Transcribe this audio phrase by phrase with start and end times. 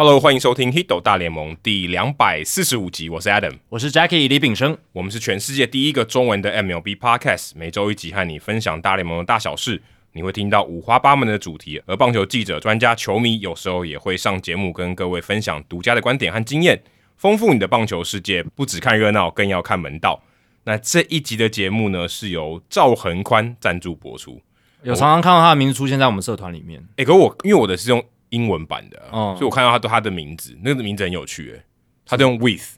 [0.00, 3.08] Hello，欢迎收听《Hito 大联盟》第两百四十五集。
[3.08, 4.78] 我是 Adam，我是 Jackie 李炳生。
[4.92, 9.82] 我们是全世界第一个中文的 MLB Podcast，每周一集和你分享大联盟的大小事。
[10.12, 16.80] 你会听到五花八门的主题，而棒球记者、专家、球迷有时候也会上节目，跟各位分享独家的观点和经验，
[17.16, 18.44] 丰富你的棒球世界。
[18.54, 20.22] 不只看热闹，更要看门道。
[20.62, 24.40] 那这一集的节目呢，是由赵恒宽赞助播出。
[24.84, 26.80] 有常常看到他的名字出现在我们社团里面。
[26.90, 28.00] 哎、欸，可是我因为我的是用。
[28.30, 31.64] 英文版的，嗯、所以我看到他的他的名字，那个名字很有趣，哎，
[32.04, 32.76] 他都用 with，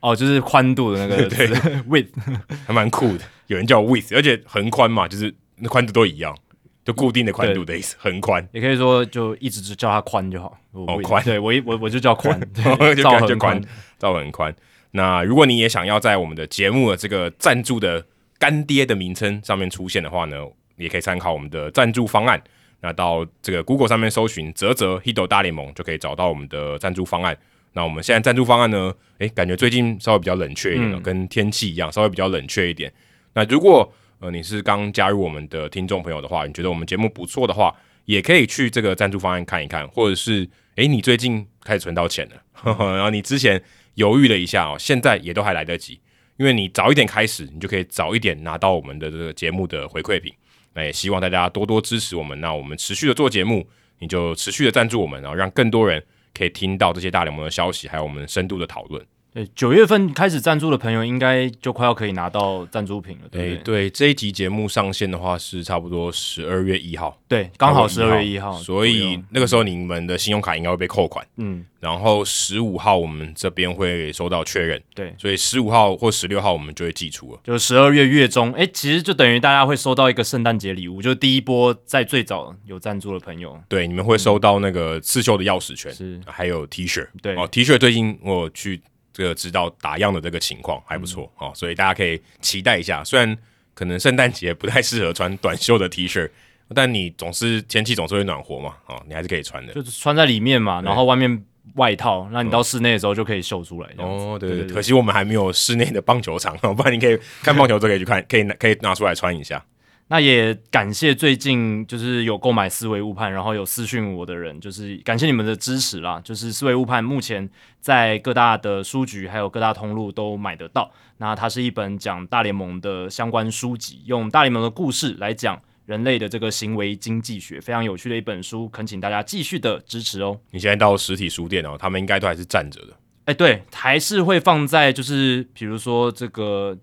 [0.00, 1.46] 哦，就是宽度的那个， 对，
[1.88, 2.08] with，
[2.66, 3.24] 还蛮酷的。
[3.46, 6.36] 有人叫 with，而且横宽嘛，就是那宽度都一样，
[6.84, 8.46] 就固定的宽度的意思，横宽。
[8.52, 10.58] 也可以说就一直就叫他宽就好。
[10.72, 13.60] 哦，宽，对我一我我就叫宽，就感觉宽，
[13.98, 14.54] 赵恒宽。
[14.92, 18.04] 那如果你也想要在我们的节目的这个赞助的
[18.38, 20.36] 干爹的名称上面出现的话呢，
[20.76, 22.42] 也可以参考我们的赞助方案。
[22.82, 27.38] 那到这个 Google 上面搜寻“泽泽 Hido 大联盟”，就可以找到我们的赞助方案。
[27.72, 28.92] 那我们现在赞助方案呢？
[29.18, 32.92] 诶，感觉最近稍微比较冷却一点，嗯、跟天气一样，稍微比较冷却一点。
[33.34, 37.74] 那如果呃你是刚加入我们的听众朋友的话，你觉得我们节目不错的话，
[38.04, 43.62] 也可以去这个赞助方案看一看，或者是诶你最近开始存到钱了，呵呵然后你之前
[43.94, 46.00] 犹豫了一下哦，现在也都还来得及，
[46.36, 50.30] 因为你早一点开始，你就可以早一点拿到我们的这个节目的回馈品。
[50.74, 59.04] 那也希望大家多多支持我们，那我们持续的做节目，你就持续的赞助我们，然后让更多人可以听到这些大联盟的消息，还有我们深度的讨论。
[59.34, 63.64] 对，九月份开始赞助的朋友，应该就快要可以拿到赞助品了，对不对？
[63.64, 88.82] 对，这一集节目上线的话是差不多十二月一号，对，刚好十二月一号，所以那个时候你们的信用卡应该会被扣款，嗯，然后十五号我们这边会收到确认，对，所以十五号或十六号我们就会寄出了，就十二月月中，哎，其实就等于大家会收到一个圣诞节礼物，就是第一波在最早有赞助的朋友，对，你们会收到那个刺绣的钥匙圈，是，还有 T 恤，对，哦，T 恤最近我去。
[89.12, 93.04] 这个知道打样的这个情况还不错、嗯、哦，所以大家可以期待一下。
[93.04, 93.36] 虽然
[93.74, 96.28] 可能圣诞节不太适合穿短袖的 T 恤，
[96.74, 103.88] 但你总是天气总是会暖和嘛，哦，你还是可以穿的，就是穿在里面嘛，然后外面外套，那你到室内的时候就可以秀出来。
[103.98, 109.64] 哦，对对，对对，可惜我们还没有室内的棒球场，不然你可以看棒球都可以去看，可以拿可以拿出来穿一下。
[110.12, 116.20] 那也感谢最近就是有购买思维误判，然后有私讯我的人，就是感谢你们的支持啦。
[116.22, 117.48] 就是思维误判目前
[117.80, 120.92] 在各大的书局还有各大通路都买得到。
[121.16, 130.38] 那它是一本讲大联盟的相关书籍，用大联盟的故事来讲人类的这个行为经济学，非常有趣的一本书，恳请大家继续的支持哦。
[130.50, 132.88] 你现在到实体书店哦，他们应该都还是站着的。
[133.24, 136.76] 哎，对，还是会放在就是比如说这个。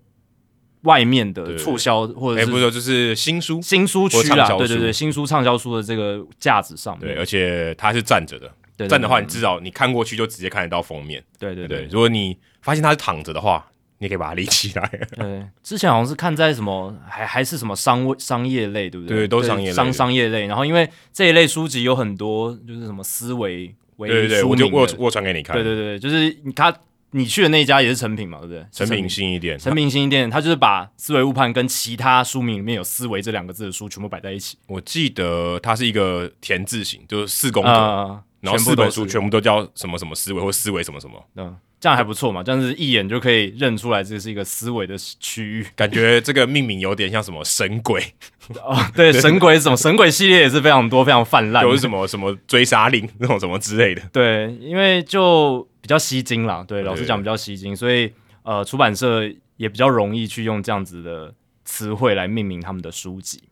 [0.82, 3.60] 外面的促销或者是，不是就是新书。
[3.60, 11.86] 新书区啦，对对对，新书畅销书的这个架子上面，对，而且它是站着的，站的话，你至少你看过去就直接看得到封面，对对对。
[11.90, 13.66] 如果你发现它是躺着的话，
[13.98, 14.90] 你可以把它立起来。
[15.18, 19.18] 对，之前好像是看在什么，还还是什么商商业类，对不对？
[19.18, 20.46] 对，都是商业商商业类。
[20.46, 26.74] 然后因为这一类书籍有很多，就是什么思维对对对，我就我我传给你看，对对对，就是他。
[27.12, 28.64] 你去的那一家也是成品嘛，对不对？
[28.72, 34.56] 成品新一店，成品新一店，他就是把思维误判跟其他书名里面有“思维”这两个字的书全部摆在一起。
[34.68, 41.20] 我记得它是一个田字形，就是四宫格，呃、然后四本书全部都叫什么什么思维或思维什么什么。
[41.34, 45.66] 嗯，这样还不错嘛，这样子一眼就可以认出来这是一个思维的区域。
[45.74, 48.00] 感觉这个命名有点像什么神鬼
[48.62, 49.76] 哦，对，神鬼是什么？
[49.76, 54.02] 神鬼系列也是非常多，非常泛滥，有什么什么追杀令那种什么之类的。
[54.12, 55.66] 对，因为就。
[55.80, 58.12] 比较吸睛啦，对，老实讲比较吸睛，所以
[58.42, 59.22] 呃，出版社
[59.56, 61.34] 也比较容易去用这样子的
[61.64, 63.42] 词汇来命名他们的书籍。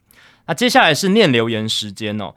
[0.46, 2.34] 那接下来是念留言时间哦，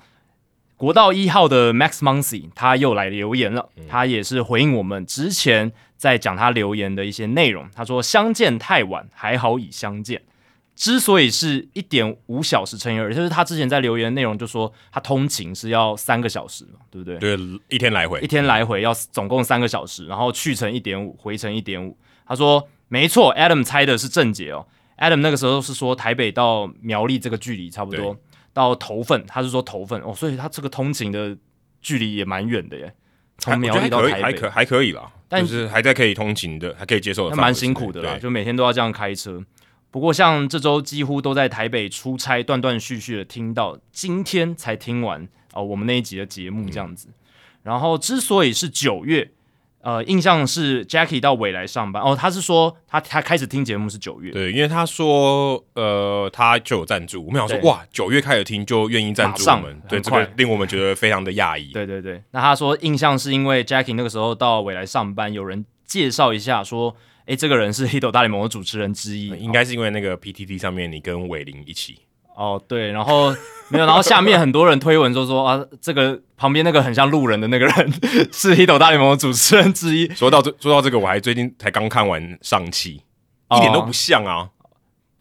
[0.75, 7.69] 国道一号的 Max Muncy 他又来留言了，他也是回应我们之前在讲他留言的一些内容。
[7.73, 10.21] 他说：“相见太晚，还好已相见。”
[10.81, 17.19] 之所以是一点五小时乘以二，就是他之前在留言内容就说他通勤是要三个小时嘛，对不对？
[17.19, 17.37] 对，
[17.69, 21.95] 一天来回，一天来回要总共三个小时，然后去程一点五，回程一点五。
[22.25, 24.65] 他说没错，Adam 猜的是正解哦。
[24.97, 28.17] Adam 那个时候是说台北到苗栗这个距离差不多，
[28.51, 31.37] 到头份他是说头份哦，所以他这个通勤的
[31.79, 32.91] 距离也蛮远的耶，
[33.37, 39.39] 从苗栗到台北还可还可以啦，但是还在可以通勤的，还可以接受的，蛮辛苦的啦，就每天都要这样开车。
[39.91, 47.09] 不过，像这周几乎都在台北出差，断断续续的听到，今天才听完哦，我们那一集的节目这样子。
[47.09, 47.13] 嗯、
[47.63, 49.31] 然后，之所以是九月，
[49.81, 61.73] 呃，印象是 Jackie 到未来上班哦，他是说他他开始听节目是九月，对，因为他说呃他就有赞助，我们想说哇，九月开始听就愿意赞助我们，对，这个令我们觉得非常的讶异。
[61.73, 66.95] 对对对，那他说印象是因为 Jackie 那个时候到未来上班，有人介绍一下说，
[67.25, 72.00] 哎，这个人是 《Hito 大联盟》的主持人之一，应该是因为那个 PTT 上面你跟伟林一起。
[72.35, 73.29] 哦，对，然后
[73.69, 77.91] 没有，然后下面很多人推文说说啊，这个旁边那个很像路人的那个人
[78.31, 80.07] 是《Hito 大联盟》的主持人之一。
[80.15, 83.01] 说到这，说到这个，我还最近才刚看完上期，
[83.50, 84.50] 哦、一点都不像啊，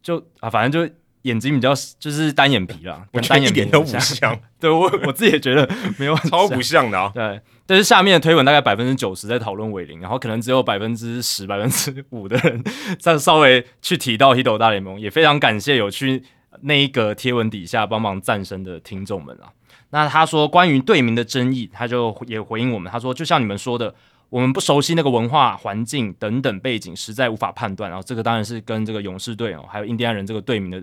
[0.03, 4.38] 就啊，反正就眼睛比较就是单眼皮啦， 我单眼皮都不像。
[4.61, 5.69] 对我我自己也觉得
[5.99, 7.11] 没有超不像的啊。
[7.14, 12.62] 对，但是下面的推文大概百分之九十在讨论伟林，然后可能只有百分之十、百分之五的人
[12.99, 16.22] 在稍微去提到《Hito 大联盟》，也非常感谢有去。
[16.62, 19.49] 那一个贴文底下帮忙赞声的听众们啊，
[19.90, 23.94] 那他说关于队名的争议，他就也回应我们，他说就像你们说的，
[24.28, 27.88] 我们不熟悉那个文化环境等等背景，实在无法判断。
[27.88, 30.82] 然后这个当然是跟这个勇士队哦，还有印第安人这个队名的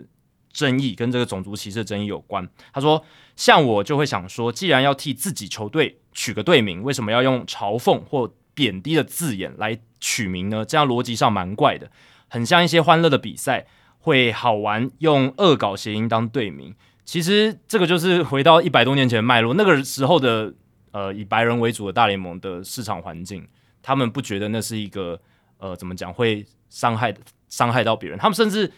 [0.58, 2.50] 争议，跟这个种族歧视的争议有关。
[2.74, 3.06] 他说，
[3.36, 10.66] 像我就会想说，既然要替自己球队取个队名，为什么要用嘲讽或贬低的字眼来取名呢？
[10.66, 11.92] 这样逻辑上蛮怪的，
[12.28, 13.68] 很像一些欢乐的比赛。
[14.00, 19.54] 会好玩，用恶搞谐音当队名，其实这个就是回到一百多年前的脉络。
[19.56, 20.54] 那个时候的
[20.92, 23.46] 呃以白人为主的大联盟的市场环境，
[23.82, 25.20] 他们不觉得那是一个
[25.58, 27.14] 呃怎么讲会伤害
[27.50, 28.72] 伤害到别人，他们甚至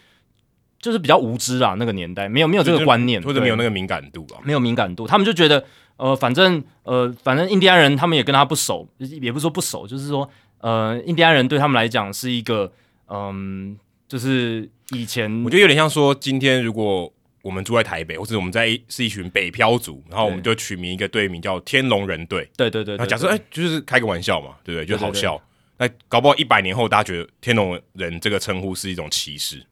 [0.80, 1.74] 就是比较无知啊。
[1.78, 5.64] 那个年代没有没有这个观念，或者没有那个敏感度啊，没有敏感度，他们就觉得
[5.96, 10.28] 呃反正呃反正印第安人他们也跟他不熟，也不是说不熟，就是说
[10.58, 12.72] 呃印第安人对他们来讲是一个
[13.08, 13.78] 嗯。
[14.10, 17.08] 就是以前，我觉得有点像说，今天如果
[17.42, 22.50] 我们住在台北，或者我们在是一群北漂族，然后我们就取名一个队名叫天龙人队。
[22.56, 24.84] 对对对，那，假设哎，就是开个玩笑嘛，对不对？
[24.84, 25.40] 就好笑。
[25.78, 29.62] 那搞不好一百年后，大家觉得天龙人这个称呼是一种歧视。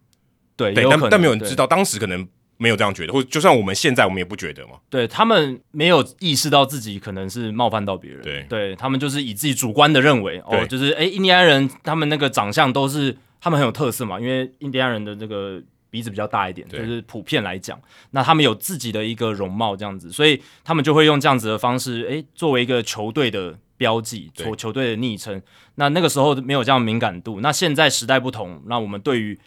[0.58, 2.28] 对，对，但但没有人知道，当时可能
[2.58, 4.72] 没有这样觉得，或者就算我们现在，我们也不觉得嘛。
[4.90, 8.20] 对，他们没有意识到自己可能是冒犯到别人。
[8.20, 13.16] 对，对他们就是以自己主观的认为，哦，就是哎，印第安人他们那个长相都是。
[13.40, 17.80] 他们很有特色嘛，因为印第安人的这个鼻子比较大一点，就是普遍来讲，
[18.10, 25.40] 那他们有自己的一个容貌这样子，所以他们就会用这样子的方式，诶，作为一个球队的标记，球球队的昵称。
[25.76, 29.38] 那那个时候没有这样敏感度，那现在时代不同，那我们对于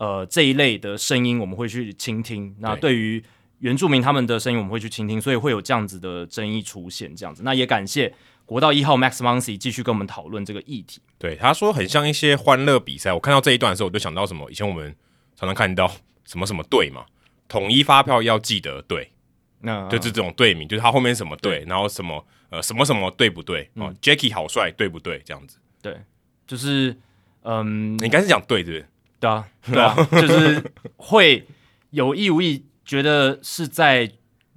[0.00, 2.56] 呃这一类的声音，我们会去倾听。
[2.58, 3.22] 那对于
[3.58, 7.42] 原住民他们的声音，我们会去倾听，所以会有这样子的争议出现，这样子。
[7.44, 8.12] 那也感谢。
[8.46, 11.00] 国道一号 Max Muncy 继续跟我们讨论这个议题。
[11.18, 13.12] 对，他说很像一些欢乐比赛。
[13.12, 14.50] 我看到这一段的时候，我就想到什么？
[14.50, 14.92] 以前我们
[15.36, 15.88] 常常看到
[16.24, 17.06] 什么什么队嘛，
[17.46, 19.12] 统一发票要记得对，
[19.60, 23.70] 那就是这种队名，就是他后面什么队，然后什么呃什么什么对不对？
[23.74, 25.22] 哦、嗯、Jackie 好帅，对不对？
[25.24, 25.58] 这样子。
[25.80, 25.96] 对，
[26.44, 26.96] 就是
[27.42, 28.86] 嗯，你应该是讲对，对不
[29.20, 29.30] 对？
[29.30, 31.46] 啊，对啊，就是会
[31.90, 34.10] 有意无意觉得是在。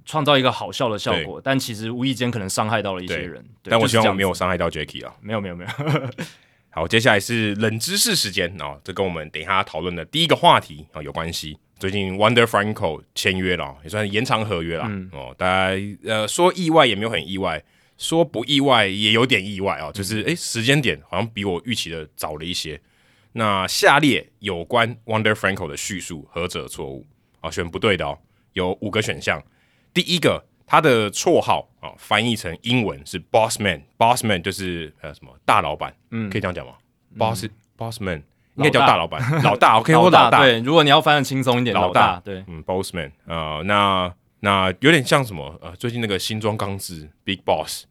[0.06, 3.42] 创造一个好笑的效果，但其实无意间可能伤害到了一些人。
[3.62, 5.70] 但我希望我没有伤害到 Jackie 啊，没有没有没有。
[6.68, 11.56] 好，接下来是冷知识时间哦，这跟我们等一下讨论的第一个话题啊、哦、有关系。
[11.78, 15.34] 最近 Wonder Franco 签约了，也算是延长合约了、嗯、哦。
[15.38, 17.64] 大家呃说意外也没有很意外，
[17.96, 22.78] 说不意外也有点意外啊、哦，就是哎、嗯、时间点好像比我预期的早了一些。
[23.36, 27.04] 那下列有关 Wonder Franco 的叙述何者错误？
[27.40, 27.50] 啊？
[27.50, 28.16] 选不对的哦，
[28.52, 29.42] 有五个选项。
[29.92, 36.74] 第一个，他的绰号啊、哦，翻译成英文是 Boss Man，Boss Man 就是呃什么大老板，嗯，可以这样讲吗、
[37.12, 38.22] 嗯、？Boss Boss Man
[38.54, 40.40] 应该叫大老板， 老大，OK，我老大。
[40.40, 45.58] 对，如果你要翻的轻松一点，老大，对，嗯，Boss Man，呃，那那有点像什么？
[45.60, 47.84] 呃，最近那个新装刚制 Big Boss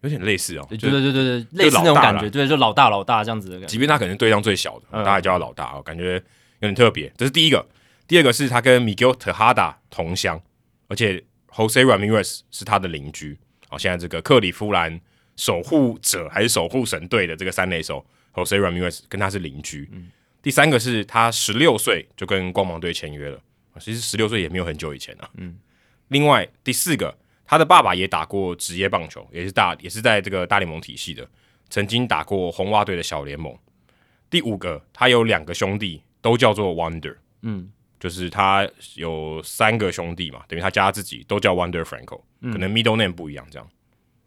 [0.00, 3.66] 有点类似哦，对对对对对，类似那种感觉，对，就老大老大这样子的感觉。
[3.68, 7.12] 即便他可能对象最小的，大家叫他老大，哦感觉有点特别。
[7.16, 7.66] 这是第一个，
[8.06, 10.40] 第二个是他跟 Miguel Tejada 同乡，
[10.88, 11.22] 而且。
[11.52, 13.36] Jose Ramirez 是他的邻居，
[13.70, 14.98] 哦，现在这个克里夫兰
[15.36, 19.86] 守护者还是守护神队的这个三垒手 Jose Ramirez 跟他是邻居。
[19.92, 20.08] 嗯、
[20.40, 23.38] 第三个是他十六岁就跟光芒队签约了，
[23.80, 25.28] 其实十六岁也没有很久以前啊。
[25.38, 25.58] 嗯，
[26.08, 27.18] 另外第四个，
[27.50, 31.28] 他的爸爸也打过职业棒球，也是大也是在这个大联盟体系的，
[31.68, 33.52] 曾经打过红袜队的小联盟。
[34.30, 37.16] 第五个，他有两个兄弟都叫做 Wonder，。
[37.42, 37.72] 嗯。
[37.98, 43.68] 就是他有三个兄弟嘛，等于他加自己都叫 Wonder Franco，可能 middle name 不一样这样。
[43.68, 43.74] 嗯、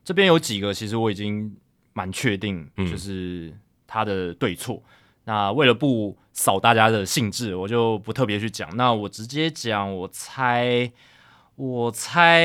[0.03, 1.55] 这边有几个其实我已经
[1.93, 3.51] 蛮确定，就是
[3.87, 4.75] 他的对错。
[4.75, 4.91] 嗯、
[5.23, 8.69] 那为了不扫大家的兴致，我就不特别去讲。
[8.75, 10.91] 那我直接讲，我猜，
[11.55, 12.43] 我猜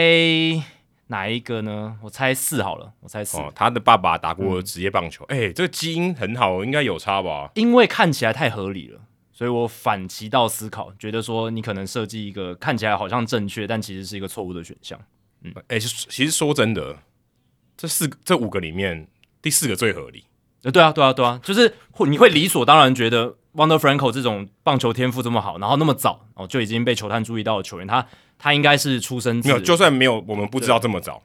[1.06, 1.96] 哪一个呢？
[2.02, 3.38] 我猜四好了，我猜四。
[3.38, 7.50] 哦，他的爸爸打过职业棒球，哎、嗯欸，这个基因很好，应该有差吧？
[7.54, 9.00] 因为看起来太合理了，
[9.32, 15.00] 所以我反其道思考，觉得说你可能设计一个看起来好像正确，但其实是一个错误的选项。
[15.42, 16.98] 嗯，哎、欸，其实说真的，
[17.76, 19.08] 这四个、这五个里面，
[19.40, 20.24] 第四个最合理。
[20.64, 28.04] 呃，对啊，对啊，对啊，就是会你会理所当然觉得 Wonder Franco 这种棒球天赋这么好，然后那么早哦就已经被球探注意到的球员，他
[28.38, 31.22] 他应该是出生没有，就算没有我们不知道这么早，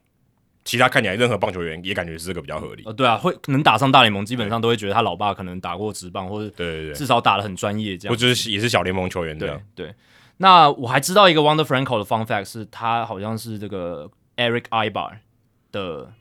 [0.65, 2.83] 其他看起来任何棒球员也感觉是这个比较合理。
[2.85, 9.61] 呃，对啊，会能打上大联盟，基本上都会觉得他老爸可能打过职棒，或者对对对，至少打的很专业这样，或者是也是小联盟球员这样。
[9.75, 9.95] 对对，
[10.37, 15.17] 那我还知道一个 Wonder Franco 的 fun fact 是他好像是这个 Eric Aybar
[15.71, 16.11] 的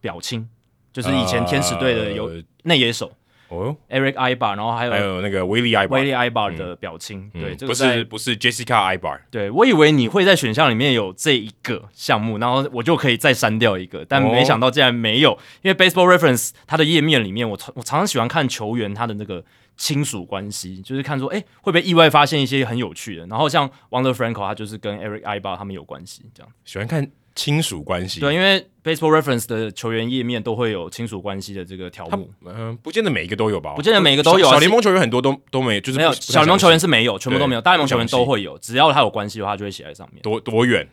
[0.00, 0.48] 表亲。
[0.90, 3.12] 就是以前天使队的有内野手
[3.48, 19.42] 哦，Eric Aybar，然后还有还有那个 Willie Aybar，Willie Aybar 的表亲，对，这个不是不是 Jessica Aybar，对，我以为你会在选项里面有这一个项目，然后我就可以再删掉一个，但没想到竟然没有，因为 Baseball Reference 它的页面里面，我常我常常喜欢看球员他的那个
[19.76, 26.52] 亲属关系，就是看说，哎，会不会意外发现一些很有趣的，然后像 Wonder Franco，他就是跟 Eric Aybar 他们有关系，这样。
[26.64, 27.10] 喜欢看。
[27.38, 32.28] 亲属关系对，因为 Baseball Reference 的球员页面都会有亲属关系的这个条目。
[32.44, 33.74] 嗯、呃，不见得每一个都有吧？
[33.76, 34.50] 不见得每一个都有、啊。
[34.50, 36.12] 小联盟球员很多都都没，就是没有。
[36.14, 37.60] 小联盟球员是没有，全部都没有。
[37.60, 40.20] 大联盟球员都会有，只要他有关系的话，就会写在上面。
[40.20, 40.84] 多多远？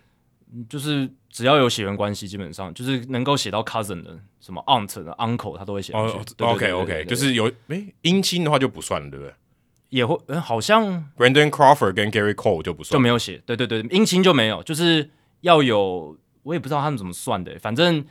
[0.70, 5.92] 就是只要有血缘关系，基本上就是能够写到 cousin 的，什么 aunt 的 uncle，他都会写
[6.38, 9.34] ，OK OK，就是有诶姻亲的话就不算了，对不对？
[9.90, 13.42] 也会，嗯，好像 Brandon Crawford 跟 Gary Cole 就不算，就没有写。
[13.48, 15.10] 对对对，姻亲就没有，就是
[15.42, 16.16] 要有。
[16.46, 18.06] 我也不知道他们怎么算的，反正，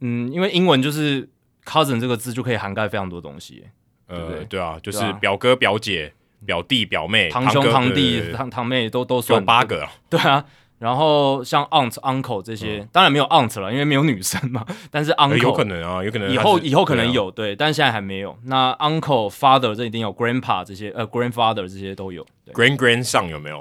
[0.00, 1.28] 嗯，因为英文就是
[1.64, 3.64] cousin 这个字就可以涵盖非常多东西，
[4.06, 6.12] 呃，对，对，对啊，就是表哥、表姐、
[6.44, 10.44] 表弟、表妹、堂兄、堂弟、堂堂妹都都算八个， 对啊，
[10.78, 18.38] 然后像 aunt、uncle 这些，嗯、当然没有 aunt 了，因为没有女生嘛，但是 uncle 有可能啊，有可能以后以后可能有，对，但现在还没有。
[18.44, 23.58] 那 uncle、father 这一定有，grandpa 这些，呃，grandfather 这些都有，grand grandson 有没有？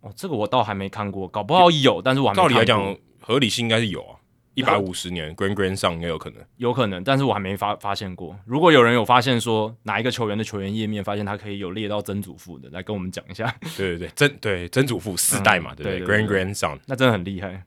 [0.00, 2.48] 哦，这个我倒还没看过，搞不好有，但是我还没看过。
[2.48, 2.96] 照理来讲。
[3.28, 4.16] 合理性应该是有啊，
[4.54, 8.34] 一百五十年 grand grand 上应该有可能，有可能，但是我还没发发现过。
[8.46, 13.54] 如果有人有发现说哪一个球员的球员页面发现他可以有列到曾祖父的，来跟我们讲一下。
[13.76, 17.62] 对对对，曾对曾祖父四代嘛，嗯、对不对，？grand grand 上，那真的很厉害。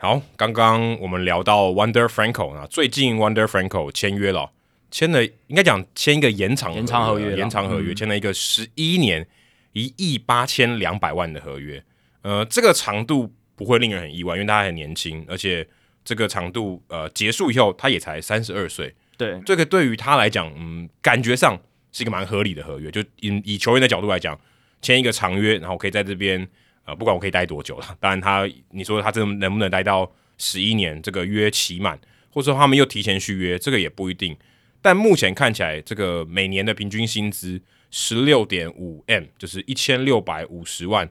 [0.00, 4.52] 好，刚刚我们聊到 Wonder Franco 啊，最近 Wonder Franco 签约了，
[4.92, 9.26] 签了应该讲签一个延长延长合约，延长合约，签了一个十一年
[9.72, 11.82] 一亿八千两百万的合约。
[12.22, 15.66] 呃，这个长度不会令人很意外，因为他还很年轻，而且
[16.04, 18.94] 这个长度呃结束以后他也才三十二岁。
[19.16, 21.58] 对，这个对于他来讲，嗯，感觉上
[21.90, 22.88] 是一个蛮合理的合约。
[22.88, 24.38] 就以以球员的角度来讲，
[24.80, 26.48] 签一个长约，然后可以在这边。
[26.88, 31.00] 呃，不管我可以待多久了，当然他，你说他真的能不能待到十一年？
[31.02, 34.34] 这个约期满，或者说他们又提前续约，这个也不一定。
[34.80, 41.06] 但目前看起来，这个每年的平均薪资十六点五 M，就是一千六百五十万。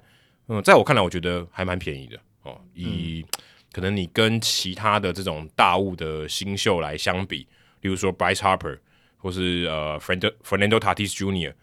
[0.48, 2.60] 嗯，在我看来，我觉得还蛮便宜的哦。
[2.74, 3.24] 以
[3.72, 7.46] 可能你跟其他的这种大物的新秀来相比，
[7.82, 8.80] 例如说 Bryce Harper
[9.18, 11.54] 或是呃 Fernando Tatis Jr.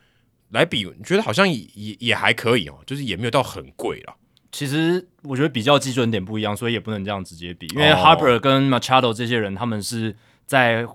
[0.50, 4.14] 来比，你觉得好像也也也还可以哦，就是也没有到很贵了。
[4.52, 7.66] 其实我觉得比较基准点不一样，所以也不能这样直接比。
[7.74, 10.14] 因为 Harper 跟 Machado 这些人，他们是
[10.46, 10.86] 在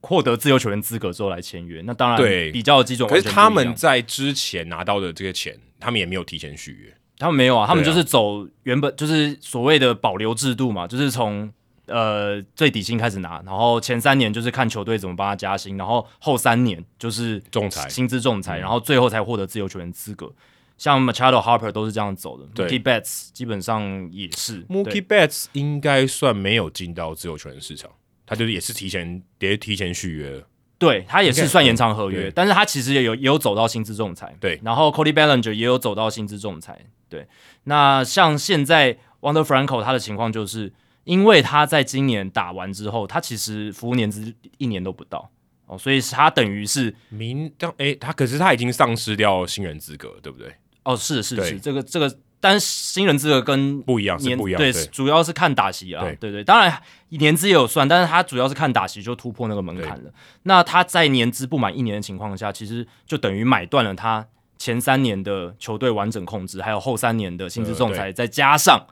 [0.00, 3.08] 获得自由球员资格之后来签约，那当然对比较基准。
[3.08, 11.52] 可是他们在之前拿到的这个钱，他们也没有提前续约，他们没有啊，他们就是走原本就是所谓的保留制度嘛，就是从。
[11.92, 20.32] 呃，最底薪开始拿，然后前三年就是看球队怎么帮他加薪，然后后三年就是仲裁薪资仲裁，然后最后才获得自由球员资格。
[20.78, 24.64] 像 Machado、Harper 都是这样走的，Mookie Betts 基本上也是。
[24.64, 27.90] Mookie Betts 应该算没有进到自由球员市场，
[28.26, 30.42] 他就是也是提前也提前续约了。
[30.78, 34.34] 对他也是算延长合约，但是他其实也有也有走到薪资仲裁。
[34.40, 36.86] 对，然后 Cody Bellinger 也有走到薪资仲裁。
[37.08, 37.28] 对，
[37.64, 40.72] 那像现在 Wander Franco 他的情况就是。
[41.04, 45.28] 因为他在今年打完之后，他其实服务年资一年都不到
[45.66, 50.54] 哦，所以他等于是明当诶，他可是他已经丧失掉新人资格，对不对？
[50.84, 60.12] 哦，是是是，这个这个，但新人资格跟不一样是不一样，对，对主要是看打席啊，对对对，当然年资也有算，但是他主要是看打席就突破那个门槛了。
[60.44, 64.26] 那他在年资不满一年的情况下，其实就等于买断了他
[64.58, 68.86] 前三年的球队完整控制，还有后三年的薪资仲裁，再加上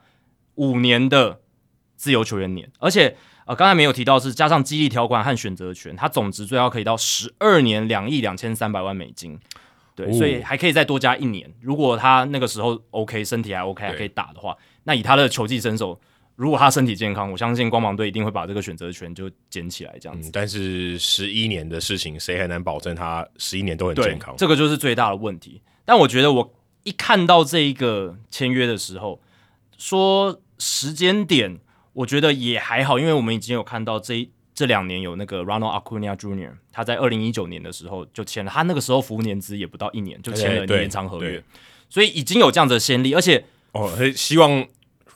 [0.55, 1.39] 五年的。
[2.01, 3.15] 自由球员年，而且
[3.45, 9.39] 呃，刚才没有提到是加上激励条款和选择权，他总值最高可以到十二年两亿两千三百万美金。
[9.93, 11.47] 对，哦、所以还可以再多加一年。
[11.61, 16.01] 如果他那个时候 OK，身体还 OK，还可以打的话，那以他的球技身手，
[16.35, 20.29] 如果他身体健康，我相信光芒队一定会把这个选择权就捡起来，这样子。
[20.29, 24.33] 嗯、但是十一年的事情，谁还能保证他十一年都很健康？
[24.39, 25.61] 这个就是最大的问题。
[25.85, 29.21] 但我觉得我一看到这一个签约的时候，
[29.77, 31.59] 说时间点，
[32.01, 34.29] 我觉得也还好，因为我们已经有看到这一。
[34.53, 41.41] 这两年有那个 Ronald Acuna Jr.，他在二零一九年的时候就签了，他那个时候服务年资也不到一年就签了延长合约，
[41.89, 44.67] 所以已经有这样子的先例，而且哦，希望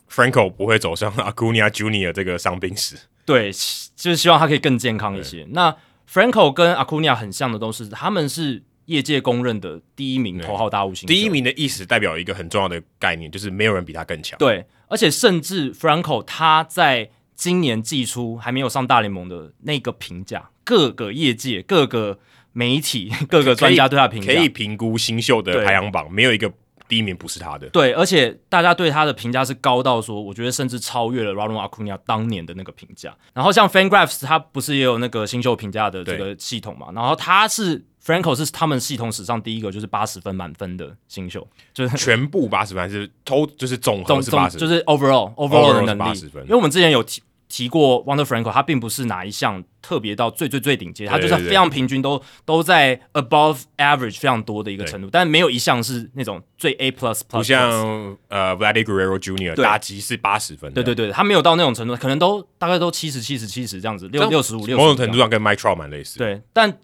[0.10, 2.13] Franco 不会走上 Acuna Jr.
[2.13, 5.46] 这个伤病史，对，就是希望他可以更健康一些。
[5.50, 5.75] 那
[6.10, 11.13] Franco 跟 Acuna 很像的都是，他们是业界公认的第一名头号大物新秀。
[11.13, 14.39] 第一名的意思代表一个很重要的概念，就是没有人比他更强。
[14.39, 22.20] 对，而且甚至 Franco 他在今年季初还没有上大联盟的那个评价，各个业界、各个
[22.54, 26.51] 媒体、 各个专家对他评价，可以评估新秀的排行榜，没有一个
[26.88, 27.68] 第一名不是他的。
[27.70, 33.13] 对，而且大家对他的评价是高到说，我觉得甚至超越了 Ronald Acuna 当年的那个评价。
[33.34, 36.88] 然后像 FanGraphs，他不是也有那个新秀评价的这个系统嘛？
[36.94, 46.20] 然后他是 Franco 是他们系统史上第一个就是八十分满分的新秀，就是 全部八十分还是偷就是总总是八十，就是 overall overall 的能力。
[46.44, 47.22] 因为我们之前有提。
[47.48, 57.38] 提过 Wonder Franco，他并不是哪一项特别到最最最顶尖，他就是非常平均都，都都在 above average 非常多的一个程度，但没有一项是那种最 A plus plus。
[57.38, 59.56] 不像呃 Guerrero Jr.
[59.62, 64.76] 打击是八十分，对对对，他没有到那种程度，可能都大概都七十七十七十这样子，六六十五六。
[64.76, 66.18] 某种程度上跟 Mike Trout 蛮类似。
[66.18, 66.76] 对，但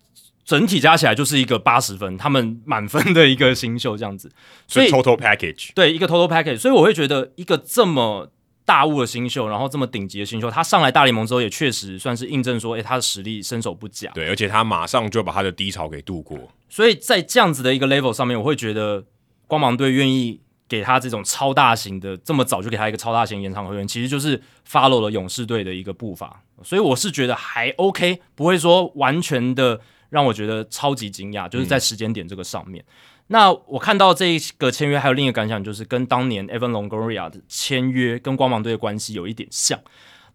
[0.46, 4.32] 整体加起来就是一个八十分，他们满分的一个新秀这样子，
[4.68, 8.32] 所以 total package 对一个 total package，所以我会觉得一个这么。
[8.64, 14.10] 大物的新秀，然后这么顶级的新秀，他上来大联盟之后也确实算是印证说，诶，他的实力身手不假。
[14.14, 16.38] 对，而且他马上就把他的低潮给度过。
[16.70, 19.04] 所以在这样子的一个 level 上面，我会觉得
[19.48, 20.40] 光芒队愿意
[20.70, 26.42] 给他这种超大型的，这么早就给他一个超大型延长合约，其实就是 follow 了勇士队的一个步伐。
[26.64, 32.84] 所以我是觉得还 OK，不会说完全的让我觉得超级惊讶，就是在时间点这个上面。
[32.84, 32.94] 嗯
[33.28, 39.80] 那我看到这一个签约，还有另一个感想，就是跟当年 Evan Longoria 的签约跟光芒队的关系有一点像。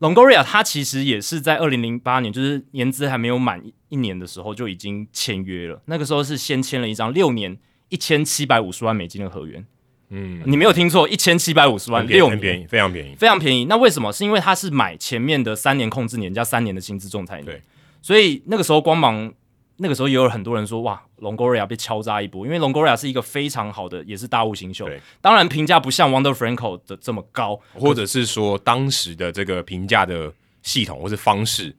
[0.00, 5.82] Longoria 他其实也是在二零零八年，就是年资还没有满一年的时候就已经签约了。
[5.84, 7.58] 那个时候是先签了一张六年
[7.90, 9.62] 一千七百五十万美金的合约。
[10.08, 13.66] 嗯，你没有听错，一千七百五十万，六年，很便宜，非常便宜，非常便宜。
[13.66, 14.10] 那为什么？
[14.10, 17.44] 是因为他是买前面的三年控制年加三年的薪资仲裁年。
[17.44, 17.62] 对，
[18.00, 19.34] 所以那个时候光芒。
[19.78, 24.86] 那个时候也有很多人说，哇，Longoria 被敲诈一波，因为 Longoria 是一个非常好的，也是大物新秀。
[24.86, 31.74] 对，当然评价不像 Wonder Franco 的这么高，或者是说当时的这个评价的系统或是方式，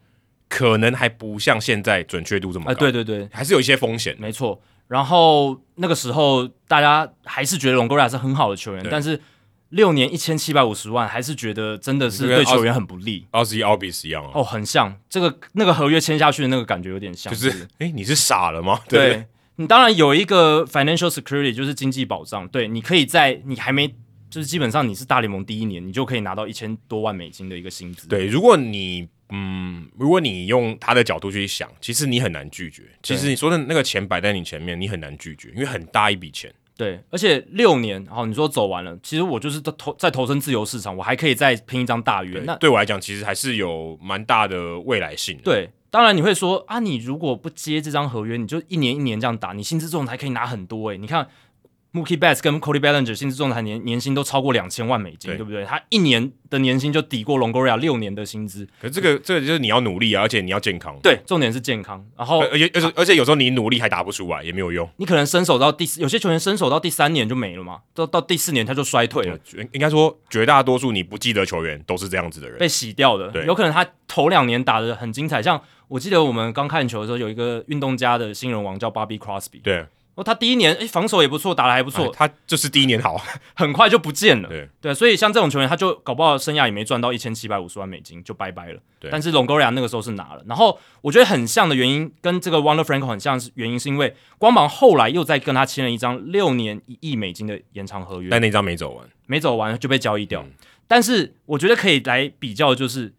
[0.47, 2.71] 可能还不像现在准确度这么高。
[2.71, 4.15] 哎，对对对，还是有一些风险。
[4.19, 4.62] 没错。
[4.88, 9.19] 然后那个时候大家还是觉得 Longoria 是很好的球员，但是。
[9.69, 13.25] 六年一千七百五十万，还是觉得真的是对球员很不利。
[13.32, 18.80] 二十一 Albies 一样哦，很像这个那个合约签下去的那个感觉有点像，就是哎、欸，你是傻了吗？
[18.88, 19.25] 对，对
[19.58, 23.88] 你当然有一个 financial security，就是经济保障，对，你可以在你还没
[24.30, 28.08] 就是基本上你是大联盟第一年，你就可以拿到一千多万美金的一个薪资。
[28.08, 32.84] 对，如果你嗯，如果你用他的角度去想，其实你很难拒绝。
[33.03, 36.53] 其实你说的那个钱摆在你前面，你很难拒绝，因为很大一笔钱。
[36.78, 42.40] 对，而且六年，好，你说走完了，其实我就是投在投身自由市场，我还可以再拼一张大约。
[42.46, 45.38] 那对我来讲，其实还是有蛮大的未来性。
[45.44, 51.28] 对，当然你会说啊，你如果不接这张合约，你就一年一年这样打，你薪资仲裁可以拿很多诶、欸，你看。
[51.93, 55.63] Mookie Betts 跟 Cody Bellinger 薪资仲裁年年薪都超过两千万美金，对，对不对？
[55.65, 58.67] 他一年的年薪就抵过 Longoria 六年的薪资。
[58.80, 61.00] 可是这个这个就是你要努力啊，而且你要健康。
[61.02, 62.06] 对，重点是健康。
[62.15, 64.88] 然后，而且而且而且有时候你努力还打不出来，也没有用。
[64.97, 69.39] 你可能伸手到第四，有些球员伸手到第三年就没了嘛，到到第四年他就衰退了。
[69.71, 73.32] 应该说，绝大多数你不记得球员都是这样子的人，被洗掉的。
[73.32, 79.62] 对，有可能他头两年打的很精彩，像我记得我们刚看球的时候，有一个运动家的新人王叫 Bobby Crosby。
[79.63, 79.86] 对。
[80.17, 83.21] 哦，他第一年诶防守也不错，打的还不错，他就是第一年好，
[83.53, 84.49] 很快就不见了。
[84.49, 88.80] 对对，所以像这种球员，他就搞不好生涯也没赚到一千七百五十万美金，就拜拜了。
[88.99, 100.41] 对，但是 Longoria 那个时候是拿了，然后我觉得很像的原因，跟这个 Wander Franco 很像，是原因是因为光芒后来又再跟他签了一张六年一亿美金的延长合约，但那张没走完，没走完就被交易掉。
[100.41, 100.51] 嗯、
[100.88, 103.13] 但是我觉得可以来比较，就是。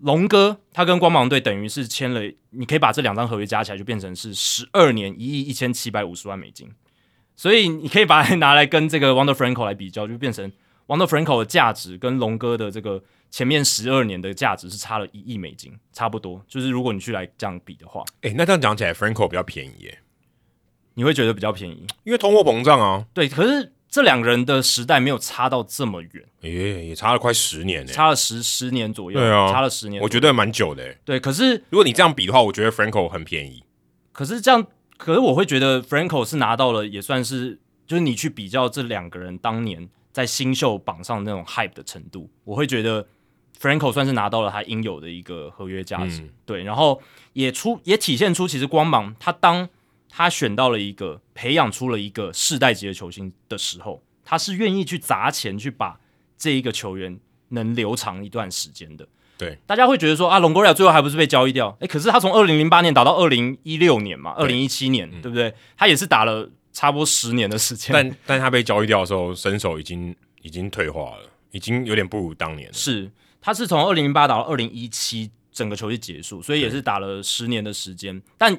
[0.00, 6.70] 龙哥他跟光芒队等于是签了，你可以把这两张合约加起来，就变成是十二年一亿一千七百五十万美金。
[7.36, 10.52] 所以你可以把它拿来跟这个 Wonder Franco 来比较，就变成
[10.86, 16.44] Wonder Franco 的价值跟龙哥的这个前面十二年的价值是差了一亿美金，差不多。
[16.46, 19.98] 就是如果你去来这样比的话，诶、欸，那这样讲起来，Franco 比较便宜耶，
[20.94, 23.06] 你会觉得比较便宜，因为通货膨胀啊。
[23.14, 30.94] 对，可是这两个人的时代没有差到这么远，哎、欸，也差了快十年呢，差了十十年左右，对啊，差了十年，我觉得蛮久的。
[31.04, 33.64] 对，可是如果你这样比的话，我觉得 Franco 很便宜。
[34.12, 39.88] 可是这样，可是我会觉得 Franco 是拿到了，也算是，就是你去比较这两个人当年。
[40.12, 43.06] 在新秀榜上那种 hype 的程度，我会觉得
[43.60, 47.00] Franco 算是拿到了他应有的一个合约价值，嗯、对，然后
[47.32, 49.68] 也出也体现出其实光芒他当
[50.10, 55.98] 他选到了一个培养出了一个世代级的球星的时候，他是愿意去砸钱去把
[56.36, 57.18] 这一个球员
[57.48, 59.06] 能留长一段时间的。
[59.38, 61.74] 对，大家会觉得说啊，Longoria 最后还不是被交易掉？
[61.80, 65.54] 诶，可是他从二零零八年打到二零一六年嘛，二零一七年，对，对不对？
[65.76, 66.50] 他也是打了。
[66.72, 72.72] 差不多十年的时间，但但他被交易掉的时候，身手已经已经退化了，已经有点不如当年了。
[72.72, 78.22] 是，他是从二零零八打到二零一七，整个球季结束，所以也是打了十年的时间。
[78.38, 78.56] 但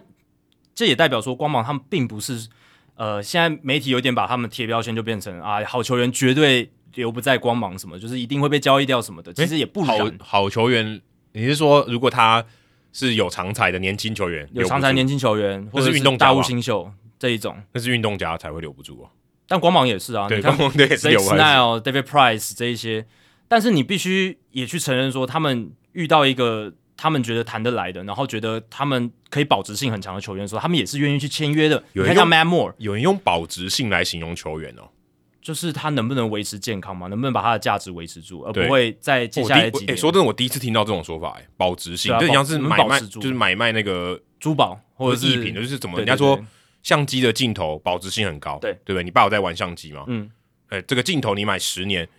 [0.82, 2.50] 这也代表说，光芒他们并不是，
[2.96, 9.32] 呃，现在媒体有点把他们贴标签，就变成啊，好球员绝对留不在光芒，什么就是一定会被交易掉什么的。
[9.32, 11.00] 其实也不好，好球员，
[11.34, 12.44] 你是说如果他
[12.92, 16.92] 是有长才的年轻球员，有长才年轻球员，或者是运动大物新秀？
[17.20, 19.10] 这一种，那是运动家才会留不住哦。
[19.48, 23.06] 但光芒也是啊，对，光芒也是有 Snell、David Price 这一些，
[23.48, 31.84] 但是你必须也去承认说，他们遇到一个他们觉得谈得来的，然后觉得他们可以保值性很强的球员的时候，他们也是愿意去签约的。
[31.94, 34.84] 有人像 Matt Moore，有人用保值性来形容球员哦，
[35.42, 39.90] 就是他能不能维持健康嘛，能不能把他的价值维持住，而不会在接下来几年。
[39.90, 46.40] 哎、欸，说真的，我第一次听到这种说法，哎，保值性，就像是买卖，就是买卖那个珠宝或者是艺品，就是怎么人家说。
[46.84, 49.04] 相机的镜头保值性很高，对对不对？
[49.04, 50.04] 你爸有在玩相机吗？
[50.08, 50.28] 嗯，
[50.70, 52.10] 哎、欸，这个镜头你买十年，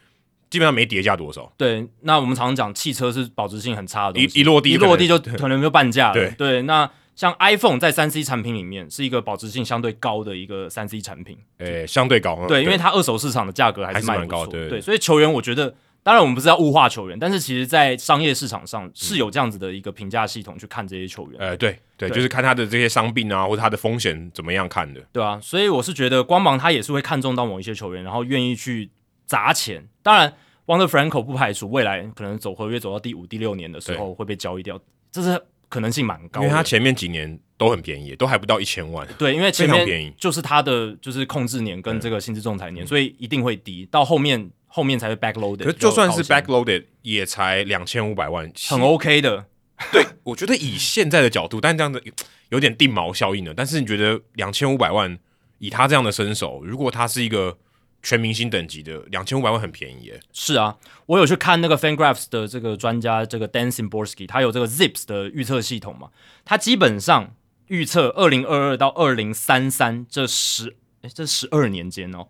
[0.52, 1.50] 基本上没跌价多少。
[1.56, 6.12] 对，那我们常常讲汽车是保值性很差的东西，一一落地一落地就 可能就半价了。
[6.12, 12.46] 对对，那像 iPhone 在三 C 产品里面是一个保值性相对高的一个三 C 产品，哎、欸，相对高。
[12.46, 14.52] 对，因为它二手市场的价格还是蛮高的。
[14.52, 15.74] 对，对，所以球员我觉得。
[16.04, 21.40] 当然，我们不是要物化球员，但是其实，在商业市场上是有这样子的一个评价系统去看这些球员。
[21.40, 25.00] 呃，对对，就是看他的这些伤病啊，或者他的风险怎么样看的。
[25.12, 28.90] 对啊，所以我是觉得光芒他也是会看中到某一些球员，然后愿意去
[29.32, 29.88] 砸钱。
[30.02, 30.30] 当然
[30.66, 34.78] ，Wander Franco 不排除未来可能走合约走到第五、第六年的时候会被交易掉，
[35.10, 36.46] 这是可能性蛮高的。
[36.46, 39.08] 因为他前面几年都很便宜，都还不到一千万。
[39.16, 43.88] 对，因为前面就是他的就是控制年跟这个薪资仲裁年，所以一定会低。
[43.90, 44.50] 到后面。
[44.74, 49.44] 后面才会 backloaded，可就算是 backloaded 也才两千五百万，很 OK 的。
[49.92, 52.02] 对，我觉得以现在的角度，但这样子
[52.48, 53.52] 有点定锚效应了。
[53.54, 55.18] 但是你觉得两千五百万，
[55.58, 57.58] 以他这样的身手，如果他是一个
[58.02, 60.20] 全明星等级的，两千五百万很便宜耶。
[60.32, 66.10] 是啊，我有去看那个 FanGraphs 的这个专家，这个 Dan Simborski，他有这个 Zips 的预测系统嘛，
[66.44, 67.34] 他基本上
[67.68, 72.26] 预测二零二二到二零三三这十哎这十二年间哦。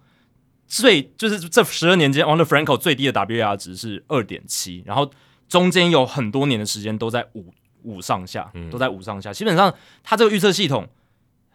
[0.67, 5.11] 最就是这十二年间，Wander Franco 最低的 WAR 值是二点七，然后
[5.47, 9.33] 中间有很多年的时间都在五五上下，都在五上下。
[9.35, 10.89] 基本上，他这个预测系统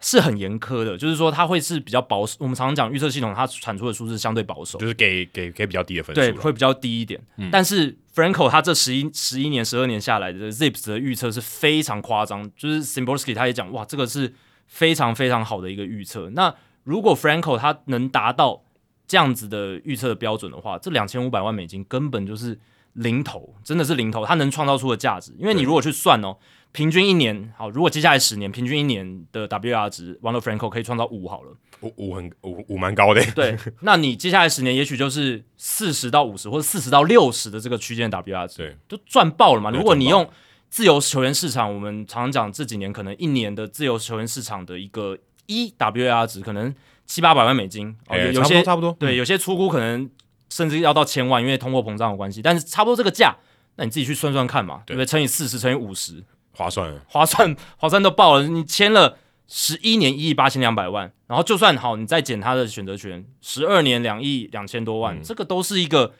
[0.00, 2.36] 是很严苛的，就是说它会是比较保守。
[2.38, 7.20] 我们常常讲预测系统，它产出的数字相对保守，就是给给给比较低的分数，对，会比较低一点。
[7.36, 14.32] 嗯、但是 Franco 他这十一十一年、十二年下来的 Zips 的预测是非常夸张，就是 Szymborski 他也讲，哇，这个是
[14.66, 16.30] 非常非常好的一个预测。
[16.30, 18.62] 那如果 Franco 他能达到
[19.06, 22.58] 这样子的预测的标准的话，这两千五百万美金根本就是
[22.92, 24.24] 零头，真的是零头。
[24.24, 26.36] 它能创造出的价值，因为你如果去算哦，
[26.72, 33.24] 平均一年好，如果接下来十年平均一年的 WR 值，Wander Franco 可以创造五好了，五五很五五蛮高的。
[33.32, 39.70] 对， 那你接下来十年也许就是四十到五十或者四十到六十的这个区间 WR 值，对，都赚爆了嘛。
[39.70, 40.28] 如果你用
[40.68, 46.74] 自由球员市场，我们常常讲这几年可能一年的自由球员市场的一个一 WR 值可能。
[47.08, 50.10] 七八百万美金，欸、有有些差不多，对，有些出估可能
[50.50, 52.42] 甚至要到千万，因为通货膨胀的关系。
[52.42, 53.34] 但是差不多这个价，
[53.76, 55.06] 那你自己去算算看嘛，对不对？
[55.06, 56.22] 乘以四十，乘以五十，
[56.58, 58.48] 划算，划算， 划算都爆了。
[58.48, 59.16] 你签了
[59.46, 66.12] 十一年一亿八千两百万，然后就算好，你再减他的选择权，十二年两亿两千多万，嗯、这个都是一个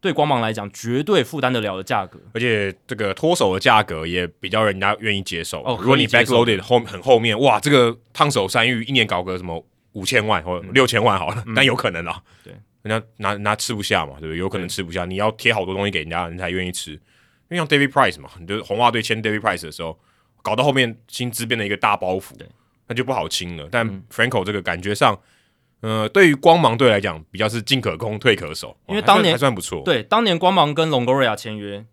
[0.00, 5.62] 对光芒来讲绝对负担得了的价格，而且这个脱手的价格也比较人家愿意接受。
[5.62, 9.64] 哦，如果你 backloaded 后很后面，哇，这个烫手山芋一年搞个什么？
[9.92, 12.18] 五千万或六千万好了，嗯、但有可能啊。
[12.42, 12.50] 对，
[12.80, 14.38] 人家拿拿吃不下嘛，对不对？
[14.38, 16.98] 有可能吃不下，你要贴好多东西给人家，人才愿意吃。
[17.52, 19.98] 因为像 David Price 嘛，你就红袜队签 David Price 的时候，
[20.42, 22.32] 搞到后面薪资变成一个大包袱，
[22.88, 23.68] 那就不好清了。
[23.70, 25.18] 但 Franco 这个感觉上，
[25.80, 29.82] 呃，对于光芒队来讲，比较是进可攻退可守，因为当年还算，不错。
[29.84, 31.84] 对，当年光芒跟 Longoria 签约，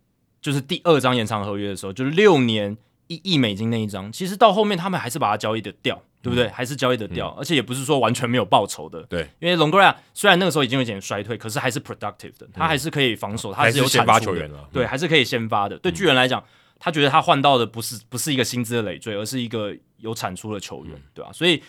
[0.41, 2.77] 就是第二张延长合约的时候，就是六年
[3.09, 6.45] 一亿美金那一张，其实到后面他们还是把它交易的掉，对不对？
[6.45, 9.03] 嗯、还是交易的掉，嗯、而且也不是说完全没有报酬的。
[9.03, 15.77] 对，因为 Longoria 虽然那个时候已经有点衰退，可是还是 productive 的，他还是可以防守，他是有先发球员了，对，还是可以先发的。
[15.79, 16.43] 对巨人来讲，
[16.79, 21.33] 他觉得他换到的不是不是一个薪资的累赘，而是一个有产出的球员，对吧、啊？
[21.33, 21.61] 所以。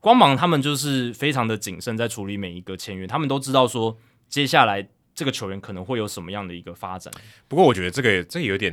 [0.00, 7.12] 光芒他们就是非常的谨慎在处理每一个签约，他们都知道说接下来这个球员可能会有什么样的一个发展。
[7.48, 8.72] 不过我觉得这个这个有点，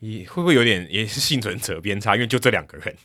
[0.00, 2.96] 也会不会有点也是幸存者偏差，因为就这两个人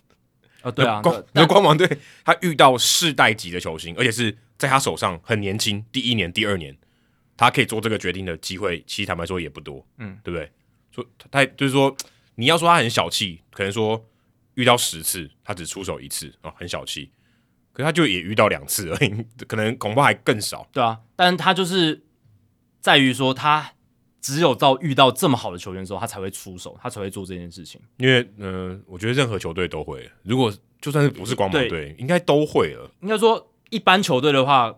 [0.61, 1.87] 啊、哦，对啊，光那光芒队
[2.23, 6.77] 他遇到世代级的球星，而且是在他手上很年轻，第一年、第二年，
[7.35, 10.51] 他可以做这个决定的机会，其实坦白说也不多，嗯，对不对？
[10.91, 11.95] 说他就是说
[12.35, 14.05] 你要说他很小气，可能说
[14.55, 17.11] 遇到十次他只出手一次啊、哦，很小气。
[17.73, 20.67] 可是他就也遇到两次而已， 可能恐怕还更少。
[20.73, 22.03] 对啊，但他就是
[22.81, 23.71] 在于说，他
[24.21, 27.81] 只有到遇到这么好的球员的时候，他才会出手，他才会做这件事情。
[27.97, 32.89] 因为，嗯、呃，我觉得任何球队都会，如果就算是不是光芒队，应该都会了。
[33.01, 34.75] 应该说，一般球队的话，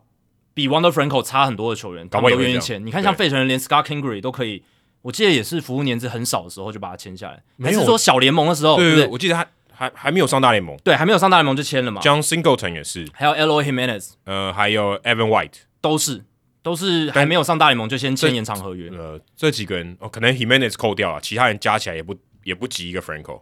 [0.53, 2.83] 比 Wander Franco 差很多的球员，他们都愿意签。
[2.85, 4.63] 你看，像费城人连 Scott Kingery 都可以，
[5.01, 7.43] 我记得也是服务年资很少的时候就把他签下来。
[7.61, 8.77] 还是说小联盟的时候？
[8.77, 9.45] 对对，对，对，我记得他。
[9.75, 11.99] 还还没有上大联盟，对，还没有上大联盟就签了嘛。
[11.99, 16.23] John Singleton 也是，还有 Eloy Jimenez，呃，还有 Evan White，都是
[16.63, 18.89] 都是还没有上大联盟就先签延长合约。
[18.89, 23.41] 呃，这几个人哦，可能 Jimenez 扣掉了，其他人加起来也不也不及一个 Franco，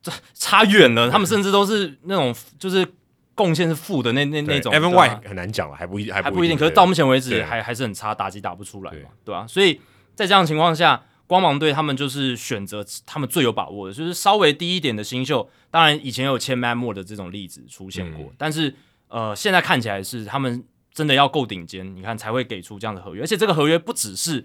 [0.00, 1.10] 这差远了。
[1.10, 2.86] 他们甚至都是那种就是
[3.34, 4.72] 贡献是负的那那那种。
[4.72, 6.56] Evan White 很难讲了，还不一还不一定。
[6.56, 9.46] 可是到目前为止还还是很差，打击打不出来嘛，对吧？
[9.46, 9.80] 所以
[10.14, 11.02] 在这样的情况下。
[11.30, 15.48] 光芒队他们就是选择他们最有把握的，就是稍微低一点的新秀。
[15.70, 18.74] 当然以前有签 Moore 的这种例子出现过，嗯、但是
[19.06, 23.22] 呃，现在看起来是他们真的要够顶尖，你看才会给出这样的合约。
[23.22, 24.44] 而且这个合约不只是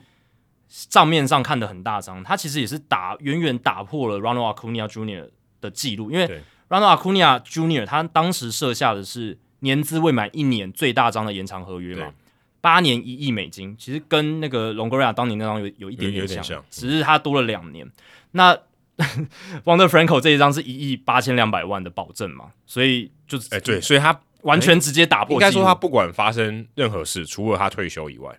[0.67, 5.29] 账面上看的很大张，它其实也是打远远打破了 Ronald Acuna Jr.
[5.61, 6.27] 的记录，因为
[6.69, 7.85] Ronald Acuna Jr.
[7.85, 12.13] 他当时设下的是年资未满一年最大张的延长合约嘛。
[12.61, 17.85] 八年一亿美金，其实跟那个 Longoria 当年那张有有一点点像，像只是他多了两年。
[17.85, 17.91] 嗯、
[18.31, 18.57] 那
[19.65, 25.33] Wander Franco 这一张是一亿八千两百万的保证嘛，所以就是哎、欸、对，所以他完全直接打破。
[25.33, 28.33] 应该说他不管发生任何事，除了他退休以外，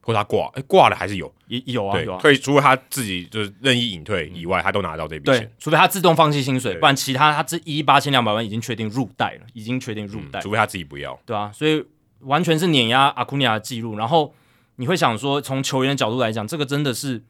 [0.00, 2.20] 或他挂哎挂了还是有，也有啊有啊。
[2.20, 5.40] 退除了他自己就是任意隐退以外，他都拿到这笔钱。
[5.40, 10.42] 对，除非他自动放弃薪水，不然其他他这一亿八千两百万已经确定入袋了，已经确定入袋、嗯。
[10.42, 11.84] 除非他自己不要，对啊，所以。
[12.20, 14.34] 完全是碾压阿库尼亚的记录，然后
[14.76, 17.22] 你会想说，从球员的角度来讲，这个真的是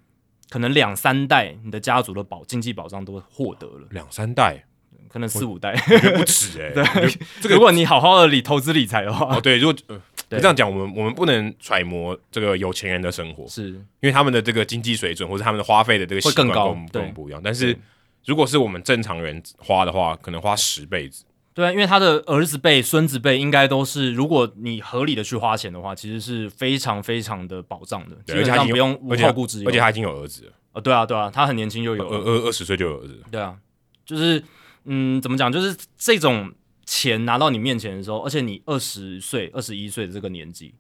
[0.49, 4.65] 可能两三代你的家族的保经济保障都获得了，两三代，
[5.09, 5.75] 可能四五代
[6.17, 7.01] 不止哎、 欸。
[7.01, 17.41] 对， 这个如果你好好的理投资理财的话，哦对，如果呃对这样讲，我们我们不能揣摩这个有钱人的生活，是因为他们的这个经济水准或者他们的花费的这个习惯更高，跟我们不一样。
[17.43, 17.77] 但是
[18.25, 21.25] 如果是我们正常人花的话，可能花十辈子。
[21.55, 29.69] 对啊，因为他的儿子辈、孙子辈应该都是，如果你合理的去花钱的话，其实是非常非常的保障的，基本上不用无后顾之忧。
[29.69, 33.23] 而且他已经有儿子了，哦，对啊，对啊，他很年轻就有二二二十岁就有儿子。
[33.31, 33.57] 对啊，
[34.05, 34.43] 就是
[34.87, 35.53] 嗯，怎么讲？
[35.53, 36.53] 就是这种
[36.85, 40.75] 钱拿到你面前的时候，而且你二十岁、二十一岁的这个年纪，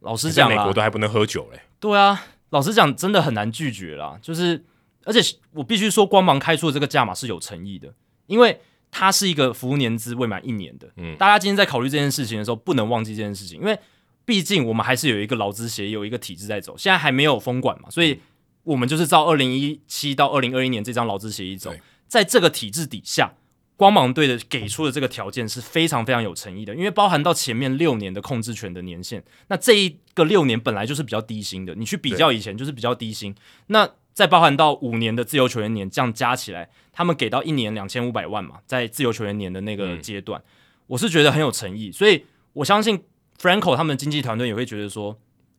[0.00, 1.60] 老实讲，美国都还不能喝酒嘞。
[1.78, 4.18] 对啊，老实讲，真的很难拒绝啦。
[4.20, 4.64] 就是，
[5.04, 7.94] 而且我必须说，光芒开出的这个价码是有诚意的，
[8.26, 8.60] 因为。
[8.92, 13.78] 它是一个服务年资未满一年的，嗯，大家今天在考虑这件事情的时候，不能忘记这件事情，因为
[14.24, 18.20] 毕竟我们还是有一个劳资协议，有一个体制在走，现在还没有封管嘛，所以
[18.64, 21.72] 我们就是照二零一七到二零二一年这张劳资协议走，
[22.08, 23.32] 在这个体制底下，
[23.80, 33.34] 光芒队的给出的这个条件是非常非常有诚意的，因为包含到前面六年的控制权的年限，那这一个六年本来就是比较低薪的，你去比较以前就是比较低薪，
[33.68, 33.88] 那。
[34.12, 40.44] 再包含到五年的自由球员年，这样加起来，他们给到一年两千五百万嘛，在自由球员年的那个阶段，嗯、
[40.88, 43.00] 我是觉得很有诚意，所以我相信
[43.40, 45.16] Franco 他们的经纪团队也会觉得说，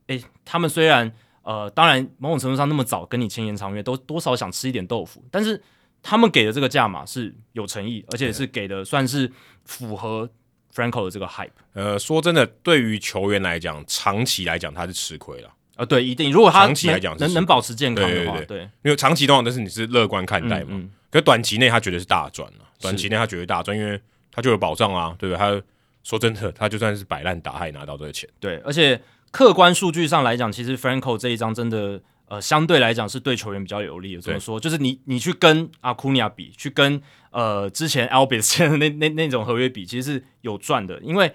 [0.07, 1.11] 诶，他们虽然
[1.43, 5.59] 呃，当然某种程度上那么早跟你签延长约，都多少想吃一点豆腐，但是
[6.03, 9.31] 他们给的这个价码是有诚意，而且是给的算是
[9.65, 10.29] 符合
[10.73, 11.49] Franco 的这个 hype。
[11.73, 15.49] 呃，说真的，对于球员来讲，长期来讲他是吃亏了。
[15.75, 16.31] 啊，对，一定。
[16.31, 20.67] 如果他长期来讲能能保持健康的话，对，对，对，对，因为长期的话，但是你是乐观看待嘛。
[20.71, 23.99] 嗯嗯、可是短期内他绝对是大赚了，短期内他绝对大赚，因为
[24.31, 25.39] 他就有保障啊，对不对？
[25.39, 25.61] 他
[26.03, 28.29] 说真的，他就算是摆烂打，他也拿到这个钱。
[28.39, 32.01] 对，而且客观数据上来讲，其实 Franco 这一张真的，
[32.31, 34.21] 呃，相对来讲是对球员比较有利的。
[34.21, 34.59] 怎么说？
[34.59, 41.33] 就是你你去跟阿库尼亚比，去跟呃之前 Albies 签的那那那种合约比，其实是有赚的，因为。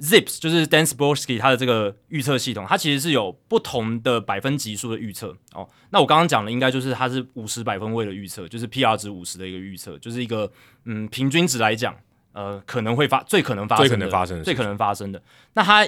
[0.00, 5.68] Zips 就是 Dan Szymborski 他的这个预测系统，它其实是有不同的百分级数的预测哦。
[5.90, 10.50] 那我刚刚讲的应该就是它是五十百分位的预测，就是 PR 值五十的一个预测，就是一个
[10.84, 11.94] 嗯平均值来讲，
[12.32, 15.22] 呃可能会发最可能发生的最可能发生的最可能发生的。
[15.52, 15.86] 那他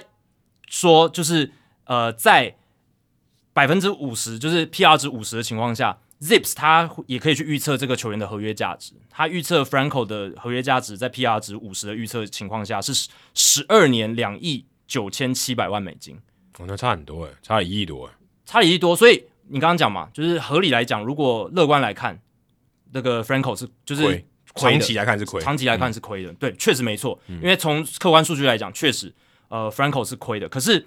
[0.68, 1.50] 说就是
[1.84, 2.54] 呃在
[3.52, 5.98] 百分之五十，就是 PR 值五十的情况下。
[6.22, 8.92] Zips 他也可以去预测这个球员的合约价值。
[9.10, 16.16] 他预测 Franco 的合约价值在 PR 值五十的预测情况下是十二年两亿九千七百万美金。
[16.58, 18.12] 哦，那差很多诶，差了一亿多诶，
[18.46, 18.94] 差了一亿多。
[18.94, 22.16] 所以你刚刚讲嘛，就是合理来讲，如果乐观来看，
[22.92, 26.30] 那个 Franco 是就是，长期来看是亏，长期来看是亏的。
[26.30, 27.20] 嗯、对，确实没错。
[27.26, 29.12] 因为从客观数据来讲，确实
[29.48, 30.48] 呃 Franco 是亏的。
[30.48, 30.86] 可是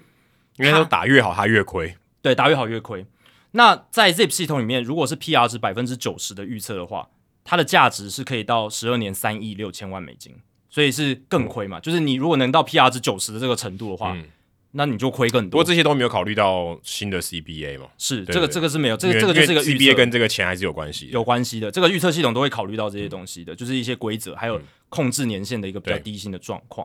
[0.56, 1.94] 因为他打越好，他越亏。
[2.26, 3.06] 对，打越好越亏。
[3.52, 7.08] 那在 Zip 系统里面，如果是 PR 值百分之九十的预测的话，
[7.44, 10.34] 它的价值是可以到十二年三亿六千万美金，
[10.68, 11.78] 所以是更亏嘛？
[11.78, 14.24] 嗯、就是你如果能到 PR 值九十的这个程度的话，嗯、
[14.72, 15.50] 那你就亏更多。
[15.50, 17.86] 不过这些都没有考虑到新的 CBA 嘛？
[17.96, 21.70] 是对对这个这个是没有，这个这个就是一个 CBA 跟这个钱还是有关系，有关系的。
[21.70, 26.84] 这个预测系统都会考虑到这些东西的，嗯、就是一些规则还有控制年限的一个比较低薪的状况。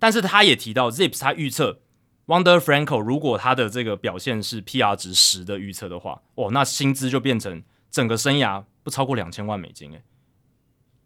[0.00, 1.78] 但是他也提到 Zip 他预测。
[2.26, 10.02] Wander Franco 如果他的这个表现是 PR 值十的预测的话，哦，那薪资就变成整个生涯不超过两千万美金诶。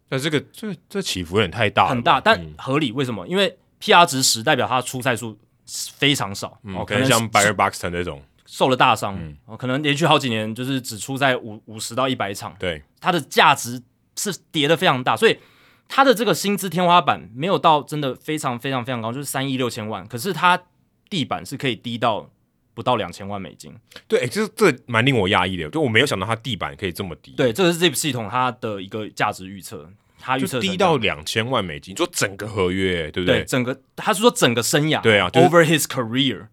[0.09, 2.91] 那这个这这起伏有点太大，很大，但合理。
[2.91, 3.27] 为什么？
[3.27, 13.81] 因为 PR 值十代表他出赛数非常少，哦，可能像 Byron Buxton 那种受了大伤，哦，可能连续好几年就是只出赛五五十到一百场，对，他的价值
[14.15, 15.39] 是跌的非常大，所以
[15.87, 20.61] 他的这个薪资天花板没有到真的非常非常非常高，就是三亿六千万，可是他。
[21.09, 22.29] 地板是可以低到
[22.73, 23.73] 不到两千万美金，
[24.07, 27.31] 对，欸、这这蛮令我讶异的，就我没有想到它地板可以这么低。
[27.31, 29.89] 对，这个是 Zip 系统它的一个价值预测，
[30.19, 33.39] 它预测低到两千万美金，你说整个合约，对不对？
[33.39, 36.47] 对，整个他是说整个生涯，对啊、就是、，Over his career，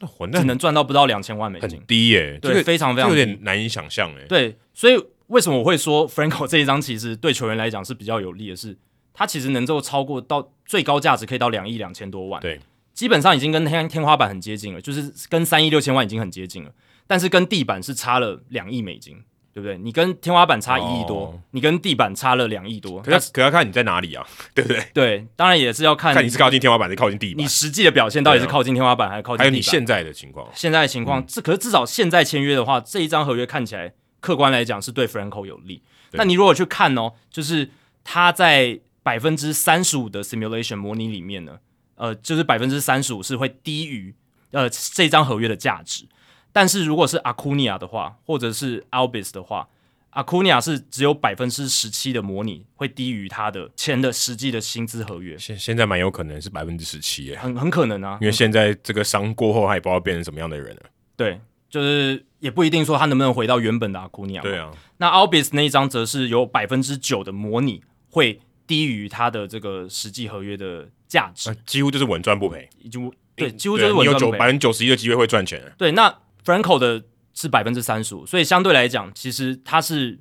[0.00, 4.24] 那混蛋只能赚到不到两千万美金，很低耶、欸，对，这个、非常非常有点难以想象哎。
[4.28, 8.78] 对，所以为什么我会说 Franco 这一张其实对球员来讲是比较有利的是，是
[9.14, 12.58] 他其实能够超过到最高价值可以到两亿两千多万，对。
[12.96, 16.72] 基本上已经跟天天花板很接近了，就是跟三亿六千万已经很接近了，
[17.06, 19.76] 但是跟地板是差了两亿美金，对不对？
[19.76, 24.82] 你跟天花板差一亿多，哦、你跟地板差了两亿多，可要可要看你在哪里啊， 对不对？
[24.94, 29.44] 对，当然也是要看看你是靠近天花板还是靠近地板，你实际的表现到底是靠近天花板还是靠近地板？
[29.44, 35.82] 还有你现在的情况，现在的情况，这、嗯、可是至少现在签约的话，这一张合约看起来客观来讲是对 Franco 有利。
[36.12, 37.68] 那你如果去看哦，就是
[38.02, 41.58] 他在百分之三十五的 simulation 模拟里面呢。
[41.96, 44.14] 呃，就是百分之三十五是会低于
[44.52, 46.06] 呃这张合约的价值，
[46.52, 49.68] 但是如果是阿库尼亚的话，或者是 Albis 的话，
[50.10, 55.36] 阿库尼亚是只有百分之十七的模拟会低于他的签的实际的薪资合约。
[55.36, 60.82] 现现在蛮有可能是百分之十七耶，很很可能啊，因为现在这个伤过后，他也不知道变成什么样的人了。
[61.16, 64.42] 对，就是也不一定说他能不能回到原本的阿库尼亚。
[64.42, 70.88] 对啊，那 Albis 那一张则是有百分之九的模拟会低于他的这个实际合约的。
[71.08, 74.26] 价值、啊、几乎就是稳赚不赔，已经对，几乎就是稳赚不赔。
[74.26, 75.62] 有九百分之九十一的机会会赚钱。
[75.78, 76.12] 对，那
[76.44, 77.00] Franco 的
[77.32, 80.18] 是百分之三十五，所以相对来讲，其实他是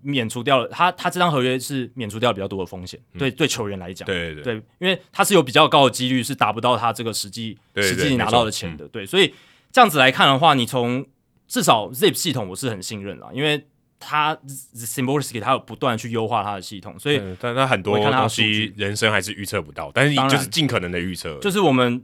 [0.00, 3.00] 免除掉了他他这张合约是免除掉比较多的风险。
[3.14, 8.86] 嗯、对，对球员来讲，对对对，对，因为他是有比较高的几率是达不到他这个实际实际拿到的钱的。
[8.86, 9.34] 对，所以
[9.72, 11.04] 这样子来看的话，你从
[11.48, 13.66] 至少 Zip 系统我是很信任了，因为。
[14.00, 14.36] 他
[14.74, 21.38] Szymborski 他有不断去优化他的系统，所以但他很多东西人生还是预测不到，但是就是尽可能的预测。
[21.40, 22.02] 就是我们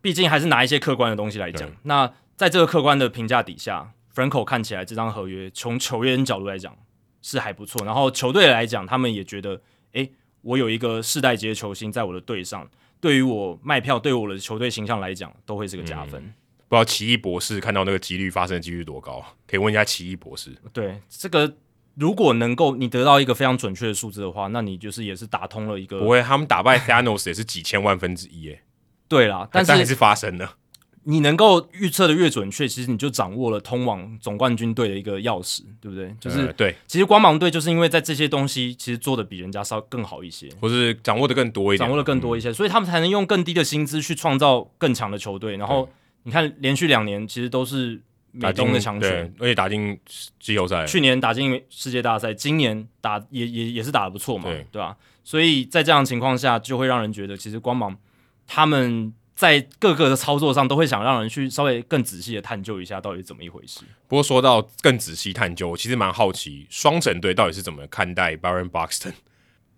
[0.00, 1.70] 毕竟还是拿一些客观的东西来讲。
[1.84, 6.76] 那在这个客观的评价底下，Franco 看起来这张合约从球员角度来讲
[7.22, 9.60] 是还不错，然后球队来讲，他们也觉得，
[9.92, 10.10] 诶，
[10.42, 12.68] 我有一个世代级的球星在我的队上，
[13.00, 16.20] 对于我卖票，对我的球队形象来讲，都会是个加分。
[16.22, 16.34] 嗯
[16.68, 19.24] 不知道奇异博士看到那个几率发生的几率多高？
[19.46, 20.50] 可以问一下奇异博士。
[20.72, 21.54] 对，这个
[21.94, 26.00] 如果能够你得到一个非常准确的数字的话，那你就是也是打通了一个。
[26.00, 28.62] 不会，他们打败 Thanos 也是几千万分之一耶。
[29.06, 30.56] 对啦，但是还是发生了。
[31.04, 36.12] 你能够预测的越准确，其实你就掌握了通往总冠军队的一个钥匙，对不对？
[36.18, 36.74] 就是、呃、对。
[36.88, 45.88] 其实光芒队就是因为在这些东西其实做的比人家稍更好一些，或是掌握的更多一点，掌握的更多一些，嗯、所以他们才能用更低的薪资去创造更强的球队，然后。
[46.26, 48.02] 你看，连续两年其实都是
[48.32, 49.96] 美东的强权，而且打进
[50.40, 50.84] 季后赛。
[50.84, 54.96] 去年打进世界大赛，今年打也也也是打的不错嘛，对，对吧？
[55.22, 57.96] 所以在这样的情况下，就会让人觉得，其实光芒
[58.44, 63.82] 他们在各个的操作上都会想让人去稍微更仔细的探究一下，到底怎么一回事。
[64.08, 69.12] 不过说到更仔细探究，我其实蛮好奇双城队到底是怎么看待 Baron Buxton。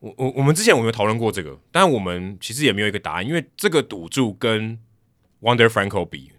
[0.00, 4.78] 我我我们之前我们有讨论过这个，但我们其实也没有一个答案，因为这个赌注跟
[5.40, 6.37] Wonder Franco 比，你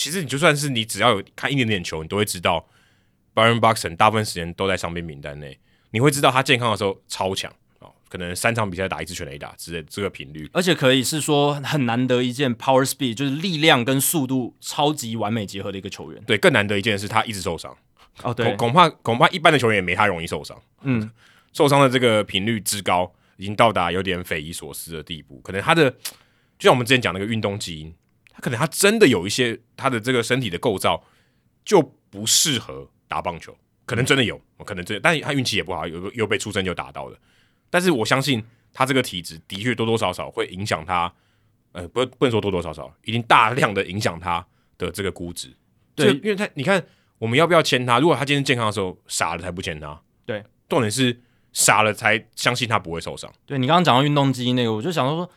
[0.00, 2.66] 其实你就算是你只要有看一点点球，你都会知道
[3.34, 5.58] Byron Buxton 大部分时间都在伤病名单内，
[5.90, 7.92] 你会知道他健康的时候超强哦。
[8.08, 16.22] 可能三场比赛打一次全垒打之类这个频率，而且可以是说很难得一件 power speed，就是力量跟速度超级完美结合的一个球员。
[16.24, 17.76] 对，更难得一件是他一直受伤。
[18.22, 20.58] 哦，对，恐怕恐怕一般的球员也没他容易受伤。
[20.80, 21.10] 嗯，
[21.52, 25.38] 受伤的这个频率之高，已经到达有点匪夷所思的地步。
[25.44, 25.90] 可能他的
[26.58, 27.94] 就像我们之前讲那个运动基因，
[28.32, 31.02] 他可能他真的有一些他的这个身体的构造
[31.64, 33.56] 就不适合打棒球，
[33.86, 37.18] 可能真的有，嗯、可能真的，但他运气也不好，有又被出生就打到了。
[37.68, 41.12] 但是我相信他这个体质的确多多少少会影响他，
[41.72, 44.44] 呃，不不能说多多少少，已经大量的影响他
[44.78, 45.52] 的这个估值。
[45.94, 46.84] 对，因为他你看
[47.18, 47.98] 我们要不要签他？
[47.98, 50.00] 如果他今天健康的时候傻了才不签他。
[50.24, 51.20] 对，重点是
[51.52, 53.32] 傻了才相信他不会受伤。
[53.44, 55.28] 对，你刚刚讲到运动基因那个，我就想说，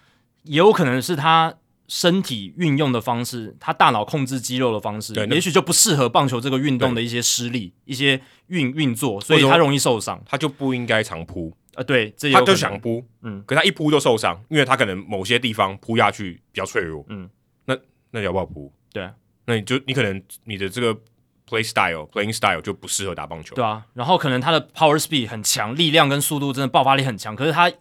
[0.43, 1.53] 也有可能是他
[1.87, 11.55] 身体运用的方式，他大脑控制肌肉的方式，对，也许就不适合棒球这个运动的一些施力、一些运运作，所以他容易受伤，他就不应该常扑。
[11.75, 17.27] 呃，对，这他就想扑，嗯，可他一扑就受伤，因为他可能某些地方扑下去比较脆弱，嗯，
[17.65, 17.75] 那
[18.11, 18.71] 那你要不要扑？
[18.91, 19.09] 对，
[19.45, 20.93] 那你就你可能你的这个
[21.49, 27.71] play style playing style 就不适合打棒球，对啊，然后可能他的 power speed 很强，力量跟速度真的爆发力很强，可是他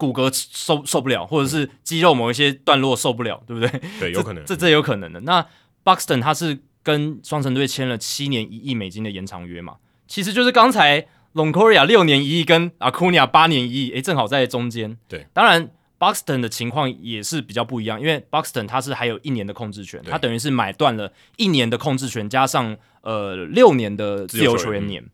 [0.00, 3.80] 骨骼受受不了，或者是肌肉某一些段落受不了，对不对？
[4.00, 5.20] 对，有可能，这这有可能的。
[5.20, 5.46] 那
[5.84, 9.76] Buxton 他是跟双城队签了七年一亿美金的延长约嘛，
[10.08, 11.06] 其实就是刚才。
[11.32, 14.98] Longoria 六年一亿，跟 Acuna 八年一亿，诶，正好在中间。
[15.06, 25.00] 对，当然 Buxton 的情况也是比较不一样，因为 Buxton 他是还有一年的控制权，他等于是买断了一年的控制权，加上呃六年的自由球员年。
[25.00, 25.10] 员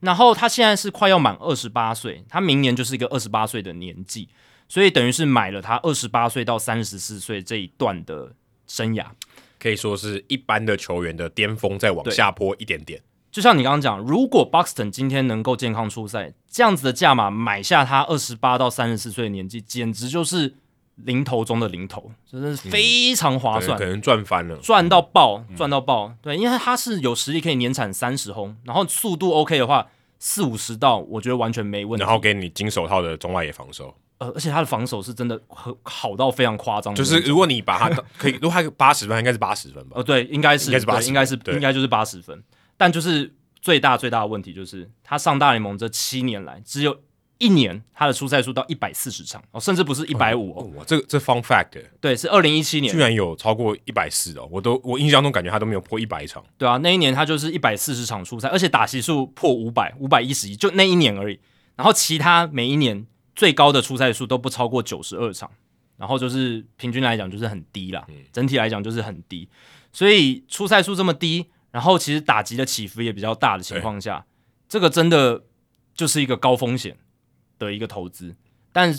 [0.00, 4.28] 然后他现在是快要满二十八岁，他明年就是一个二十八岁的年纪，
[4.68, 8.32] 所以等于是买了他二十八岁到三十四岁这一段的
[8.66, 9.04] 生涯，
[9.58, 13.02] 可以说是一般的球员的巅峰，再往下坡一点点。
[13.30, 20.56] 就像你刚刚讲，如果 Buxton 今天能够健康出赛，这样子的价码买下他二十八到三十四岁的年纪，简直就是
[21.04, 26.12] 零头中的零头，真的是非常划算，嗯、可能赚翻了，赚到爆，赚到爆。
[26.20, 29.86] 对，因为他是有实力可以年产三十轰，然后速度 OK 的话，
[30.18, 32.04] 四五十道，我觉得完全没问题。
[32.04, 36.94] 然后给你金手套的中外野防守，呃，而且他的防守是真的很好到非常夸张。
[36.94, 37.88] 就是如果你把他
[38.18, 39.92] 可以，如果他八十分，应该是八十分吧？
[39.96, 42.42] 呃，对，应该是，应该是八十，应该是，应该就是八十分。
[42.76, 46.98] 但就是最大最大的问题就是，他上大联盟这七年来，只有
[47.40, 50.84] 一年他的出赛数到一百四十场哦，甚至不是一百五哦。
[50.86, 56.44] 这这 fun fact，对，是二零一七年，居然有超过一百四哦，我都我印象中感觉他都没有破一百场。
[56.56, 61.40] 对啊，那一年他就是一百四十场出赛，而且打席数破五百，五百一十一，就那一年而已。
[61.74, 65.50] 然后其他每一年最高的出赛数都不超过九十二场，
[65.96, 69.48] 然后就是平均来讲就是很低啦，整体来讲就是很低，
[69.92, 71.46] 所以出赛数这么低。
[71.72, 74.26] 然后其实打击的起伏也比较大的情况下，
[74.68, 75.44] 这个真的
[75.94, 76.96] 就是一个高风险
[77.60, 78.34] 的一个投资。
[78.72, 78.92] 但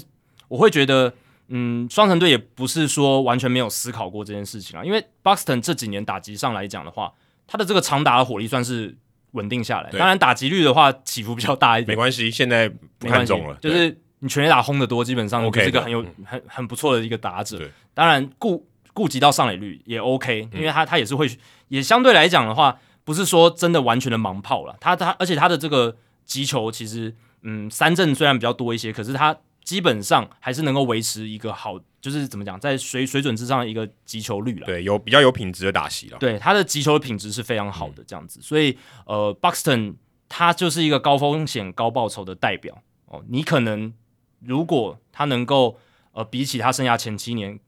[0.48, 1.14] 我会觉得，
[1.50, 4.86] 嗯，双城队也不是说完全没有思考过这件事情啊。
[4.86, 7.12] 因为 Buxton 这几年打击上来讲的话，
[7.46, 8.96] 他的这个长打的火力算是
[9.32, 9.92] 稳定下来。
[9.92, 13.56] 当然打击率的话起伏比较大一点，没关系，现在不看重了。
[13.56, 17.60] 就是你全垒打轰的多，基本上就是一个很有很很不错的一个打者。
[17.94, 18.66] 当然顾。
[18.94, 21.26] 顾及到上垒率也 OK，因为他他也是会，
[21.70, 24.76] 也相对来讲的话，不是说真的完全的盲炮了。
[24.82, 25.96] 他他而且他的这个
[26.26, 34.66] 击球其实，嗯，三振虽然比较多一些，可是他基本上还是能够维持一个好，就是怎么讲，在水水准之上的一个击球率了。
[34.66, 36.18] 对，有比较有品质的打席了。
[36.18, 38.40] 对，他的击球的品质是非常好的，这样子。
[38.40, 39.96] 嗯、所以呃，Buxton
[40.30, 43.24] 他就是一个高风险高报酬的代表哦。
[43.28, 43.94] 你可能
[44.40, 45.80] 如果他能够
[46.12, 47.60] 呃，比起他生涯前七年。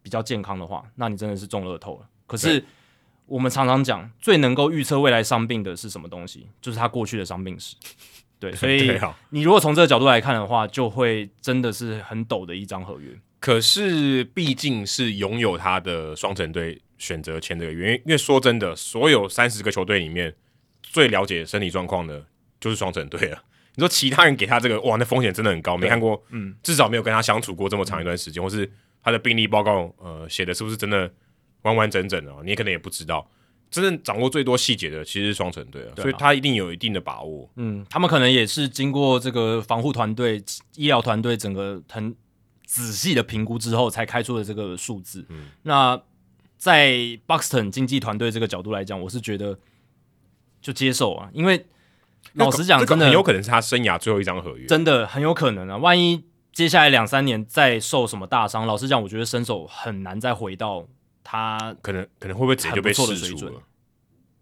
[0.00, 2.08] 比较健康的话，那你真的是中乐透了。
[2.26, 2.64] 可是
[3.26, 6.46] 我们常常讲，最能够预测未来伤病的是什么东西？
[6.62, 7.76] 就是他过去的伤病史。
[8.40, 8.98] 对， 所以
[9.30, 13.10] 你如果从这个角度来看的话，就会真的是很陡的一张合约。
[13.40, 20.34] 可是毕竟是拥有他的双城队选择签这个约，因为说真的，所有三十个球队里面
[20.82, 22.26] 最了解身体状况的，
[22.60, 23.42] 就是双城队了。
[23.76, 25.76] 你说其他人给他这个，哇，那风险真的很高。
[25.76, 28.70] 没看过，嗯，至少没有跟他相处过这么长一段时间，嗯、或是。
[29.00, 31.10] 他的病例报告，呃，写的是不是真的
[31.62, 32.32] 完完整整的？
[32.44, 33.26] 你可能也不知道。
[33.70, 37.48] 真正掌握最多细节的，其实是双城队啊，所以他一定有一定的把握。
[37.56, 40.42] 嗯，他们可能也是经过这个防护团队、
[40.76, 42.14] 医疗团队整个很
[42.64, 45.24] 仔细的评估之后，才开出的这个数字。
[45.28, 46.00] 嗯，那
[46.56, 46.92] 在
[47.26, 49.58] Buxton 经纪团队这个角度来讲，我是觉得
[50.60, 51.66] 就接受啊，因为
[52.34, 55.76] 老实讲，真的很有可能是他生涯最后一张合约，真的很有可能啊。
[55.76, 60.86] 万一接下来两三年再受什么大伤，老实讲，我觉得身手很难再回到
[61.30, 63.62] 他可能可能会不会直接就被释出了？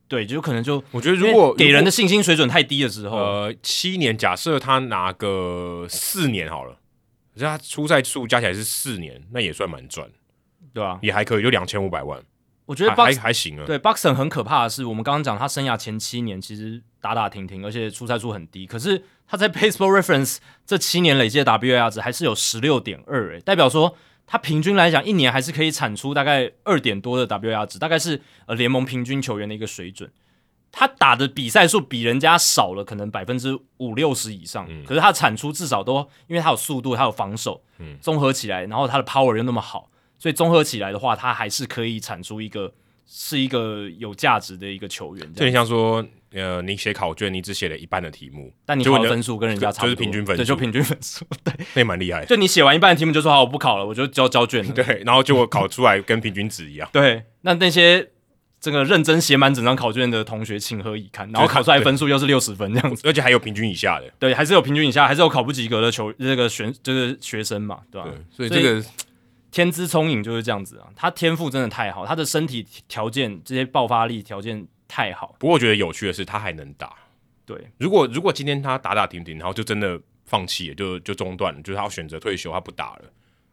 [0.07, 6.79] 对，就可能就我觉得如果给人的信心水准太低的时候，呃，七年假设他拿个四年好了，
[7.35, 10.09] 可是他出赛数加起来是四年，那也算蛮赚，
[10.73, 12.23] 对啊，也还可以，就两千五百万，
[12.67, 13.67] 我觉得还还行啊。
[13.67, 23.97] 对，Buxton 很可怕的是，我们刚刚讲他生涯前七年其实打打停停，而且出赛数很低，可是他在 Baseball Reference 这七年累计的 WAR 值还是有十六点二，诶，代表说。
[24.27, 30.11] 他平均来讲，一年还是可以产出大概二点多的 WAR 值，大概是呃联盟平均球员的一个水准。
[30.73, 35.97] 他打的比赛数比人家少了，可能百分之五六十以上，嗯、可是他产出至少都
[36.27, 42.75] 因为他有速度，他有防守，嗯，综合起来，然后他的 power 又那么好，所以综合起来的话，他还是可以产出一个
[43.07, 45.35] 是一个有价值的一个球员。
[45.35, 46.05] 就像说。
[46.37, 52.25] 呃，你写考卷，你只写了一半的题目，但你考的分数跟人家差不多，就是平均分数，对，就平均分数，对，那也蛮厉害。
[52.27, 56.89] 就你写完一半的题目，就说好，我不考了，我就交交卷了， 对，然后结果考出来跟平均值一样。
[56.93, 58.11] 对，那那些
[58.61, 61.31] 这个认真写满整张考卷的同学，情何以堪？
[61.33, 68.09] 然后考出来分数又是六十分这样子，而且还有平均以下的，对，还是有平均以下，还是有考不及格的球这个学就是学生嘛，对吧？
[68.09, 68.85] 对，所以这个
[69.51, 75.35] 天资聪颖就是这样子啊，他天赋真的太好，他的身体条件这些爆发力条件太好。
[75.39, 76.95] 不过我觉得有趣的是，他还能打。
[77.45, 83.03] 对，如果如果今天他打打停停，然后就真的放弃了，就就中断了，就是他要选择退休，他不打了，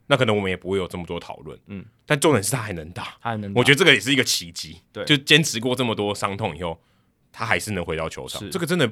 [0.07, 1.55] 那可能我们也不会有这么多讨论。
[1.67, 4.81] 嗯，但重点是他还能打，他还能打，我觉得这个也是一个奇迹。
[4.91, 6.81] 对，就坚持过这么多伤痛以后，
[7.31, 8.91] 他还是能回到球场，这个真的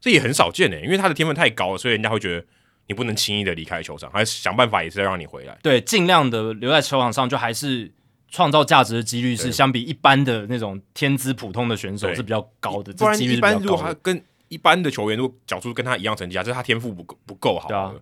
[0.00, 2.44] 这也很少见诶，因为他的天分太高了，所以人家会觉得
[2.88, 5.56] 你不能轻易的离开球场，还是想办法也是要让你回来。
[5.62, 7.92] 对，尽量的留在球场上，就还是。
[8.34, 17.94] 创造价值的几率是相比一般的那种天资普通的选手是比较高的，不然一般如果他跟一般的球员如果缴出跟他一样成绩啊，就是他天赋不够不够好，啊，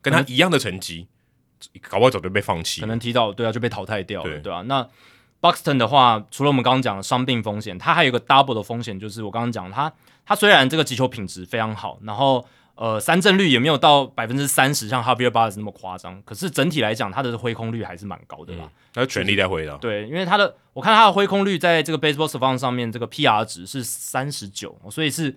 [0.00, 1.08] 跟他一样的成绩，
[1.88, 4.52] 搞不好早就被放弃，可能踢到对啊就被淘汰掉了，对。
[4.52, 4.62] 啊。
[4.68, 4.88] 那
[5.40, 9.92] Buxton 的话，除了我们刚刚讲的伤病风险，他还有一个 double 的风险，就是我刚刚讲他
[10.24, 12.46] 他虽然这个击球品质非常好，然后。
[12.80, 16.18] 呃，三振率也没有到百分之三十，像 Javier Baez 那么夸张。
[16.22, 18.66] 可是整体来讲，他的挥空率还是蛮高的啦。
[18.94, 19.76] 他、嗯、全力在挥的。
[19.76, 25.30] 对，因为他的，我看他的挥空率在这个 Baseball Savant 上面，这个 PR 值是三十九，所以是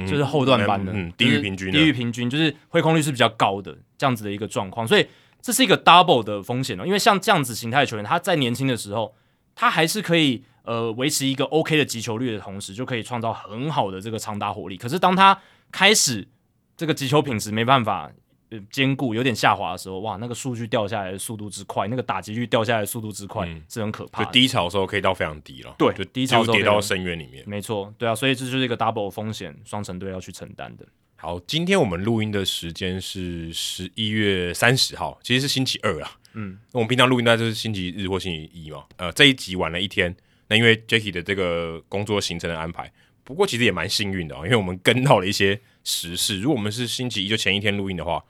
[0.00, 4.86] 就是后段班的，嗯，低于平均，低于平均，就是挥空率是比较高的这样子的一个状况。
[4.86, 5.06] 所以
[5.40, 6.84] 这是一个 double 的风险哦。
[6.84, 9.14] 因为像这样子形态的球员，他在年轻的时候，
[9.54, 14.76] 他还是可以呃维持一个 OK 的击球率的同时，就可以创造很好的这个长打火力。
[14.76, 15.40] 可是当他
[15.72, 16.28] 开始
[16.76, 18.12] 这个击球品质没办法
[18.50, 24.26] 呃兼顾，有点下滑的时候，哇，那个数据掉下来的速度之快，那个打击率掉下来的速度之快，嗯、是很可怕的。
[24.26, 27.42] 就低潮的时候可以到非常低了，对，就低潮的时候跌到深渊里面。
[27.46, 30.86] 没错，对啊，所以这就是一个 double 风险，双城队要去承担的。
[31.16, 36.12] 好，今天我们录音的时间是十一月三十号，其实是星期二啊。
[36.34, 38.84] 嗯，我们平常录音大概就是星期日或星期一嘛。
[38.98, 40.14] 呃，这一集晚了一天，
[40.48, 42.92] 那因为 Jacky 的这个工作行程的安排，
[43.24, 45.58] 不过其实也蛮幸运的啊，因为我们跟到了一些。
[45.86, 48.20] 时事，如果我们是星期一就前一天录音的话，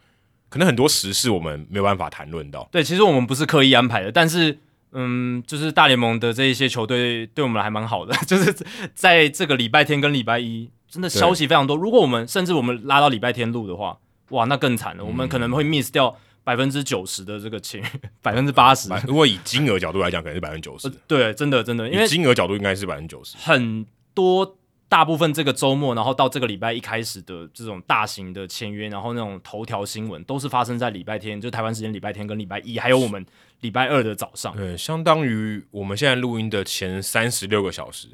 [0.51, 2.69] 可能很多时事我们没有办法谈论到。
[2.71, 4.59] 对，其实我们不是刻意安排的，但是，
[4.93, 8.55] 嗯，就是大联盟的这一些球队对我们还蛮好的， 就是
[8.95, 11.75] 在这个礼拜天跟礼拜一，真的消息非常多。
[11.75, 13.99] 如果我们甚至我们拉到礼拜天录的话，
[14.29, 17.83] 哇，那更惨了，嗯、我们可能会 miss 掉百分之九十的这个钱，
[18.21, 18.91] 百分之八十。
[19.07, 20.89] 如果以金额角度来讲，可能是百分之九十。
[21.09, 24.56] 对，真的真的，因为金额角度应该是百分之九十，很多。
[24.89, 33.27] 大部分这个周末，然后到这个礼拜一开始的这种大型的签约，然后那种头条新闻，都是发生在礼拜天，就台湾时间礼拜天跟礼拜一，还有我们
[33.63, 34.55] 礼拜二的早上。
[34.57, 38.09] 对，相当于我们现在录音的前三十六个小时，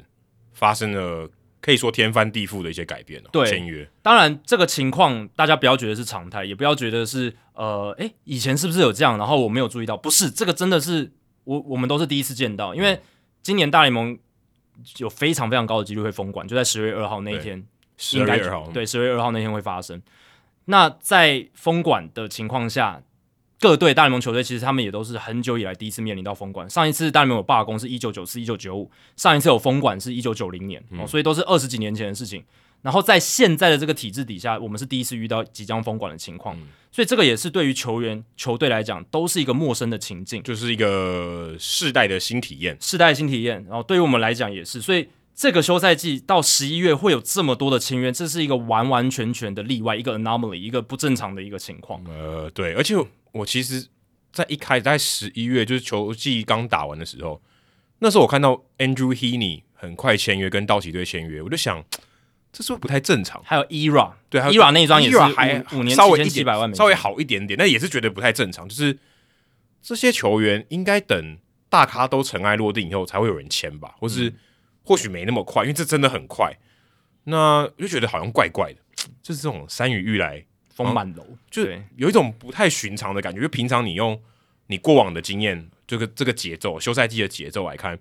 [0.51, 1.29] 发生了
[1.61, 3.29] 可以说天翻地覆的一些改变了。
[3.31, 3.87] 对，签约。
[4.01, 9.19] 当然，这个情况大家不要觉得是常态，也不要觉得是呃，诶，以前是不是有这样？
[9.19, 11.11] 然后我没有注意到，不是，这个真的是
[11.43, 12.99] 我我们都是第一次见到，因为
[13.43, 14.17] 今年大联盟。
[14.97, 17.65] 有非常非常高的几率会封馆，就在十月二号那一天，
[17.97, 20.01] 十月二号，对，十月二号那天会发生。
[20.65, 23.01] 那在封馆的情况下，
[23.59, 26.69] 各队大联盟球队其实他们也都是很久以来第一次面临到封馆。
[26.69, 32.43] 上一次大联盟有罢工是一九九四、一九九五，上一次有封馆是一九九零年，嗯，哦，所以都是二十几年前的事情。
[32.83, 43.63] 然后在现在的这个体制底下，我们是第一次遇到即将封馆的情况，嗯，所以这个也是对于球员、球队来讲都是一个陌生的情境，就是一个世代的新体验，世代的新体验。
[43.69, 52.03] 然后对于我们来讲也是，所以这个休赛季到十一月会有这么多的签约，这是一个完完全全的例外，一个 anomaly，一个不正常的一个情况。
[52.03, 52.95] 呃，对，而且
[53.31, 53.87] 我其实，
[54.33, 57.41] 在一开始在十一月就是球季刚打完的时候，
[57.99, 61.81] 那时候我看到 Andrew Heaney 很快签约跟道奇队签约，我就想。
[62.53, 63.41] 这是不是不太正常？
[63.43, 68.69] 还有 ERA，对，ERA 那一张也是还五年稍微一七百万，稍微好一点点，但也是觉得不太正常。
[68.69, 68.97] 就是
[69.81, 71.37] 这些球员应该等
[71.67, 74.35] 大咖都尘埃落定以后才会有人签吧，或是、嗯、
[74.83, 76.53] 或许没那么快，因为这真的很快。
[77.23, 78.79] 那就觉得好像怪怪的，
[79.23, 80.45] 就是这种山雨欲来
[80.75, 83.41] 风满楼，就有一种不太寻常的感觉。
[83.41, 84.21] 就平常你用
[84.67, 87.97] 你过往的经验，这个这个节奏，休赛季的节奏来看，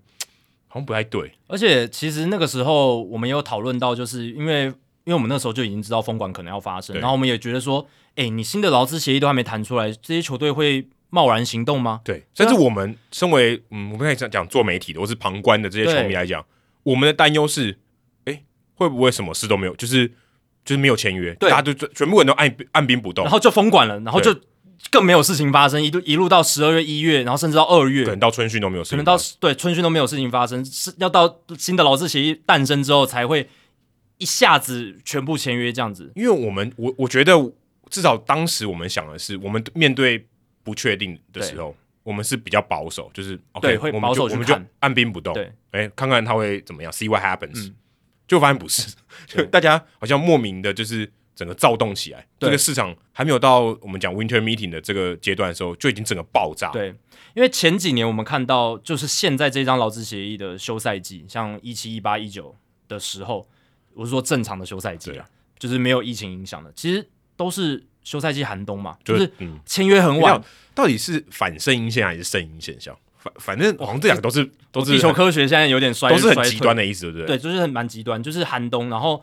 [0.72, 1.30] 好像不太对。
[1.46, 12.00] 而且其实那个时候我们也有讨论到，就是因为因为我们那时候就已经知道封管可能要发生，然后我们也觉得说，哎、欸，你新的劳资协议都还没谈出来，这些球队会贸然行动吗？
[12.02, 16.44] 对，甚至我们身为嗯，我们可以讲讲做媒体的或是旁观的这些球迷来讲，
[16.82, 17.78] 我们的担忧是。
[18.24, 18.42] 哎
[18.74, 19.76] 会不会什么事都没有？
[19.76, 20.08] 就是
[20.64, 24.34] 就是没有签约，对，大家都全部人都按按兵不动，然后就封管了，然后就
[24.90, 33.48] 更没有事情发生，一路一路到十二月、一月，然后甚至到二月，可能到春训都没有事情，可能到对春训都没有事情发生，是要到新的劳资协议诞生之后才会
[34.18, 36.10] 一下子全部签约这样子。
[36.14, 37.32] 因为我们我我觉得
[37.90, 40.26] 至少当时我们想的是，我们面对
[40.62, 47.68] 不确定的时候，我们是比较保守，就是 OK, 对会保守，我们就按兵不动，对，哎，看看他会怎么样，see what happens。
[47.68, 47.74] 嗯。
[48.28, 48.94] 就发现不是，
[49.26, 52.26] 就 大家好像莫名的，就是整个躁动起来。
[52.38, 56.70] 这个市场还没有到我们讲 Winter Meeting 的这个阶段的时候，就已经整个爆炸。
[56.70, 56.94] 对，
[57.34, 62.54] 因为前几年我们看到，就是现在这张劳资协议的休赛季，像一七、一八、一九
[62.88, 63.48] 的时候，
[63.94, 65.26] 我是说正常的休赛季啊，
[65.58, 69.30] 就是没有疫情影响的，其实都是休赛季寒冬嘛，就是
[69.64, 70.42] 签约很晚。
[70.74, 72.96] 到底是反声音现象还是声音现象？
[73.18, 77.36] 反反正好像这两个都是都是地球科学，现在有点衰，都是很极端的意思，对不对？
[77.36, 78.88] 对，就是很蛮极端，就是寒冬。
[78.90, 79.22] 然后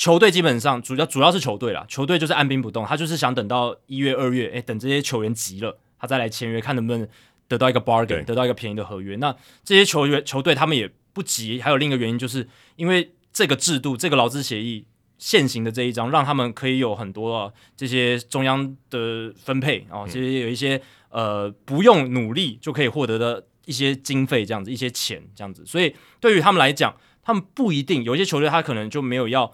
[0.00, 7.06] 球队基本上主要主要是球队啦，球队就是按兵不动，他就是想等到一月二月，哎，等这些球员急了，他再来签约，看能不能
[7.46, 9.16] 得到一个 bargain，得到一个便宜的合约。
[9.16, 14.86] 那这些球员球队他们也不急，还有另一个原因，就是因为这个制度，这个劳资协议
[15.18, 20.80] 现行的这一章，让他们可以有很多、啊、这些中央的分配啊，其实有一些。
[21.10, 25.66] 呃，不用努力就可以获得的一些经费，这样子，一些钱，这样子。
[25.66, 29.52] 所以对于他们来讲，他们不一定有一些球队，他可能就没有要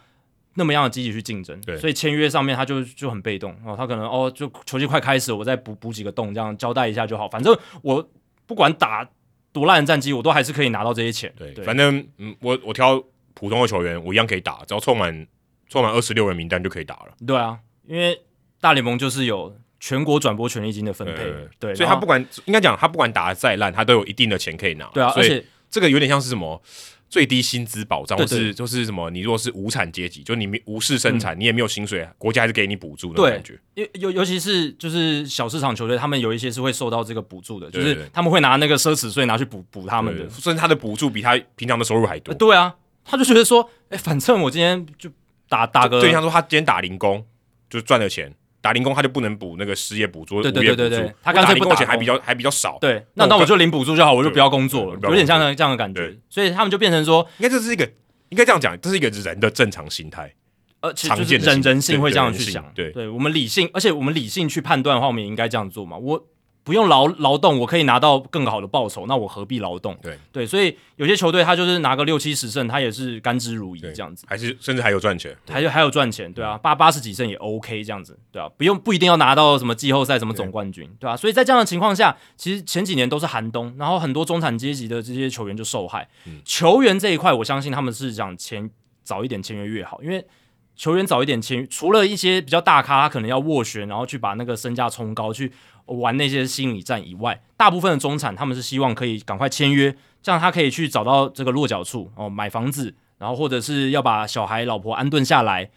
[0.56, 1.58] 那么样的积极去竞争。
[1.60, 3.74] 对，所以签约上面他就就很被动哦。
[3.76, 7.28] 他可能哦，就球季快开始，我再补补几个洞，这样交代一下就好。
[7.28, 8.06] 反正我
[8.46, 9.08] 不管打
[9.52, 11.32] 多烂的战绩，我都还是可以拿到这些钱。
[11.36, 13.02] 对，对反正嗯，我我挑
[13.34, 15.26] 普通的球员，我一样可以打，只要凑满
[15.68, 17.08] 凑满二十六人名单就可以打了。
[17.26, 18.20] 对啊，因为
[18.60, 19.56] 大联盟就是有。
[19.78, 24.86] 全国转播权利金的分配，对，对，所以他不管应该讲，他不管打的再烂，他都有一定的钱可以拿。
[24.86, 26.60] 对啊，而且这个有点像是什么
[27.08, 33.58] 最低薪资保障，或是就是什么，你如果是无产阶级，就你无视生产，嗯、你也没有薪水，国家还是给你补助的感觉。
[33.74, 42.34] 尤尤尤其是就是小市场球队，他们有一些是会受到这个补助的，就是他们会拿那个奢侈税拿去补补他们的，甚至他的补助比他平常的收入还多。
[42.34, 45.08] 对啊，他就觉得说，哎，反正我今天就
[45.48, 47.24] 打打个，对像说他今天打零工
[47.70, 48.34] 就赚了钱。
[48.66, 52.78] 打零工他就不能补那个失业补助，对对对对对，他干脆不打，还比较还比较少。
[52.80, 56.16] 对，那那我就领补助就好，我就不要工作了，有点像这样的感觉。
[56.28, 57.88] 所以他们就变成说，应该这是一个，
[58.30, 60.34] 应该这样讲，这是一个人的正常心态，
[60.80, 62.64] 呃，常见的人人性会这样去想。
[62.74, 65.96] 对，对我们理性，而且我们理性去判断的话，我们也应该这样做嘛。
[65.96, 66.26] 我。
[66.66, 69.96] 不用劳劳动，我可以拿到更好的报酬，那我何必劳动？
[70.02, 86.08] 对对，所以有些球队他就是拿个六七十胜，他也是甘之如饴这样子，还是甚至还有赚钱，还有还有赚钱，对啊，八八十几胜也 OK 这样子，对啊，不用不一定要拿到什么季后赛什么总冠军，对，吧啊，所以在这样的情况下，其实前几年都是寒冬，然后很多中产阶级的这些球员就受害。
[86.24, 88.68] 嗯、球员这一块，我相信他们是想签
[89.04, 90.26] 早一点签约越好，因为
[90.74, 95.52] 球员早一点签，除了一些比较大咖，他可能要斡旋，然后去把那个身价冲高去。
[95.86, 105.70] 玩那些心理战以外，大部分的中产他们是希望可以赶快签约，这样他可以去找到这个落脚处哦，买房子，然后或者是要把小孩老婆安顿下来，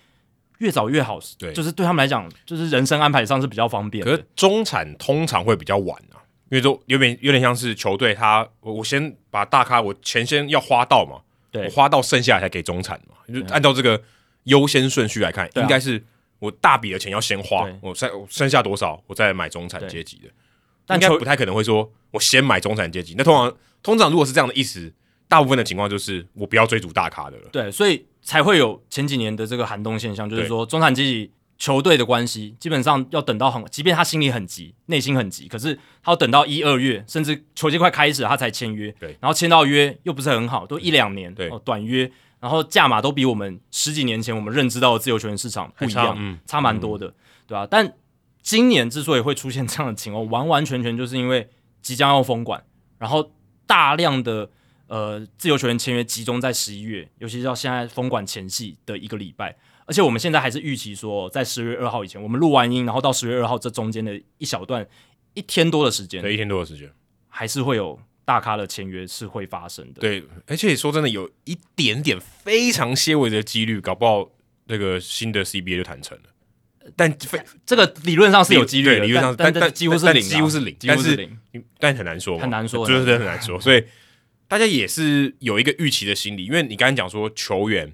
[0.57, 1.19] 越早越好。
[1.37, 4.03] 对，就是对他们来讲，就是人生安排上是比较方便。
[4.03, 6.17] 可是中产通常会比较晚啊，
[6.49, 14.01] 因为都有点有点像是球队他，我我先把大咖我钱先要花到嘛，对，我花到剩下来才给中产嘛，就按照这个
[14.45, 16.03] 优先顺序来看，应该是。
[16.39, 20.29] 我大笔的钱要先花，我剩我剩下多少，我再买中产阶级的。
[20.85, 23.13] 但应该不太可能会说，我先买中产阶级。
[23.17, 24.91] 那通常通常如果是这样的意思，
[25.27, 27.49] 大部分的情况就是我不要追逐大咖的了。
[27.51, 38.89] 对，所以才会有前几年的这个寒冬现象，就是说中产阶级球队的关系，基本上要等到很，即便他心里很急，内心很急，可是他要等到一二月，甚至球季快开始了，他才签约。
[38.99, 42.11] 对，然后签到约又不是很好，都一两年，对，短约。
[42.39, 47.13] 然后价码都比我们十几年前我们认知到的自由球员市场不一样，嗯、差蛮多的，嗯、
[47.47, 47.67] 对吧、啊？
[47.69, 47.93] 但
[48.41, 51.49] 今年之所以会出现这样的情况，完完全全就是因为
[51.81, 52.63] 即将要封管，
[52.97, 53.31] 然后
[53.67, 54.49] 大量的
[54.87, 64.87] 呃自由球员签约集中在十一月，尤其是到现在封馆前夕的一个礼拜，而且我们现在还是预期说，在十月二号以前，我们录完音，然后到十月二号这中间的一小段
[65.33, 66.89] 一天多的时间，对，一天多的时间，
[67.27, 67.99] 还是会有
[68.29, 70.01] 大咖的签约是会发生的。
[70.01, 74.29] 对，而且说真的，有一点点非常些微的几率，搞不好
[74.65, 76.25] 那个新的 CBA 就谈成了。
[76.95, 81.35] 但非这个理论上是有几率的，理论上但但几乎是零，几乎是零，几乎是零，
[81.79, 83.59] 但很难说，很难说，就是很难说。
[83.59, 83.83] 所以
[84.47, 87.91] 大家也是有一个预期的心理，因为你刚才讲说球员，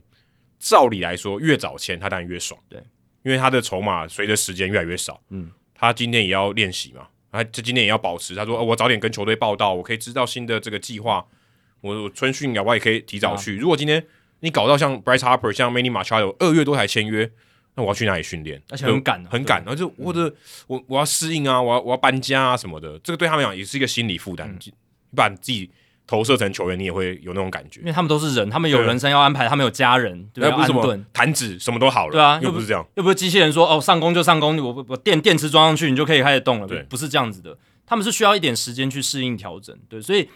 [0.59, 2.83] 照理来说越早签他当然越爽，对，
[3.23, 11.25] 因为他的筹码随着时间越来越少，嗯，他今天也要练习嘛，他这今天也要保持，他说我早点跟球队报道，我可以知道新的这个计划，
[11.81, 13.57] 我我春训啊，我也可以提早去。
[13.57, 14.05] 如果今天
[14.39, 17.29] 你搞到像 Bryce Harper、像 Manny Machado 二月多才签约。
[17.77, 18.61] 那我要去哪里训练？
[18.69, 20.33] 而且很赶，很赶，然后就或者
[20.67, 24.57] 我我要适应啊，我要我要搬家啊什么的，这个对他们讲也是一个心理负担。
[24.57, 24.73] 你
[25.13, 25.69] 把你自己
[26.07, 30.55] 投射成球员，你也会有那种感觉，因为他们都是人，他们有人生要安排，他们有家人，对吧？
[30.55, 40.29] 不是什么弹指什么都好了，对啊，又不是这样，又不是机器人说哦上工就上工，我我电电池装上去，你就可以开始动了，对，不是这样子的，他们是需要一点时间去适应调整，对，所以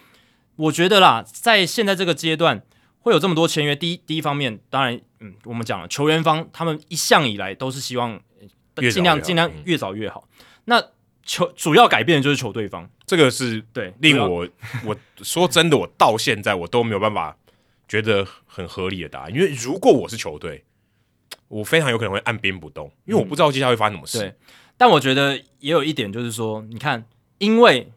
[0.56, 2.62] 我觉得啦，在现在这个阶段。
[3.02, 8.20] 会有这么多签约，第一第一方面，当然，嗯，我们讲了，球员方他们一向以来都是希望
[8.92, 10.28] 尽量尽量越早越好。
[10.38, 10.84] 嗯、那
[11.22, 14.48] 球主要改变的就是球队方，这个是对令我
[14.84, 17.36] 我说真的，我到现在我都没有办法
[17.86, 19.34] 觉得很合理的答案。
[19.34, 20.64] 因为如果我是球队，
[21.48, 24.18] 我非常有可能会按兵不动，因为我不知道接下来会发生什么事。
[24.18, 24.34] 对，
[24.76, 27.04] 但我觉得也有一点就是说，你看，
[27.38, 27.92] 因为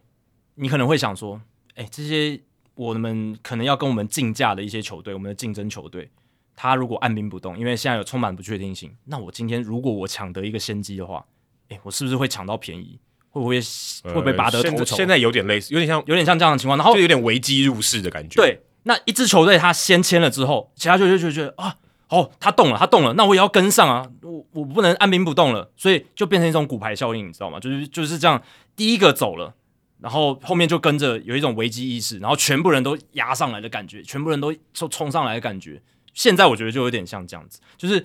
[0.54, 1.40] 你可能会想说，
[1.74, 2.40] 哎，这些。
[2.76, 6.10] 我们可能要跟我们竞价的一些球队，我们的竞争球队，
[6.56, 11.24] 他如果按兵不动，因为现在有充满不确定性，那我今天如果我抢得一个先机的话，
[11.68, 12.98] 诶，我是不是会抢到便宜？
[13.34, 13.60] 会不会、
[14.04, 14.96] 呃、会不会拔得头筹？
[14.96, 18.40] 现在有点类似，有点像有点像这样的情况，然后就有点危机入市的感觉。
[18.40, 21.74] 对，那一支球队他先签了之后，其他球队就觉得啊，
[22.08, 27.58] 哦，他动了，他动了，那我也要跟上啊，我我不能按兵不动了，所以就变成一种骨牌效应，你知道吗？
[27.58, 28.40] 就是就是这样，
[28.76, 29.54] 第一个走了。
[30.00, 35.80] 然后后面就跟着有一种危机意识，然后全部人都压上来的感觉，全部人都冲冲上来的感觉。
[36.12, 38.04] 现在我觉得就有点像这样子，就是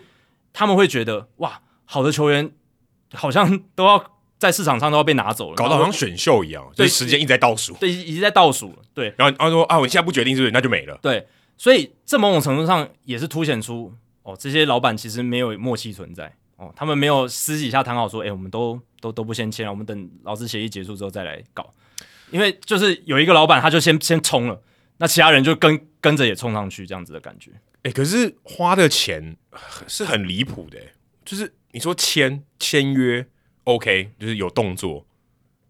[0.53, 2.49] 他们会觉得哇，好的球员
[3.13, 9.13] 好像都要在市场上都要被拿走了，搞得好像选秀一样，对，时间一直在倒数，对，一直在倒数，对。
[9.17, 11.27] 然后然后说啊，我现在不决定是不是那就没了，对。
[11.57, 21.69] 所以这某种程度上也是凸显出哦，这些老板其实没有默契存在哦，他们没有私底下谈好说，哎，我们都都都不先签了，我们等劳资协议结束之后再来搞。
[22.31, 24.61] 因为就是有一个老板，他就先先冲了，
[24.99, 27.51] 那其他人就跟跟着也冲上去，这样子的感觉。
[27.77, 29.35] 哎、欸，可是花的钱
[29.87, 30.77] 是很离谱的，
[31.25, 33.25] 就是你说签签约
[33.69, 35.05] ，OK，就是有动作，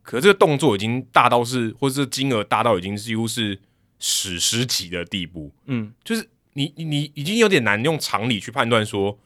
[0.02, 3.60] 可这个动作已经大到是，或者是金额大到已经几乎是
[4.00, 5.52] 史诗级的地步。
[5.66, 9.20] 嗯，就是你你已经有点难用常理去判断说，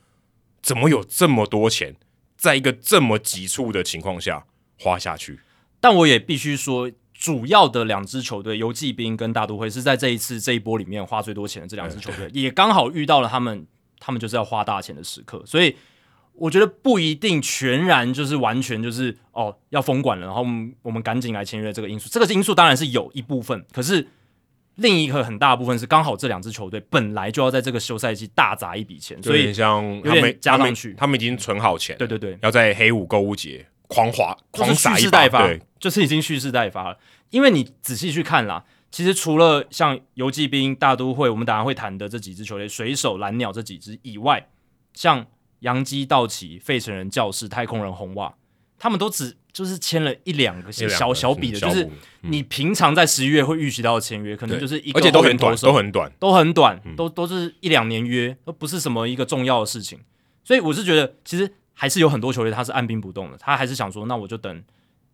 [0.61, 1.95] 怎么有这么多钱，
[2.35, 4.45] 在一个这么急促的情况下
[4.79, 5.39] 花下去。
[5.79, 6.91] 但我也必须说。
[7.15, 13.65] 主要的两支球队，游骑兵跟大都会是在这一次这一波里面花最多钱的这两支球队，也刚好遇到了他们，
[13.97, 15.73] 他们就是要花大钱的时刻，所以
[16.35, 24.07] 我觉得不一定全然就是完全就是哦要封管了，然后我们我们赶紧来签约这个因素，这个因素当然是有一部分，可是
[24.75, 36.97] 另一个很大的部分是刚好这两支球队本来就要在这个休赛季大砸一笔钱，所以像有点加上去，他们已经存好钱，对对对，要在黑五购物节狂花狂撒一把，对，就是已经蓄势待发了。
[37.29, 44.47] 因为你仔细去看啦，其实除了像游骑兵、大都会，我们等下会谈的这几支球队，水手、蓝鸟这几支以外，
[44.93, 45.25] 像
[45.63, 48.33] 洋基、道奇、费城人、教士、太空人、红袜，
[48.77, 51.89] 他们都只就是签了一两个小小，小笔的，就是
[52.21, 59.99] 你平常在十一月会预期到的签约，可能就是一个，而且都很短，都很短，都很短，都都是一两年约，都不是什么一个重要的事情。
[60.43, 64.63] 所以我是觉得，其实还是有很多球队他是按兵不动的，他还是想说，那我就等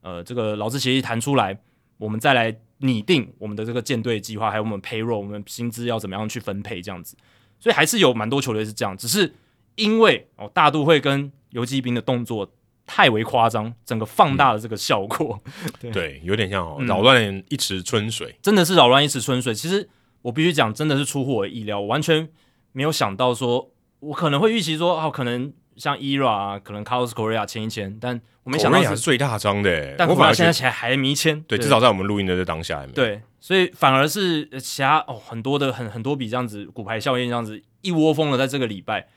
[0.02, 1.60] 呃这个劳资协议谈出来。
[1.97, 7.18] 我们再来拟定我们的这个舰队计划，还有我们 payroll，我们薪资要怎么样去分配，这样子，
[7.60, 9.34] 所以还是有蛮多球队是这样，只是
[9.80, 12.51] 因为哦大都会跟游击兵的动作
[12.86, 19.53] 太为夸张，整个放大了这个效果，嗯、对，对，有点像哦扰乱一池春水，真的是扰乱一池春水。
[19.53, 19.89] 其实
[20.21, 22.30] 我必须讲，真的是出乎我意料，我完全
[22.73, 23.71] 没有想到说，
[24.01, 25.53] 我可能会预期说，哦，可能。
[25.80, 29.95] 像 ERA 啊，可能 Carlos Correa 签一签，但我没想到是最大张的。
[29.97, 32.91] 但我反而现在起来还没签，对，至少在我们录音的这当下还没。
[32.91, 39.07] 对，所以反而是其他哦很多的很很多笔这样子骨牌效应这样子一窝蜂的在这个礼拜。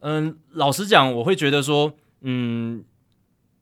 [0.00, 2.84] 嗯，老实讲，我会觉得说，嗯，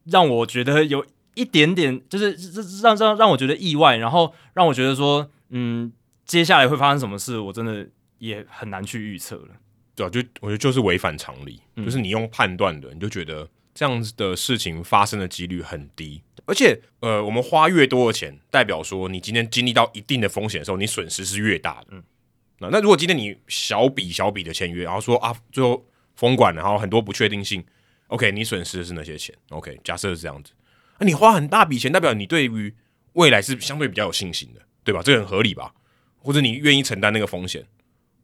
[0.04, 2.36] 让我觉得有一点点， 就是
[2.82, 5.92] 让让让我觉得意外，然后让我觉得说，嗯，
[6.24, 9.48] 接下来会发生什么事，我真的也很难去预测了。
[9.94, 16.22] 对啊，就我觉得就是违反常理，嗯、就是你用判断的，你就觉得这样子的事情发生的几率很低。
[16.46, 21.88] 而且，呃，我们花越多的钱，代表说你今天经历到一定的风险的时候，你损失是越大的。
[21.90, 22.02] 嗯，
[22.60, 25.84] 那那如果今天你小笔小笔的签约，然后说啊，最后
[26.18, 27.64] 封管，然后很多不确定性
[28.08, 30.50] ，OK，你损失的是那些钱，OK，假设是这样子，
[30.98, 32.74] 那你花很大笔钱，代表你对于
[33.12, 35.00] 未来是相对比较有信心的，对吧？
[35.00, 35.72] 这个很合理吧？
[36.18, 37.64] 或者你愿意承担那个风险，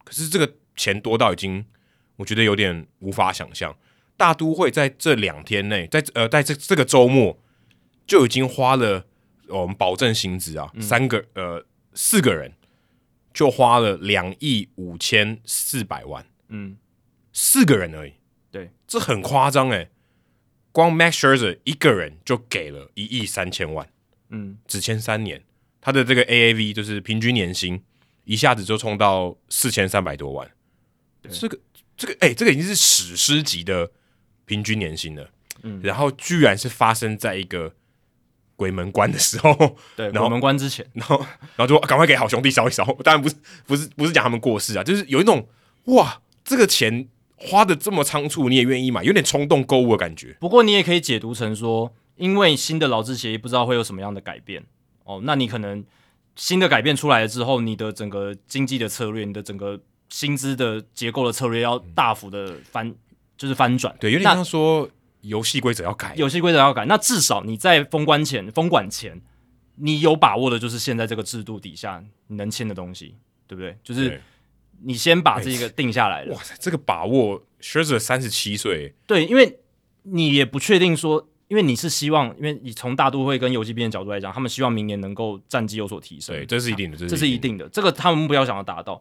[0.02, 1.64] 可是这个钱多到已经，
[2.16, 3.76] 我觉得有点无法想象。
[4.16, 7.38] 大都会在这两天内，在呃，在这这个周末
[8.06, 9.06] 就已经花了
[9.48, 11.64] 我们保证薪资啊，嗯、三个呃
[11.94, 12.52] 四个人
[13.32, 16.76] 就花了两亿五千四百万，嗯，
[17.34, 18.14] 四个人而已，
[18.50, 19.90] 对，这很夸张诶。
[20.72, 23.86] 光 Max Scherzer 一个人就给了一亿三千万，
[24.30, 25.42] 嗯，只签三年。
[25.80, 27.82] 他的这个 AAV 就是平均年薪
[28.24, 30.50] 一下子就冲到四千三百多万，
[31.20, 31.58] 对这个
[31.96, 33.92] 这个哎、欸，这个已经是史诗级的
[34.46, 35.28] 平均年薪了。
[35.62, 37.74] 嗯，然后居然是发生在一个
[38.56, 41.18] 鬼门关的时候，对， 然后鬼门关之前，然后
[41.56, 42.84] 然后就赶快给好兄弟烧一烧。
[43.04, 45.48] 当然不是不是不是讲他们过世啊，就是有一种
[45.84, 50.36] 哇，这个钱花的这么仓促，你也愿意买，有点冲动购物的感觉。
[50.40, 54.64] 不过你也可以解读成说，因为新的劳资协议不知道会有什么样的改变。
[55.04, 55.84] 哦，那你可能
[56.36, 59.78] 新的改变出来了之后，你的整个经济的策略，你的整个
[60.08, 62.96] 薪资的结构的策略要大幅的翻，嗯、
[63.36, 63.94] 就是翻转。
[64.00, 64.88] 对，有点像说
[65.22, 66.86] 游戏规则要改，游戏规则要改。
[66.86, 69.20] 那至少你在封关前、封管前，
[69.76, 73.16] 你有把握的就是现在这个制度底下你能签的东西，
[73.46, 73.76] 对不对？
[73.82, 74.20] 就是
[74.84, 76.34] 你先把这个定下来了。
[76.34, 79.58] 哇塞，这个把握，Scherzer 三十七岁，对，因为
[80.02, 81.28] 你也不确定说。
[81.46, 89.00] 因为你是希望，因为你从大都会跟游击兵的角度来讲，他们希望明年能够战绩有所提升，对，这是一定的，这是一定的，这个他们目标想要达到。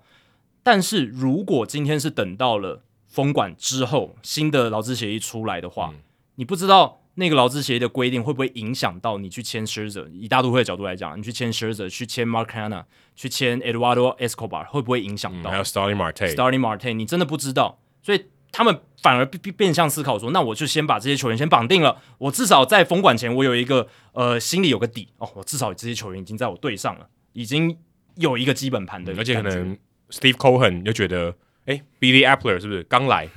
[0.61, 6.01] 但是如果今天是等到了封管之后，新的劳资协议出来的话，嗯、
[6.35, 10.09] 你不知道那个劳资协议的规定会不会影响到你去签 Scherzer。
[10.11, 12.83] 以大都会的角度来讲，你去签 Scherzer，去签 Mark Canha，
[13.15, 15.49] 去签 Eduardo Escobar，会不会影响到？
[15.49, 18.25] 嗯、还有 Starling Marte，Starling Marte，你真的不知道，所以。
[18.55, 27.75] 他们反而变变相思考说，那我就先把这些球员先绑定了，我至少在封管前，我有一个呃心里有个底哦，我至少这些球员已经在我队上了，已经
[28.17, 29.17] 有一个基本盘的、嗯。
[29.17, 29.75] 而且可能
[30.11, 31.35] Steve Cohen 又觉得，
[31.65, 33.27] 哎，Billy appler 是不是刚来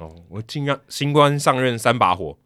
[0.00, 0.12] 哦？
[0.28, 2.36] 我尽量新官上任三把火，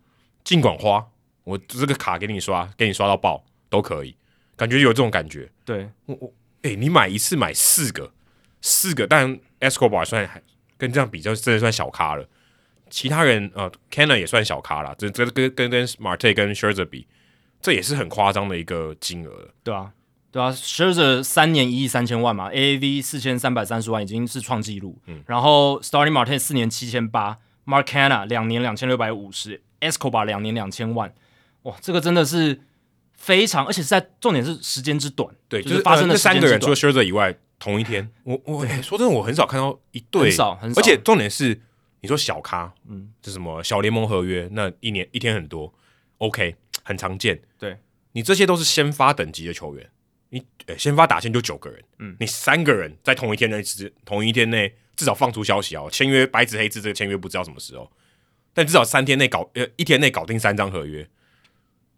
[0.48, 1.06] 尽管花，
[1.44, 4.16] 我这个卡给你刷，给你刷到爆都可以，
[4.56, 5.50] 感觉有这种感觉。
[5.62, 6.32] 对，我我
[6.62, 8.10] 哎，你买一次买四个，
[8.62, 10.42] 四个，但 Escobar 算还。
[10.78, 12.26] 跟这样比较，真的算小咖了。
[12.88, 14.94] 其他人呃 Canha 也算小咖了。
[14.96, 17.06] 这这跟跟跟 Marte 跟 Scherzer 比，
[17.60, 19.50] 这也是很夸张的一个金额。
[19.62, 19.92] 对啊，
[20.30, 24.98] 对啊，Scherzer 三年一亿三千万嘛，AAV 四千三百三十万已经是创纪录。
[25.04, 27.36] 嗯，然后 Starting Marte 四年七千八
[27.66, 31.14] ，Mark Canha 两年两千六百五十，Escobar 两年两千万。
[31.62, 32.60] 哇，这个真的是
[33.12, 35.34] 非常，而且是在重点是时间之短。
[35.48, 37.38] 对，就是发生的三个人，除了 Scherzer 以外。
[37.60, 41.60] 同一天，我我、欸、说真的，我很少看到一对，很少很少，而且重点是，
[42.02, 45.74] 你说小咖，嗯，这什么小联盟合约，那一年一天很多
[46.18, 46.54] ，OK，
[46.84, 47.42] 很常见。
[47.58, 47.76] 对，
[48.12, 49.90] 你这些都是先发等级的球员，
[50.28, 53.60] 你、欸、先发打线就九个人，嗯，你三个人在同一天内，
[54.04, 57.90] 同一天内至少放出消息哦，签约白纸黑字，这个签约不知道什么时候，
[58.58, 61.08] 但至少三天内搞，呃，一天内搞定三张合约。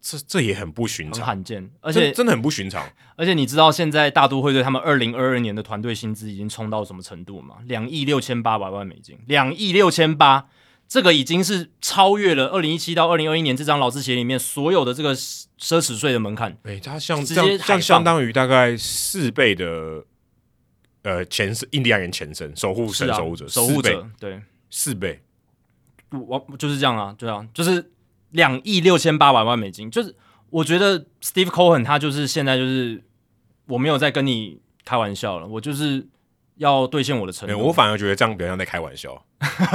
[0.02, 2.86] 这这也很不寻常，很罕见，而且真的很不寻常。
[3.16, 7.56] 而且你知道现在大都会对他们二零二二年的团队薪资已经冲到什么程度吗？
[7.64, 10.48] 两亿六千八百万美金，两亿六千八，
[10.86, 16.58] 这个已经是超越了二零一七到二零二一年这张劳资协议里面所有的这个奢侈税的门槛。
[16.64, 20.04] 哎，它像这样，像相当于大概四倍的
[21.04, 25.22] 呃前身，印第安人前身守护神、啊、守护者、守护者，对，四倍，
[26.12, 27.90] 我就是这样啊，对啊，就是。
[28.32, 30.14] 两亿六千八百万美金，就是
[30.50, 33.02] 我觉得 Steve Cohen 他就是现在就是
[33.66, 36.06] 我没有在跟你开玩笑了，我就是
[36.58, 37.58] 要兑现我的承诺。
[37.58, 39.20] 我反而觉得这样比较像在开玩笑。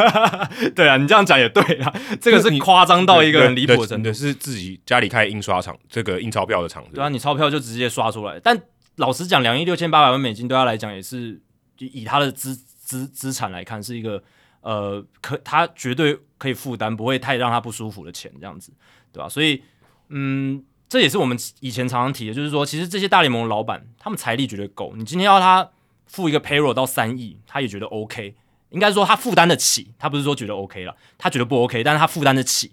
[0.73, 4.13] 对啊，你这样讲也对啊，这个是夸张到一个很离谱的程度。
[4.13, 6.91] 是自己家里开印刷厂，这个印钞票的厂子。
[6.93, 8.39] 对啊，你钞票就直接刷出来。
[8.39, 8.57] 但
[8.95, 11.41] 老实讲，两亿六千八百万美金对他来讲也是，
[11.77, 14.23] 以他的资资资产来看，是一个。
[14.65, 18.71] 呃，可他绝对可以负担，不会太让他不舒服的钱，这样子，
[19.13, 19.29] 对吧？
[19.29, 19.61] 所以，
[20.09, 24.93] 嗯，这也是我们以前常常提的，就是说，其实这些大联盟的老板，他们财力绝对够。
[24.95, 25.69] 你今天要他
[26.07, 28.33] 付一个 payroll 到三亿，他也觉得 OK，
[28.71, 32.71] 应该说他负担得起，他不是说觉得 OK 了，他觉得不 OK，但是他负担得起。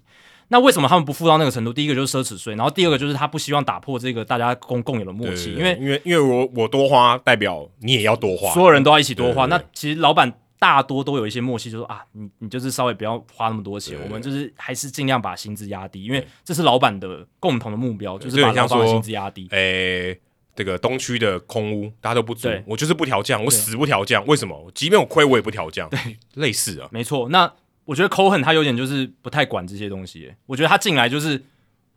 [0.49, 1.71] 那为什么他们不付到那个程度？
[1.71, 9.45] 第一个就是奢侈税，然后第二个就是他不希望打破这个大家共共有的默契，因为因为因为我我多花，代表你也要多花，所有人都要一起多花。
[9.45, 19.47] 那其实老板大多都有一些默契，就是说啊，你你就是稍微不要花那么多钱，我们就是还是尽量把薪资压低，因为这是老板的共同的目标，就是把老板的薪资压低。
[19.51, 20.17] 诶，
[20.55, 24.71] 这个东区的空屋大家都不租，我就是不调降，我死不调降，为什么？
[24.73, 25.89] 即便我亏，我也不调降。
[25.89, 27.27] 对，类似啊，没错。
[27.29, 27.51] 那
[27.85, 31.43] 我觉得 Cohen 他有点就是不太管这些东西，我觉得他进来就是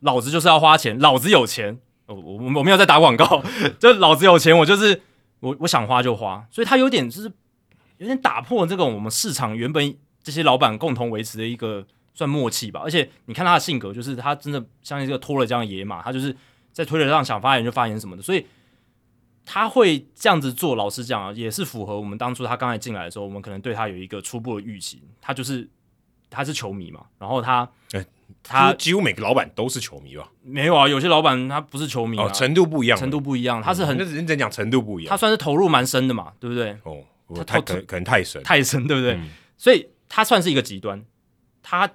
[0.01, 3.41] 老子就是要花钱，老子有钱，我我我没有在打广告，
[3.79, 5.01] 就老子有钱，我就是
[5.39, 7.31] 我我想花就花，所以他有点就是
[7.97, 12.81] 有点打破这种我们市场原本这些老板共同维持的一个算默契吧。
[12.83, 16.35] 而且你看他的性格，就是他真的像一个脱了这样的野马，他就是
[16.71, 18.45] 在推特上想发言就发言什么的，所以
[19.45, 20.75] 他会这样子做。
[20.75, 25.69] 老实讲啊，也是符合我们当初他刚才进来的时候，我们可能对他有一个初步的预期，他就是。
[26.29, 28.05] 他是球迷嘛，然后他，欸、
[28.43, 30.29] 他几乎每个老板都是球迷吧？
[30.43, 36.77] 没有啊，有些老板他不是球迷啊，哦、程度不一样，程度不一样，他是很认真讲程度不一样，他算是投入蛮深的嘛，对不对？
[36.83, 37.01] 哦，
[37.35, 39.13] 他太可可能太神，太神，对不对？
[39.13, 41.03] 嗯、所以他算是一个极端，
[41.61, 41.89] 他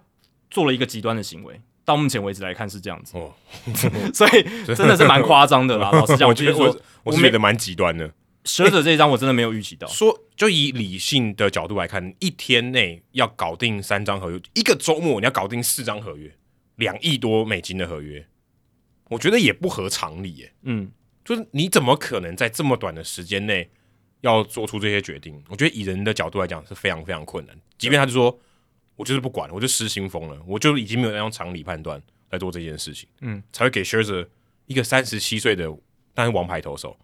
[0.51, 3.35] 做了一个极端的行为，到目前为止来看是这样子，哦，
[4.13, 4.43] 所以
[4.75, 5.91] 真的是蛮夸张的啦。
[5.93, 8.13] 老实讲，我觉得我我是觉得蛮极端的。
[8.45, 9.87] 蛇者这一张我真的没有预期到。
[9.87, 16.35] 说就以理性的角度来看，一天内要搞定三张合约，一个周末你要搞定四张合约，
[16.75, 18.27] 两亿多美金的合约，
[19.11, 20.53] 我觉得也不合常理耶。
[20.63, 20.91] 嗯，
[21.25, 23.71] 就是你怎么可能在这么短的时间内
[24.23, 25.41] 要做出这些决定？
[25.49, 27.57] 我觉得以人的角度来讲是非常非常困难。
[27.79, 28.37] 即便他就说，
[28.97, 34.27] 我就是不管，我就失心疯了，我就已经没有那种常理判断来做这件事情，嗯，才会给 Scherzer
[34.67, 35.73] 一个三十七岁的
[36.13, 36.97] 但是王牌投手。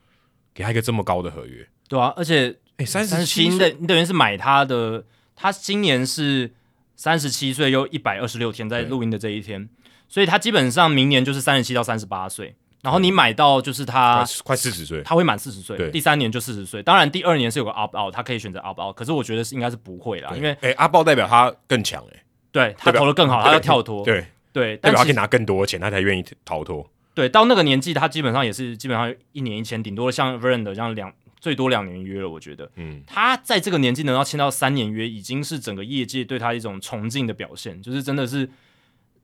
[0.54, 5.04] 给他一个这么高的合约，对啊，而且哎，三十七，你等你等于是买他的，
[5.36, 6.52] 他今年是
[6.96, 9.68] 三十七岁又一百二十六天，在录音的这一天，
[10.08, 22.22] 所以他基本上明年就是三十七到三十八岁，然后你买到就是他快四十岁，他会满四十岁，第三年就四十岁，当然第二年是有个 opt out，他可以选择 opt out，可是我觉得是应该是不会啦，因为哎阿豹代表他更强哎，
[22.52, 24.26] 对他投的更好， 他要跳脱，对。
[24.50, 26.84] 对，代表他可以拿更多的钱，他才愿意逃脱。
[27.14, 32.28] 对，到那个年纪，他基本上也是基本上一年一签，顶多像 Verlander 这样两最多两年约了。
[32.28, 37.80] 我觉得，嗯，他在这个年纪能要签到三年约，已经是整个业界对他一种崇敬的表现。
[37.80, 38.48] 就是真的是，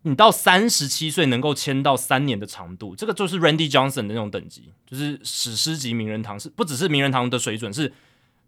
[0.05, 7.93] 你到三十七岁能够签到三年的长度，这个就是 Randy Johnson 的那种等级，就是史诗级名人堂，是不只是名人堂的水准，是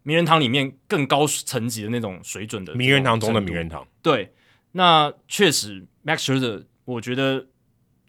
[0.02, 3.86] 名人堂里面更高层级的那种水准的名人堂中的名人堂。
[4.00, 4.32] 对，
[4.72, 7.48] 那确实 Max Scherzer，我觉得。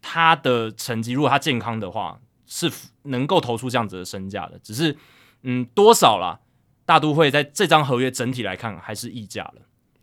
[0.00, 2.70] 他的成绩，如果他健康的话，是
[3.02, 4.58] 能够投出这样子的身价的。
[4.62, 4.96] 只是，
[5.42, 6.38] 嗯，多少啦？
[6.86, 9.54] 大都会在这张合约整体来看还是溢价了。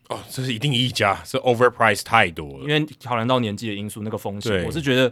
[0.10, 2.64] 哦，这是一定溢价，是 overprice 太多了。
[2.64, 5.12] 因为考量到年纪的因素，那个风险，我是觉得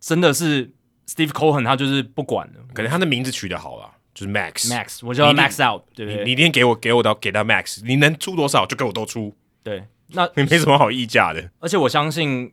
[0.00, 0.70] 真的是
[1.08, 2.60] Steve Cohen 他就是不管了。
[2.72, 6.24] 可能他的名字取得好了，就是 Max Max，我叫他 Max Out，对不对？
[6.24, 9.34] 你一定给我给我到给到 Max，你能出多少就给我都出。
[9.62, 11.50] 对，那 你没什么好溢价的。
[11.60, 12.52] 而且我相信。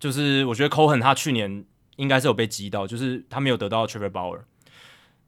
[0.00, 1.64] 就是我觉得 Cohen 他去年
[1.96, 4.38] 应该是有被击到，就是他没有得到 Trevor Bauer，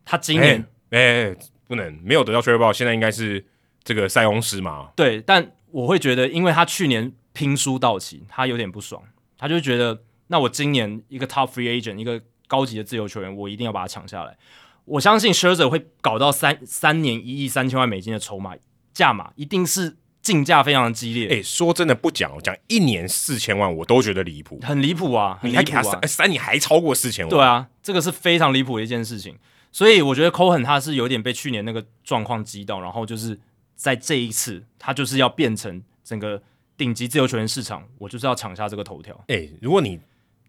[0.04, 1.36] 他今年哎、欸欸、
[1.66, 3.44] 不能没有得到 Trevor Bauer，现在应该是
[3.82, 4.88] 这个塞翁失马。
[4.94, 9.02] 对，但我会觉得，因为他去年拼输到期，他有点不爽，
[9.38, 14.36] 他就觉得那我今年一个 Top Free Agent，一个高级的自由球员，我一定要把他抢下来。
[14.84, 18.54] 我相信 Scherzer 会搞到三三年一亿三千万美金的筹码
[18.92, 19.96] 价码，一定是。
[20.22, 25.38] 竞价非常的激烈，哎、欸，说真的不讲，我讲一年四千万，我都觉得离谱，很离谱啊！
[25.42, 29.38] 你还给他三三年还超过四千万，对啊，这个是非常离谱的一件事情。
[29.72, 33.40] 所以我觉得 Cohen 他是有点被去年那个状况击到，然后就是
[33.80, 36.42] 在这一次，他就是要变成整个
[36.76, 39.14] 顶级自由球员市场，我就是要抢下这个头条。
[39.28, 39.98] 哎、欸，如果你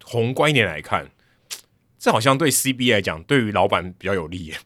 [0.04, 1.10] 宏观一点来看，
[1.98, 4.56] 这好像对 CBA 来讲，对于老板比较有利耶。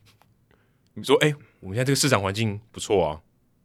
[0.95, 3.21] 你说，哎、欸，我们现在这个市场环境不错啊。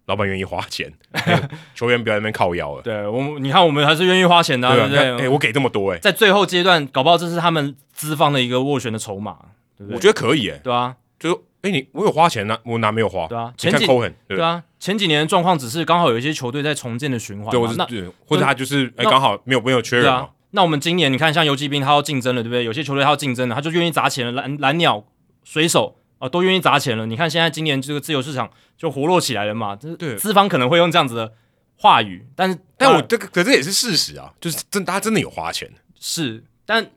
[0.06, 0.91] 老板愿意花钱，
[1.74, 2.82] 球员不要在那边靠腰了。
[2.84, 5.26] 对我，你看我们还是愿意花钱的，对不对？
[5.26, 9.38] 哎，我给这么多，哎，在最后阶段，搞不好这是他们资方的一个斡旋的筹码，
[9.78, 9.95] 对不对？
[9.95, 13.28] 我觉得可以，哎，对啊，就哎，你我有花钱呢，我哪没有花？
[13.28, 13.86] 对啊，前几
[14.28, 17.86] 对啊，前几年的状况只是刚好有一些球队在重建的循环，对，那
[18.25, 20.32] 或者他就是哎，刚好没有没有缺人嘛。
[20.49, 22.65] 那我们今年你看，像游击兵他要竞争了，对不对？
[22.65, 24.32] 有些球队他要竞争了，他就愿意砸钱了。
[24.34, 25.05] 蓝蓝鸟、
[25.45, 25.99] 水手。
[26.21, 27.07] 啊，都愿意砸钱了。
[27.07, 29.75] 你看现在今年这个自由市场就活络起来了嘛？
[29.75, 31.34] 这对资方可能会用这样子的
[31.77, 35.67] 话语，但是但我这个可这也是事实啊，就是真大家真的有花钱。
[35.99, 36.91] 是，但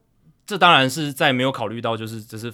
[0.44, 2.52] 这当然是在没有考虑到就是这是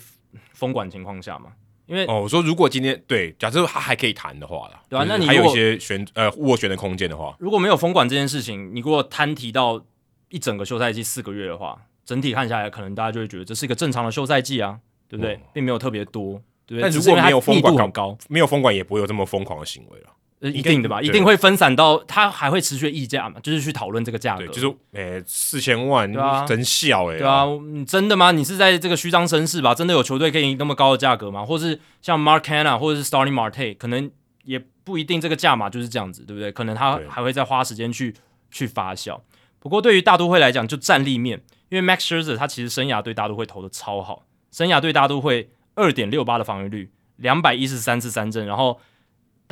[0.53, 1.51] 封管情况下嘛。
[1.91, 9.85] 因为哦，我说如果今天对，假设他还可以谈的话啦，对啊，那你还有一些选呃斡旋的空间的话，如果没有封管这件事情，你给我摊提到
[10.29, 14.79] 一整个休赛季四个月的话，整体看下来，可能大家就会觉得这是一个正常的休赛季啊，
[15.09, 15.35] 对不对？
[15.35, 16.83] 嗯、并没有特别多，对不对？
[16.83, 20.07] 但如果没有封管高，没有封管也不会有这么疯狂的行为了。
[20.41, 24.47] 一定的吧，一定会分散到他还会持续议价嘛，就是去讨论这个价格。
[24.47, 27.19] 就是诶，四千万，对啊，真笑诶。
[27.19, 28.33] 对啊，你真的吗？
[28.33, 29.75] 你是在这个虚张声势吧？
[29.75, 31.45] 真的有球队可以那么高的价格吗？
[31.45, 34.11] 或是像 Mark Hanna 或者是 Starling Marte，可能
[34.45, 36.51] 也不一定这个价码就是这样子，对不对？
[36.51, 38.15] 可能他还会再花时间去
[38.51, 39.21] 去发酵。
[39.59, 48.81] 不过对于大都会来讲，就战力面，因为 Max Scherzer 他其实生涯对大都会投的超好，生涯对大都会二点六八的防御率，两百一十三次三振，然后。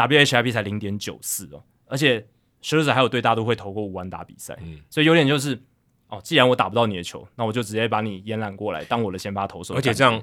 [0.06, 2.24] WHIP 才零点九四哦，而且
[2.62, 5.60] Scherzer 还有对大都会投过五万打比赛，嗯，所以有点就是
[6.08, 10.22] 哦，既然我打不到你的球，那我就直接把你延揽过来当我的先发投手，而且这样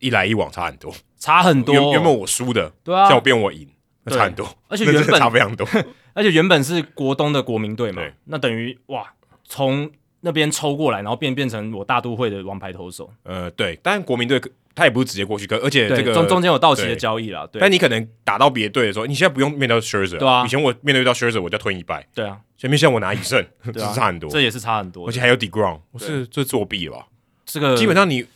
[0.00, 1.74] 一来一往差很多，差很多。
[1.92, 3.68] 原本我输的，对啊，叫我变我赢，
[4.06, 5.66] 差很多，而且原本差非常多，
[6.12, 9.90] 而且原本是国东的国民队嘛，那等于哇，从
[10.20, 14.40] 那边抽过来，然后变变成我大都会的王牌投手，呃，对，但国民队。
[14.74, 17.46] 他也不是直接过去，可而且这个中中间有到期的交易了。
[17.46, 20.44] 对，但你可能打到别队的时候，你现在不用面对 Scherzer，对啊。
[20.44, 22.04] 以前我面对到 Scherzer，我就要吞一败。
[22.12, 24.28] 对啊，前面现在我拿一胜， 这是差很多。
[24.28, 27.06] 这也是差很多，而且还有 Degrom，我是这作弊了吧？
[27.46, 28.26] 这个基本上你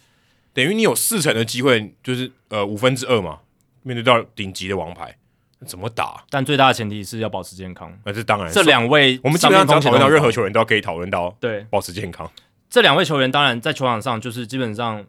[0.53, 3.41] 等于你有四成的机会，就是呃五分之二嘛，
[3.82, 5.16] 面对到顶级的王牌，
[5.66, 6.24] 怎么打？
[6.30, 7.93] 但最大的前提是要保持健康。
[8.05, 12.30] 那这当然，这两位我们基本上只要讨论到任何球员，都要可以讨论到对保持健康。
[12.70, 15.05] 这两位球员当然在球场上就是基本上。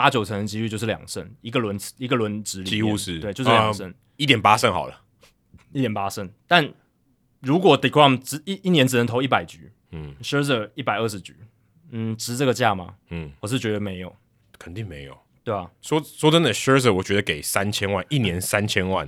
[0.00, 4.98] 八九成的几率就是两胜，一个轮一个轮值几乎是对，就是两胜，一点八胜好了，
[5.72, 6.26] 一点八胜。
[6.48, 6.72] 但
[7.40, 11.36] 如果 Degrom 只一一年只能投一百局，嗯，Scherzer 一百二十局，
[11.90, 12.94] 嗯，值这个价吗？
[13.10, 14.16] 嗯，我是觉得没有，
[14.58, 15.70] 肯定没有，对啊。
[15.82, 19.06] 说说真的，Scherzer 我觉得给三千万，一年三千万，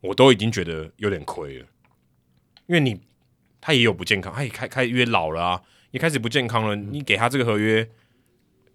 [0.00, 1.66] 我都已经觉得有点亏了，
[2.66, 3.00] 因为你
[3.60, 5.62] 他也有不健康，他也开开约老了啊，
[5.92, 7.88] 也开始不健康了，嗯、你给他这个合约。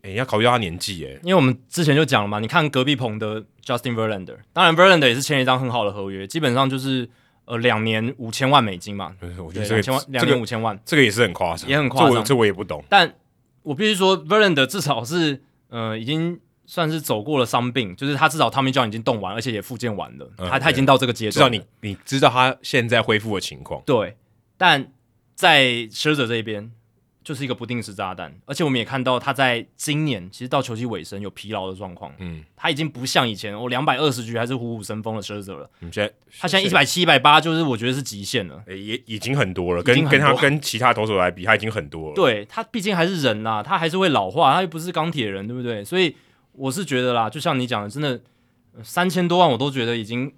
[0.03, 7.09] 你要考虑到他年纪诶，因为我们之前就讲了嘛，你看隔壁棚的 Justin Verlander，当然 Verlander 也是签了一张很好的合约，基本上就是
[7.45, 9.15] 呃两年五千万美金嘛。
[9.43, 12.11] 我觉得两千万，两年五千万，这个也是很夸张，也很夸张。
[12.11, 13.13] 这我这我也不懂，但
[13.63, 21.31] 我必须说 Verlander 至少是呃已经算是走过了伤病，就是他至少 Tommy John 已经动完，而且也复健完了，嗯、他他已经到这个阶段。
[21.31, 23.81] 至少你你知道他现在恢复的情况。
[23.85, 24.15] 对，
[24.57, 24.91] 但
[25.35, 26.71] 在 Scherzer 这一边。
[27.28, 42.15] 就是一个不定时炸弹，而且我们也看到他在今年其实到球季尾声有疲劳的状况，嗯，他已经不像以前我两百二十局还是虎虎生风的 Scherzer 了，嗯，现在他现在一百七、一百八，就是我觉得是极限了，欸、也已经很多了，跟跟他跟其他投手来比，他已经很多了。
[42.15, 45.84] 对，他毕竟还是人呐，他还是会老化，他又不是钢铁人，对不对？
[45.84, 46.15] 所以
[46.53, 48.21] 我是觉得啦，就像你讲的，真的
[48.84, 50.32] 三千多万我都觉得已经，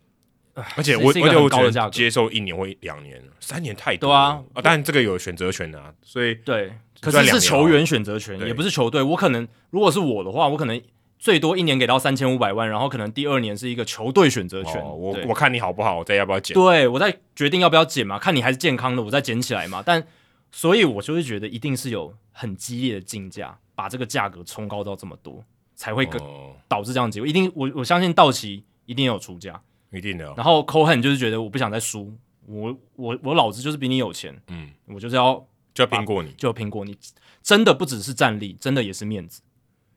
[0.75, 6.73] 而且我而且我觉得接受一年或两年，三年太多啊，啊，当然这个有选择权的啊，所以对。
[7.01, 9.01] 可是是球员选择权，也不是球队。
[9.01, 10.81] 我可能如果是我的话，我可能
[11.17, 14.81] 最多一年给到三千五百万，然后可能第二年是一个球队选择权。
[14.81, 16.53] 哦、我我看你好不好，我再要不要减？
[16.53, 19.81] 对，我再决定要不要减嘛，看你还是健康的，我再减起来嘛。
[19.85, 20.05] 但
[20.51, 25.41] 所以，我就会觉得一定是有很激烈的竞价，把这个价格冲高到这么多，
[25.75, 26.21] 才会跟
[26.67, 27.27] 导致这样的结果。
[27.27, 29.61] 一定，我我相信道奇一定有出价，
[29.91, 30.33] 一定的。
[30.35, 35.45] 然后 Cohen 就是觉得我不想再输，我我我老子就是比你有钱，嗯，我就是要。
[35.71, 36.97] 就要拼过你，就要拼过你，
[37.41, 39.41] 真的不只是战力，真的也是面子。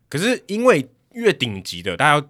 [0.09, 2.29] 可是因为越顶级的，大家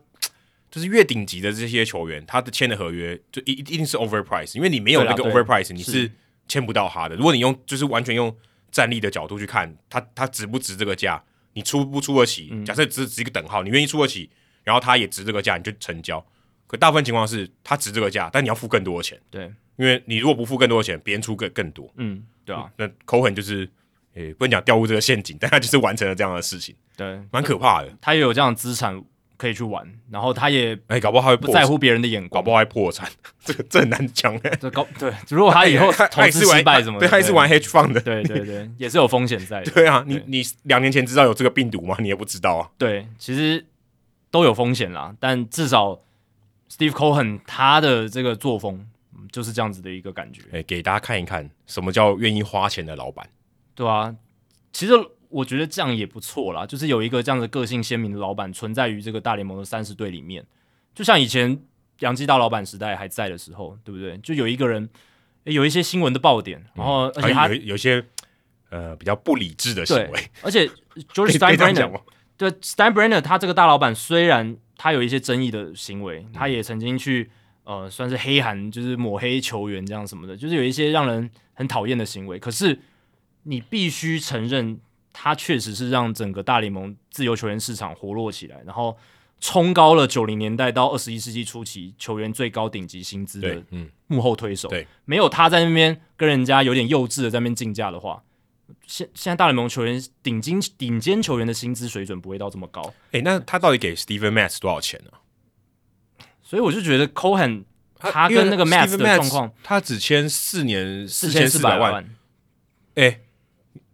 [0.70, 6.10] 就是越顶级的这些球员，他的签的合约就一一定是 overprice，因为你没有那个 overprice，你是
[6.48, 7.16] 签不到他的。
[7.16, 8.34] 如果你用就是完全用
[8.70, 11.22] 战力的角度去看，他他值不值这个价，
[11.52, 12.48] 你出不出得起？
[12.52, 14.30] 嗯、假设只值一个等号，你愿意出得起，
[14.62, 16.24] 然后他也值这个价，你就成交。
[16.72, 19.16] 可大部分情况是他值这个价，但你要付更多的钱。
[19.30, 19.44] 对，
[19.76, 21.88] 因为你如果不付更多的钱，别人出更更多。
[21.96, 22.24] 嗯。
[22.44, 23.64] 对啊，那 Cohen 就是，
[24.14, 27.96] 诶、欸，不能讲掉入这个陷阱，但他就是完成了这样的事情，对，蛮可怕的。
[28.00, 29.00] 他也有这样的资产
[29.36, 33.08] 可以去玩，然后他也，哎、欸，搞不好他会不在乎别人的眼光，搞不好还破产，
[33.44, 34.50] 这个这很难讲哎。
[34.60, 39.70] 这搞对，如果他以后投资失败什么的，对，他也是玩 hedge fund 的，对对对，也是有风险在的。
[39.70, 41.96] 对啊，你你两年前知道有这个病毒吗？
[42.00, 42.68] 你也不知道啊。
[42.76, 43.64] 对，其实
[44.32, 46.00] 都有风险啦，但至少
[46.72, 48.88] Steve Cohen 他的这个作风。
[49.30, 53.26] 就是这样子的一个感觉，哎、欸，给大家看一看什么叫愿意花钱的老板，
[53.74, 54.14] 对啊，
[54.72, 54.92] 其实
[55.30, 60.44] 我觉得这样也不错啦，就是有一个这样的个性鲜明的老板存在于这个大联盟的三十队里面，
[60.94, 61.58] 就像以前
[62.00, 64.18] 杨基大老板时代还在的时候，对不对？
[64.18, 64.86] 就有一个人，
[65.44, 68.04] 欸、有一些新闻的爆点，然后而且他有有一些
[68.68, 70.66] 呃比较不理智的行为，而且
[71.14, 72.00] George Steinbrenner
[72.36, 77.30] 对 Steinbrenner 他这个大老板虽然他有一些争议的行为，嗯、他也曾经去。
[77.64, 82.36] 呃，算是黑韩，就是抹黑球员这样什么的，就是有一些让人很讨厌的行为。
[82.36, 82.76] 可是
[83.44, 84.80] 你必须承认，
[85.12, 88.96] 他确实是让整个大联盟自由球员市场活络起来，然后
[89.38, 93.62] 冲高了九零年代到二十一世纪初期球员最高顶级薪资的
[94.08, 94.68] 幕后推手。
[94.68, 98.20] 对，没有他在那边跟人家有点幼稚的在那边竞价的话，
[98.92, 102.82] 现现在大联盟球员顶尖顶尖球员的薪资水准不会到这么高。
[103.06, 105.16] 哎、欸，那他到底给 Steven Matz 多少钱呢、啊？
[106.42, 107.64] 所以我就觉得 Cohen
[107.94, 112.04] 他跟那个 Matz 的状况，他只签四年四千四百万，
[112.96, 113.20] 哎、欸，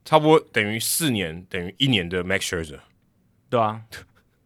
[0.04, 2.80] 差不多等于四年等于一年的 Max Scherzer，
[3.48, 3.82] 对啊，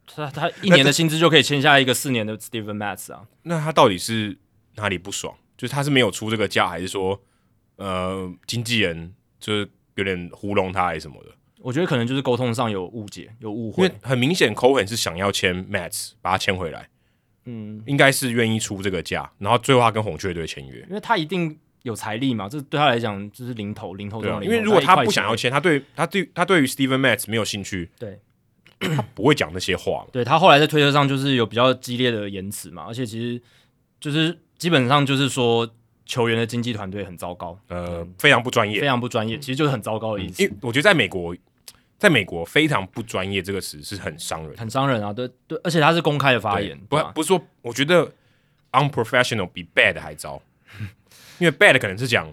[0.04, 3.26] 他他一年的薪资就可以签下一个四年的 Steven Matz 啊。
[3.44, 4.36] 那他到底是
[4.74, 5.34] 哪里不爽？
[5.56, 7.22] 就是他是没有出这个价，还是说
[7.76, 11.30] 呃经纪人就是有点糊弄他还是什么的？
[11.60, 16.88] 我觉得可能就是沟通上有误解有误会，因为很明显 Cohen 是想要签 Mats，把他签回来。
[17.44, 24.54] 嗯，应该是愿意出这个价，然后最后他跟红雀队签约，因为他一定有财力嘛，这对他来讲就是零头，零头中的零头。
[24.54, 28.20] 因为如果他不想要签，他对他对他对于 Steven Mats 没有兴趣，对，
[28.78, 30.06] 他不会讲那些话。
[30.12, 33.42] 对他后来在推特上就是有比较激烈的言辞嘛，而且其实
[34.00, 35.68] 就是基本上就是说
[36.06, 40.42] 球员的经纪团队很糟糕，呃，非常不专业，非常不专业，其实就是很糟糕的意思。
[40.42, 41.36] 因为我觉得在美国。
[41.98, 45.12] 在美国，非常不专业这个词是很伤人，很伤人啊！
[45.12, 48.12] 对对，而且他是公开的发言，不不是说，我觉得
[48.72, 50.42] unprofessional 比 bad 还糟，
[51.38, 52.26] 因为 bad 可能是讲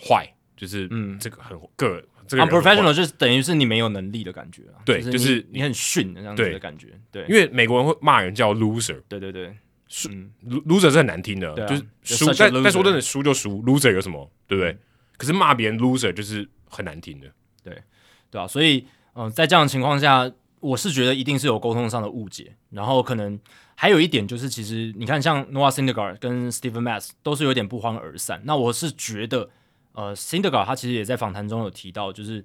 [0.00, 9.52] 坏，就是嗯，这个很个这个 unprofessional 就是等于是你没有能力的感觉啊，对，就是你很逊的这样子的感觉，对，因为美国人会骂人叫 loser，对对对，
[9.88, 10.08] 输
[10.44, 11.82] loser 是很难听的，就是
[12.16, 14.76] 输，但但说真的，输就输，loser 有什么，对不对？
[15.16, 17.26] 可是骂别人 loser 就是很难听的，
[17.62, 17.82] 对。
[18.30, 23.40] 对啊，所以，嗯、呃，在这样的情况下，我是觉得一定是有沟通上的误解，然后可能
[23.74, 28.42] 还有一点就是，其实你看，像 Noah Syndergaard 跟 Stephen Matz 都是有点不欢而散。
[28.44, 29.48] 那我是觉得，
[29.92, 32.44] 呃，Syndergaard 他其实也在访谈中有提到，就是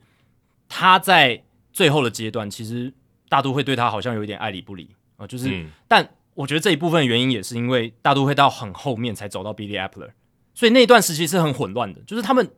[0.70, 1.44] 他在
[1.74, 2.94] 最后的阶段，其实
[3.28, 4.88] 大都会对他好像有一点爱理不理
[5.18, 10.10] 啊、呃，就是，嗯、但我觉得这一部分原因也是因为大都会到很后面才走到 Billy Apple，
[10.54, 12.52] 所以那段时期是很混乱的，就是他们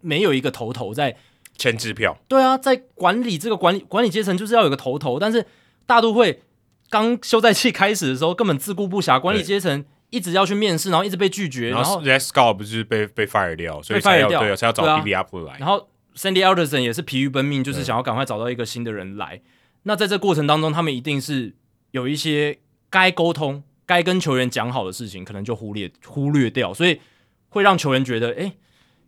[0.00, 1.16] 没有一个头头在。
[1.58, 5.42] 签支票，对啊，在管理这个管理管理阶层就是要有个头头，但是
[5.86, 6.42] 大都会
[6.90, 19.40] 刚休赛期开始的时候根本自顾不暇，管理阶层一直要去面试，然后一直被拒绝，然后 Red Scott 不是被被 fire 掉，所以才要对，才要找 Billy Apple 来，然后 Sandy Alderson 也是疲于奔命，就是想要赶快找到一个新的人来。
[19.84, 21.54] 那在这过程当中，他们一定是
[21.92, 22.58] 有一些
[22.90, 27.00] 该沟通、该跟球员讲好的事情，可能就忽略忽略掉，所以
[27.48, 28.52] 会让球员觉得，哎。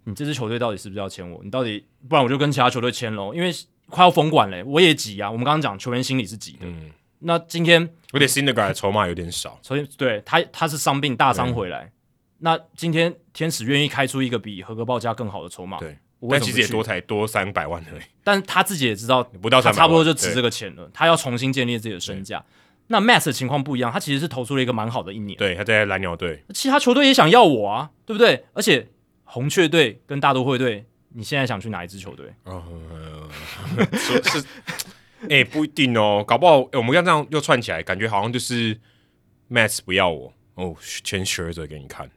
[0.05, 1.39] 你这支球队到底是不是要签我？
[1.45, 3.53] 你到底不然我就跟其他球队签喽，因为
[3.91, 5.31] 快要封管嘞，我也急啊。
[5.31, 6.61] 我们刚刚讲球员心里是急的。
[6.63, 11.85] 嗯，那今天而且 Syndergaard 筹码有点少，所以对他他是伤病大伤回来。
[11.85, 11.93] 嗯、
[12.39, 15.99] 那今天天使愿意开出一个比合格报价更好的筹码，对，
[16.31, 18.03] 但其实也多才多三百万而已。
[18.25, 20.91] 但他自己也知道不到三，差不多就值这个钱了。
[20.95, 22.43] 他要重新建立自己的身价。
[22.89, 25.39] 那 Matz 的情况不一样，他其实是投出了一个蛮好的一年。
[25.39, 28.45] 对，他在蓝鸟队，其他球队也想要我啊，对不对？
[28.53, 28.89] 而且。
[29.31, 32.33] 红雀队跟大都会队，你现在想去哪一支球队？
[32.45, 32.65] 哦，
[33.93, 34.39] 说是，
[35.29, 38.75] 哎、欸，不一定哦，搞不好、欸、我们要这样又串起来，感觉好像就是
[39.51, 42.11] Matz 不要我哦，签 Scherzer 给你看。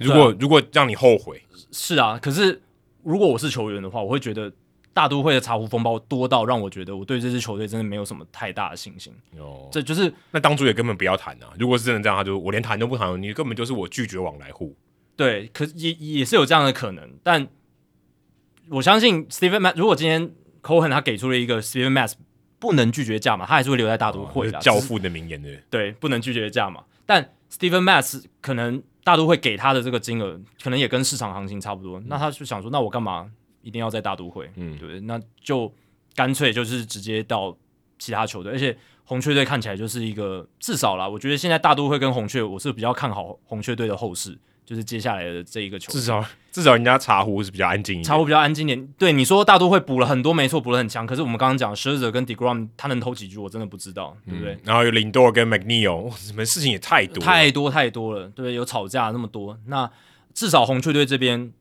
[0.00, 2.18] 如果、如果让你后悔，是啊。
[2.18, 2.62] 可是
[3.02, 4.50] 如果我是球员的话，我会觉得
[4.94, 9.12] 大都会的茶壶风暴多到让我觉得我对这支球队真的没有什么太大的信心。
[9.38, 11.48] 哦，这就是那当初也根本不要谈啊。
[11.58, 14.76] 如果是真的这样，他就我连谈都不谈，你根本就是我拒绝往来户。
[15.16, 17.46] 对，可也也是有这样的可能，但
[18.68, 20.30] 我相信 Steven Matz 如果今天
[20.62, 22.14] Cohen 他给出了一个 Steven Matz
[22.58, 24.58] 不能拒绝价嘛，他还是会留在大都会的。
[24.58, 26.84] 哦、教父的名言的，对，不能拒绝价嘛。
[27.04, 31.98] 但 Steven Matz 可能大都会给他的这个金额，可能也跟市场行情差不多。
[32.00, 33.30] 嗯、那他就想说，那我干嘛
[33.62, 34.50] 一定要在大都会？
[34.56, 35.72] 嗯，对，那就
[36.14, 37.56] 干脆就是直接到
[37.98, 38.52] 其他球队。
[38.52, 44.38] 而且红雀队看起来就是一个至少啦，我觉得现在大都会跟红雀，我是比较看好红雀队的后市。
[44.64, 48.86] 就是接下来的这一个球，至少至少人家茶壶是比较安静，茶壶比较安静点。
[48.96, 51.04] 对你说，大都会补了很多，没错，补了很强。
[51.04, 54.54] 可是我们刚刚讲 Scherzer 跟 Degrom，他能投几局，我真的不知道，对不对？
[54.54, 59.58] 嗯、然后有林多尔跟 McNeil，什么事情也太多太多太多了，对，有吵架那么多。
[59.66, 59.90] 那
[60.32, 61.52] 至少红雀队这边，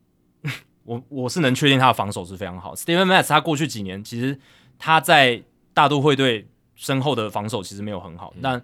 [0.95, 2.75] 我我是能确定他的防守是非常好。
[2.75, 4.39] Steven Matz 他过去几年其实
[4.77, 5.41] 他在
[5.73, 8.61] 大都会队身后的防守其实没有很好，嗯、但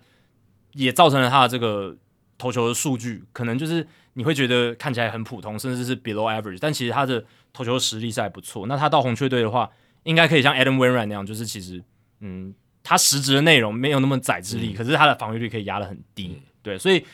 [0.74, 1.96] 也造成了他的这个
[2.38, 3.88] 投球的数据可能就是。
[4.18, 7.24] 你会觉得看起来很普通，甚至是 below average，但其实他的
[7.54, 8.66] 投球实力是还不错。
[8.66, 9.70] 那他到红雀队的话，
[10.06, 11.84] 应该可以像 Adam Wainwright 那样，就是其实，
[12.22, 12.52] 嗯，
[12.82, 16.30] 他实质的内容没有那么宰之力，嗯、可是他的防御率可以压得很低。
[16.36, 17.06] 嗯、对，所以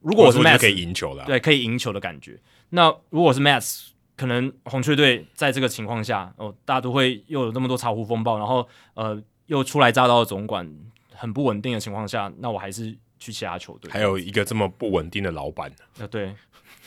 [0.00, 2.40] 如果我是 Matz 可以赢球的、啊，对，可以赢球的感觉。
[2.70, 10.66] 那如果是 Matz，可能红雀队在这个情况下，哦，大都会又有那么多茶壶风暴，然后呃，又初来乍到的总管
[11.14, 13.90] 很不稳定的情况下，那我还是去其他球队。
[13.90, 16.34] 还有一个这么不稳定的老板，呃，对，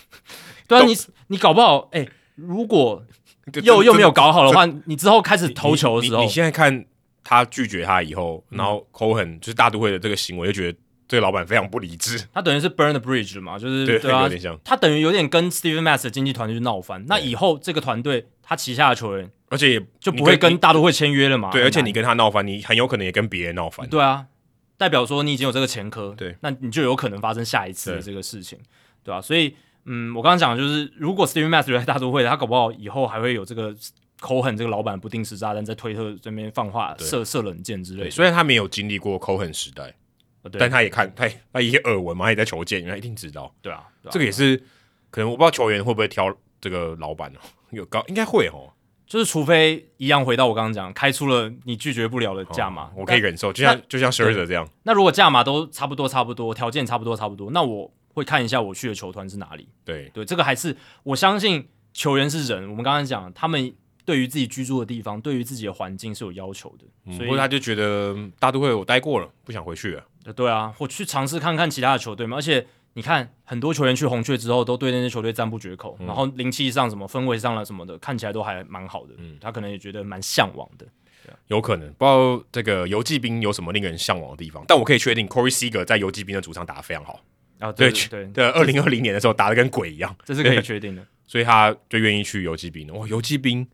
[0.68, 0.96] 对啊，你
[1.28, 3.06] 你搞不好，哎、欸，如果
[3.64, 6.86] 又又没有搞好的话，你之后开始投球的时候，你，你，你现在看
[7.24, 10.78] 他拒绝他以后，然后 Cohen 就是大都会的这个行为，就觉得。
[11.10, 14.30] 这个老板非常不理智， 他等于是 burn the bridge 了嘛，就是对，对啊，
[14.64, 17.03] 他等于有点跟 Steven Matz 的经纪团队去闹翻。
[17.07, 21.49] 那以后这个团队他旗下的球员，而且也就不会跟大都会签约了嘛。
[21.49, 23.90] 对，而且你跟他闹翻，你很有可能也跟别人闹翻。
[23.90, 24.27] 对啊，
[24.77, 28.60] 代表说你已经有这个前科，对，那你就有可能发生下一次的这个事情，
[29.03, 29.22] 对吧、啊？
[29.22, 29.56] 所以，
[29.86, 33.76] 嗯，我刚刚讲的就是，如果 Steven Matz 留在大都会，他搞不好以后还会有这个
[34.19, 38.11] Cohen 这个老板不定时炸弹在推特这边放话、射射冷箭之类的。
[38.11, 39.95] 虽然他没有经历过 Cohen 时代。
[40.57, 43.53] 但他也看他他一些耳闻嘛，他也在球界，他一定知道。
[43.61, 44.57] 对啊，对啊，这个也是
[45.10, 47.40] 可能我不知道球员会不会挑这个老板哦，
[47.72, 48.72] 有高应该会哦，
[49.06, 54.68] 就是除非一样回到我刚刚讲，开出了你拒绝不了的价码，我可以忍受，就像就像 Scherzer 这样。
[54.84, 59.68] 那如果价码都差不多差不多，条件差不多差不多，那我会看一下我去的球团是哪里。
[59.84, 63.74] 对对，这个还是我相信球员是人，我们刚刚讲他们。
[64.06, 70.03] 对于自己居住的地方，对于自己的环境是有要求的，嗯、所以他就觉得大都会我待过了，不想回去了。
[70.36, 72.38] 对啊，我去尝试看看其他的球队嘛。
[72.38, 79.14] 而且你看，很多球员去红雀之后，都对那些球队赞不绝口，嗯、然后灵气上什么氛围上了什么的，看起来都还蛮好的。
[79.18, 80.86] 嗯，他可能也觉得蛮向往的。
[81.48, 87.20] 有可能不知道这个游骑兵有什么令人向往的地方，但我可以确定，Corey Seager 在游骑兵的主场打得非常好
[87.60, 87.72] 啊。
[87.72, 91.06] 对对对，二零二零年的时候打得跟鬼一样，这是可以确定的。
[91.28, 92.94] 所以他就愿意去游骑兵了。
[92.96, 93.68] 哇，游骑兵。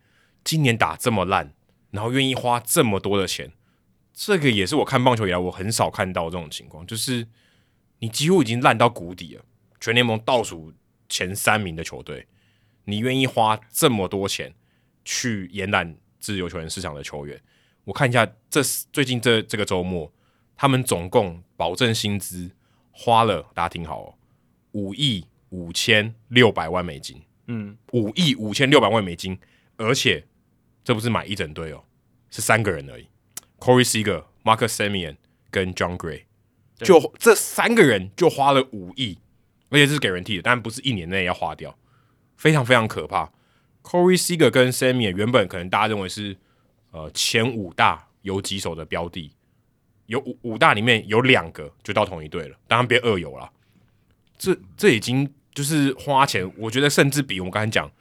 [0.43, 1.53] 今年打这么烂，
[1.89, 3.51] 然后愿意花这么多的钱，
[4.15, 7.27] 这个也是我看棒球以来我很少看到这种情况，就是
[7.99, 9.43] 你几乎已经烂到谷底了，
[9.79, 10.73] 全联盟倒数
[11.09, 12.25] 前三名的球队，
[12.85, 14.55] 你愿意花这么多钱
[15.03, 17.39] 去延揽自由球员市场的球员？
[17.83, 20.11] 我看一下这最近这这个周末，
[20.55, 22.49] 他们总共保证薪资
[22.91, 24.15] 花了，大家听好哦，
[24.71, 29.37] 五亿五千六百万美金，嗯，五亿五千六百万美金，
[29.75, 30.25] 而且。
[30.85, 31.83] 这不是买一整队哦，
[32.29, 33.07] 是三个人而已。
[33.65, 35.15] Corey Seager、Marcus Semien
[35.49, 36.25] 跟 John Gray，
[36.77, 39.17] 就这三个人就花了五亿，
[39.71, 41.75] 而且这是 guarantee 的，但不是一年内要花掉，
[42.37, 43.31] 非常非常可怕。
[43.81, 46.37] Corey Seager 跟 Semien 原本可能大家认为是
[46.91, 49.31] 呃前五大游几手的标的，
[50.05, 53.51] 有五五大里面有两个就到同一队了，当然别二游了。
[54.37, 57.91] 这这已经就是花钱，我觉得甚至比我们刚才讲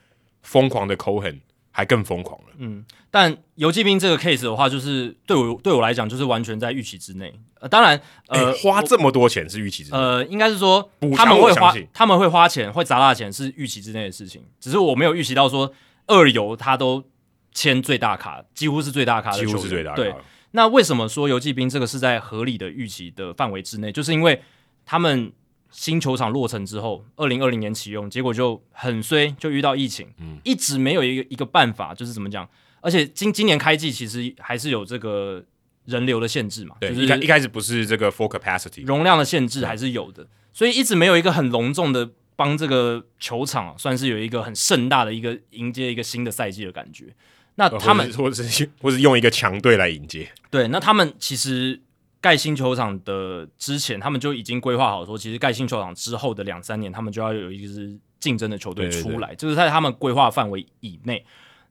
[0.43, 1.41] 疯狂的 Cohen。
[1.77, 7.35] 还更疯狂了，嗯，但游骑兵这个 case 的话，就是对我对我来讲，就是完全在预期之内。
[7.59, 14.45] 呃，当然，呃，欸、花这么多钱是预期之内，呃，应该是说他们会花，他们会花钱，会砸大钱是预期之内的事情。
[14.61, 15.73] 只是我没有预期到说
[16.07, 17.03] 二游他都
[17.53, 19.97] 签最大卡，几乎是最大卡的，几乎是最大卡。
[19.97, 20.15] 对，
[20.53, 23.91] 那为什么说游骑兵这个是在合理的预期的范围之内？
[23.91, 24.41] 就是因为
[24.87, 25.33] 他们。
[25.75, 32.49] 新球场落成之后，二零二零年启用，结果就很衰，就遇到疫情，嗯，一直没有一个一个办法，就是怎么讲？
[32.81, 35.45] 而且今今年开季其实还是有这个
[35.87, 47.07] 人流的限制嘛，对，就是一开一开始不是这个 full capacity 容量的限制还是有的，所以一直没有一个很隆重的帮这个球场算是有一个很盛大的一个迎接一个新的赛季的感觉。
[47.57, 51.81] 那他们或者是或者用一个强队来迎接，对，那他们其实。
[52.25, 61.23] 盖新球场的之前，他们就已经规划好说，其实盖新球场之后的两三年，他们就要有一支竞争的球队出来，就是在他们规划范围以内。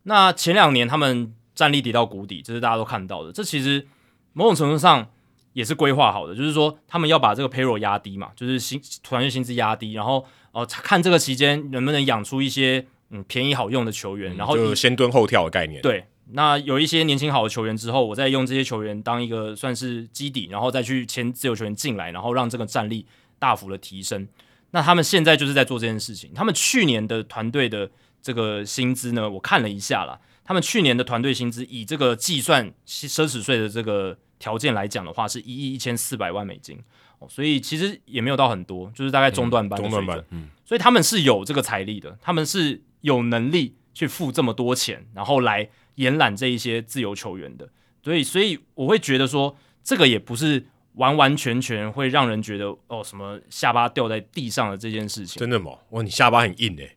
[0.03, 3.31] 那前两年他们战力跌到谷底，这是大家都看到的。
[3.31, 3.87] 这其实
[4.33, 5.09] 某种程度上
[5.53, 16.05] 也是规划好的，就是说他们要把这个 payroll 压低嘛，就是薪团队薪资压低，然后呃看这个期间能不能养出一些嗯便宜好用的球员，然后就先蹲后跳的概念，对。
[16.35, 23.05] 那有一些年轻好的球员之后，我再用这些球员当一个算是基底，然后再去签自由球员进来，然后让这个战力
[23.37, 24.27] 大幅的提升。
[24.71, 26.31] 那他们现在就是在做这件事情。
[26.33, 27.87] 他们去年的团队的
[28.19, 36.79] 这个薪资呢，我看了一下啦，他们去年的团队薪资以这个计算奢侈税的这个条件来讲的话，是一亿一千四百万美金
[37.19, 45.69] 哦，所以其实也没有到很多，就是大概中段班的、嗯、中段班，嗯，所以他们是有这个财力的，他们是有能力去付这么多钱，然后来。
[45.95, 47.69] 延揽这一些自由球员的，
[48.01, 55.39] 所以所以我会觉得说，这个也不是完完全全会让人觉得哦什么下巴掉在地上的这件事情。
[55.39, 55.71] 真的吗？
[55.89, 56.95] 哇，你下巴很硬诶。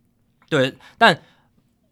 [0.49, 1.21] 对，但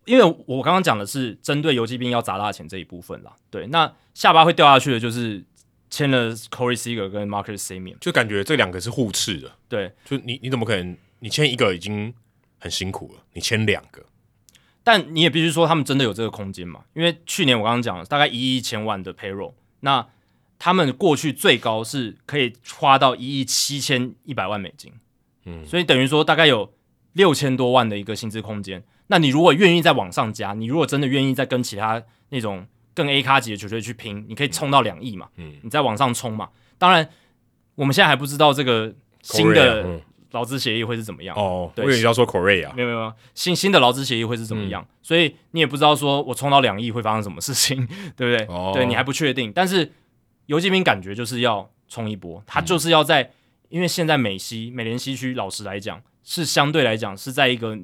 [0.04, 3.34] 因为我刚刚讲的是针对游击兵要砸大钱这一部分啦。
[3.50, 5.44] 对，那下巴会掉下去的，就是
[5.90, 9.50] 签了 Corey Seager 跟 marcussemeon 就感觉这两个是互斥的。
[9.68, 12.14] 对，就你你怎么可能你签一个已经
[12.58, 14.04] 很辛苦了，你签两个？
[14.84, 16.84] 但你也必须说他们真的有这个空间嘛？
[16.92, 20.06] 因为去年我刚刚讲了，大概一亿一千万的 payroll，那
[20.58, 24.92] 他们过去最高是可以花到一亿七千一百万美金，
[25.46, 26.72] 嗯，所以等于说大概有
[27.14, 28.84] 六千多万的一个薪资空间。
[29.08, 36.50] 那你如果愿意再往上加，你如果真的愿意再跟其他那种更 A 咖级的球队去拼，你可以冲到两亿嘛，嗯，你再往上冲嘛。
[36.78, 37.08] 当然，
[37.74, 40.00] 我们现在还不知道这个新的
[40.34, 41.72] 劳资协议会是怎么样哦。
[41.74, 48.54] 对，我以为要说 Korea 没有没有新新的劳资协议会是怎么样，嗯、所以你也不知道说我冲到两亿会发生什么事情， 对不对？
[48.54, 49.50] 哦、对你还不确定。
[49.50, 49.90] 但是
[50.46, 53.30] 游击兵感觉就是要冲一波，他就是要在，嗯、
[53.70, 57.78] 因为现在美西美联西区老实来讲是相对来讲是在一个。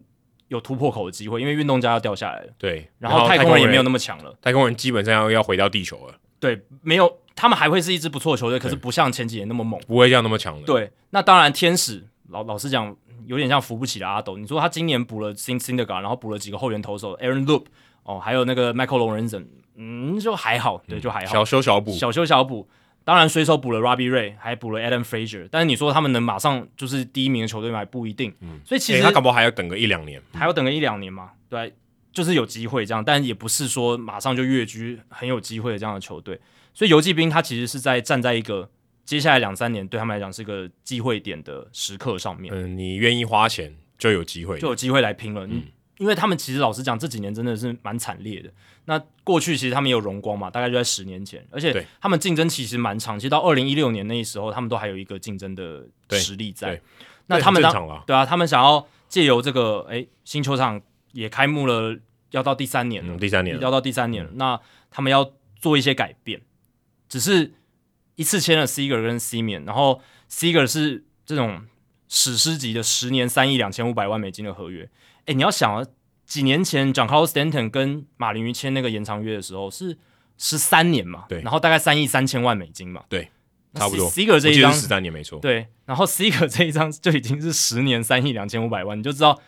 [0.51, 2.49] 有突破口的机会，因为运动家要掉下来了。
[2.59, 4.37] 对，然后太空人也没有那么强了。
[4.43, 6.15] 太空人基本上要要回到地球了。
[6.41, 10.67] 对，没有，他们还会是一支不错的球队，可是不像前几年那么猛，不会这样那么强了。
[10.67, 12.95] 对，那当然，天使老老实讲，
[13.27, 14.37] 有点像扶不起的阿斗。
[14.37, 17.65] 你说他今年补了 Syndergaard，然后补了几个后援投手，Aaron Loop
[18.05, 19.47] 哦，还有那个 Michael Lorenzen，
[19.77, 22.69] 嗯，就还好，对，就还好，小修小补，小修小补。
[23.03, 27.83] 当然，随手补了 Robbie Ray，还补了 Adam Frazier，但是你说他们能马上就是第一名的球队吗？
[27.87, 28.33] 不一定。
[28.41, 31.31] 嗯，所以其实、欸、他搞不好还要等个一两年，还要等个一两年嘛？
[31.49, 31.75] 对，
[32.13, 36.39] 就是有机会这样，但也不是说马上就跃居很有机会的这样的球队。
[36.75, 38.69] 所以游骑兵他其实是在站在一个
[39.05, 42.55] 接下来两三年对他们来讲是个机会点的时刻上面。
[42.55, 45.47] 嗯，你愿意花钱就有机会，就有机会来拼了。
[45.47, 45.65] 嗯。
[45.99, 48.51] 因为他们其实老实讲，这几年真的是蛮惨烈的。
[48.87, 56.81] 那过去其实他们也有荣光嘛，大概就在十年前，而且他们竞争其实蛮长，其实到二零一六年那时候，他们都还有一个竞争的实力在。
[57.27, 60.81] 那他们当对啊，他们想要借由这个哎新球场
[61.13, 61.95] 也开幕了，
[62.31, 64.31] 要到第三年了，嗯、第三年要到第三年了。
[64.33, 64.61] 嗯、那
[64.91, 66.41] 他们要做一些改变，
[67.11, 67.53] 只是
[68.21, 71.63] 一次签了 Seager 跟 Semien，然后 Seager 是这种
[72.07, 74.87] 史诗级的十年三亿两千五百万美金的合约。
[75.25, 75.83] 哎，你要想啊，
[76.27, 79.97] 几年前 Giancarlo Stanton 跟马林鱼签那个延长约的时候是
[80.37, 83.31] 十三年嘛，对，然后大概三亿三千万美金嘛，对，
[83.73, 84.11] 差不多。
[84.11, 89.41] Seager 这一张十三年没错，对，然后 Seager 这一张就已经是十年三亿两千五百万，你就知道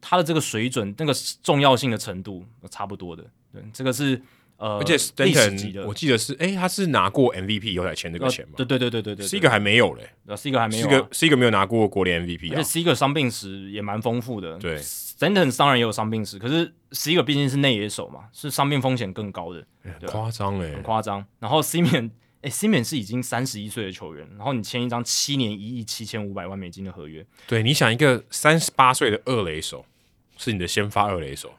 [0.00, 3.26] 他的这个水准、那个重要性的程度差不多的。
[3.52, 4.22] 对，这个是。
[4.56, 8.54] 呃，而且 Stanton 我记得是，哎、欸，他是拿过 MVP 以后才签这个钱嘛？
[8.56, 14.56] 对对对对对对，是一个还没有嘞，是一个还没有，是一个没有拿过国联 MVP，而且是一个伤病史也蛮丰富的。
[14.58, 19.66] 对，Stanton 当然也有伤病史，可是是一个毕竟是内野手嘛，是伤病风险更高的，
[20.06, 21.26] 夸张哎，很夸张。
[21.40, 22.10] 然后 Semien，
[22.42, 29.84] 哎，Semien 是已经三十一岁的球员，然后你签一张七年一亿七千五百万美金的合约，对，你想一个三十八岁的二垒手
[30.36, 31.52] 是你的先发二垒手，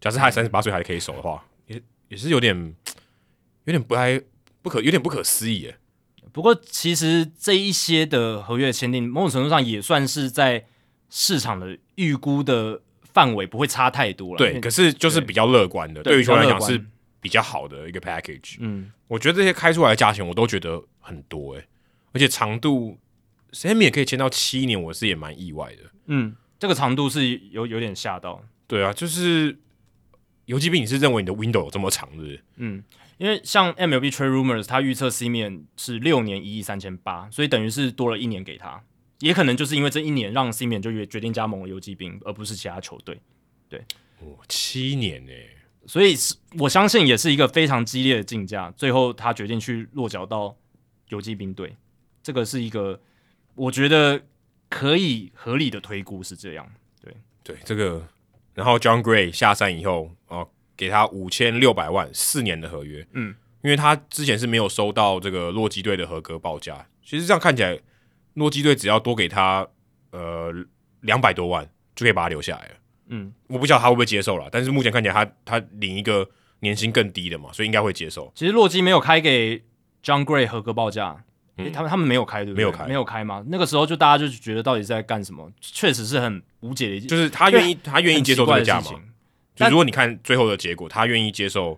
[0.00, 1.44] 假设他三十八岁还可以守的话。
[2.12, 2.54] 也是有点，
[3.64, 4.20] 有点不太
[4.60, 5.78] 不可，有点不可思议哎。
[6.30, 10.66] 不过，其实这一些的合约签订，某种程度上也算是在
[11.08, 12.82] 市场的预估的
[13.14, 14.36] 范围，不会差太多了。
[14.36, 16.84] 对，可是就是比较乐观的，对于球员来讲是
[17.18, 18.56] 比较好的一个 package。
[18.60, 21.66] 嗯，我觉得这些开出来的价钱，我都觉得很多诶，
[22.12, 22.98] 而且长度
[23.52, 25.90] ，Semien 也可以签到七年，我是也蛮意外的。
[26.08, 28.44] 嗯，这个长度是有有点吓到。
[28.66, 29.56] 对啊，就是。
[30.46, 32.44] 游击兵，你是认为你的 window 有这么长是不是？
[32.56, 32.82] 嗯，
[33.16, 38.82] 因为像 MLB Trade Rumors，他预测 Semien 是六年一亿三千八，所以等于是多了一年给他，
[39.20, 43.20] 也可能就是因为这一年让 Semien 就决决定加盟了游击兵，而不是其他球队。
[43.68, 43.78] 对，
[44.18, 45.32] 哦，七年呢，
[45.86, 50.56] 所以是我相信也是一个非常激烈的竞价，最后他决定去落脚到
[51.08, 51.76] 游击兵队，
[52.22, 53.00] 这个是一个
[53.54, 54.20] 我觉得
[54.68, 56.68] 可以合理的推估是这样。
[57.00, 57.14] 对，
[57.44, 58.08] 对，这个。
[58.54, 67.78] 然后 John Gray 下山以后，哦，给他五千六百万四年的合约，嗯，因为他之前是没有收到这个洛基队的合格报价，其实这样看起来，
[68.34, 69.66] 洛基队只要多给他
[70.10, 70.52] 呃
[71.00, 72.74] 两百多万就可以把他留下来了，
[73.08, 76.28] 嗯，我不晓得他会不会接受了，但是目前看起来他他领一个
[76.60, 78.32] 年薪更低的嘛，所以应该会接受。
[78.34, 79.62] 其实洛基没有开给
[80.02, 81.24] John Gray 合格报价，
[81.56, 82.56] 嗯，他们他们没有开对不对？
[82.56, 83.44] 没有开，没有开吗？
[83.48, 85.50] 那个时候就大家就觉得到底在干什么？
[85.60, 86.42] 确实是很。
[86.62, 88.92] 无解的一件，就是他愿意，他愿意接受这个价嘛？
[89.56, 91.76] 就如果你看最后的结果，他愿意接受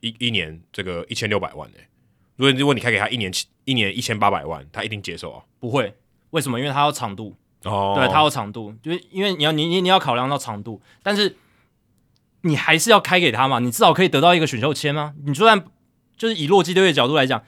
[0.00, 1.88] 一一年这个一千六百万诶、欸。
[2.34, 3.32] 如果如果你开给他一年
[3.66, 5.44] 一年一千八百万，他一定接受啊？
[5.60, 5.94] 不会，
[6.30, 6.58] 为什么？
[6.58, 11.36] 因为他要长度哦，对，他要长度，就是因为你要你你你要考量到长度，但是
[12.40, 13.60] 你还是要开给他嘛？
[13.60, 15.14] 你至少可以得到一个选秀签吗？
[15.24, 15.64] 你就算
[16.16, 17.40] 就是以洛基队的角度来讲。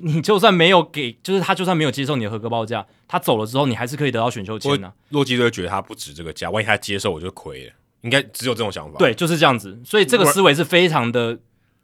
[0.00, 4.92] 你就算没有给，就是他就算没有接受你的合格报价，他走了之后，你还是可以得到选秀签的。
[5.10, 7.72] 洛基队觉得他不值这个价，万一他接受，我就亏了。
[8.02, 8.98] 应该只有这种想法。
[8.98, 9.80] 对，就是这样子。
[9.84, 11.36] 所以这个思维是非常的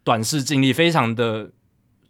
[0.05, 1.51] 短视尽力，非常的，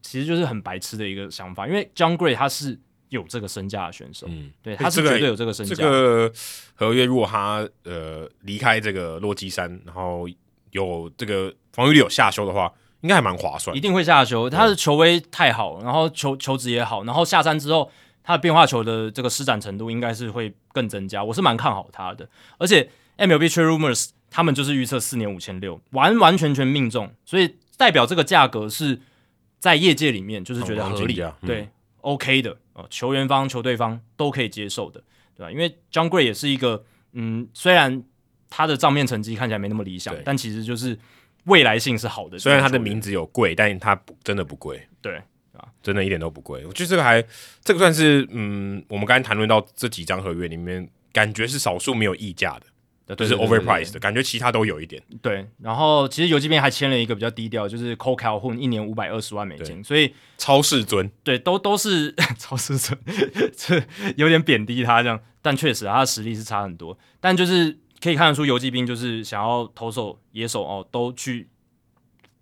[0.02, 1.66] 其实就是很白痴的一个想法。
[1.66, 2.78] 因为 Jon Gray 他是
[3.08, 4.26] 有这个身价的选手。
[4.28, 5.74] 嗯，对，他是绝对有这个身价。
[5.74, 6.30] 这个
[6.74, 10.28] 合约如果他呃离开这个洛基山，然后
[10.72, 12.70] 有这个防御力有下修的话，
[13.04, 13.76] 应该还蛮划算。
[13.76, 17.90] 一定会下球，他的球威太好，然后球球质也好，然后下山之后
[18.22, 21.22] 他的变化球的这个施展程度应该是会更增加。
[21.22, 22.26] 我是蛮看好他的，
[22.56, 28.98] 而且 MLB Trade Rumors 他们就是预测四年五千六，完完全全命中，所以代表这个价格是
[29.58, 31.68] 在业界里面就是觉得合理，嗯、对
[32.00, 35.02] ，OK 的，呃，球员方、球队方都可以接受的，
[35.36, 35.52] 对吧？
[35.52, 36.82] 因为 John Gray 也是一个，
[37.12, 38.02] 嗯，虽然
[38.48, 40.98] 他的账面成绩看起来没那么理想，但其实就是。
[41.44, 45.16] 未来性是好的，虽然他的名字有贵，但他不真的不贵，对
[45.52, 46.64] 啊，真的一点都不贵。
[46.66, 47.22] 我觉得这个还
[47.62, 52.66] 这个算是嗯，我们刚才谈论到这几张合约里面，感觉是少数没有溢价的，
[53.06, 55.02] 对对对对对，就是 overpriced 的感觉，其他都有一点。
[55.20, 62.98] 对，然后其实游击兵还签了一个比较低调，就是 Cole Calhoun 一年五百二十万美金，所以超世尊，对，都都是 超世尊，
[63.56, 63.82] 这
[64.16, 67.78] 有点贬低他这样，但确实他的实力是差很多，但就是。
[68.04, 71.48] 可以看得出，游击兵就是想要投手、野手哦，都去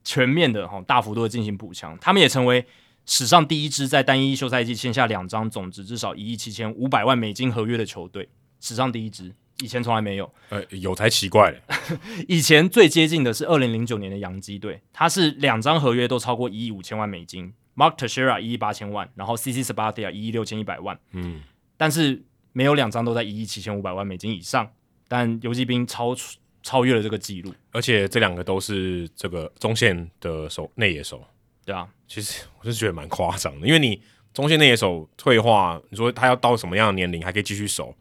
[0.03, 1.97] 全面的哈、哦，大幅度的进行补强。
[2.01, 2.67] 他们也成为
[3.07, 8.29] 史上第一支在单一休赛季签下两张总值至少一亿七千五百万美金合约的球队，
[8.59, 9.33] 史上第一支，
[9.63, 10.29] 以前从来没有。
[10.49, 11.55] 呃，有才奇怪。
[12.27, 20.99] 以前最接近的是二零零九年的洋基队，他是两张合约都超过一亿五千万美金，Mark Teixeira 一亿八千万，然后 CC Sabathia 一亿六千一百万。
[21.13, 21.41] 嗯，
[21.77, 24.69] 但是没有两张都在一亿七千五百万美金以上。
[25.13, 26.17] 但游击兵超
[26.63, 31.23] 超越了这个记录，而且这两个都是这个中线的手内野手，
[31.67, 34.01] 对啊，其实我是觉得蛮夸张的，因为你
[34.33, 37.95] 中线内野手退化，你说他要到什么样的年龄还可以继续守，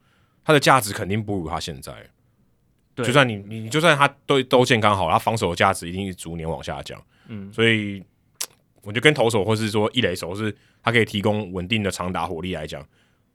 [0.46, 1.94] 他的价值肯定不如他现在。
[2.96, 7.04] 对，就算你你就算他都都健康好，他防守的价值一定是逐年往下降。
[7.28, 8.02] 嗯，所以
[8.84, 12.88] 我觉得跟投手或是说一垒手是他可以提供稳定的长打火力来讲，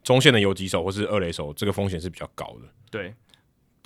[0.03, 2.69] 中线的游击手或是二垒手这个风险是比较高的。
[2.91, 3.13] 对。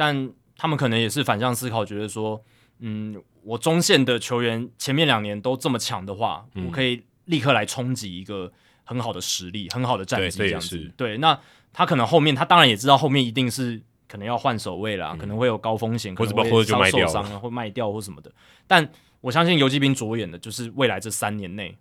[0.00, 2.42] 但他们可能也是反向思考，觉得说，
[2.78, 8.50] 嗯，我中线的球员前面两年都这么强的话，嗯，我可以立刻来冲击一个
[8.82, 10.78] 很好的实力、很好的战绩，这样子。
[10.96, 11.38] 对，对，那
[11.70, 13.78] 他可能后面他当然也知道后面一定是
[14.08, 18.32] 可能要换守卫啦，嗯，可能会有高风险，可能会受伤啊，会卖掉或什么的。
[18.66, 18.90] 但
[19.20, 21.76] 我相信游击兵着眼的就是未来这三年内，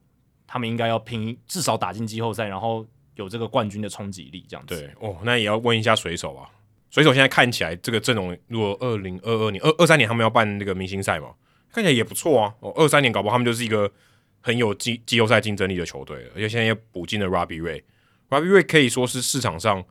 [0.46, 2.86] 他们应该要拼至少打进季后赛，然后
[3.16, 4.76] 有这个冠军的冲击力，这样子。
[4.76, 6.50] 对哦，那也要问一下水手啊。
[6.90, 11.34] 水手现在看起来这个阵容，如果二零二二年、二二三年他们要办那个明星赛嘛，
[11.72, 12.54] 看起来也不错啊。
[12.62, 13.92] 哦，二三年搞不好他们就是一个
[14.42, 17.84] 很有季季后赛竞争力的球队了，而且现在也补进了 Robbie Ray。
[18.30, 19.84] Robbie Ray 可以说是市场上，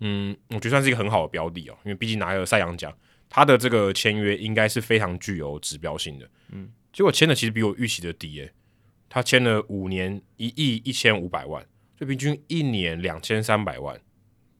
[0.00, 2.92] 嗯，我觉得算是一个很好的标的哦，因为毕竟拿了赛扬奖，
[3.28, 6.28] 他的这个签约应该是非常具有指标性的。
[6.52, 8.50] 嗯，结果签的其实比我预期的低诶，
[9.08, 11.64] 他签了五年一亿一千五百万，
[11.98, 14.00] 就平均一年两千三百万。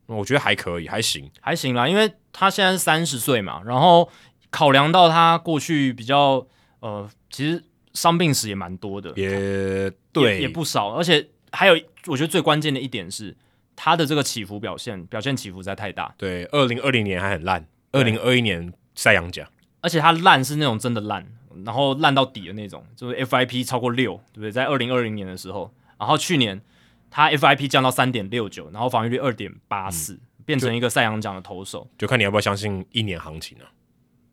[0.07, 1.89] 我觉得还可以，还行，还行啦。
[1.89, 4.09] 因为他现在是三十岁嘛，然后
[4.51, 6.47] 考量到他过去比较
[6.81, 7.63] 呃，其实
[7.93, 10.91] 伤病史也蛮多的，也对也，也不少。
[10.95, 11.75] 而且还有，
[12.07, 13.37] 我觉得最关键的一点是
[13.75, 16.15] 他的这个起伏表现，表现起伏实在太大。
[16.17, 19.49] 对，二零二零年还很烂，二零二一年赛扬奖，
[19.81, 21.27] 而且他烂是那种真的烂，
[21.65, 24.53] 然后烂到底的那种，就是 FIP 超过六，对不对？
[24.53, 26.63] 在二零二零年的时候，然后去年。
[27.11, 33.71] 他 FIP 降到三点六九，然后防御率二点八四，变成一个赛扬奖的投手，就看你要不要相信一年行情了、啊。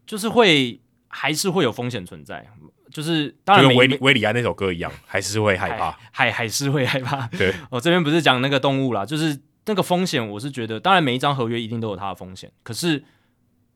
[0.06, 2.46] 就是会还是会有风险存在，
[2.92, 7.26] 就是当然，跟维维里安那首歌一样，还是会害怕，还还是会害怕。
[7.38, 13.02] 对，我这边不是讲那个动物啦，就是那个风险，我是觉得，当然每一张合约一定都有它的风险，可是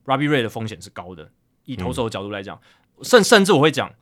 [0.06, 1.32] Robbie Ray 的风险是高的，
[1.64, 2.60] 以投手的角度来讲，
[2.98, 3.94] 嗯、甚甚至我会讲，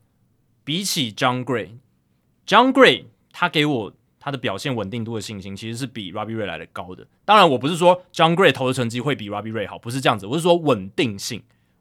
[0.64, 3.92] 比起 John Gray，John Gray 他给我。
[4.26, 7.06] 他的表现稳定度的信心其实是比 Robbie Ray 来的高的。
[7.24, 10.26] 当然，我不是说 John Gray 投的成绩会比 Robbie Ray 好，不是这样子。
[10.26, 11.40] 我是说稳定性，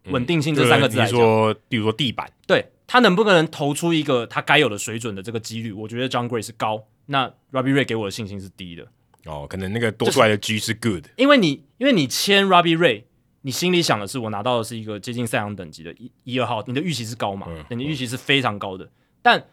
[0.10, 8.86] 稳、嗯、定性这三个字来说，比如说地板，对他能不能投出一个他该有的水准的这个几率，我觉得 John Gray 是高，那 Robbie Ray 给我的信心是低的。
[9.26, 13.06] 哦，可能那个多出来的 G 是 good，、就是、因为你因为你签 Robbie Ray，
[13.42, 17.48] 你心里想的是我拿到的是一个接近赛扬等级的一一二号，你的预期是高嘛？
[17.50, 18.92] 嗯、你的预期是非常高的，嗯、
[19.24, 19.48] 但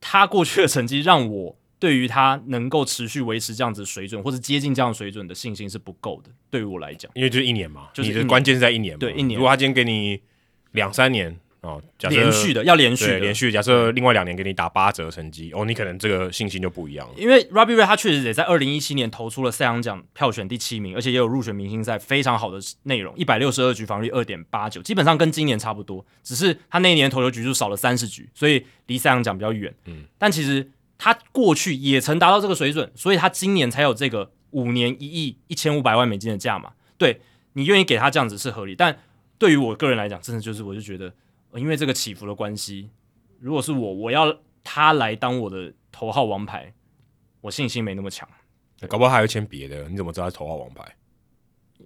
[0.00, 1.56] 他过去的成绩让我。
[1.80, 6.30] 对于他能够持续维持这样子水准，或者接近这样水准的信心是不够的。
[6.50, 8.98] 对于我来讲，因为就是一年嘛，就是你的关键是在一年嘛。
[9.00, 9.38] 对，一年。
[9.38, 10.20] 如果他今天给你
[10.72, 17.14] 两三年哦，假设连续的要连续的连续，假设另外两年给你打八折成绩哦，你可能这个信心就不一样了。
[17.16, 29.74] 因为 Robbie Ray 他确实也在二零一七年投出了赛扬奖票选第七名，而且也有入选明星赛非常好的内容，一百六十二局防御二点八九，基本上跟今年差不多，只是他那一年投球局数少了三十局，所以离赛扬奖比较远。
[29.86, 30.70] 嗯，但其实。
[31.02, 37.22] 他过去也曾达到这个水准，所以他今年才有这个五年一亿一千五百万美金的价码，对，
[37.54, 38.74] 你愿意给他这样子是合理。
[38.74, 38.98] 但
[39.38, 41.10] 对于我个人来讲，真的就是我就觉得，
[41.54, 42.90] 因为这个起伏的关系，
[43.38, 46.74] 如果是我，我要他来当我的头号王牌，
[47.40, 48.28] 我信心没那么强。
[48.86, 50.84] 搞不好还有签别的，你怎么知道是头号王牌？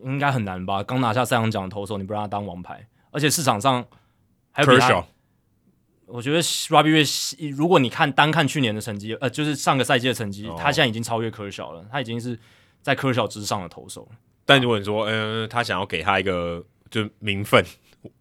[0.02, 0.82] 应该很难吧？
[0.82, 3.86] 刚拿下赛扬奖的投手，你不让他当王牌，而且市场上
[4.50, 5.06] 还有比他。
[6.14, 12.38] 我觉得 Robbie Ray，如果你看单看去年的成绩，呃，就是上个赛季的成绩，哦、他现在已经超越 Kershaw 了，他已经是
[12.82, 14.08] 在 Kershaw 之上的投手。
[14.44, 17.64] 但如果你说，嗯、呃，他想要给他一个就名分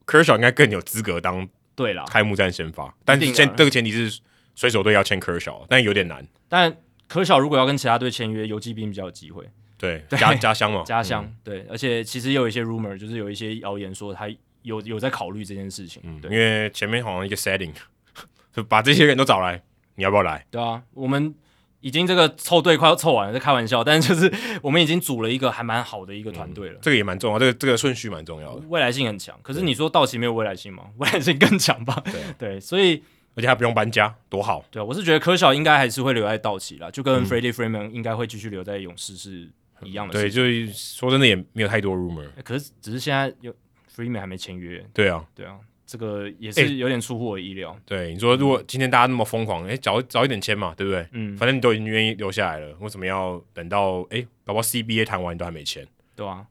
[0.08, 2.92] ，Kershaw 应该更有资格当对了开幕战先发。
[3.06, 4.22] 但是先这个前提是
[4.56, 6.28] 水手队要签 Kershaw，但有点难。
[6.50, 6.76] 但
[7.08, 9.48] Kershaw 如果要跟其他队签约，游击兵比较有机会。
[9.78, 14.28] 对，家家乡嘛， 家乡、嗯、对，而且其实也有一些 rumor，就是有一些谣言说他
[14.64, 16.02] 有有在考虑这件事情。
[16.04, 17.72] 嗯，对，因为前面好像一个 setting，
[18.52, 19.62] 就把这些人都找来，
[19.96, 20.46] 你要不要来？
[20.52, 21.34] 对啊，我们
[21.80, 26.80] 已经这个凑队快要凑完了，在开玩笑，但是就是我们已经组了一个还蛮好的一个团队了、嗯。
[26.82, 29.40] 这个也蛮重要，这个这个顺序蛮重要的，未来性很强。
[29.42, 30.86] 可是你说道奇没有未来性吗？
[30.98, 32.04] 未来性更强吧？
[32.06, 33.04] 对 对，所以。
[33.36, 34.64] 而且还不用搬家，多好！
[34.70, 39.50] 对啊，我是觉得柯小应该还是会留在道奇啦，就跟 Freddie Freeman 应该会继续留在勇士是
[39.82, 40.22] 一样的、嗯。
[40.22, 43.52] 对，就是说真的也没有太多 rumor，可是只是现在有
[43.96, 44.86] Freeman 还没签约。
[44.94, 47.78] 对啊，对啊，这个也是有点出乎我意料。
[47.86, 51.08] 对，你说如果今天大家那么疯狂，哎、欸，早早一点签嘛，对不对？
[51.12, 55.88] 嗯，反正你都已经愿意留下来了，为什么要等到哎、欸，搞不好 CBA 谈完你都还没签？
[56.16, 56.46] 对啊，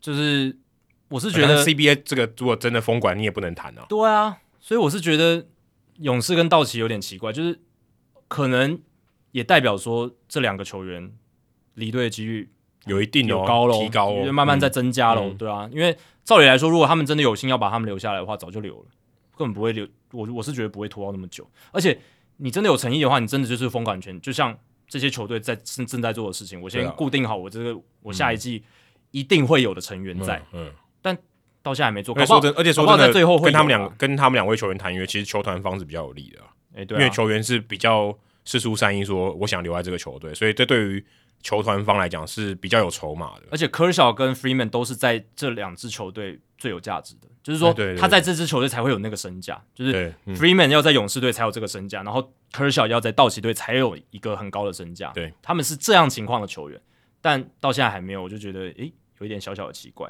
[0.00, 0.56] 就是
[1.08, 3.86] 我是觉得 CBA 这个如果真的封管，你也不能谈啊。
[3.88, 5.46] 对啊，所以我是觉得。
[5.98, 7.60] 勇士跟道奇有点奇怪，就是
[8.26, 8.80] 可能
[9.30, 11.12] 也代表说这两个球员
[11.74, 12.50] 离队的几率
[12.86, 18.86] 有一定有高喽，提高了，慢慢在增加喽，嗯、对啊，因为照理来说，如果他们真的有心要把他们留下来的话，早就留了，
[19.36, 19.86] 根本不会留。
[20.12, 21.48] 我我是觉得不会拖到那么久。
[21.70, 21.98] 而且
[22.36, 24.56] 你真的有诚意的话，你真的就是封管权，就像
[24.88, 26.60] 这些球队在正正在做的事情。
[26.60, 28.62] 我先固定好我这个我下一季
[29.10, 31.18] 一定会有的成员在，嗯，嗯但。
[31.64, 32.12] 到现在还没做。
[32.16, 36.40] 而且说真，而且说真的，最后跟他们两跟他们两位球员谈约，其实球团方是比较有利的。
[36.74, 38.12] 哎，对，因为球员是比较
[38.44, 41.06] 四出善意，说我想留在这个球队，所以这对于
[41.42, 43.42] 球团方来讲是比较有筹码的。
[43.50, 55.10] 而且 Kershaw 跟 Freeman 都是在这两支球队最有价值的，就是说他在这支球队才会有那个身价，就是 Freeman 要在勇士队才有这个身价，然后 Kershaw 要在道奇队才有一个很高的身价。
[55.12, 56.80] 对，他们是这样情况的球员，
[57.20, 60.08] 但到现在还没有，我就觉得诶，有一点小小的奇怪。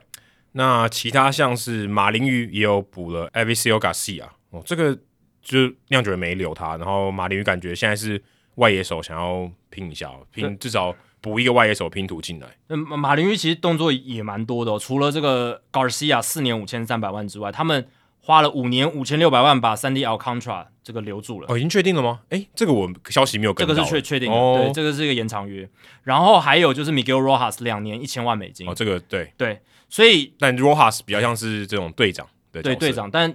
[0.53, 4.95] 那其他像是马林鱼也有补了 Avisail Garcia 哦，这个
[5.41, 8.23] 就酿酒人没留他，然后马林鱼感觉现在是
[8.57, 12.47] 外野手想要拼一下，拼至少补一个外野手拼图进来。
[12.67, 17.89] 那马林鱼其实动作也蛮多的，哦，除了这个 Garcia 四年五千三百万之外，他们
[18.21, 21.47] 花了五年五千六百万把 Sandy Alcantara 这个留住了。
[21.49, 22.21] 哦，已经确定了吗？
[22.29, 23.73] 诶，这个我消息没有跟到。
[23.73, 25.67] 这个是确确定的，哦、对，这个是一个延长约。
[26.03, 28.69] 然后还有就是 Miguel Rojas 两年一千万美金。
[28.69, 29.61] 哦，这个对对。
[29.89, 33.33] 所以，但 Rojas 比较像是这种队长的，对队长，但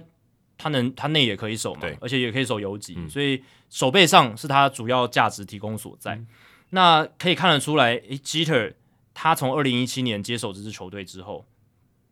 [0.56, 3.40] 他能他内也可以守嘛，而且也可以守游击，嗯、所以
[3.70, 6.16] 守备上是他主要价值提供所在。
[6.16, 6.26] 嗯、
[6.70, 8.74] 那可以看得出来，诶，Jeter
[9.14, 11.46] 他从二零一七年接手这支球队之后，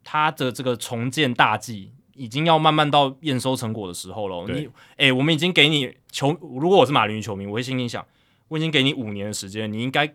[0.03, 4.47] 他的这个重建大计已经要慢慢到验收成果的时候了。
[4.47, 8.05] 对你，诶，我们已经给你球，如果我是马林鱼球迷，我会心里想，
[8.49, 10.12] 我已经给你五年的时间，你应该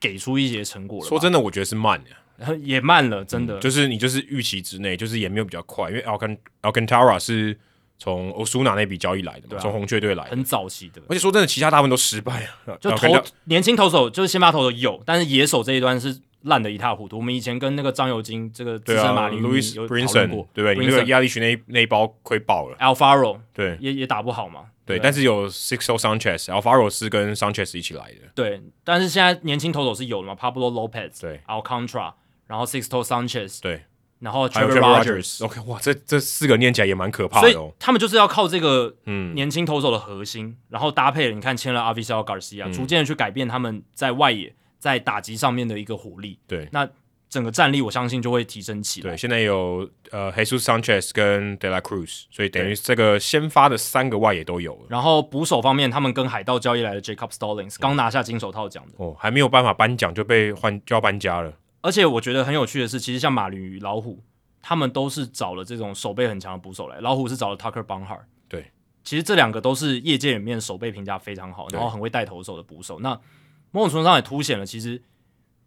[0.00, 1.08] 给出一些成果了。
[1.08, 2.10] 说真的，我觉得是慢的。
[2.60, 7.58] 也慢了，真的，嗯、就是你就是预期之内，就是也没有比较快，因为 Alcant Alcantara 是
[7.98, 11.00] 从 Osuna 那笔交易来的，从、啊、红雀队来的，很早期的。
[11.08, 12.76] 而且说真的，其他大部分都失败了。
[12.78, 13.08] 就投
[13.44, 17.16] 年轻投手，就是先发投手有，但是野手这一端是烂的一塌糊涂。
[17.16, 20.74] 我们以前跟那个张友金这个资深马林鱼有讨论过，对不对？
[20.74, 22.76] 你那个亚力群那那一包亏爆了。
[22.78, 24.66] Alfaro 对，也也打不好嘛。
[24.84, 28.18] 对，但是有 Sixto Sanchez，Alfaro 是跟 Sanchez 一起来的。
[28.34, 32.12] 对，但是现在年轻投手是有的嘛？Pablo Lopez，对，Alcantara。
[32.46, 33.82] 然后 Sixto Sanchez 对，
[34.18, 37.52] 然后 Trevor Rogers，OK，哇，这这四个念起来也蛮可怕的哦。
[37.52, 46.38] 所以他们就是要靠这个嗯年轻投手的核心，嗯、然后搭配了你看签了 Avisail Garcia，、嗯、逐渐的去改变他们在外野在打击上面的一个火力。
[46.46, 46.88] 对，那
[47.28, 49.10] 整个战力我相信就会提升起来。
[49.10, 54.86] 对，现在有呃 Jesus Sanchez 跟 De La Cruz，所以等于这个先发的三个外野都有了。
[54.88, 61.52] 然后捕手方面，他们跟海盗交易来的 Jacob Stallings 刚拿下金手套奖的哦，还没有办法颁奖就被换就要搬家了。
[61.86, 64.20] 而且我觉得很有趣的是，其实像马林鱼、老虎，
[64.60, 66.98] 他们都是找了这种守备很强的捕手来。
[66.98, 68.72] 老虎是找了 Tucker Barnhart，对，
[69.04, 72.98] 其实这两个都是业界里面守备评价非常好，然后很会带投手的捕手。
[72.98, 73.10] 那
[73.70, 75.00] 某种程度上也凸显了，其实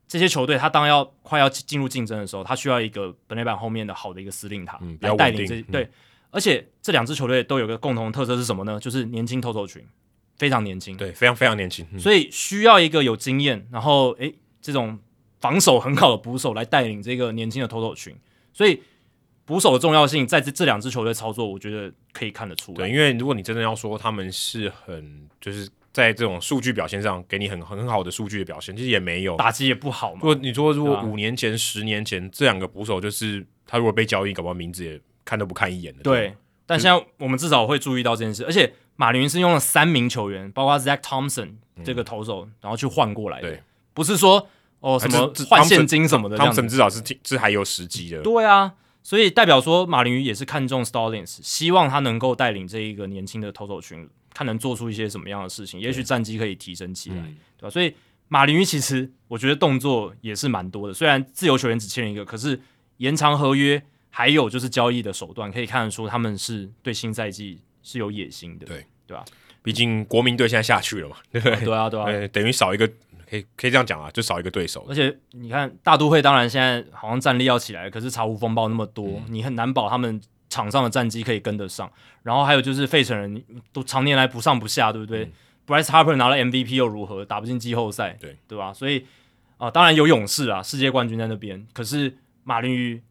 [0.10, 5.62] 这些球队他当要快要进入竞争的时候，他需要一个本垒板后面的好的一个司令塔、嗯、来带领这。
[5.62, 5.90] 嗯、对，
[6.32, 8.78] 而且这两支球队都有个共同的特色是什么呢？
[8.78, 9.82] 就是年轻投手群
[10.36, 15.00] 非常年轻，对，非常非常年轻，嗯、所以需要一个有经验，然后诶这种。
[15.40, 18.16] 防守很好的捕手来带领这个年轻的投手群，
[18.54, 18.82] 所以
[19.46, 22.78] 捕手的重要性在这这两支球队操作，我觉得可以看得出来。
[22.78, 30.20] 对，因为如果你真的要说他们是很就是在这种数据表现上给你很很好的数据的表现，其实也没有打击也不好嘛。
[30.22, 36.04] 如果你说如果五年前、十年前这两个捕手，就是他如果被交易，搞不好名字也看都不看一眼的。
[36.04, 36.36] 对，
[36.66, 41.54] 但现在我们至少会注意到这件事，而且马林是用了三名球员，包括 Zach Thompson
[41.84, 43.64] 这个投手，嗯、然后去换过来的，对，
[43.94, 44.48] 不是说。
[44.82, 48.22] 哦，什么换现金什么的，他们至少是是还有时机的。
[48.22, 48.74] 对啊，
[49.04, 57.70] 所以代表说马林鱼也是看中 Stallings，希望他能够带领这一个年轻的投手群，看能做出一些什么样的事情，也许战绩可以提升起来，嗯、对吧？
[57.70, 57.94] 所以
[58.30, 62.58] 马林鱼其实我觉得动作也是蛮多的，虽然自由球员只签了一个，可是
[62.98, 69.26] 延长合约，还有就是交易的手段，可以看得出他们是对新赛季是有野心的，对对吧？
[69.62, 71.66] 毕竟国民队现在下去了嘛，对不对？
[71.66, 72.90] 对啊，对啊，对等于少一个。
[73.30, 74.84] 可以可以这样讲啊，就少一个对手。
[74.90, 80.20] 而且你看大都会，当然现在好像战力要起来，可是茶壶风暴那么多，嗯、你很难保他们
[80.50, 81.92] 场上的战绩可以跟得上。
[82.24, 85.32] 然后还有就是费城人都常年来不上不下，对不对、嗯、
[85.68, 87.24] ？Bryce Harper 拿了 MVP 又如何？
[87.24, 88.74] 打不进季后赛，对对吧？
[88.74, 89.00] 所以
[89.58, 91.68] 啊、呃，当然有勇士啊，世界冠军在那边。
[91.72, 93.02] 可是马林鱼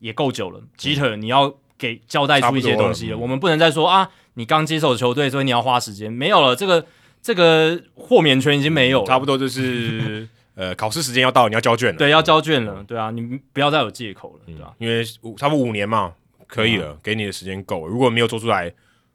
[0.00, 3.16] 也够久了，Jeter、嗯、你要给交代出一些东西了。
[3.16, 6.86] 我们不能再说啊，你刚接手球队，所以你要花时间，没有了这个。
[7.22, 11.96] 这个豁免权已经没有了，差不多就是 呃，考试时间要到，你要交卷了。
[11.96, 14.74] 对，要交卷了，对啊，你不要再有借口了，对吧？
[14.78, 15.02] 因为
[15.36, 16.12] 差不多五年嘛，
[16.46, 17.86] 可以了，给你的时间够了。
[17.86, 18.70] 如果没有做出来，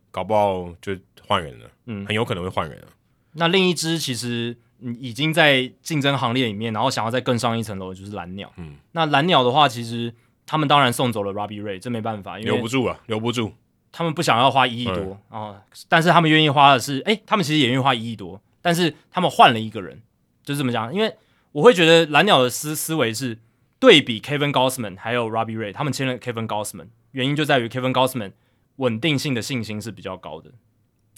[0.10, 0.96] 搞不好就
[1.28, 2.88] 换人了，嗯，很有可能会换人了。
[3.34, 4.58] 那另一支其实
[5.00, 8.52] 已经在竞争行列里面，然后想要再更上一层楼，就是蓝鸟。
[8.58, 10.12] 嗯，那蓝鸟的话，其实
[10.46, 13.54] 他们当然送走了 Robbie Ray，这没办法，因为留不住啊，留不住。
[13.98, 20.00] 他们不想要花一亿多啊、哦，但是他们愿意花的是，诶，他们其实也愿意花一亿多，但是他们换了一个人，
[20.44, 20.94] 就是这么讲。
[20.94, 21.12] 因为
[21.52, 23.40] 我会觉得蓝鸟的思思维是
[23.80, 28.34] 对比 Kevin Gausman 还有 Robbie Ray，他们签了 Kevin Gausman，原因就在于 Kevin Gausman
[28.76, 30.52] 稳定性的信心是比较高的。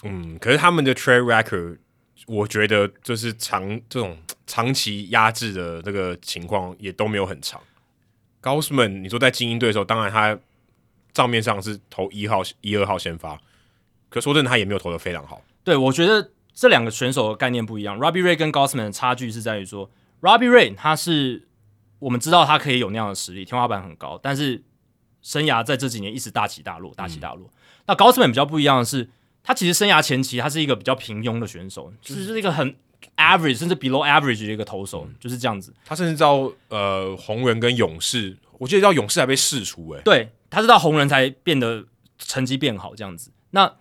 [0.04, 1.80] 嗯，可是他们的 trade record，
[2.28, 7.60] 我觉得就是长这种长期压制的这个情况也都没有很长。
[8.42, 10.40] Gausman，你说在精英队的时候，当然他。
[11.20, 13.38] 账面上是投一号、一二号先发，
[14.08, 15.42] 可说真的，他也没有投的非常好。
[15.66, 18.00] 对，我觉得这两个选手的概念不一样。
[18.00, 19.92] Robbie Ray 跟 Gossman 的差距是在于说
[20.22, 21.46] ，Robbie Ray 他是
[22.00, 24.64] 我们知道他可以有那样的实力，天花板很高，但是
[25.22, 27.46] 生涯在这几年一直大起大落，大起大落。
[27.48, 27.52] 嗯、
[27.88, 29.10] 那 Gossman 比较不一样的是，
[29.44, 32.74] 他其实生涯前期他是一个比较平庸的选手，就是一个很
[33.18, 35.74] average 甚至 below average 的一个投手，嗯、就是这样子。
[35.84, 40.30] 他甚至到呃红人跟勇士，我记得到勇士还被释出、欸，诶，对。
[40.52, 41.86] 他是到红人才变得
[42.18, 43.32] 成绩变好这样子。
[43.52, 43.72] 那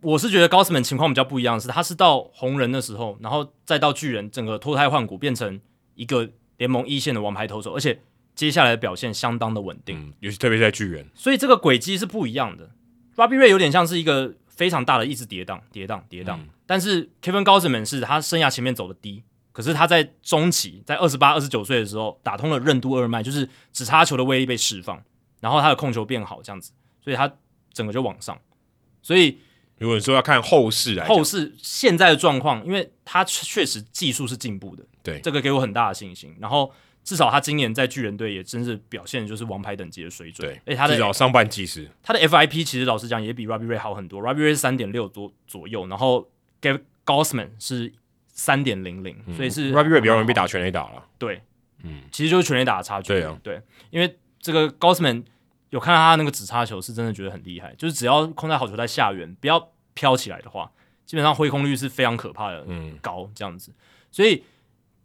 [0.00, 5.60] 我是觉得高斯曼情况比较不一样，是他是到红人的时候，然后再到巨人，整个脱胎换骨，变成
[5.94, 8.00] 一个联盟一线的王牌投手，而且
[8.34, 11.06] 接下来的表现相当的稳定，嗯、尤其特别在巨人。
[11.14, 12.70] 所以这个轨迹是不一样的。
[13.14, 19.22] Robbie Ray 有点像是一个非常大的一直跌宕、跌宕、跌宕，嗯、但是 Kevin Gossman 是他生涯前面走的低，
[19.56, 25.02] 可是他在中期，在二十八、二十九岁的时候打通了任督二脉，就是只差球的威力被释放。
[25.40, 26.72] 然后他的控球变好，这样子，
[27.02, 27.32] 所以他
[27.72, 28.38] 整个就往上。
[29.00, 29.38] 所以
[29.78, 36.36] 如果你说要看后世来，后世现在的状况，因为他确实技术是进步的，对这个给我很大的信心。
[36.38, 36.70] 然后
[37.02, 40.46] 至少他今年在巨人队也真是表现就是王牌等级的水准。
[40.46, 46.28] 对，哎，他的至少上半季是他的 FIP 其实老实讲也比 Robbie Ray 好很多，Robbie Ray 是三点六多左右，然后
[46.60, 47.94] Gabe Gausman 是
[48.36, 51.04] 三点零零，所以是 Robbie Ray 比较容易被打全垒打了。
[51.18, 51.42] 对，
[51.82, 53.08] 嗯，其实就是全垒打的差距。
[53.08, 53.60] 对啊，对，
[53.90, 55.24] 因为这个 Gausman。
[55.70, 57.74] 有看到他那个直插球，是真的觉得很厉害。
[57.76, 60.70] 就是只要控在好球在下缘，不要飘起来的话，
[61.04, 63.72] 基本上挥空率是非常可怕的，嗯，高这样子。
[64.12, 64.44] 所以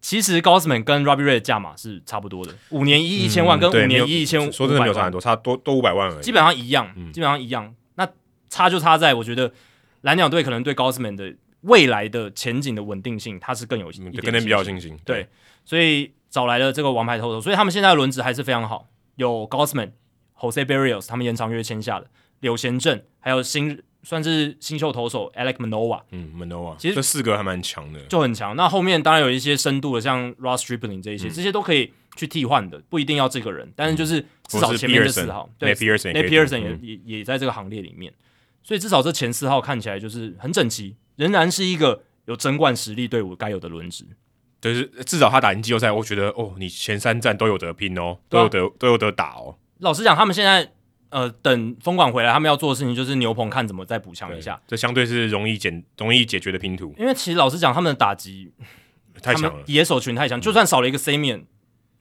[0.02, 7.74] 其实 Gausman 跟 Robbie Ray 的价码是差不多的，五年一亿一千万跟五年一亿一千，说真的没有差很多，差多多五百万而已，基本上一样，基本上一样。
[7.96, 8.08] 那
[8.48, 9.52] 差就差在，我觉得
[10.02, 14.98] 蓝鸟队可能对 Gausman 的未来的前景的稳定性，他是更有信心可能比较信心。
[15.06, 15.28] 对，
[15.66, 19.92] 所以找来了这个王牌投手，所以他们现在的轮值还是非常好，有 Gausman。
[20.42, 22.08] Jose Berrios 他们延长约签下的
[22.40, 28.56] 柳贤镇，还有新算是新秀投手 Alex Manoah，嗯，Manoah，其实这四个还蛮强的，就很强。
[28.56, 38.12] 那后面当然有一些深度的，像 Ross Stripling 这一些，嗯、这些都可以去替换的，不一定要这个人，但是就是至少前面的四号，对 Pearson 对 Nate Pearson 也也也在这个行列里面，
[38.64, 44.06] 所以至少这前四号看起来就是很整齐，仍然是一个有争冠实力队伍该有的轮值。
[44.62, 49.58] 就是至少他打进季后赛，我觉得哦，你前三战都有得拼哦，都有得、啊、都有得打哦。
[49.80, 50.72] 老实讲，他们现在
[51.10, 54.62] 呃等风管回来，他们要做的事情就是牛棚看怎么再补强一下。
[54.68, 56.94] 这相对是容易解容易解决的拼图。
[57.00, 58.52] 因为其实老实讲，他们的打击
[59.20, 61.46] 太强了，野手群太强，嗯、就算少了一个 Semien，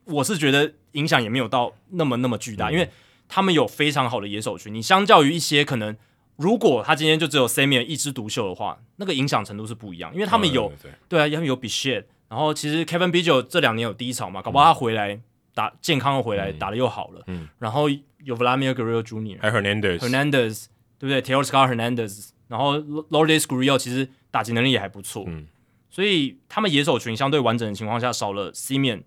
[0.05, 2.91] 我是觉得影响也没有到那么那么巨大，嗯、因为
[3.27, 4.74] 他们有非常好的野手群。
[4.74, 5.97] 你相较于一些可能，
[6.41, 15.15] 如果他今天就只有 Semien 一枝独秀的话，那个影响程度是不一样，因为他们有、嗯、对，啊，他们有 Bichette，然后其实 Kevin Biggio 这两年有低潮嘛，搞不好他回来。
[15.15, 15.23] 嗯
[15.53, 17.89] 打健康的回来，嗯、打的又好了，嗯，然后
[18.23, 25.49] 有 Vladimir Guerrero Jr.，还有 Hernandez，Hernandez，对不对？Teoscar Hernandez，然后 Lourdes Gurriel 其实打击能力也还不错，嗯，
[25.91, 29.03] 所以他们野手群相对完整的情况下，少了 Semien，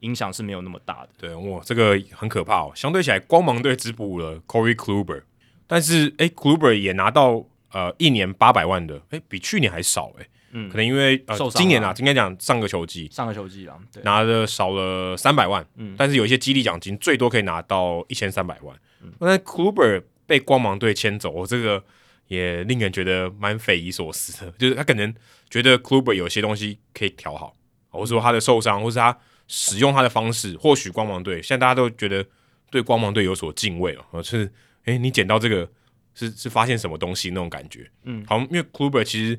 [0.00, 1.08] 影响是没有那么大的。
[1.18, 2.72] 对，哇，这个很可怕哦。
[2.76, 5.22] 相对起来，光芒队只补了 Corey Kluber，
[5.68, 10.26] 但是哎，Kluber 也拿到呃一年八百万的，哎，比去年还少哎。
[10.50, 18.74] 嗯，可能因为呃，今年啊，应该讲上个球季，上个球季啊，拿的少了三百万，嗯，但是有一些激励奖金，最多可以拿到一千三百万。
[19.02, 21.84] 嗯，那 Kluber 被光芒队签走，我这个
[22.28, 25.14] 也令人觉得蛮匪夷所思的，就是他可能
[25.50, 27.54] 觉得 Kluber 有些东西可以调好，
[27.90, 29.14] 或者说他的受伤，或是他
[29.46, 32.24] 使用他的方式，或许光芒队现在大家都觉得
[32.70, 34.50] 对光芒队有所敬畏了，就是
[34.88, 35.70] 哎、欸，你捡到这个
[36.14, 39.38] 是是发现什么东西那种感觉，嗯，好，因为 Kluber 其实。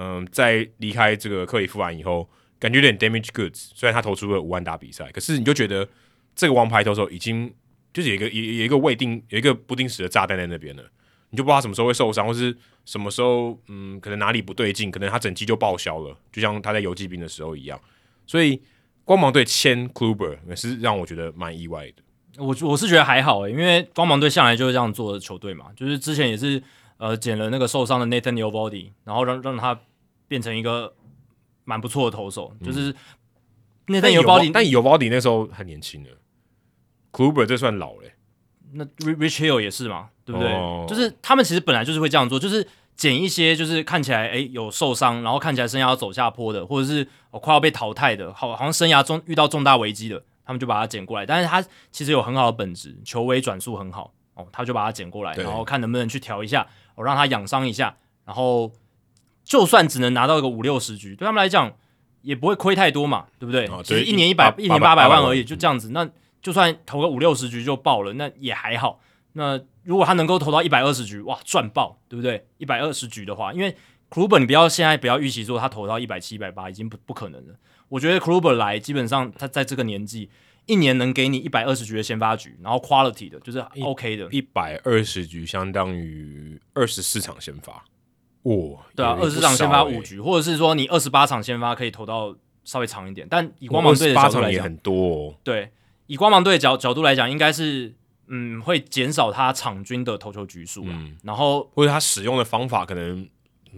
[0.00, 2.30] 嗯，在离开这个克里夫兰以后，
[2.60, 3.70] 感觉有点 damage goods。
[3.74, 5.88] 虽然他投出了五万打比赛，可是你就觉得
[6.36, 7.52] 这个王牌投手已经
[7.92, 10.84] 就是有一个有有一个未定有一个不定时的炸弹在那边了。
[11.30, 17.80] 你就不知道他什么时候会受伤，或是什么时候嗯，可能哪里不对劲，可能他整季就报销了，就像他在游骑兵的时候一样。
[18.24, 18.62] 所以
[19.02, 22.02] 光芒队签 Kluber 也是让我觉得蛮意外的。
[22.38, 26.62] 我我是觉得还好诶，因为光芒队向来就是这样做的球队嘛，就是之前也是
[26.96, 29.78] 呃捡了那个受伤的 Nathan Eovaldi，然后让让他。
[30.30, 30.92] 变成一个
[31.64, 32.94] 蛮不错的投手，嗯、就是
[33.86, 36.10] 那但有保底，但有保底那时候很年轻的
[37.10, 38.12] ，Kluber 这算老嘞。
[38.72, 40.52] 那 Rich Hill 也是嘛，对不对？
[40.52, 51.24] 哦、就是他们其实本来就是会这样做，就是捡一些就是看起来诶有受伤，然后看起来生涯要走下坡的，或者是快要被淘汰的，好好像生涯中遇到重大危机的，他们就把它捡过来。
[51.24, 51.62] 但是他
[51.92, 56.66] 其实有很好的本质，球威转速很好哦，他就把它捡过来，然后看能不能去调一下，
[56.96, 58.72] 我、哦、让他养伤一下，然后。
[59.44, 61.72] 就算只能拿到一个五六十局，对他们来讲
[62.20, 63.66] 也不会亏太多嘛，对不对？
[63.68, 65.88] 哦、对，一年一百一年八百万而已，就这样子。
[65.88, 66.06] 那
[66.42, 69.00] 就算投个五六十局就爆了，那也还好。
[69.32, 72.46] 那如果他能够投到一百二十局，哇，赚爆，对不对？
[72.58, 73.74] 一百二十局的话，因为
[74.10, 77.54] Kluber 你不要现在不要预期说他投到一百七、一百八已经不不可能了。
[77.88, 80.30] 我觉得 Kluber 来基本上他在这个年纪，
[80.66, 87.84] 一年能给你一百二十局的先发局，然后 quality 的就是 OK 的，一百二十局相当于二十四场先发。
[88.42, 92.34] 哦，对啊，二十场先发五局，或者是说你二十八场先发可以投到
[92.64, 95.34] 稍微长一点，但以光芒队的角度来讲也很多哦。
[95.42, 95.70] 对，
[96.06, 97.94] 以光芒队的角角度来讲，应该是
[98.28, 103.28] 嗯会减少他场均的投球局数，嗯，然后或者他使用的方法可能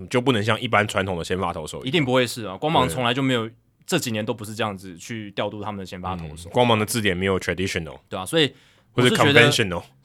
[0.09, 2.57] 就不能像一般传统的先发投手，一定不会是啊。
[2.57, 3.49] 光芒从来就没有
[3.91, 8.55] 这几年都不是这样子去调度他们的先发投手，光芒的字典没有 traditional，对啊，所以
[8.93, 9.51] 我是觉得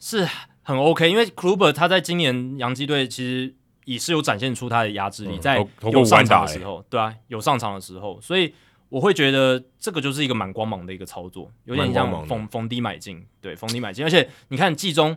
[0.00, 0.26] 是
[0.62, 3.54] 很 OK，因为 Kluber 他在今年洋基队其实。
[3.86, 8.52] 也是有展现出他的压制力，在有上场的时候，对啊，有上场的时候，所以
[8.88, 15.16] 我会觉得这个就是一个蛮光芒的一个操作，有点像逢逢低买进，对，逢低买进，而且你看季中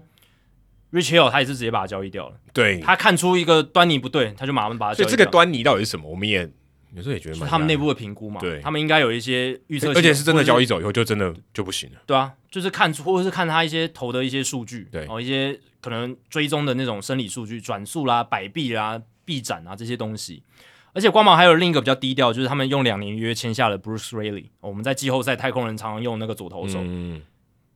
[0.92, 4.94] ，Rich Hill 他也是直接把它交易掉了，对，他看出一个端倪不对，他就马上把它。
[4.94, 6.08] 所以这个端倪到底是什么？
[6.08, 6.48] 我们也
[6.96, 15.60] 有时候也觉得，他们内部的评估嘛，对，他们应该有一些预测，而且是真的交易走以后就真的就不行了，对啊，就是看出或者是看他一些投的一些数据，对，哦，一些。
[15.82, 20.44] 可能追踪的那种生理数据，转速啦、摆臂啦、臂展啊这些东西，
[20.92, 24.50] 而且光芒还有另一个比较低调，就是他们用两年约签下了 Bruce Raley。
[24.60, 26.80] 我们在季后赛太空人常常用那个左投手。
[26.84, 27.22] 嗯，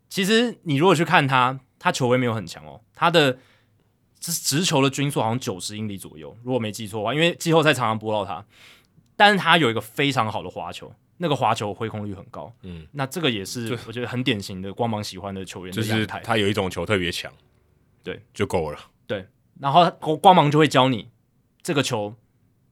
[0.10, 3.40] 其实你如果去看他，他球威没有很强哦，他的
[4.19, 8.45] 直直球的均速好像九十英里左右，如果没记错的话，因为季后赛常常播到他。
[9.15, 12.53] 但是他有一个非常好的滑球，那个滑球挥空率很高。
[12.64, 17.31] 嗯，那这个也是我觉得很典型的光芒喜欢的球员的，就是他有一种球特别强。
[18.03, 18.80] 对，就够了。
[19.07, 19.26] 对，
[19.60, 21.10] 然后光芒就会教你
[21.61, 22.14] 这个球，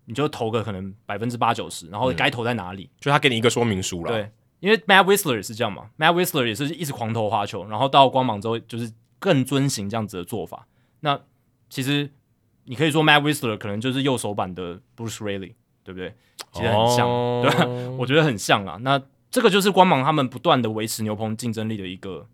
[0.05, 4.11] 你就投个可能百分之八九十，然后该投在哪里，嗯、就他给你一个说明书了。
[4.11, 10.68] 对，因为 Matt Wisler 也是这样嘛，Matt Wisler 也是一直狂投滑球，然后到光芒之后就是更遵循这样子的做法。
[10.99, 11.18] 那
[11.69, 12.11] 其实
[12.65, 15.53] 你可以说 Matt Wisler 可能就是右手版的 Bruce Raley，
[15.84, 16.14] 对不对？
[16.52, 17.66] 其实很像，哦、对吧？
[17.98, 18.78] 我觉得很像啊。
[18.82, 22.28] 那这个就是光芒他们不断的维持牛棚竞争力的一个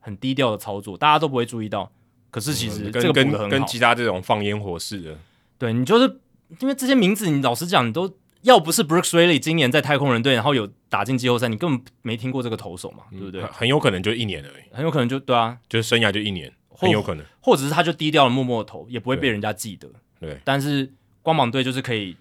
[0.00, 1.90] 很低调的操作，大家都不会注意到。
[2.30, 5.18] 可是其实这个跟跟跟其他这种放烟火似的，
[5.58, 6.20] 对，你就是
[6.60, 8.12] 因为这些名字，你老实讲，你都
[8.42, 13.42] 要不是 Brooks Raley 今年在太空人队，然后有打进季后赛，你根本没听过这个投手嘛，对不对？
[13.46, 19.88] 很有可能就一年而已，很有可能就对啊，就是生涯就一年，很有可能，或者是他就低调的默默的投，也不会被人家记得。
[20.20, 22.16] 对，但是光芒队就是可以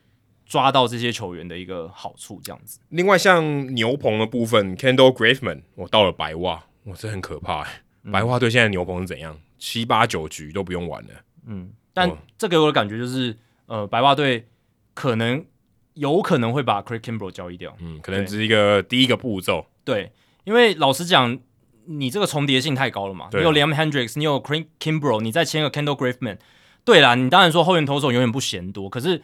[0.49, 2.79] 抓到这些球员的一个好处，这样子。
[2.89, 7.83] 另外，像牛棚的部分，Kendall Graveman，我到了白袜，哇，这很可怕哎！
[8.03, 9.39] 嗯、白袜队现在牛棚是怎样？
[9.59, 11.09] 七八九局都不用玩了。
[11.45, 14.47] 嗯，但这给我的感觉就是，呃，白袜队
[14.95, 15.45] 可能
[15.93, 17.75] 有可能会把 Craig Kimbrel 交易掉。
[17.79, 19.67] 嗯，可能只是一个第一个步骤。
[19.83, 20.11] 对，
[20.45, 21.37] 因为老实讲，
[21.85, 23.29] 你这个重叠性太高了嘛。
[23.33, 26.39] 你有 Liam Hendricks，你有 Craig Kimbrel，你再签个 Kendall Graveman。
[26.83, 29.21] 对啦，你当然说后援投手永远不嫌多，可是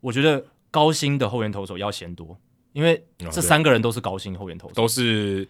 [0.00, 0.44] 我觉得。
[0.76, 2.36] 高薪的后援投手要嫌多，
[2.74, 5.48] 因为这三个人都是高薪后援投手，都是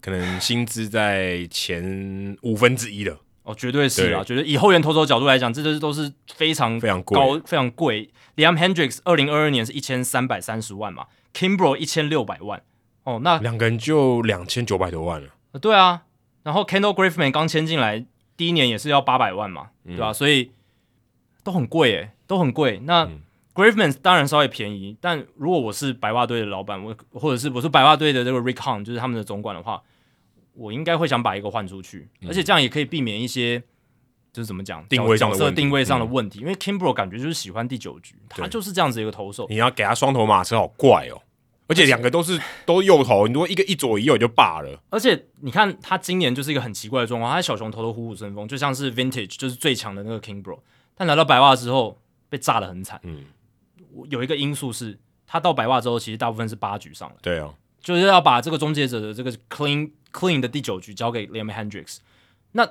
[0.00, 8.08] 可能薪资在前五分之一的哦，绝对是啊，觉得以后援投手角度来讲，这都都是非常非常高、非常贵。
[8.36, 12.62] Liam Hendricks 二零二二年是一千三百三十万嘛，Kimbrel 一千六百万
[13.02, 15.30] 哦，那两个人就两千九百多万了。
[15.60, 16.04] 对啊，
[16.44, 18.06] 然后 Kendall Graveman 刚签进来
[18.36, 20.12] 第一年也是要八百万嘛，对吧？
[20.12, 20.52] 所以
[21.42, 22.80] 都很贵诶，都很贵。
[22.84, 23.22] 那、嗯
[23.58, 29.82] Graveman 当然稍微便宜，但如果我是白袜队的老板，我或者是我是白袜队的这个 Rick Hahn，就是他们的总管的话，
[30.54, 33.58] 我应该会想把一个换出去，嗯、而且这样也可以避免一些
[34.32, 36.38] 就是怎么讲定位上角色定位上的问题。
[36.38, 39.44] 嗯、因为 Kimbrel 感觉就是喜欢第九局，他就是这样子一个投手。
[39.50, 41.20] 你要给他双头马车，好怪哦！
[41.66, 44.80] 而且两个都是都右投，你如果一个一左一右也就罢了。
[44.90, 50.60] 而且你看他今年就是一个很奇怪的状况，他小熊投的虎虎生风，就像是 Vintage 就是最强的那个 Kimbrel，
[50.94, 51.98] 但来到白袜之后
[52.28, 53.00] 被炸得很惨。
[53.02, 53.24] 嗯。
[54.10, 57.16] 有一个因素是，他到白袜之后，其实大部分是八局上来。
[57.20, 61.98] 对啊，就是要把这个终结者的这个 clean clean 的第九局交给 Liam Hendriks。
[62.52, 62.68] 那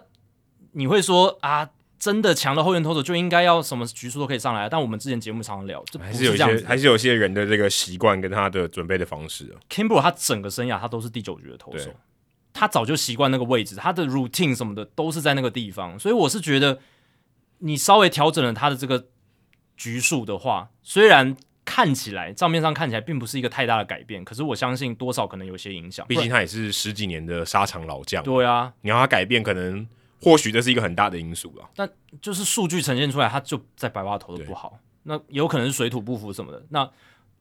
[0.71, 4.69] 你会说啊，真的强的后援投手就应该要什么局数都可以上来？
[4.69, 9.55] 但我们之前节目常常聊，这还是有些还是有些人的这个习惯跟他的准备的方式。
[9.69, 11.91] Kimbrel 他整个生涯他都是第九局的投手，
[12.53, 16.79] 他早就习惯那个位置，他的 routine 什么的都是在那个地方，所以我是觉得
[17.59, 19.07] 你稍微调整了他的这个。
[19.77, 26.05] 局数的话，虽然看起来账面上看起来并不是一个太大的改变，可是我相信多少可能有些影响。
[26.07, 28.23] 毕竟他也是十几年的沙场老将。
[28.23, 29.87] 对啊，你要他改变，可能
[30.21, 31.69] 或许这是一个很大的因素吧。
[31.75, 31.89] 但
[32.21, 36.65] 就是数据呈现出来，他就在白袜投的不好，那有可能是水土不服什么的。
[36.69, 36.89] 那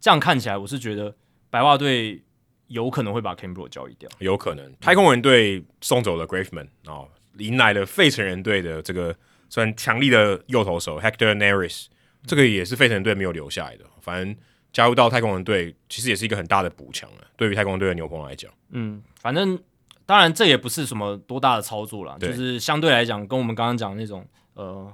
[0.00, 1.14] 这样看起来，我是觉得
[1.48, 2.20] 白袜队
[2.66, 4.74] 有可能会把 Kimbrel 交易掉，有可能。
[4.80, 7.08] 太空人队送走了 Graveman 哦，
[7.38, 9.14] 迎来了费城人队的这个
[9.48, 11.86] 算强力的右投手 Hector Neris。
[12.26, 14.36] 这个也是费城队没有留下来的，反正
[14.72, 17.26] 加入到太空人队，其实也是一个很大的补强了。
[17.36, 19.58] 对于太空人队的牛棚来讲，嗯，反正
[20.04, 24.92] 当然这也不是什么多大的操作了，就是相对来讲，跟我们刚刚讲的那种呃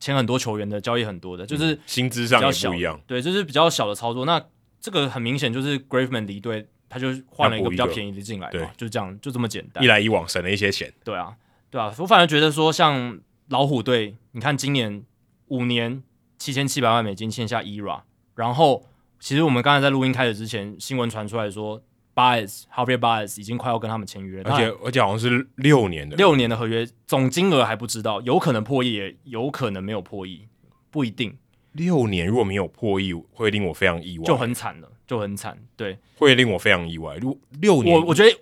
[0.00, 4.24] 签很多球员的交易很多的，就是、嗯、薪资上也不一样，对，就是比较小的操作。
[4.24, 4.42] 那
[4.80, 10.92] 这个很明显就是 Graveman 离队，他就换了一个比较便宜的进来，对，就这样，就这么简单，一来一往省了一些钱。
[11.04, 11.34] 对啊，
[11.70, 13.18] 对啊，我反而觉得说像
[13.48, 15.02] 老虎队，你看今年
[15.48, 16.02] 五年。
[16.38, 18.00] 七千七百万美金签下 ERA，
[18.34, 18.86] 然后
[19.18, 21.82] 其实我们刚才在录音开始之前，新闻传出来说
[22.14, 26.16] ，Baez Javier Baez 已经快要跟他们签约，而且而且好像是六年的。
[26.16, 30.46] 六年的合约，总金额还不知道，有可能破亿，也有可能没有破亿，
[30.90, 31.36] 不一定。
[31.72, 37.16] 六年如果没有破亿，会令我非常意外，就很惨了，就很惨，对，会令我非常意外。
[37.16, 38.36] 如六年，我我觉得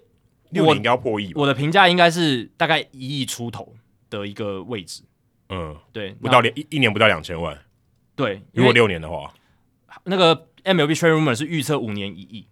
[0.51, 3.75] 六年应该要破亿，我的评价应该是大概一亿出头
[4.09, 5.03] 的一个位置，
[5.49, 7.59] 嗯，对，不到两一一年不到两千万。
[8.17, 9.33] 对，如果六年的话，
[10.05, 12.47] 那个 MLB Trade Rumor 是预测五年一亿，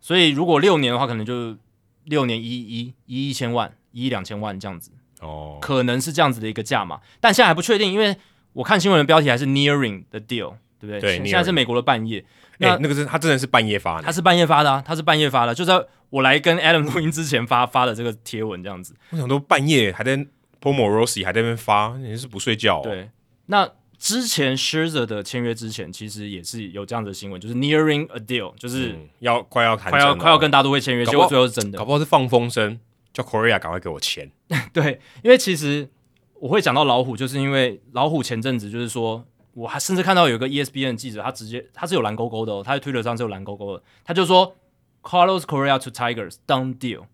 [0.00, 1.56] 所以如果六年的话，可能就
[2.04, 8.16] 六年一亿一亿一千万，一亿两千万这样子哦，可能是这样子的一个价嘛，但现在还不确定，因为
[8.52, 11.00] 我看新闻的标题还是 Nearing the deal，对不对？
[11.00, 12.24] 对，现在是美国的半夜，
[12.58, 18.94] 那、欸、那个是他真的是半夜发的，他是半夜发的啊，他是半夜发的，就在我来跟 Adam 录音之前发发的这个贴文这样子。
[19.10, 20.16] 我想都半夜还在
[20.60, 22.82] Paul Morosi 还在那边发，你是不睡觉、哦？
[22.84, 23.10] 对，
[23.46, 23.68] 那。
[23.98, 32.78] 之前 Scherzer 的签约之前，其实也是有这样的新闻，就是 nearing a deal，就是、嗯、要快要谈，快要快要跟大都会签约，结果最后是真的，搞不好是放风声，
[33.12, 34.30] 叫 Correa 赶快给我签。
[34.72, 35.88] 对，因为其实
[36.34, 44.56] 我会讲到老虎，就是因为老虎前阵子就是说，我还甚至看到有个 ESPN 记者，他直接他是有蓝勾勾的哦，他在推特上是有蓝勾勾的，他就说
[45.02, 47.06] Carlos Correa to Tigers done deal，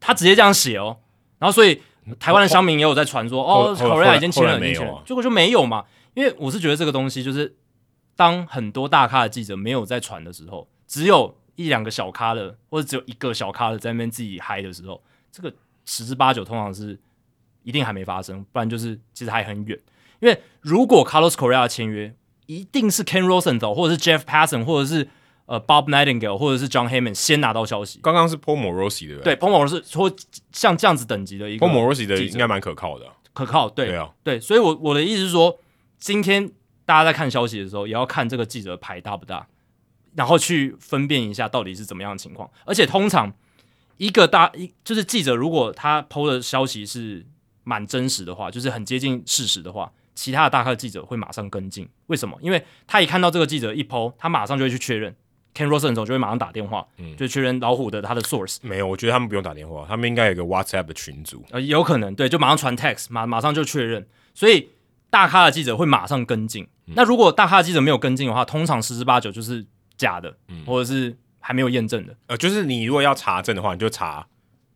[0.00, 0.98] 他直接这样写哦，
[1.38, 1.80] 然后所以。
[2.18, 5.84] 台湾的乡民也有在传说，哦，Correa 已经签了，已经签了，结果就没有嘛。
[6.14, 7.56] 因为我是觉得这个东西就是，
[8.14, 15.02] 当很多大咖的记者没有在传的时候，只有一两个小咖的，或者只有一个小咖的在那边自己嗨的时候，
[15.32, 15.52] 这个
[15.84, 16.98] 十之八九通常是
[17.62, 19.78] 一定还没发生，不然就是其实还很远。
[20.20, 22.14] 因为如果 Carlos Correa 签约，
[22.46, 25.08] 一定是 Ken Rosenthal 或者是 Jeff Passan 或者是。
[25.46, 27.98] 呃，Bob Nightingale 或者是 John Heyman 先拿到消息。
[28.02, 30.14] 刚刚是 Paul Morosi 的，对，Paul Morosi 说
[30.52, 35.58] 像这样子等级的一个 Paul Morosi 的应该蛮可靠的，可靠，对，对啊，对，所以我我的意思是说，
[35.98, 36.50] 今天
[36.84, 39.46] 大家在看消息的时候，也要看这个记者牌大不大。
[40.14, 42.50] 然后去分辨一下到底是怎么样的情况。
[42.64, 43.30] 而且通常
[43.98, 47.26] 一个大一就是记者，如果他 PO 的消息是
[47.64, 51.86] 蛮真实的话，就是很接近事实的话，其他的大咖记者会马上跟进。
[52.06, 52.34] 为什么？
[52.40, 55.14] 因为他一看到这个记者一 PO，他马上就会去确认。
[55.56, 58.58] Ken Rosenthal 就会马上打电话，嗯，就确认老虎的他的 source。
[58.60, 61.42] 没有，我觉得他们不用打电话，他们应该有个 WhatsApp 的群组。
[61.50, 64.06] 呃，有可能，对，就马上传 text，马马上就确认。
[64.34, 64.68] 所以
[65.08, 66.68] 大咖的记者会马上跟进。
[66.86, 69.64] 嗯、那如果大咖的记者没有跟进的话，通常十之八九就是
[69.96, 72.14] 假的，嗯、或者是还没有验证的。
[72.26, 74.26] 呃，就是你如果要查证的话，你就查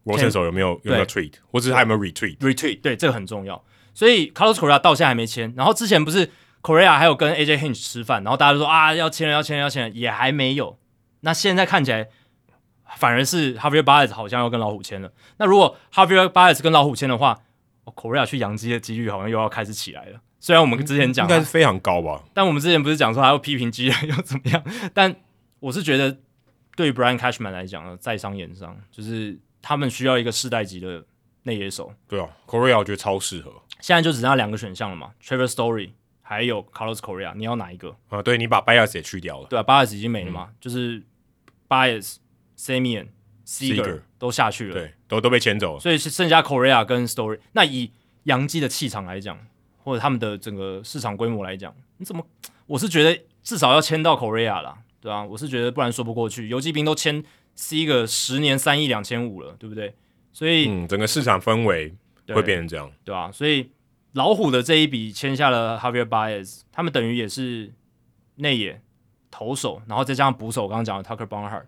[0.07, 3.63] Rosenthal 有没有有没有 tweet，或者是他有没有 retweet，retweet，对，这个很重要。
[3.93, 6.31] 所以 Carlos Correa 到现在还没签，然后之前不是
[6.63, 10.79] Correa 还有跟 AJ Hinch 吃饭，然后大家都说啊要签了要签了要签了，也还没有。
[11.21, 12.09] 那现在看起来，
[12.97, 15.13] 反而是 h a v i e r Baez 好像要跟老虎签了。
[15.39, 17.39] 那如果 h a v i e r Baez 跟老虎签的话
[17.85, 20.21] ，Correa 去洋基的几率好像又要开始起来了。
[20.39, 24.63] 虽然我们之前讲应该是非常高吧，但我们之前不是讲说还要批评基人又怎么样？
[24.95, 25.15] 但
[25.59, 26.17] 我是觉得，
[26.77, 31.05] 对于 Brian Cashman 来讲呢，在商言商，就是他们需要一个世代级的
[31.43, 31.93] 内野手。
[32.09, 33.53] 对啊，Correa 我觉得超适合。
[33.81, 35.91] 现在就只剩下两个选项了嘛，Trevor Story。
[36.31, 37.97] 还有 Carlos Correa，你要哪一个？
[38.09, 41.03] 啊，对，你把 Bias 也去掉了，对啊，Bias 已经没了嘛，嗯、就是
[41.69, 42.19] Baez、
[42.57, 43.09] Semien、
[43.45, 47.41] Seager 都下去了，对，都都被签走了，所以是剩下 Correa 跟 Story。
[47.51, 47.91] 那以
[48.23, 49.37] 洋基的气场来讲，
[49.83, 52.25] 或者他们的整个市场规模来讲，你怎么？
[52.69, 56.47] 我是觉得至少要签到 Correa 啦，对啊，我是觉得不然说不过去。
[56.47, 57.25] 游击兵都签
[57.57, 59.97] Seager 十年三亿两千五了，对不对？
[60.33, 61.93] 所以，嗯，整个市场氛围
[62.29, 63.69] 会变成这样，对，对啊，所以。
[64.13, 67.73] 老虎的这一笔签下了 Javier Baez，他们等于也是
[68.37, 68.81] 内野
[69.31, 71.67] 投手，然后再加上捕手，刚刚讲的 Tucker Barnhart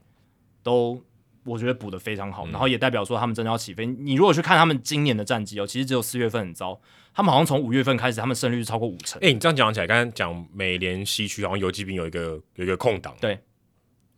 [0.62, 1.00] 都
[1.44, 3.86] 我觉得补的非常好，嗯、然后也代表说他们真的要起飞。
[3.86, 6.80] 你如果去看他们今年的战绩哦，其实只有四月份很糟，
[7.14, 9.20] 他们好像从五月份开始，他们胜率超过五成。
[9.20, 13.38] 哎、欸，你这样讲起来，刚刚讲美联西区好像游击兵有一个有一个空档，对，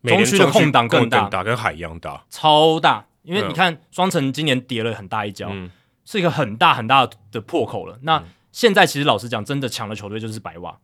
[0.03, 3.05] 中区的空档更大，大跟海一样大，超大。
[3.21, 5.49] 因为你看双城今年跌了很大一跤。
[5.51, 5.69] 嗯
[6.05, 7.99] 是一个很大很大的破口了。
[8.03, 10.77] 那现在其实老实讲，真的强的球队就是白袜，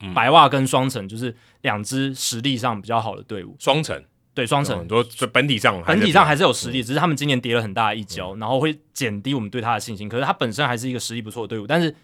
[0.00, 3.54] 嗯、白袜跟双城就是两支实力上比较好的队伍。
[3.60, 4.02] 双城
[4.34, 10.08] 对双城，很多本体上本体上还是有实力，嗯、只是他们今年跌了很大的一跤，嗯、然后会减低我们对他的信心。
[10.08, 11.66] 可是他本身还是一个实力不错的队伍。
[11.66, 11.94] 但是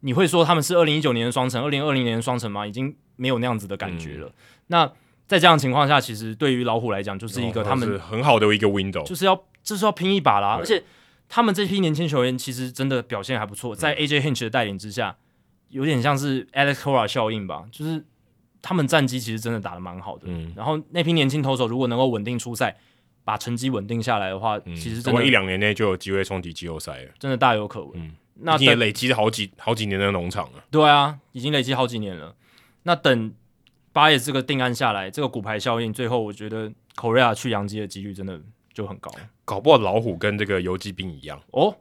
[0.00, 2.66] 你会说他们是二零一九年的双城，二零二零年的双城吗？
[2.66, 4.26] 已经没有那样子的感觉了。
[4.26, 4.32] 嗯、
[4.66, 4.92] 那
[5.26, 10.82] 在这样的情况下，其实对于老虎来讲，就是一个他们、哦、很好的一个 window，就是要就是要拼一把啦，而且。
[11.28, 15.16] 他们这批年轻球员其实真的表现还不错，在 AJ Hinch 的带领之下，
[15.68, 18.04] 有点像是 Alex Cora 效应吧，就是
[18.62, 20.24] 他们战绩其实真的打得蛮好的。
[20.26, 22.76] 嗯，然后那批年轻投手如果能够稳定出赛，
[23.24, 27.90] 把成绩稳定下来的话，嗯、其实真的一两年内就有机会冲击季后赛了，真的大有可为。
[27.94, 30.64] 嗯，那也累积了好几好几年的农场了。
[30.70, 32.36] 对啊，已经累积好几年了。
[32.84, 33.32] 那等
[33.92, 38.40] Baez 这个定案下来，这个骨牌效应，最后我觉得 Correa 去洋基的几率真的
[38.76, 39.10] 就很高。
[39.46, 41.74] 搞不好老虎跟这个游击兵一样哦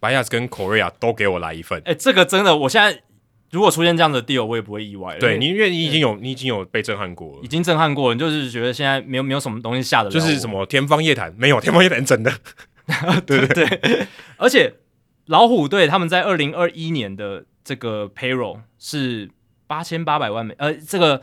[0.00, 1.78] ，Baez 跟 Correa 都给我来一份。
[1.80, 3.02] 哎、欸，这个真的，我现在
[3.50, 5.18] 如果出现这样的 deal，我也不会意外。
[5.18, 12.32] 对，你因为你已经有你已经有被震撼过了，已经震撼过了，你就是觉得现在没有没有什么东西吓得了，就是什么天方夜谭没有，天方夜谭真的，
[13.26, 14.06] 对对对。
[14.38, 14.72] 而且
[15.26, 19.30] 老虎队他们在二零二一年的这个 payroll 是
[19.66, 21.22] 八千八百万美，呃，这个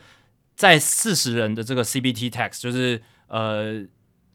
[0.55, 3.83] 在四十人的这个 CBT tax 就是呃。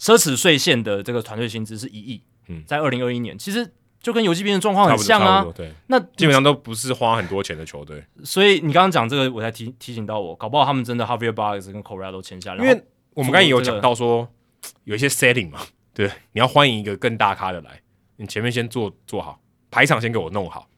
[0.03, 5.47] 奢侈税线的这个团队薪资是一亿，嗯，在二零二一年，其实就跟游击兵的状况很像啊。
[5.55, 8.05] 对，那基本上都不是花很多钱的球队。
[8.25, 12.65] 所以你刚刚讲这个，我才提提醒到我，搞不好他们真的 Javier Baez 跟 Correa 都签下来。
[12.65, 12.85] 因为
[13.15, 14.29] 我们刚才也有讲到说，
[14.83, 15.61] 有一些 setting 嘛，
[15.95, 17.81] 对，你要欢迎一个更大咖的来，
[18.17, 20.69] 你前面先做做好排场，先给我弄好，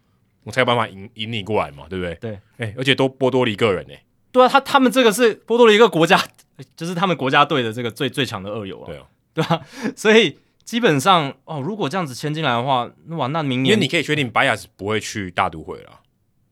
[0.42, 2.14] 我才有办法引引你过来嘛，对不对？
[2.16, 6.22] 对，哎、欸，而且都波多黎各人哎、欸，对啊，他他们这个是波多黎各国家，
[6.76, 9.06] 就是他们国家队的这个最最强的二游啊，对啊。
[9.35, 9.60] 对吧？
[9.97, 16.01] 所以基本上哦，如果这样子签进来的话，那哇，那明年因为你可以确定 Baez 不会去大都会了，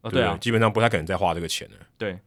[0.01, 1.77] 哦，对啊，基本上不太可能再花这个钱了。
[1.97, 2.19] 对，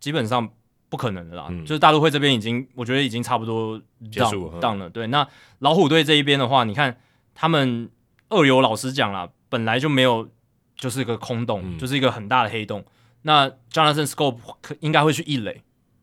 [0.00, 0.48] 基本上
[0.88, 1.48] 不可能的啦。
[1.50, 4.58] 嗯、就是大都会这边已经，我觉得已经差不多 down, 结束了。
[4.60, 5.06] 当了，对。
[5.08, 5.28] 那
[5.58, 6.98] 老虎队这一边的话，你看
[7.34, 7.90] 他们
[8.30, 10.26] 二游，老实讲啦，本来就没有，
[10.74, 12.82] 就是一个空洞，嗯、就是一个很大的黑洞。
[13.22, 14.38] 那 Jonathan Scope
[14.80, 15.62] 应该会去一垒，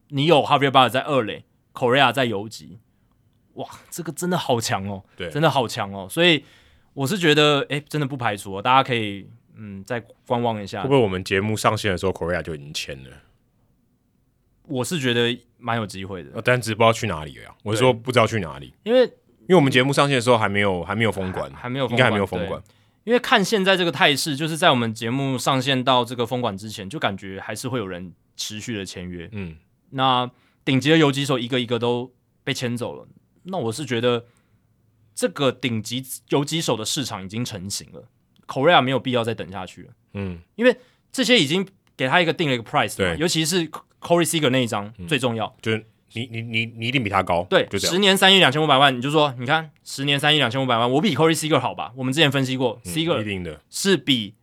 [0.09, 2.79] 你有 Javier Bard 在二垒，Correa 在游击。
[3.53, 5.03] 哇，这个真的好强哦！
[5.17, 6.07] 对，真的好强哦！
[6.09, 6.43] 所以
[6.93, 10.81] 我是觉得，哎，真的不排除哦，大家可以嗯再观望一下。
[10.83, 13.09] 会不会我们节目上线的时候，Correa 就已经签了？
[14.63, 17.55] 我是觉得蛮有机会的，哦、但只不知道去哪里了呀。
[17.63, 22.61] 我是说不知道去哪里，因为因为我们节目上线的时候还没有还没有封馆，还没有，应该还没有封馆。
[23.03, 29.27] 因为看现在这个态势，就是在我们节目上线到这个封管之前，就感觉还是会有人持续的签约。
[29.31, 29.55] 嗯，
[29.91, 30.29] 那。
[30.65, 32.13] 顶级的游击手一个一个都
[32.43, 33.07] 被签走了，
[33.43, 34.25] 那我是觉得
[35.15, 38.03] 这个顶级游击手的市场已经成型了
[38.45, 39.93] ，Correa 没有必要再等下去了。
[40.13, 40.77] 嗯，因为
[41.11, 41.67] 这些已经
[41.97, 45.83] 给他一个定了一个 price，对，尤其是 Corey Seager 那一张、嗯、最重要，就是
[46.13, 51.91] 你你你你一定比他高，对，十年三亿两千五百万，你就说你看十年三亿两千五百万，我比 Corey Seager 好吧？
[51.95, 54.35] 我们之前分析过、嗯、，Seager 一定的是比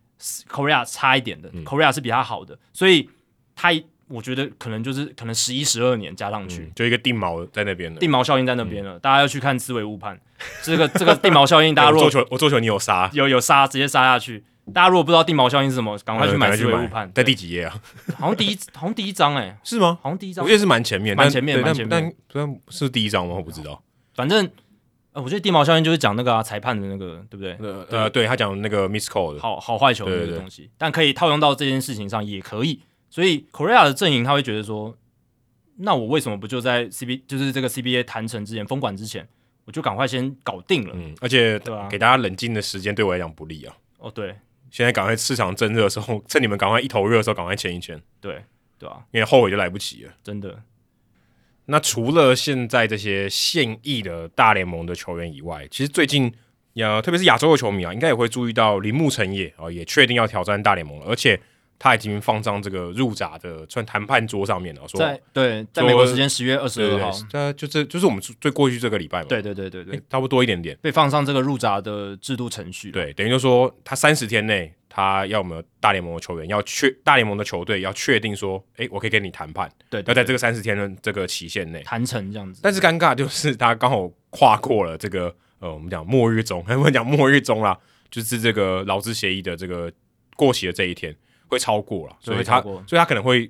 [0.49, 3.09] Correa 差一点的、嗯、，Correa 是比他好的，所以
[3.55, 3.71] 他。
[4.07, 8.99] 我觉得可能就是可能十一十二年加上去，嗯、就一个定锚在那边了，定锚效应在那边了、嗯。
[8.99, 10.19] 大家要去看思维误判，
[10.63, 14.43] 这个这个定锚效应，大家如 果我做球，我做球，你有杀，有有杀，直接杀下去。
[14.73, 17.09] 大家如果不知道定锚效应是什么，赶快去买思维误判。
[17.13, 17.73] 在第几页啊？
[18.19, 19.97] 好像第一，好像第一章哎、欸，是吗？
[20.01, 21.89] 好像第一章，我觉得是蛮前面，蛮前面，蛮前面。
[21.89, 23.35] 但但是第一章吗？
[23.35, 23.81] 我不知道。
[24.13, 24.49] 反正
[25.13, 27.57] 呃，我觉得定锚效应就是讲那个、啊、裁判的那个，对不对？
[27.59, 32.81] 呃呃，对他讲那个 miss call 的好好坏球的那个东西，但可以套用到这件事情上，也可以。
[33.17, 34.95] 所以 Correa 的阵营他会觉得说，
[35.77, 39.27] 那我为什么不就在 CB 就是这个 CBA 谈成之前封馆之前，
[39.65, 40.93] 我就赶快先搞定了？
[40.95, 41.87] 嗯，而且对吧？
[41.89, 43.75] 给大家冷静的时间对我来讲不利啊。
[43.97, 44.35] 哦，对，
[44.69, 47.99] 现在赶快市场正热的时候， 趁你们赶快一头热的时候赶快签一签。
[48.21, 48.43] 对，
[48.77, 50.61] 对啊，因为后悔就来不及了，真的。
[51.65, 56.31] 那除了现在这些现役的大联盟的球员以外，其实最近
[56.73, 61.41] 呀，特别是亚洲的球迷啊，应该也会注意到铃木诚也啊，也确定要挑战大联盟了，而且。
[61.79, 81.83] 他已经放上这个入闸的算谈判桌上面了，说在对，在美国时间十月二十二号，呃，就这就是我们最过去这个礼拜嘛，对对对对对，欸、差不多一点点，被放上这个入闸的制度程序，对，等于就说他三十天内，他要没有大联盟的球员要确大联盟的球队要确定说，哎、欸，我可以跟你谈判，对，要在这个三十天的这个期限内。
[81.83, 87.77] 谈成这样子，但是尴尬就是他刚好跨过了这个呃，我们讲末日中， 我们讲末日中啦，
[88.09, 89.91] 就是这个劳资协议的这个
[90.35, 91.15] 过期的这一天。
[91.47, 93.49] 会超过了，所以他，所以他可能会，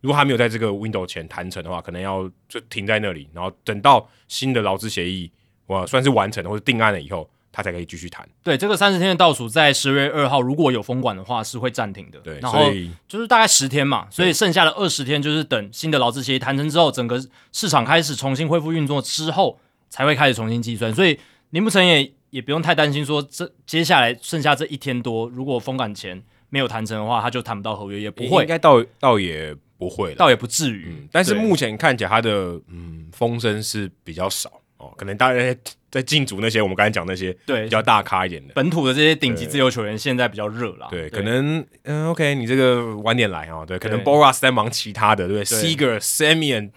[0.00, 5.30] 如果他没有在这个 window 前谈成的话，可能要就停在那里，然后等到新的劳资协议
[5.66, 8.28] 哇算是完成或者定案了以后，他才可以继续谈。
[8.42, 12.18] 对，这个三十天的倒数在十月二号，如果有封管的话是会暂停的。
[12.20, 12.70] 对，然后
[13.08, 17.18] 就是大概十天嘛，所以剩下的二十天就是等新的劳资协议谈成之后，整个
[17.52, 19.58] 市场开始重新恢复运作之后，
[19.88, 20.94] 才会开始重新计算。
[20.94, 21.18] 所以
[21.50, 26.22] 林木诚也也不用太担心说这接下来剩下这一天多，如果封管前。
[26.48, 31.08] 没有谈成的话，他就谈不到合约，也不会，应该倒倒也不会，倒也不至于、嗯。
[31.12, 35.58] 但是目前看起来，他的嗯风声是比较少哦，可能大家在
[35.90, 40.88] 在竞逐那些我们刚才讲那些对比较大咖一点的本土的这些顶级自由球员，现在比较热啦。
[40.90, 46.70] 对，可能嗯，OK，你这个晚点来啊、哦，对，可能 Boras 在忙其他的，对不对？Seager、Semien。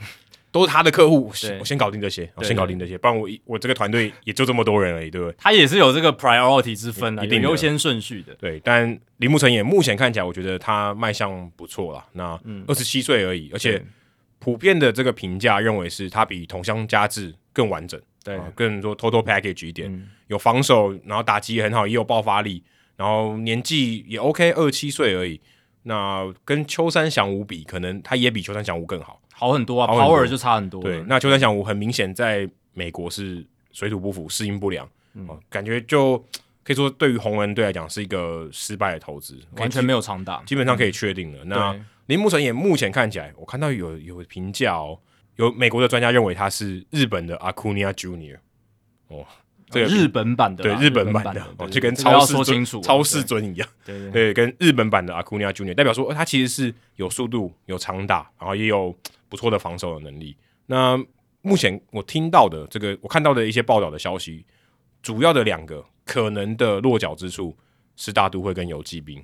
[0.52, 5.36] 都是他的客户，我先搞定这些，我先搞定这些，不然我我这个团队也就这么多人而已，对不对？
[5.38, 8.34] 他也是有这个 priority 之分的，一定优先顺序的。
[8.36, 12.04] 对，但铃木成也目前看起来，我觉得他卖相不错了。
[12.14, 13.84] 那二十七岁而已，而且
[14.40, 22.64] 普遍的这个评价认为是他比同乡佳志更完整，对，啊、更多 total package 一点、嗯，有防守，然后打击也很好，也有爆发力，
[22.96, 25.40] 然后年纪也 OK，二十七岁而已。
[25.84, 29.19] 那跟秋山翔吾比，可能他也比秋山翔吾更好。
[29.40, 30.82] 好很多啊，power 就差很多。
[30.82, 33.41] 对，那秋山翔我很明显在美国是
[33.72, 36.18] 水土不服，适应不良，嗯，感觉就
[36.61, 41.40] 可以说对于红人队来讲是一个失败的投资，完全没有长打，基本上可以确定了。
[41.45, 44.99] 嗯、那林木诚也目前看起来，我看到有有评价哦，
[45.38, 48.40] 有美国的专家认为他是日本的 Acuna Junior
[49.07, 49.26] 哦。
[49.72, 58.95] 这个日本版的，对日本版的，哦，就跟超市尊、这个、超市尊一样，对跟日本版的 Acuna Junior 代表说，他其实是有速度、有长打，然后也有
[59.30, 60.35] 不错的防守的能力。
[60.65, 60.97] 那
[61.41, 64.45] 目前我听到的这个，我看到的一些报道的消息，
[65.01, 67.56] 主要的两个可能的落脚之处
[67.95, 69.23] 是大都会跟游击兵。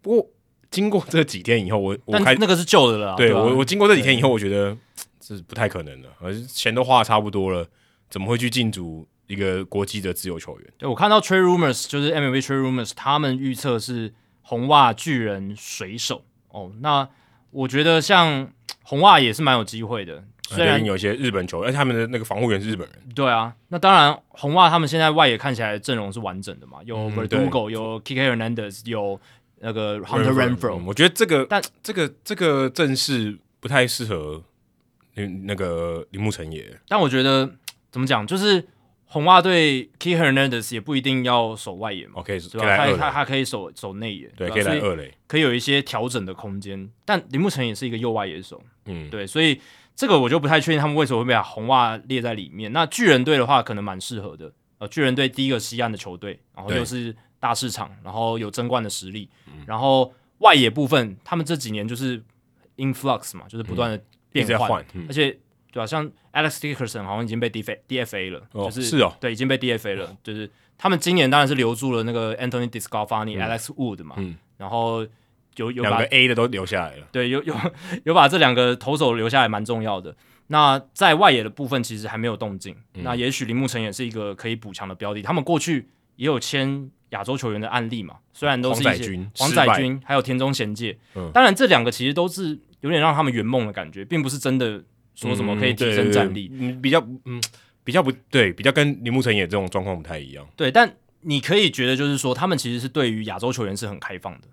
[0.00, 0.30] 不过
[0.70, 4.76] 经过这几天以后，我我开那个是旧的了，对，对我我经过这几天以后，我觉得
[5.20, 7.68] 这是不太可能了，而钱都花的差不多了，
[8.08, 9.06] 怎么会去进组？
[9.26, 14.12] 一个国际的自由球员，对，我看到 Trade Rumors 就是 MLB Trade Rumors，他们预测是
[14.42, 16.70] 红袜、巨人、水手哦。
[16.80, 17.08] 那
[17.50, 18.52] 我觉得像
[18.84, 22.98] 红袜也是蛮有机会的，虽然有些日本球员，而且他们的那个防护员是日本人。
[23.12, 29.20] 对啊，那当然红袜他们现在外野看起来阵容是完整的嘛，有 Verdugo，、嗯、有 Kike Hernandez，有
[29.58, 30.86] 那个 Hunter Renfroe、嗯。
[30.86, 34.40] 我觉得这个但这个这个阵势不太适合
[35.14, 36.78] 那那个铃木诚也。
[36.86, 37.50] 但我觉得
[37.90, 38.64] 怎么讲就是。
[39.14, 42.76] 红袜队 Key Hernandez 也不一定要守外野嘛，OK，对吧？
[42.76, 46.90] 他他他可以守守内野，对，可以来二垒，可以有一些调整的空间。
[47.04, 49.60] 但林木成也是一个右外野手，嗯，对，所以
[49.94, 52.72] 这个我就不太确定他们为什么会把红袜列在里面。
[52.72, 54.52] 那巨人队的话，可能蛮适合的。
[54.78, 59.30] 呃，巨人队第一个西岸的球队，然后又是大市场，然后有争冠的实力，
[59.64, 62.20] 然后外野部分，他们这几年就是
[62.78, 65.38] influx 嘛，就是不断的变换，嗯，而且。
[65.74, 65.86] 对吧、啊？
[65.86, 70.16] 像 Alex Dickerson 好像已经被 DFA DFA 了，哦、就是是哦，对，已经被 DFA 了。
[70.22, 70.48] 就是
[70.78, 75.04] 他们今年当然是留住了那个 Anthony DeSclafani、嗯、Alex Wood 嘛，嗯、然后
[75.56, 77.54] 有有两个 A 的都留下来了，对，有有
[78.04, 80.14] 有把这两个投手留下来，蛮重要的。
[80.46, 85.22] 那在外野的部分其实还没有动静，嗯、那也许铃木成也是一个可以补强的标的。
[85.22, 94.84] 他们过去也有签亚洲球员的案例嘛，虽然都是一些黄仔军还有田中贤介，嗯、当然这两个其实都是有点让他们圆梦的感觉，并不是真的
[95.14, 97.42] 说什么可以提升战力，嗯，比较嗯
[97.82, 100.46] 比较不对，比较跟铃木诚也这种状况不太一样。
[100.56, 104.48] 对，但你可以觉得就是说，他们其实是对于亚洲球员是很开放的，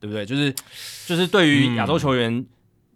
[0.00, 0.26] 对不对？
[0.26, 0.54] 就是
[1.06, 2.44] 就是对于亚洲球员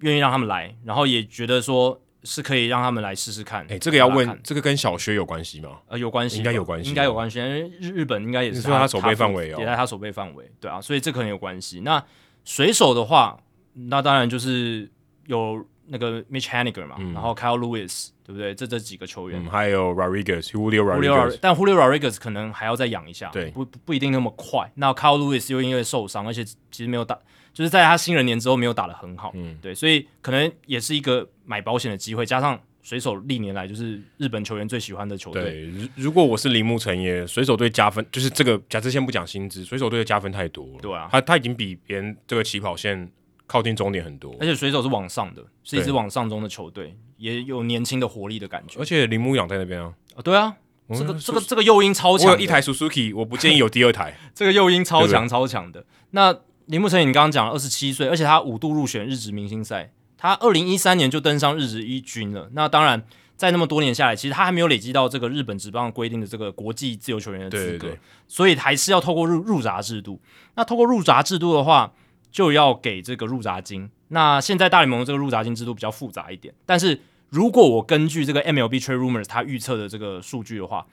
[0.00, 2.00] 愿意让他们来，嗯、然后也觉得说。
[2.24, 3.64] 是可以让他们来试试看。
[3.64, 5.80] 哎、欸，这个要问，这个跟小薛有关系吗？
[5.88, 7.40] 呃，有关系，应该有关系，应该有关系。
[7.40, 11.80] 因为日日本应该也是他守备范围哦，也在他守备范围，对啊，所以这可能有关系。
[11.80, 12.00] 那
[12.44, 13.36] 水手的话，
[13.72, 14.88] 那当然就是
[15.26, 18.54] 有那个 Mitch Haniger 嘛，嗯、然后 Kyle Lewis，对不对？
[18.54, 24.72] 这这几个球员，嗯、还有 Rodriguez，Julio Rodriguez，但 Julio Rodriguez 可能还要再养一下，对，不不一定那么快。
[24.76, 27.18] 那 Kyle Lewis 又因为受伤，而且其实没有打。
[27.52, 32.24] 就是在他新人年之后没有打得很好，嗯，对，所以可能也是一个买保险的机会。
[32.24, 35.42] 加上水手历年来就是日本球员最喜欢的球队。
[35.42, 38.58] 对，如果我是铃木诚也，水手队加分就是这个。
[38.70, 40.78] 假设先不讲薪资，水手队的加分太多了。
[40.80, 43.12] 对啊，他他已经比别人这个起跑线
[43.46, 44.34] 靠近终点很多。
[44.40, 48.78] 而且水手是往上的，是一支往上中的球队，也有年轻的活力的感觉。
[48.80, 50.56] 而且铃木养在那边啊，啊，对啊，
[50.88, 52.30] 这个这个这个诱因超强。
[52.30, 54.16] 我有一台 Suzuki，我不建议有第二台。
[54.34, 55.84] 这个诱因超强超强的。
[56.10, 56.36] 那
[56.66, 62.48] 铃木成也，你刚刚讲了二十七岁，而且他五度入选日职明星赛，他二零一三年就登上日职一军了。
[62.52, 63.02] 那当然，
[63.36, 67.98] 在那么多年下来，其实他还没有累积到这个日本职棒规定的这个国际自由球员的资格，对对对，
[68.28, 70.20] 所以还是要透过入入闸制度。
[70.54, 71.92] 那透过入闸制度的话，
[72.32, 73.88] 就要给这个入闸金。
[74.08, 80.86] 那现在大联盟这个入闸金制度比较复杂一点，但是如果我根据这个 MLB Trade Rumors 他预测的这个数据的话，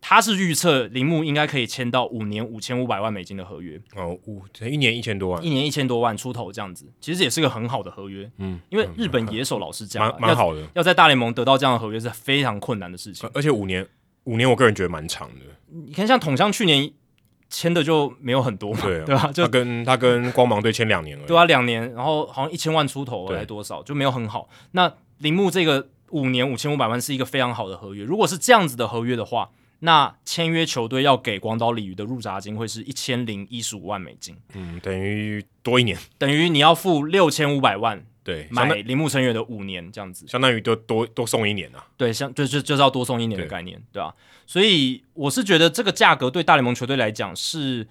[0.00, 8.30] 他是预测铃木应该可以签到五年五千五百万美金的合约哦，五一年一千多万，一年一千多万出头这样子，其实也是个很好的合约。
[8.38, 13.30] 嗯，因为日本野手老是这样，蛮蛮好的，要在大联盟得到这样的合约是非常困难的事情。
[13.32, 13.86] 而且五年
[14.24, 15.44] 五年，我个人觉得蛮长的。
[15.68, 16.92] 你看，像统香去年
[17.54, 19.30] 签的就没有很多嘛，对吧？
[19.32, 24.48] 就他跟他跟光芒队签两年了，对啊，两年，然后好像一千万出头还多少，就没有很好。
[24.72, 29.50] 那铃木这个五年五千五百万是一个非常好的合约，如果是这样子的合约的话。
[29.80, 44.14] 那签约球队要给广岛鲤鱼的入闸金会是一千零一十五万美金，嗯，等于多一年，等于你要付六千五百万，对，买铃木成员的五年这样子，相当于就多多送一年啊，对，相就就就是要多送一年的概念，对，对啊，
[44.46, 47.86] 所以我是觉得这个价格对大联盟球队来讲是。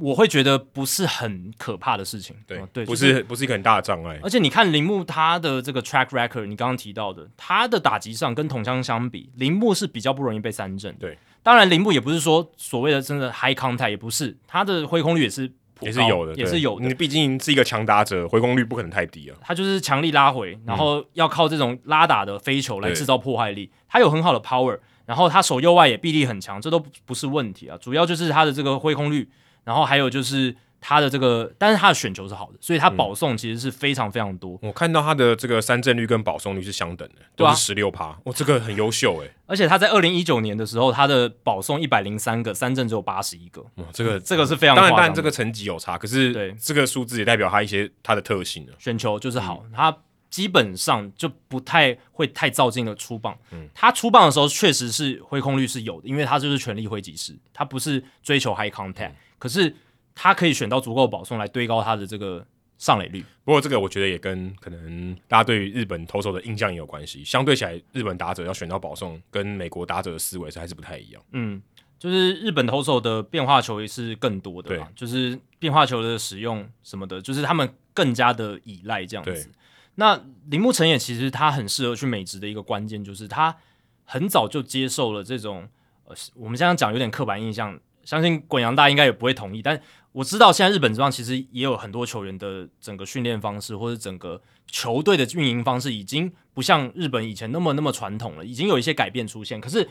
[0.00, 4.18] 我会觉得不是很可怕的事情，对、哦、对，不是、就是、不是一个很大的障碍。
[4.22, 10.96] 而且你看铃木他的这个 track record，你刚刚提到的，他的打击上跟统枪相比，铃木是比较不容易被三振。
[10.98, 16.86] 对，当然铃木也不是说所谓的真的 high contact，也不是，他的挥空率也是也是有的，也是有的。
[16.86, 19.36] 你毕竟是一个强打者，挥空率不可能太低啊。
[19.42, 23.70] 他就是强力拉回，然后要靠这种拉打的飞球来制造破坏力。
[23.86, 24.78] 他有很好的 power，
[25.12, 27.76] 然后他手右外也臂力很强，这都不是问题啊。
[27.76, 29.28] 主要就是他的这个挥空率。
[29.64, 34.58] 然后还有就是他的这个，但是他的选球是好的，所以他保送其实是非常非常多。
[34.62, 38.06] 嗯、我看到他的这个三振率跟保送率是相等的，都是十六趴。
[38.06, 39.30] 哇、哦，这个很优秀诶。
[39.46, 43.62] 而且他在二零一九年的时候，他的保送一百零三个，三振只有八十一个。
[43.76, 44.74] 哇，这个、嗯、这个是非常。
[44.74, 48.72] 当然，当然这个成绩有差，可是对这个数字也代表他一些他的特性了。
[48.80, 49.96] 选球就是好，嗯、他
[50.32, 53.38] 基本上就不太会太照进的出棒。
[53.52, 59.72] 嗯，他出棒的时候确实是挥空率是有的，因为他就是全力挥击式，他不是追求 high contact，、嗯、可是。
[60.14, 62.46] 他可以选到足够保送来堆高他的这个
[62.76, 63.24] 上垒率。
[63.46, 67.24] 不过这个我觉得也跟可能大家对于日本投手的印象也有关系。
[67.24, 71.22] 相对起来，日本打者要选到保送，跟美国打者的思维是还是不太一样。
[71.32, 71.62] 嗯，
[71.98, 79.50] 就是日本投手的变化球也是更多的嘛，就是变化球的使用什么的，就是他们更加的依赖这样子。
[79.96, 83.56] 那铃木成也其实他很适合去美职的一个关键，就是他
[84.04, 85.68] 很早就接受了这种
[86.04, 89.80] 呃，我们现在讲有点刻板印象，相信滚阳大应该也不会同意，但。
[90.14, 99.58] 我知道现在日本职棒其实也有很多球员的整个训练方式或者整个球队的运营方式已经不像日本以前那么那么传统了，已经有一些改变出现。
[99.58, 99.88] 可是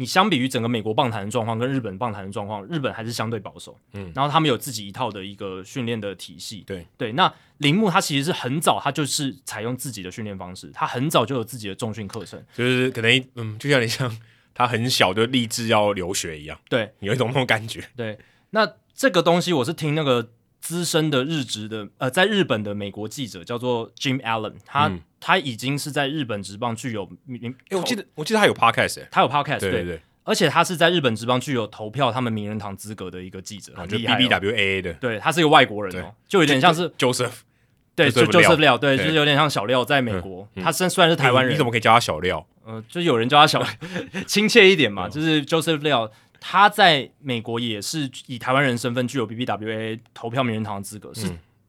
[0.00, 3.78] 你相比于整个美国棒坛的状况跟日本棒坛的状况，日本还是相对保守。
[3.92, 6.64] 嗯，然后他们有自己一套的一个训练的体系。
[6.66, 14.18] 对对，那铃木他其实是很早，他就是采用自己的训练方式，他很早就有自己的重训课程，就是可能嗯，就像你像
[14.54, 16.58] 他很小就立志要留学一样。
[16.70, 17.84] 对，有一种那种感觉。
[17.94, 18.18] 对，
[18.50, 18.66] 那。
[18.92, 20.28] 这个东西我是听那个
[20.60, 37.40] 资深的日职的呃，在日本的美国记者叫做 Jim Allen，他、嗯、他已经是在日本职棒具有名，哎、欸，我记得我记得他有 podcast，他有 podcast，对对对，而且他是在日本职棒具有投票他们名人堂资格的一个记者，就 B B W A A 的，对，他是一个外国人哦，就有点像是 Joseph，
[37.94, 42.46] 对，就 Joseph 廖，对，就是有点像小廖在美国，嗯嗯、他虽虽然是台湾人、欸，你怎么可以叫他小廖？
[42.66, 43.66] 呃，就有人叫他小，
[44.28, 46.10] 亲切一点嘛，就是 Joseph 廖。
[46.40, 51.26] 他在美国也是以台湾人身份具有 BBWA 投票名人堂的资格，是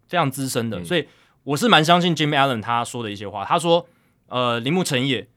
[0.07, 1.06] 非常资深的，嗯、所以
[1.43, 3.43] 我是蛮相信 Jim Allen 他说的一些话。
[3.43, 3.85] 他说
[4.27, 5.27] ：“呃，铃木诚也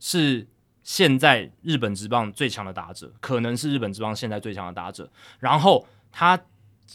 [0.00, 0.46] 是
[0.82, 5.10] 现在日本职棒最强的打者，可能是日本职棒现在最强的打者。
[5.38, 6.40] 然后他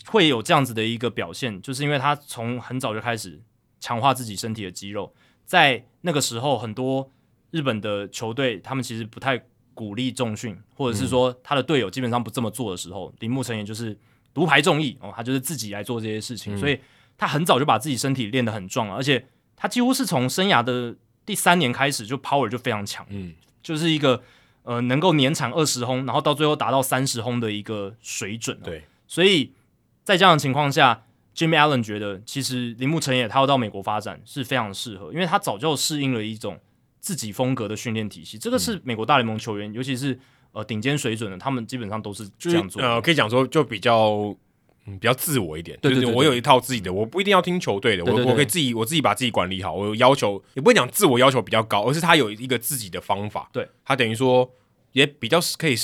[0.08, 3.40] 会有这样子的一个表现，就是因为他从很早就开始
[3.80, 5.14] 强化自己身体的肌肉，
[5.46, 7.12] 在那个时候，很多
[7.52, 9.40] 日本的球队他们其实不太。”
[9.74, 13.98] 鼓励重训，或者是说他的队友基本上不这么做的时候，铃木成也就是
[14.34, 16.80] 独排众议哦，他就是自己来做这些事情，嗯、所以
[17.18, 19.26] 他很早就把自己身体练得很壮了，而且
[19.56, 20.96] 他几乎是从生涯的
[21.26, 24.22] 第三年开始就 power 就非常强，嗯，就是一个
[24.64, 29.52] 呃能够年产二十轰，然后到最后达到三十轰的一个水准，对，所以
[30.04, 31.04] 在这样的情况下
[31.36, 36.60] ，Jimmy Allen 觉得其实铃木成也他要到美国发展是非常适合，因为他早就适应了一种。
[37.04, 40.18] 自己风格的训练体系，这个是美国大联盟球员，嗯、尤其是
[40.54, 42.82] 呃顶尖水准的，他们基本上都是这样做。
[42.82, 44.34] 呃，可以讲说就比较
[44.86, 49.74] 嗯比较自我一点，对对，对，对，对，我有一套自己的，我不一定要听球队的，我我可以自己我自己把自己管理好。
[49.74, 53.50] 我有要求也不会讲自我要求比较高，而是他有一个自己的方法。
[53.52, 54.50] 对，他等于说
[54.94, 55.76] 也比较可以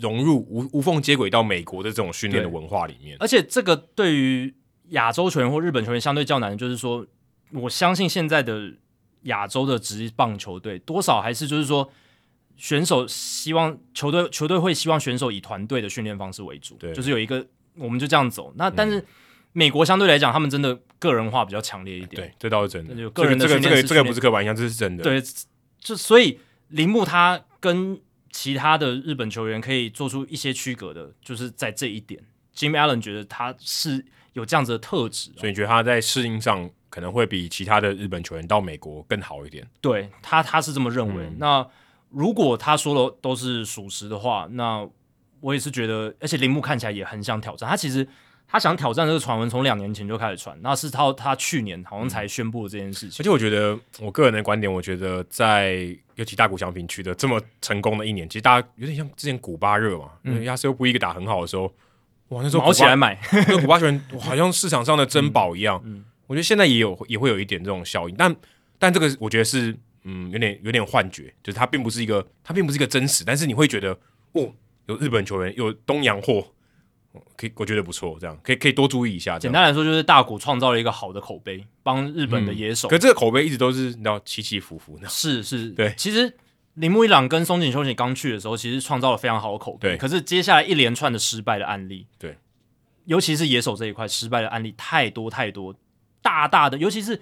[0.00, 3.14] 融入无无缝接轨到美国的这种训练的文化里面。
[3.20, 4.54] 而且这个对于
[4.92, 7.06] 亚洲球员或日本球员相对较难，就是说
[7.52, 8.72] 我相信现在的。
[9.22, 11.88] 亚洲的职业棒球队多少还是就是说，
[12.56, 17.46] 选手希望球队球队会希望选手以团队的训练方式为主，对，就是有一个
[17.76, 18.52] 我们就这样走。
[18.56, 19.04] 那但是
[19.52, 22.94] 美国相对来讲，他们真的个人化比较强烈一点，对，这倒是真的。
[22.94, 25.04] 就个人的训练、这个、这个这个不是刻板印象，这是真的。
[25.04, 25.22] 对，
[25.78, 26.38] 就所以
[26.68, 28.00] 铃木他跟
[28.30, 32.20] 其他的日本球员可以做出一些区隔的，就是在这一点。
[32.54, 34.04] Jim Allen 觉得他是
[34.34, 36.70] 有这样子的特质，所以你觉得他在适应上。
[36.92, 39.66] 可能会比其他的日本球员到美国更好一点。
[39.80, 41.24] 对他，他是这么认为。
[41.24, 41.66] 嗯、那
[42.10, 44.86] 如果他说的都是属实的话，那
[45.40, 47.66] 我也是觉得，而且铃木看起来也很想挑战。
[47.66, 48.06] 他其实
[48.46, 53.16] 他想挑战这个传闻，从两年前就开始传，那是他他去年好像才宣布的这件事情。
[53.20, 61.72] 而且我觉得，我个人的观点，我觉得在尤其大谷翔平取得这么成功的一年，其实大家有点像之前古巴热嘛，嗯，亚瑟又不一个打很好的时候，
[62.28, 65.80] 哇，那时候毛起来买，那古巴球员好像市场上的珍宝一样。
[65.86, 68.34] 嗯嗯我觉得现在也有也会有一点这种效应，但
[68.78, 73.90] 但这个我觉得是嗯有点有点幻觉，就是它并不是一个它并不是一个真实，但是你会觉得
[74.32, 74.50] 哦
[74.86, 76.42] 有日本球员有东洋货，
[77.36, 79.38] 可以我觉得不错，这样可以可以多注意一下。
[79.38, 82.88] 简单来说就是大谷创造了一个好的口碑，帮日本的野手。
[82.88, 85.06] 嗯、可是这个口碑一直都是你知道起起伏伏的。
[85.10, 85.92] 是是，对。
[85.98, 86.34] 其实
[86.76, 89.90] 铃木一朗跟松井秀喜刚去的时候，其实创造了非常好的口碑。
[89.90, 89.96] 对。
[89.98, 92.38] 可是接下来一连串的失败的案例，对，
[93.04, 95.74] 尤其是野手这一块失败的案例太多太多。
[96.22, 97.20] 大大的，尤其是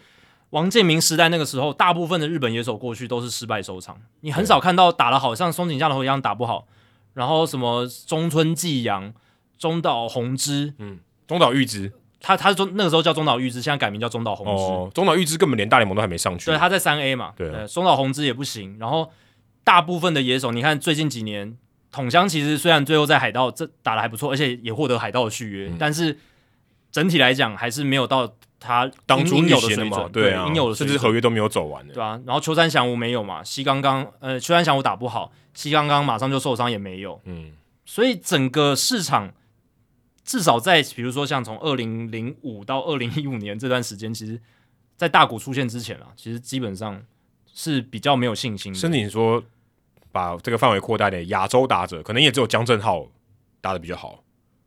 [0.51, 4.01] 王建民时代那个时候，大部分的日本野手过去都是失败收场。
[4.21, 6.67] 你很少看到打得好像松井下头一样打不好，
[7.15, 9.13] 然后什么中村纪阳、
[9.59, 14.63] 中岛宏之，嗯，中岛裕之，他他中那个时候叫中岛裕之，现在改名叫中岛宏之。
[14.63, 16.47] 哦，中岛裕之根本连大联盟都还没上去。
[16.47, 17.33] 对，他在三 A 嘛。
[17.37, 18.77] 对，对，中岛宏之也不行。
[18.79, 19.11] 然后
[19.63, 21.57] 大部分的野手，你看最近几年，
[21.93, 26.19] 统香其实虽然最后在海盗这打的还不错，而且也获得海盗的续约，嗯，但是
[26.91, 28.35] 整体来讲还是没有到。
[28.61, 32.20] 他当初应有的水准，对啊，应有的甚至合约都没有走完的，对啊。
[32.27, 37.53] 然后秋山翔吾没有嘛，西刚刚呃，秋山翔吾打不好，西刚刚马上就受伤也没有，嗯。
[37.87, 39.32] 所以整个市场
[40.23, 44.39] 至少在比如说像从二零零五到二零一五年这段时间，其实，
[44.97, 47.03] 在大股出现之前啊，其实基本上
[47.53, 48.78] 是比较没有信心的。
[48.78, 49.43] 甚至你说
[50.12, 53.07] 把这个范围扩大点，亚洲打者可能也只有江振浩
[53.62, 54.23] 打的比较好，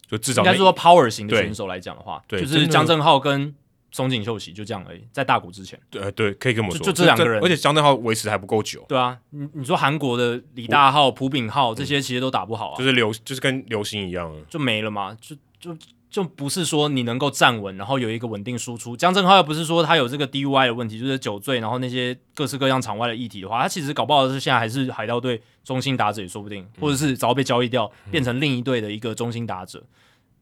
[0.07, 3.53] 就至少应该说 power 型的选手来讲的话，对，就是江振浩跟。
[3.93, 8.83] 松井秀喜就这样而已，在大谷之前，对对，可以跟我们说，就，就这两个人，而且江振浩维持还不够久。
[8.89, 15.77] 对啊，你你说韩国的李大浩、朴炳浩这些其实都打不好啊，就是流，就是跟流星一样，就没了嘛，就就
[16.09, 18.97] 就不是说你能够站稳，然后有一个稳定输出。
[18.97, 29.83] 江振浩又不是说他有这个 DUI 的问题，就是酒醉，然后那些各式各样场外的议题的话，他其实搞不好是现在还是海盗队中心打者也说不定，或者是早被交易掉，变成另一队的一个中心打者。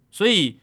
[0.09, 0.57] 所以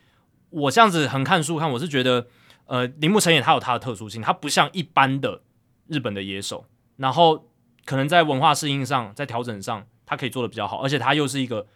[0.49, 2.29] 我这样子横看竖看，我是觉得。
[2.69, 5.43] 呃，铃木成也他有他的特殊性，他不像一般的
[5.87, 6.67] 日本的野手，
[6.97, 7.51] 然后
[7.87, 11.67] 可能在文化适应上，在调整上，他可以做的比较好，而且他又是一个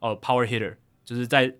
[0.00, 1.54] 呃 power hitter，就是在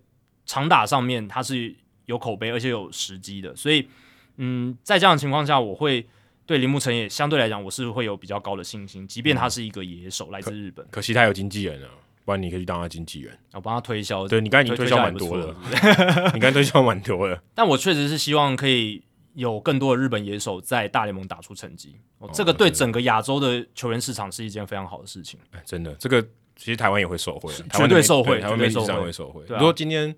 [0.45, 1.75] 长打上面他是
[2.05, 3.89] 有口碑而且有时机的，所以
[4.37, 6.07] 嗯，在这样的情况下，我会
[6.45, 11.89] 对铃木成也相对来讲我是会有比较高的信心，即便他是一个野手、嗯、来自日本，可，可惜他有经纪人啊，
[12.25, 14.27] 不然你可以去当他经纪人，我帮他推销。
[14.27, 15.53] 对，你刚才已经推销蛮多的，
[16.33, 25.39] 你刚才推销蛮多的， 但我确实是希望可以有更多的日本野手在大联盟打出成绩，哦，这个对整个亚洲的球员市场是一件非常好的事情。
[25.51, 26.21] 哎，真的，这个
[26.55, 29.43] 其实台湾也会受惠，绝对受惠，台湾媒体上会受惠。
[29.49, 30.15] 你说今天，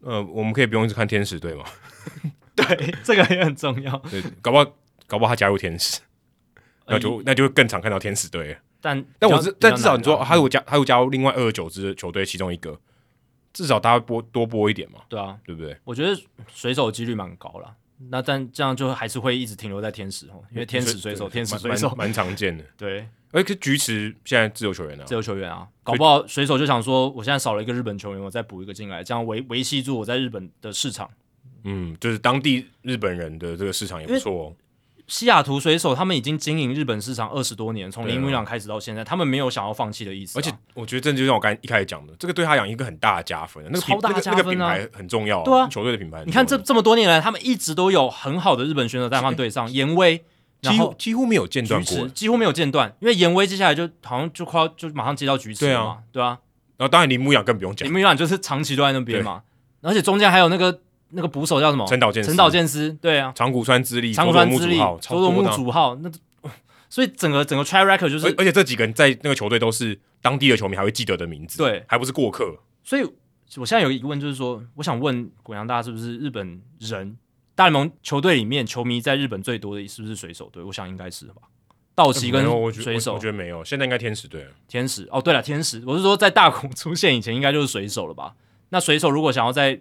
[0.00, 1.64] 呃，我们可以不用一直看天使队吗？
[2.54, 3.96] 对，这个也很重要。
[4.10, 4.64] 对，搞不好，
[5.06, 6.00] 搞不好他加入天使，
[6.86, 8.56] 那就那就会更常看到天使队。
[8.82, 12.78] 但但我是但至少你说他有加他有加入另外二十九支球队其中一个，
[13.52, 14.98] 至少他会播多播一点嘛？
[15.08, 15.74] 对啊，对不对？
[15.84, 16.20] 我觉得
[16.52, 17.76] 水手的几率蛮高了。
[18.10, 22.64] 那但这样就还是会一直停留在天使哦，因为天使水手，天使水手蛮常见的。
[22.76, 31.08] 对，而且菊池现在自由球员啊，自由球员啊，搞不好水手就想说，我现在少了一个日本球员，我再补一个进来，这样维维系住我在日本的市场。
[31.62, 34.56] 嗯，就是当地日本人的这个市场也不错哦。
[35.08, 40.38] 西雅图水手他们已经经营日本市场二十多年，从铃木一朗开始到现在，他们没有想要放弃的意思。
[40.38, 46.22] 而且我觉得这就像我刚一开始讲的，这个对他讲一个很大的加分，那个超大加分啊，那个品牌很重要，对啊，球队的品牌。
[46.24, 50.24] 你看这这么多年来，他们一直都有很好的日本选手在他们队上，严威
[50.62, 56.38] 几乎几乎没有间断过，几乎没有间断，因为严威接下来就好像就快要就马上接到菊池了嘛，对啊。
[56.78, 59.42] 然后当然铃木一朗更不用讲，铃木一朗就是长期都在那边嘛，
[59.82, 60.80] 而且中间还有那个。
[61.12, 61.86] 那个捕手叫什么？
[61.86, 66.10] 陈岛健陈岛健司，对啊，长谷川之力，长谷川之力，佐佐木主号，那
[66.88, 72.54] 所以整个整个 track record 就是，而且这几个人在那个球队都是当地的球迷还会记得的名字，对，还不是过客。
[72.84, 73.02] 所以
[73.56, 77.16] 我现在有疑问，就是说，我想问滚阳大是不是日本人？
[77.54, 80.62] 大联盟球队里面球迷在日本最多的是不是水手队？
[80.62, 81.42] 我想应该是吧。
[81.94, 84.46] 道奇跟水手，我觉得没有，现在应该天使队。
[84.66, 88.34] 天使哦，对了，天使，我是说在大谷出现以前，应该就是水手了吧？
[88.70, 89.78] 那水手如果想要在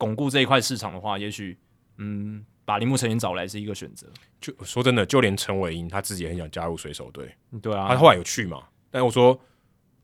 [0.00, 1.58] 巩固这一块市场的话，也许
[1.98, 4.06] 嗯，把铃木诚也找来是一个选择。
[4.40, 7.30] 就说真的，就连陈伟英他自己也很想加入水手队。
[7.60, 8.62] 对啊，他后来有去嘛？
[8.90, 9.38] 但我说，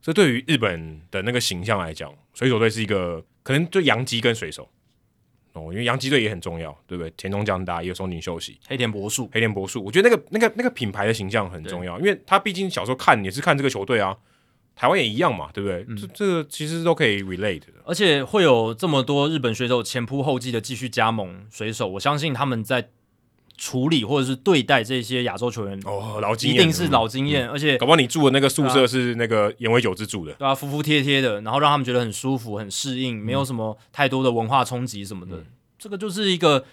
[0.03, 4.69] 这对于日本的那个形象来讲，水手队是一个可能就洋基跟水手
[5.55, 7.11] 哦，因为洋基队也很重要，对不对？
[7.17, 14.15] 田中将大也有松井秀喜、黑田博树、黑田博树，我觉得那个那个那个品牌的形象很重要，因为他毕竟小时候看也是看这个球队啊。
[14.77, 15.87] 台湾也一样嘛，对不对？
[15.89, 22.91] 嗯、这这个其实都可以 relate 的，而且会有这么多日本选手前仆后继的继续加盟水手，我相信他们在
[23.57, 35.47] 处理或者是对待这些亚洲球员哦，老经验一定是老经验，嗯、而且搞不好你住的那个宿舍是那个岩尾久之住的，对啊，服服帖帖的，然后让他们觉得很舒服、很适应，没有什么太多的文化冲击什么的，嗯、
[35.79, 36.67] 这个就是一个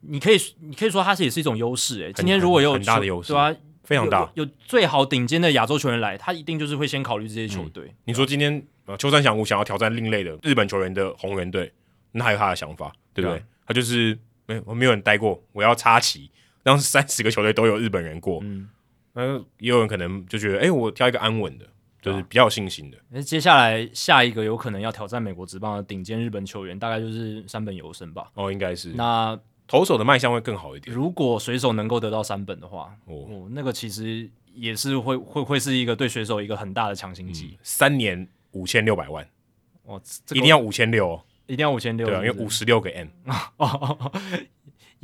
[0.00, 2.12] 你可以你可以说它是也是一种优势诶。
[2.14, 3.54] 今天如果有很大的优势，对啊。
[3.84, 7.84] 非常大，有，有最好顶尖的亚洲球员来，他一定就是会先考虑这些球队。
[7.84, 11.72] 嗯、你说今天呃，秋山翔吾想要挑战另类的日本球员的红人队，
[12.12, 13.38] 那还有他的想法，对不对？
[13.38, 16.30] 对啊、他就是没我没有人待过，我要插旗，
[16.62, 18.40] 让三十个球队都有日本人过。
[18.42, 18.68] 嗯，
[19.12, 21.66] 那也有人可能就觉得，哎、欸，我挑一个安稳的，
[22.00, 22.98] 就是比较有信心的。
[23.10, 28.30] 那、啊、接下来下一个有可能要挑战美国职棒的顶尖日本球员，大概就是山本由生吧？
[28.34, 29.38] 哦，应该是那。
[29.66, 30.94] 投手的卖相会更好一点。
[30.94, 37.58] 如果水手能够得到三本的话，哦，哦，那个其实也是会会会是一个对水手一个很大的强心剂。
[37.62, 39.26] 三年五千六百万，
[39.84, 43.08] 哦，这个、一定要五千六，一定要五千六，对、啊，因为五十六个 M。
[43.56, 44.12] 哦。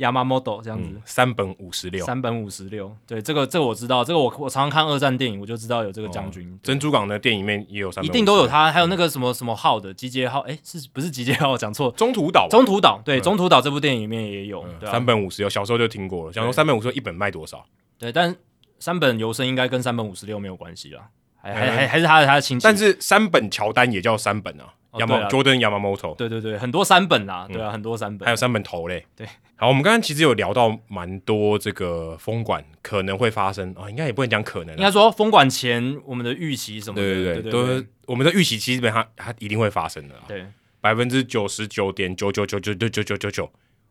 [0.01, 6.51] Yamamoto 这样子，嗯、三本五十六，三本五十六，对，这个这个我知道，这个我我常常看二战电影，我就知道有这个将军。
[6.51, 11.55] 哦、珍珠港的电影里面也有三本，一定都有他，还有那个什么什么号的集结号，哎，是不是集结号？
[11.55, 17.63] 讲错，中途岛，中途岛，对，中途岛这部电影里面也有，三本五十六，小时候就听过了，想说三本五十六一本卖多少？
[17.99, 18.35] 对，但
[18.79, 21.09] 三本游生应该跟三本五十六没有关系啦，
[21.39, 24.73] 还还还还是他的他的亲戚，但是三本乔丹也叫三本啊。
[24.91, 29.05] Yama Jordan Yamamoto，对对对，很多三本啦，对啊，很多三本，还有三本头嘞。
[29.15, 29.25] 对，
[29.61, 40.47] 好，我们刚刚其实有聊到蛮多这个封管可能会发生啊，应该也不能讲可能，应该说封管前我们的预期什么的，对对对，都是我们的预期，基本上它一定会发生的，对，
[40.79, 43.45] 百分之九十九点九九九九九九九九九，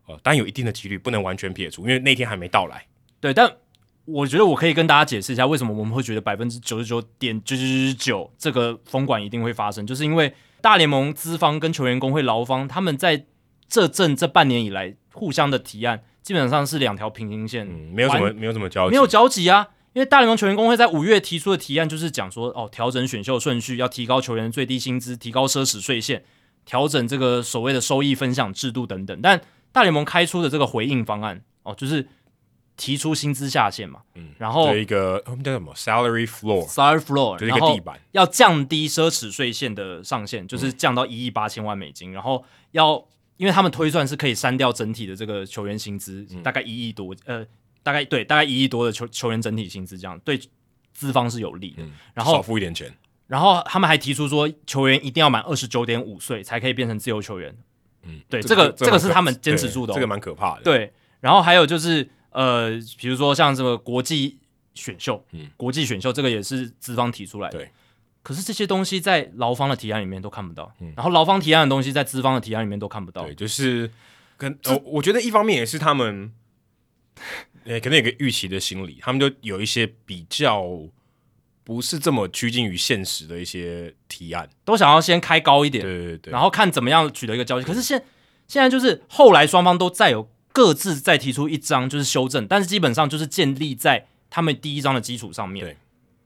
[0.07, 2.85] 哦，当然有一定的几率，不能完全撇除，因为那天还没到来。
[3.21, 3.49] 对，但
[4.07, 10.35] 我觉得我可以跟大家解释一下，为什么我们会觉得百分之九十九点九九九九这个封管一定会发生，就是因为。
[10.63, 13.25] 大联盟资方跟球员工会劳方，他们在
[13.71, 19.69] 这阵这半年以来互相的提案，基本上是两条平行线，嗯，没有什么没有什么交集，没有交集啊。
[19.93, 26.25] 因为大联盟球员工会在五月提出的提案，就是讲说，哦，调整选秀顺序，要提高球员最低薪资，提高奢侈税线，
[26.65, 29.19] 调整这个所谓的收益分享制度等等。
[29.23, 29.41] 但
[29.73, 32.09] 大联盟开出的这个回应方案，哦，就是。
[32.77, 43.05] 提出薪资下限嘛，嗯，然后一个我们叫什么 salary floor，salary floor，就是一个地板，要降低奢侈税线的上限，就是降到一亿八千万美金，嗯、然后要
[43.41, 47.43] 因为他们推算是可以删掉整体的这个球员薪资，嗯、大概一亿多，呃，
[47.83, 50.39] 大概对，大概一亿多的球球员整体薪资，这样对
[50.93, 51.83] 资方是有利的。
[51.83, 52.95] 嗯、然后少付一点钱，
[53.27, 57.57] 然后他们还提出说，球员一定要满二十九点五岁才可以变成自由球员。
[58.03, 60.63] 嗯，对，这个这个，这个是他们坚持住的、哦，这个蛮可怕的。
[60.63, 64.37] 对，然后还有就是呃，比如说像这个国际
[64.75, 67.59] 选秀，嗯，国际选秀这个也是资方提出来的。
[67.59, 67.71] 对。
[68.23, 73.25] 可是这些东西在劳方的提案里面都看不到，嗯、然后劳方提案的东西在资方的提案里面都看不到。
[73.25, 73.91] 对，就是
[74.37, 76.31] 跟我、哦、我觉得一方面也是他们，
[77.65, 80.63] 呃，可能有个预期的心理，他们就有一些比较
[81.65, 87.67] 不是这么趋近于现实的一些提案，都想要先开高一点，对对对，然后看怎么样取得一个交集。
[87.67, 88.05] 可是现
[88.47, 95.65] 现在就是后来双方都再有各自再提出一张就是修正，但是基本上就是建立在他们第一章的基础上面。
[95.65, 95.77] 对。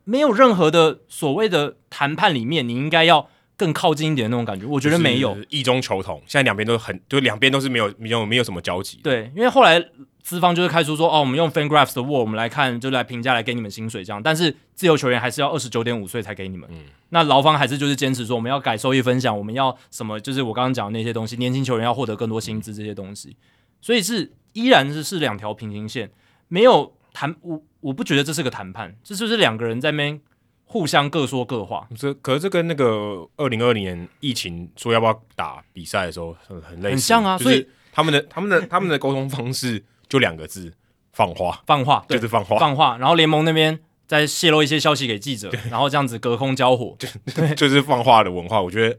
[0.05, 4.67] 没有任何的所谓的谈判里面，你应该要更靠近一点的那种感觉。
[4.67, 9.01] 我觉得没有异中求同，现在两边都很，就两边都是没有没有没有什么交集。
[9.03, 9.83] 对，因为后来
[10.23, 14.23] 资方就是开出说，哦，我们用 FanGraphs 的 WAR，我们来看，就来评价，来给你们薪水这样。
[14.23, 16.69] 但是自由球员还是要二十九点五岁才给你们。
[16.73, 20.19] 嗯，那劳方还是就是坚持说，我们要改收益分享，我们要什么？
[20.21, 23.37] 就是我刚刚讲的那些东西，年轻球员要获得更多薪资这些东西。
[23.81, 26.11] 所以是依然是是两条平行线，
[26.49, 27.63] 没有谈我。
[27.85, 30.19] 我不觉得这是个谈判，这就是两个人在那边
[30.65, 31.87] 互相各说各话。
[31.95, 37.37] 这可是这跟那个二零二零年疫情说要不要打比赛的时候很很类似，很像啊。
[37.37, 40.73] 所以他们的他们的他们的沟通方式 就两个字：
[41.13, 42.97] 放话，放话，就是放话，放话。
[42.97, 47.07] 然后联盟那边再泄露一些消息给记者，然后这样子隔空交火，就
[47.55, 48.63] 就是放话的文化。
[48.63, 48.97] 我觉得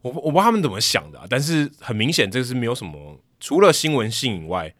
[0.00, 4.74] 我我不知道他们怎么想的啊，但是很明显这个是没有什么除了新闻性以外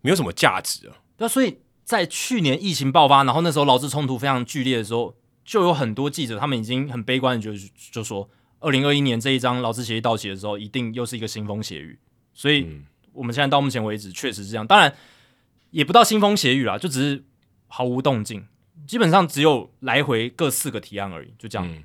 [0.00, 0.96] 没有什么价值啊。
[1.18, 1.58] 那所以。
[1.84, 5.14] 在去年疫情爆发，然后那时候劳资冲突非常剧烈的时候，
[5.44, 7.52] 就有很多记者他们已经很悲观的就
[7.90, 8.28] 就说，
[8.60, 11.98] 二零二一年这一张劳资协议到期的时候，一定又是一个腥风血雨。
[12.32, 12.66] 所以
[13.12, 14.94] 我们现在到目前为止确实是这样，当然
[15.70, 17.24] 也不到腥风血雨啦，就只是
[17.66, 18.46] 毫无动静，
[18.86, 21.68] 基本上只有来回各四个提案而已，就这样。
[21.68, 21.82] 嗯、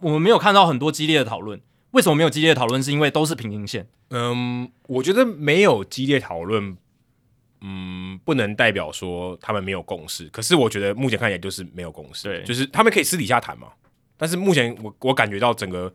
[0.00, 1.60] 我们没有看到很多激烈的讨论。
[1.92, 2.82] 为什么没有激烈的讨论？
[2.82, 3.88] 是因为都是平行线。
[4.10, 6.76] 嗯，我觉得没有激烈讨论。
[7.60, 13.68] 嗯，不能代表说他们没有共识，可是我觉得目前看起来就是没有共识，对，就是他们可以私底下谈嘛。
[14.16, 15.92] 但是目前我我感觉到整个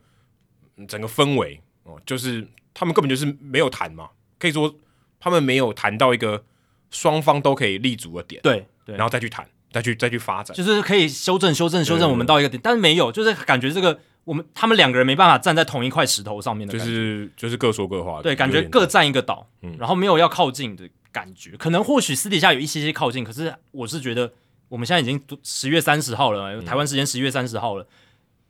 [0.87, 4.73] 整个氛围哦，就是他们根本就是没有谈嘛，可以说
[5.19, 6.43] 他们没有谈到一个
[6.89, 20.89] 双方都可以立足的点，对对，然后再去谈，再去再去发展，就是可以修正修正修正我们到一个点，但是没有，就是感觉这个我们他们两个人没办法站在同一块石头上面的，就是就是各说各话，对，感觉各占一个岛，嗯，然后没有要靠近的。
[21.11, 24.31] 感觉可能或许私底下有一些些靠近，可是我是觉得
[24.69, 27.85] 我们现在已经十月三十号了，台湾时间十月三十号了，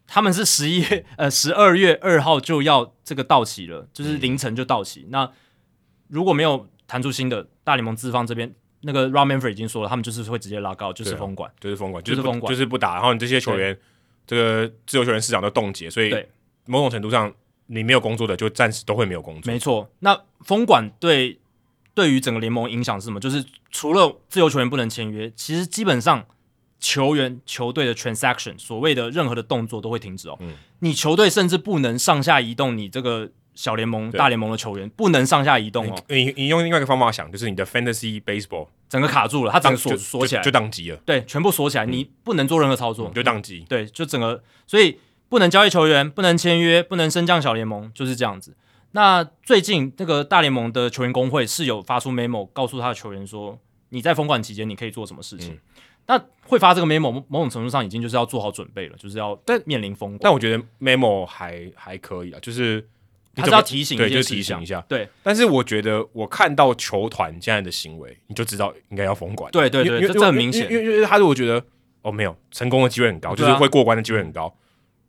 [0.05, 5.07] 他们是十一月 呃十二月二号就要这个到期了，就是凌晨就到期。
[5.09, 5.27] 那
[6.07, 12.93] 如果没有弹出新的，大联盟资方这边那个 Rob Manfred 已经说了，他们就是会直接拉高，就是封管，就是封管，就是封管，就是不打。
[12.93, 13.75] 然后你这些球员，
[14.27, 16.13] 这个自由球员市场都冻结，所以
[16.67, 17.33] 某种程度上
[17.65, 19.51] 你没有工作的就暂时都会没有工作。
[19.51, 21.39] 没错，那封管对。
[21.93, 23.19] 对于整个联盟影响是什么？
[23.19, 26.25] 就是除了自由球员不能签约，其实基本上
[26.79, 30.37] 球员球队的 transaction，所谓的任何的动作都会停止哦。
[30.39, 36.03] 嗯，你球队甚至不能上下移动，你这个小联盟、大联盟的球员不能上下移动哦。
[36.07, 40.97] 你你用另外一个方法想，就是你的 fantasy baseball 整个卡住了，它整个锁锁起来，就宕机了。
[41.05, 43.65] 对，全部锁起来，你不能做任何操作，就宕机。
[43.69, 44.97] 对，就整个，所以
[45.29, 48.55] 不能交易球员，不能签约，不能升降小联盟，就是这样子。
[48.93, 53.57] 那最近这个大联盟的球员工会是有发出 memo 告诉他的球员说，
[53.89, 55.53] 你在封管期间你可以做什么事情。
[55.53, 55.59] 嗯、
[56.07, 60.19] 那会发这个 memo，某种程度上已经就是要做好准备了，就是要但面临封管。
[60.23, 62.85] 但我觉得 memo 还还可以啊，就是
[63.33, 64.81] 他是要提醒一，对，就提醒一下。
[64.89, 69.49] 对，但是我觉得我看到球团现在的行为，你就知道应该要封管。
[69.53, 70.69] 对对对，这这很明显。
[70.69, 71.63] 因为因为他如果觉得
[72.01, 74.53] 哦没有成功的机会很高，啊、就是会过关的机会很高，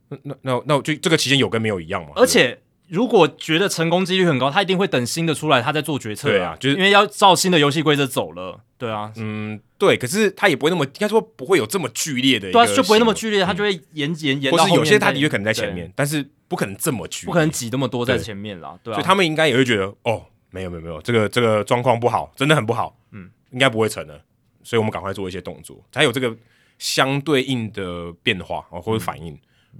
[0.09, 2.13] 那那那那就这个期间有跟没有一样嘛。
[2.15, 2.61] 而且。
[2.89, 6.29] 如果觉得成功几率很高，他一定会等新的出来，他再做决策。
[6.29, 8.61] 对啊，就是因为要照新的游戏规则走了。
[8.77, 9.97] 对啊，嗯，对。
[9.97, 12.51] 可是他也不会那么，应该说不会有这么剧烈的。
[12.53, 14.53] 对啊，就不会那么剧烈，他就会延延延。
[14.53, 18.79] 或是有些他的确可能在前面，但是不可能这么剧，不可能挤那么多在前面啦。
[18.83, 22.99] 对啊，所以他们应该也会觉得，哦，没有没有没有，这个这个状况不好，真的很不好。
[23.13, 24.21] 嗯，应该不会成的，
[24.63, 26.37] 所以我们赶快做一些动作，才有这个
[26.79, 29.39] 相对应的变化哦，或者反应。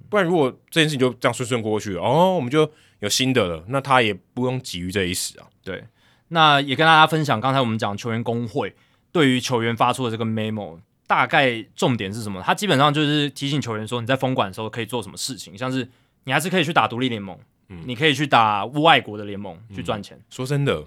[0.09, 2.71] 不然如果这件事情就这样顺顺过去，哦，我们就。
[3.03, 5.47] 有新的了，那他也不用急于这一时啊。
[5.63, 5.85] 对，
[6.29, 8.75] 那也跟大家分享，刚才我们讲球员工会
[9.11, 12.41] 对于球员发出的这个 memo，大概重点是什么？
[12.43, 15.89] 他基本上就是提醒球员说，你在封管的时候可以做什么事情，像是
[16.25, 17.37] 你还是可以去打独立联盟，
[17.69, 20.17] 嗯，你可以去打外国的联盟去赚钱。
[20.31, 20.87] 说真的，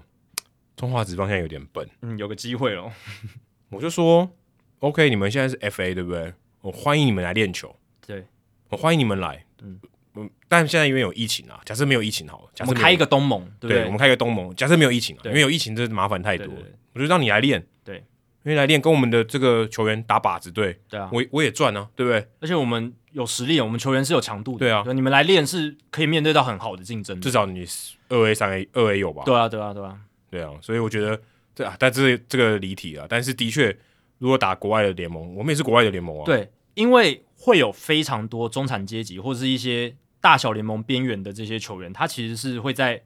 [0.74, 2.90] 中华职棒现在有点笨，嗯，有个机会咯。
[3.68, 4.30] 我就说
[4.78, 6.32] ，OK，你们现在是 FA 对不对？
[6.62, 8.24] 我欢迎你们来练球，对，
[8.70, 9.78] 我欢迎你们来，嗯
[10.16, 10.30] 嗯。
[10.48, 13.78] 但现在因为有疫情啊，假设没有疫情好了，假设我们开一个东盟，对不对？
[13.78, 16.46] 对，我们开一个东盟，假设没有疫情啊，因为有疫情这麻烦太多，
[16.94, 17.96] 我就让你来练，对，
[18.44, 22.26] 因为来练跟我们的这个球员打靶子，对，对啊，我我也赚啊，对不对？
[22.40, 27.66] 而且我们有实力，我们球员是有强度的，对啊，你们来练是可以面对到很好的竞争，至少你
[28.08, 29.24] 二 A、三 A、二 A 有吧？
[29.26, 29.98] 对啊，对啊，对啊，
[30.30, 31.20] 对啊，所以我觉得
[31.54, 33.76] 这啊，但是这个离题啊，但是的确。
[34.18, 36.24] 如果打国外的联盟，我们也是国外的联盟啊。
[36.24, 43.02] 对，因为会有非常多中产阶级或者是一些大小联盟边缘的这些球员，他其实是会在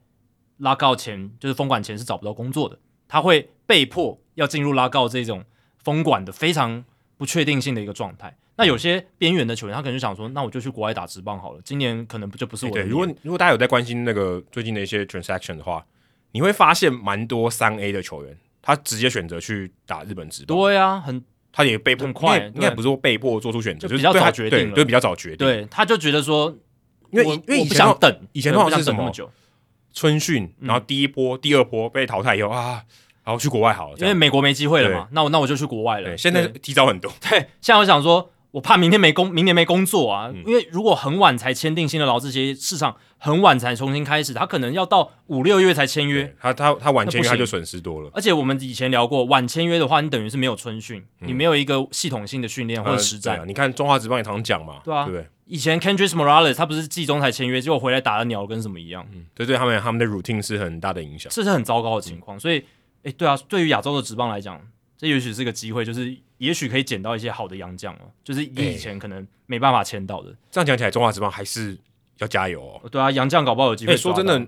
[0.59, 5.45] 拉告前，就是封管前是找不到工作的，他会被迫要进入拉告这种
[5.79, 6.85] 封管的非常
[7.17, 8.37] 不确定性的一个状态。
[8.57, 11.61] 那有些边缘的球员，他可能就想说，那我就去国外打职棒好了。
[11.65, 12.83] 今年可能就不是我的。
[12.83, 15.85] 对，如果如果大家有在关心那个最近的一些 transaction 的话，
[16.33, 18.37] 你会发现蛮多三 A 的球员。
[18.63, 25.39] 他直接选择去打日本职棒，对啊，很，他也被迫很快，应该不是说被迫做出选择，就比较早决定了，对，比较早决定。
[25.39, 26.55] 对，他就觉得说，
[27.13, 29.31] 因为因为以前不想等，以前的话是什么久？
[29.93, 32.83] 春训，然后第一波、第二波被淘汰以后啊，
[33.25, 36.11] 然后去国外好了，因为美国没机会了嘛，那我那我就去国外了。
[36.11, 37.13] 对，现在提早很多。
[37.21, 38.31] 对，现在我想说。
[38.53, 40.29] 我怕明天没工，明年没工作啊！
[40.35, 46.35] 嗯、因为如果很晚才签订新的劳资协议，市场很晚才重新开始，他可能要到五六月才签约。
[46.41, 48.11] 他他他晚签约他就损失多了。
[48.13, 53.45] 而且我们以前聊过，晚签约的话，你等于是没有春训，嗯、你没有一个系统性的训练或者实战、呃啊。
[53.47, 59.07] 你看中华职棒也常讲嘛，对啊，对，对以前 Kendrys Morales 他不是季中才签约，结果回来打的鸟跟什么一样？
[59.13, 62.37] 嗯，对对，他们他们的 routine 是很大的影响，这是很糟糕的情况。
[62.37, 62.65] 嗯、所以，
[63.05, 64.61] 哎，对啊，对于亚洲的职棒来讲，
[64.99, 66.17] 这也许是个机会，就是。
[66.41, 70.31] 也许可以捡到一些好的洋将哦，就是你以前可能没办法签到的。
[70.31, 71.79] 欸、这样讲起来，中华职棒还是
[72.17, 72.89] 要加油哦。
[72.89, 73.97] 对啊，洋将搞不好有机会、欸。
[73.97, 74.39] 说真的，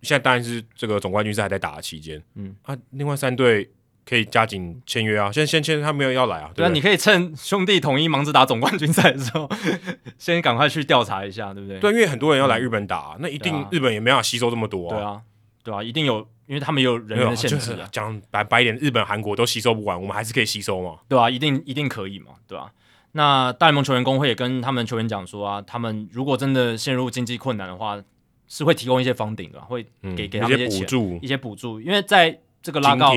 [0.00, 2.22] 现在当然是这个总冠军赛还在打的期间。
[2.34, 3.70] 嗯啊，另外三队
[4.06, 5.30] 可以加紧签约啊。
[5.30, 6.50] 现在先签，他没有要来啊。
[6.54, 9.46] 对啊，你可以趁兄弟统一忙着打总冠军赛的时候，
[10.16, 11.78] 先赶快去调查一下，对不对？
[11.78, 14.96] 对，因为很多人要来日本打，嗯、那一定日本也没办法吸收这么多、啊。
[14.96, 15.22] 对啊，
[15.62, 16.26] 对啊，一定有。
[16.46, 22.72] 因为他们有人员的限制啊，讲白白一点，日本、韩国都吸收不完，我们还是可以吸收嘛，对啊，一定一定可以嘛，对吧、啊？
[23.12, 28.02] 那大联盟球员工会也跟他们球员讲说啊，他们如果真的陷入经济困难的话，
[28.46, 31.80] 是会提供一些 funding 的，会给、嗯、给他们一些补助，一些补助。
[31.80, 33.12] 因为在这个拉高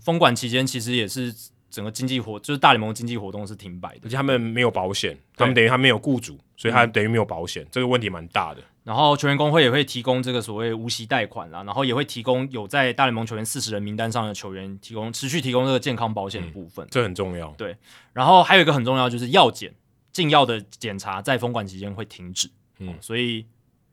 [0.00, 1.34] 封管期间，其实也是
[1.70, 8.62] 整个经济活，就是大联盟经济活动是停摆的，而且他们没有保险，他们等于他没有雇主，所以他等于没有保险，嗯、这个问题蛮大的。
[8.88, 17.48] 然后球员工会也会提供这个所谓无息贷款啦，然后也会提供有在大联盟球员四十人名单上的球员提供持续提供这个健康保险的部分，嗯，这很重要。
[17.58, 17.76] 对，
[18.14, 19.74] 然后还有一个很重要就是药检
[20.10, 22.50] 禁药的检查在封管期间会停止。
[22.78, 23.44] 嗯，所以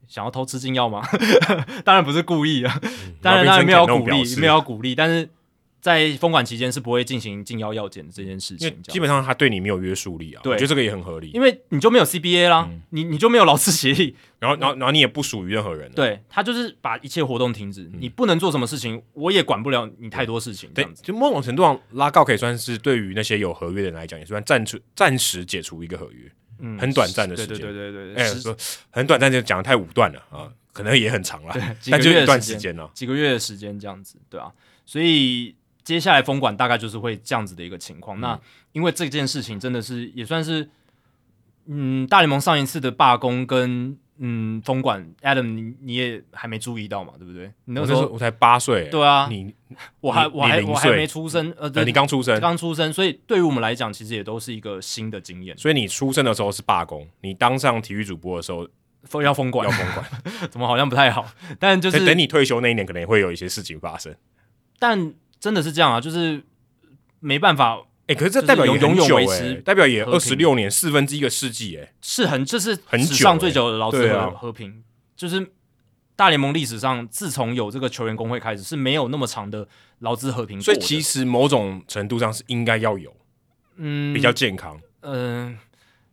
[0.08, 1.06] 想要偷吃禁药吗？
[1.84, 5.30] 当然不是故意啊，嗯、当然当然没有鼓励，没有鼓励，但是。
[5.86, 10.42] 在封管期间是不会进行禁药药检的这件事情，基本上他对你没有约束力啊。
[10.42, 15.92] 对，我觉得这个也很合理，因为你就没有 CBA 啦，嗯、你你就没有劳资协议， 然后然后然后你也不属于任何人。
[15.92, 20.68] 对，他就是把一切活动停止，嗯、你不能做什么事情，我也管不了你太多事情。
[20.74, 26.32] 对，就某种程度上拉告可以算是对于那些有合约的人来讲，也算暂出暂时解除一个合约，
[26.62, 27.60] 嗯，很短暂的时间。
[27.60, 28.58] 对对对对对，哎，说
[28.90, 31.56] 很短暂就讲的太武断了啊，可能也很长了，
[31.92, 34.52] 但就一段时间呢，几个月的时间这样子，对啊，
[34.84, 35.54] 所以。
[35.86, 38.18] 接下来封管大概就是会这样子的一个情况。
[38.18, 38.40] 嗯、那
[38.74, 40.68] 因为这件事情真的是也算是，
[41.68, 47.52] 嗯，大联盟上一次的罢工跟嗯封管，Adam 你你也还没注意到嘛，对不对？
[47.66, 49.54] 你那时候我才八岁，对啊，你
[50.02, 55.56] 我还我还我还没出生，呃，对，你刚出生，刚出生，所以对于我们来讲，其实也都是一个新的经验。
[55.56, 58.68] 所以你出生的时候是罢工，你当上体育主播的时候
[59.04, 60.06] 封要封管，要封管，
[60.50, 61.28] 怎么好像不太好？
[61.60, 64.16] 但就是等你退休那一年，可能也会有一些事情发生，
[64.80, 65.14] 但。
[65.40, 66.44] 真的是这样啊，就是
[67.20, 74.84] 没办法，哎、欸，可是这代表也很久哎、欸，代表也二十六年，四分之一个世纪，哎，是很，这是史上最久的劳资和和平，
[75.16, 75.52] 就是
[76.16, 79.68] 大联盟历史上，自从有这个球员工会开始，是没有那么长的
[80.00, 83.16] 劳资和平，所以其实某种程度上是应该要有，
[83.78, 85.60] 嗯，比较健康，嗯、呃，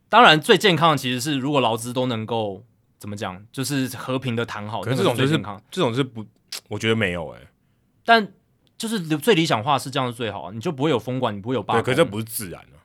[0.09, 2.65] 当然最健康的其实是如果劳资都能够
[2.99, 5.37] 怎么讲，就是和平的谈好，可是这种就是
[5.71, 6.25] 这种是不，
[6.69, 7.49] 我觉得没有哎、欸，
[8.05, 8.33] 但。
[8.83, 11.81] 就是最理想化是这样是最好，你就不会有风管，你不会有罢工。
[11.81, 12.83] 对，可是这不是自然啊，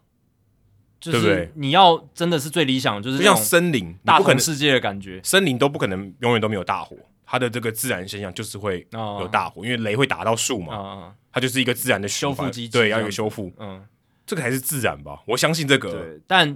[0.99, 6.95] 就是你要真的是最理想，就是像森林大同世界的感觉，森林都不可能永远都没有大火，
[7.25, 13.83] 它的这个自然现象就是会有大火，因为雷会打到树嘛，它就是一个自然的修复机制，对，要有修复，嗯，
[14.27, 15.91] 这个还是自然吧，我相信这个。
[15.91, 16.55] 对，但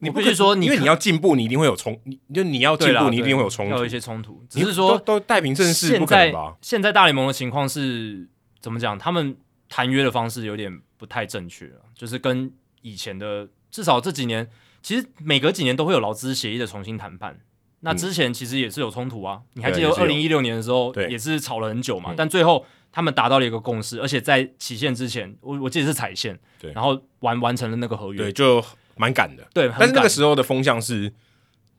[0.00, 4.44] 你不是说你，因为你要进步，你一定会有冲，你就你要进步，你一定会有冲突，有一些冲突。
[4.50, 6.56] 只是说都太平盛世不可能吧？
[6.60, 8.28] 现在大联盟的情况是
[8.62, 8.96] 怎么讲？
[8.98, 9.36] 他们
[9.68, 12.50] 谈约的方式有点不太正确，就是跟
[12.80, 14.48] 以前的至少这几年，
[14.80, 17.38] 其实每隔几年都会有劳资协议的重新谈判。
[17.80, 22.14] 那之前其实也是有冲突啊，嗯、你还记得二零一六年的时候也是吵了很久嘛？
[22.16, 28.64] 但最后他们达到了一个共识，而且在期限之前，我我记得是踩线，对，然后完完成了那个合约，对，就
[28.96, 29.68] 蛮赶的，对。
[29.76, 31.12] 但是那个时候的风向是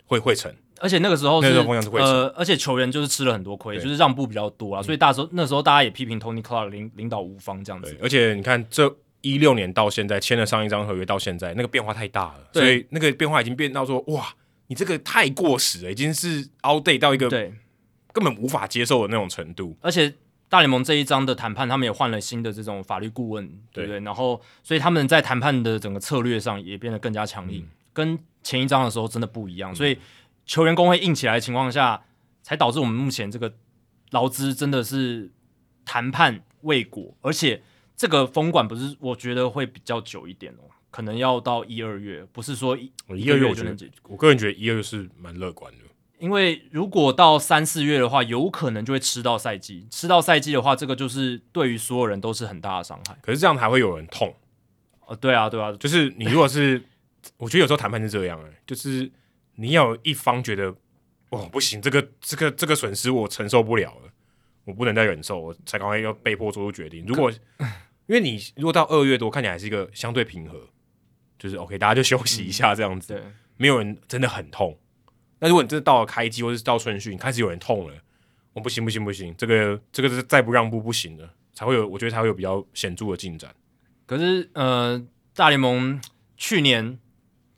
[0.06, 0.53] 会会成，
[0.84, 1.48] 而且那个时候是
[1.94, 7.98] 呃，而且球员就是吃了很多亏，就是让步比较多啊，所以大时候那时候大家也批评 Tony Clark 领领导无方这样子。
[8.02, 14.34] 而且你看这一六年到现在签了上一张合约到现在，那个变化太大了，所以那个变化已经变到说哇。
[14.68, 17.53] 你这个太过时了，已经是 outdate 到一个对
[18.14, 19.76] 根本无法接受的那种程度。
[19.82, 20.12] 而且
[20.48, 24.00] 大联盟这一章的谈判，他们也换了新的这种法律顾问，对不对？
[24.00, 29.74] 然后，所以他们在谈判的整个策略上也变得更加强硬，嗯、跟前一章的时候真的不一样。
[29.74, 29.98] 嗯、所以
[30.45, 32.03] 球员工会硬起来的情况下，
[32.41, 33.53] 才导致我们目前这个
[34.11, 35.31] 劳资真的是
[35.85, 37.63] 谈判未果，而且
[37.95, 40.69] 这个封管不是我觉得会比较久一点哦。
[40.91, 43.93] 可能要到一二月，不是说一一二月就能解决。
[44.03, 45.80] 我个人觉得一二月是蛮乐观的，
[46.19, 49.88] 因为如果到三四月的话，有可能就会吃到赛季。
[49.89, 53.17] 吃到赛季的话，这个就是对于所有人都是很大的伤害。
[53.23, 54.35] 可是这样还会有人痛？
[55.07, 56.80] 哦，对啊，对啊，就是你如果是，
[57.38, 59.11] 我觉得有时候谈判是这样，哎，就是
[59.56, 60.75] 你要有一方觉得，
[61.30, 64.11] 哦，不行，这个这个这个损失我承受不了了，
[64.65, 67.06] 我不能再忍受，我才赶快要被迫做出决定。
[67.06, 67.32] 如果
[68.07, 70.69] 因为你如果到二月多，看起来还是一个相对平和。
[71.40, 73.23] 就是 OK，大家就休息一下这样子，嗯、对，
[73.57, 74.80] 没有人真的很痛。
[75.40, 77.93] 那如果你真的到了开机或者是到春训，开始有人痛了，
[78.53, 83.53] 我、哦、不行不行不行，这个这个是再不让步不行的，才会有，我觉得才会有比较显著的进展。
[84.06, 85.99] 可是呃，大联盟
[86.38, 86.98] 去年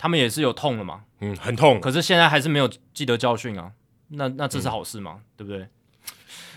[0.05, 3.71] 他们也是有痛了嘛，嗯，很痛，可是现在还是没有记得教训啊，
[4.09, 5.15] 那那这是好事吗？
[5.17, 5.67] 嗯、对不对？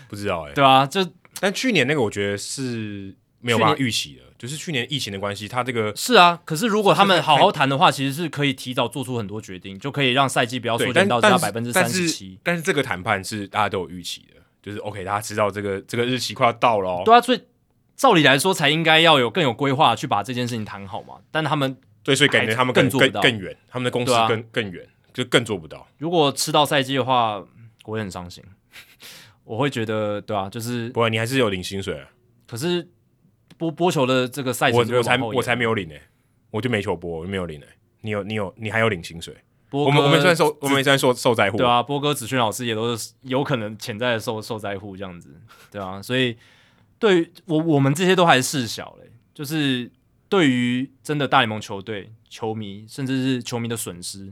[0.07, 1.07] 不知道哎、欸，对啊，这
[1.39, 3.15] 但去年那个我觉得是。
[3.41, 6.37] 没有办法预期的，就是去年疫情的关系，他这个是啊。
[6.43, 12.37] 可是如果他们好好谈的话，其实是可以提早做出很多决定，就可以让赛季不要缩减到只要百分之三十七。
[12.43, 17.01] 但是这个谈判是大家都有预期的，就是 OK，大家知道这个这个日期快要到了。
[17.05, 17.41] 对啊，所以
[17.95, 21.13] 照理来说才应该要有更有规划去把这件事情谈好嘛。
[21.31, 21.77] 但他们
[22.09, 25.87] 对，所以感觉他们更更更远，他们的公司更更远，就更做不到。
[25.97, 27.37] 如果吃到赛季的话，
[27.85, 28.43] 我会很伤心。
[29.43, 32.09] 我会觉得，对啊，就是不会，你还是有领薪水啊，
[32.47, 32.87] 可是。
[33.57, 36.01] 播播球的这个赛季，我我才我才没有领呢、欸，
[36.49, 37.73] 我就没球播，我就没有领呢、欸。
[37.99, 39.35] 你有你有你还有领薪水？
[39.69, 45.35] 波哥我们我们虽然受我们虽然受受灾户，对啊，波哥子轩老师也都是有可能潜在的受受灾户这样子，
[45.69, 46.37] 对啊，所以
[46.97, 49.91] 对于我我们这些都还是事小嘞，就是
[50.29, 54.31] 对于真的大联盟球队球迷，甚至是球迷的损失。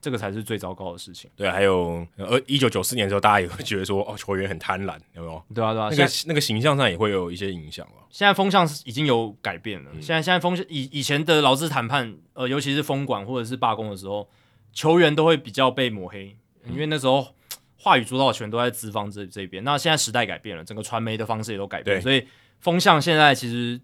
[0.00, 1.30] 这个才是最糟糕的事情。
[1.36, 5.40] 对，还有呃，一九九四年的时候，大家也会觉得说，哦，球员很贪婪，有没有？
[5.54, 7.92] 对啊，对啊，那个那个形象上也会有一些影响了。
[8.10, 9.92] 现在风向已经有改变了。
[9.94, 14.28] 嗯、现在现在风向以以前的劳资谈判，呃，尤其是封管或者是罢工的时候，
[14.72, 16.36] 球员都会比较被抹黑，
[16.68, 17.28] 因为那时候
[17.76, 19.62] 话语主导权都在资方这这边。
[19.62, 22.26] 那现在时代改变了，整个传媒的方式也都改变，所以
[22.58, 23.80] 风向现在其实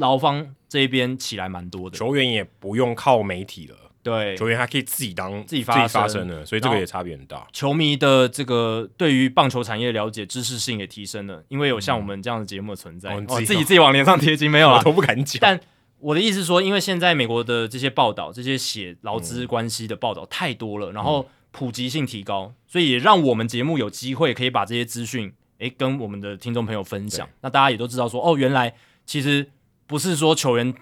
[0.00, 3.76] 劳方这边起来蛮多的，球员也不用靠媒体了。
[4.02, 7.46] 对，球员还可以自己当自己发发声的，所以这个也差别很大。
[7.52, 13.14] 球迷的这个对于棒球产业了解知识性也提升了，因为有像我们这样的节目的存在。
[13.14, 14.78] 哦，自己自己往脸上贴金没有啊？
[14.80, 15.38] 我都不敢讲。
[15.42, 15.60] 但
[15.98, 27.28] 我的意思是说，因为现在美国的这些报道，这些写劳资关系的报道太多了，然后普及性提高，所以也让我们节目有机会可以把这些资讯诶跟我们的听众朋友分享。
[27.42, 28.72] 那大家也都知道说，哦，原来
[29.04, 29.46] 其实
[29.90, 30.72] 不是说球员。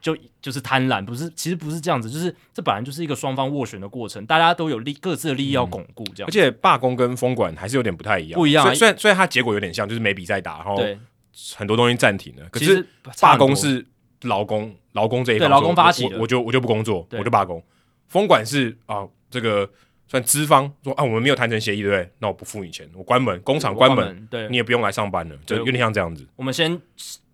[0.00, 6.28] 就就是贪婪，不是，其实不是这样子，就是这本来就是一个双方斡旋的过程，大家都有利各自的利益要巩固，这样、嗯。
[6.28, 8.72] 而且罢工跟封管还是有点不太一样，不一样、啊。
[8.72, 10.80] 虽然虽然它结果有点像，就是没比赛打，然后
[11.56, 12.48] 很多东西暂停了。
[12.50, 12.86] 可是
[13.20, 13.84] 罢工是
[14.22, 17.60] 劳工劳工这一方，对劳工发起的，我就我就不工作，我就罢工。
[18.06, 19.68] 封管是啊，这个
[20.06, 22.08] 算资方说啊，我们没有谈成协议，对不对？
[22.20, 26.24] 那我不付你钱，我关门，工厂关门，对，你也不用来上班了，就有点像这样子。
[26.36, 26.80] 我们先。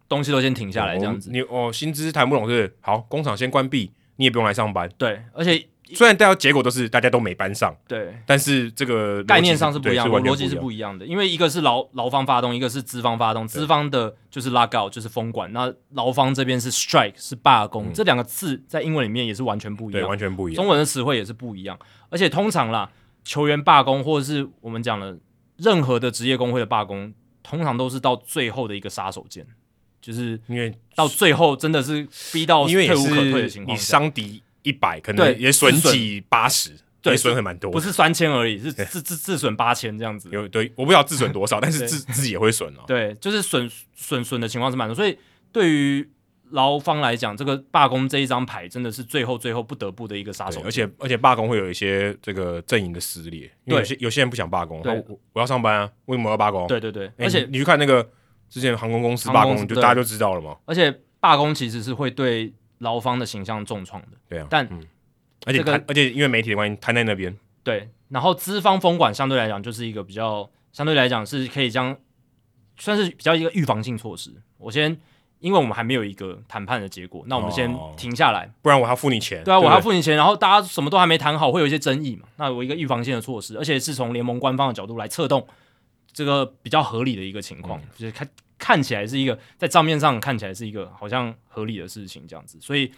[0.08, 1.30] 东西都先停下来，这样子。
[1.30, 4.88] 你哦，薪资谈不拢是好，工厂先关闭，你也不用来上班。
[4.98, 11.04] 对，而且虽然大家结果都是大家都没班上，对，但是这个概念上是不一样的，逻辑是不一样的。
[11.04, 13.46] 因为一个是劳劳方发动，一个是资方发动。
[13.46, 17.92] 资方的就是 lockout，就是封管，那劳方这边是 strike，是罢工。
[17.92, 20.56] 这两个字在英文里面也是完全不一样，完全不一样。
[20.56, 21.78] 中文的词汇也是不一样。
[22.08, 22.90] 而且通常啦，
[23.22, 25.16] 球员罢工或者是我们讲了
[25.58, 29.44] 任何的职业工会的罢工，通常都是到最后的一个杀手锏。
[30.04, 40.28] 就是因为到最后真的是逼到退无可退的情况，你伤敌一百，可能也损几八十，对，损很蛮多，不是三千而已，是自自自损八千这样子。
[40.30, 42.80] 有对，我不知道自损多少， 但是自自己也会损哦。
[42.86, 45.18] 对，就是损损损的情况是蛮多，所以
[45.50, 46.06] 对于
[46.50, 50.60] 劳方来讲，这个罢工这一张牌真的是最后最后不得不的一个杀手。
[50.62, 56.66] 而且而且罢工会有一些这个阵营的撕裂，因为有些有些人不想罢工，我我要上班啊，为什么要罢工？
[56.66, 58.06] 对对对，而且你去看那个
[58.48, 60.56] 之前航空公司罢工，就大家就知道了嘛。
[60.64, 64.08] 而且罢工其实是会对劳方的形象重创的。
[64.28, 64.68] 对啊，但
[65.46, 67.36] 而且而且因为媒体的关系，摊在那边。
[67.62, 71.96] 对，然后资方封管相对来讲就是一个比较相对来讲是可以将
[72.76, 74.30] 算是比较一个预防性措施。
[74.58, 74.98] 我先。
[75.40, 79.44] 因为我们还没有一个谈判的结果，那我们先停下来，不然我还要付你钱。
[79.44, 82.26] 对啊，我还要付你钱，然后大家什么都还没谈好，会有一些争议嘛。
[82.36, 85.46] 那我一个预防性的措施，而且是从联盟官方的角度来策动
[86.14, 88.26] 这个比较合理的一个情况，就是看
[88.56, 92.56] 看起来是一个在账面上看起来是一个好像合理的事情这样子。
[92.60, 92.90] 所以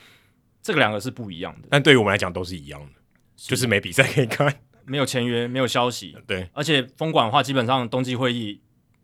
[0.63, 3.01] 这个两个是不一样的，但对于我们来讲都是一样的，
[3.35, 4.55] 就是没比赛可以看，
[4.85, 6.17] 没有签约，没有消息。
[6.29, 8.61] 对，而且封管的话，基本上冬季会议。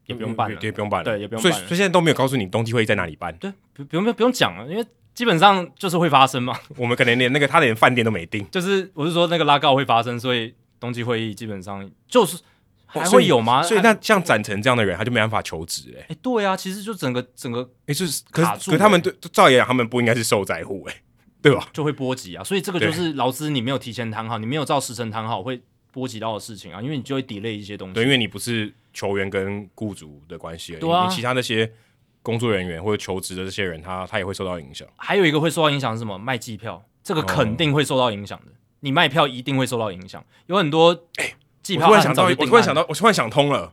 [0.07, 1.57] 也不用办了，也不用办了，对，也不用办了。
[1.57, 3.33] 所以，所以现在都没有告诉你冬季会议在哪里办。
[3.37, 4.85] 对，不，不用，不用讲了，因为
[5.15, 6.59] 基本上就是会发生嘛。
[6.77, 8.45] 我们可能连那个他连饭店都没订。
[8.51, 12.37] 就是，我是说那个拉高会发生，所以冬季会议基本上就是
[13.01, 13.63] 还会有吗？
[13.63, 16.07] 所以，那像展成这样的人，他就没办法求职哎。
[16.09, 20.95] 哎，对啊，其实就整个整个哎，就是可是可是他们对照理讲，他们不应该是受灾户哎，
[21.41, 21.69] 对吧？
[21.73, 27.95] 就会波及啊，所以这个就是劳资你没有提前谈好，你没有照时辰谈好，会波及到的事情啊，因为你就会 delay 一些东西。
[27.95, 28.73] 对，因为你不是。
[28.95, 31.73] 球员跟雇主的关系，对啊，你其他那些
[32.21, 34.87] 工作人员或者求职的这些人，他他也会受到影响。
[34.97, 36.19] 还有一个会受到影响是什么？
[36.19, 38.53] 卖机票，这个肯定会受到影响的。
[38.81, 40.23] 你卖票一定会受到影响。
[40.45, 41.33] 有很多哎，
[41.63, 43.73] 机票，我突然想到，我突然想到，我突然想通了。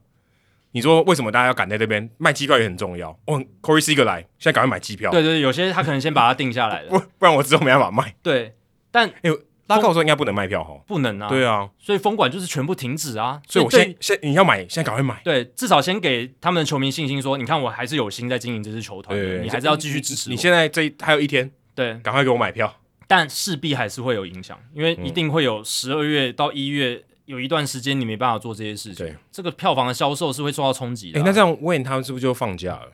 [0.71, 3.09] 你说为什么大家要赶在这边卖机票也很重要？
[3.25, 5.11] 哦，Corey Seager 来，现在赶快买机票。
[5.11, 8.15] 对对，有些他可能先把它定下来了，不不然我之后没办法卖。
[8.21, 8.53] 对，
[8.91, 9.31] 但哎。
[9.69, 13.39] 拉告说应该不能卖票哈，不能啊，对啊，所以封管就是全部停止啊。
[13.47, 15.21] 所以我先先你要买，现在赶快买。
[15.23, 20.31] 对，至少先给他们的球迷信心，说你看我还是有心在经营这支球队，你还是要继续支持。
[20.31, 22.77] 你现在这还有一天，对，赶快给我买票。
[23.05, 31.19] 但势必还是会有影响，因为一定会有十二月到一月有一段时间你没办法做这些事情，对，这个票房的销售是会受到冲击的。
[31.19, 32.91] 哎，那这样 Wayne 他们是不是就放假了？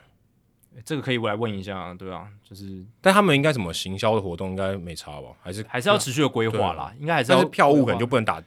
[0.83, 5.29] 这个可以我来问一下，对啊，就是，但他们应该怎么行销的活动应该没差吧？
[5.41, 7.37] 还是还是要持续的规划啦，应该还是要。
[7.37, 8.43] 但是票务可能就不能打，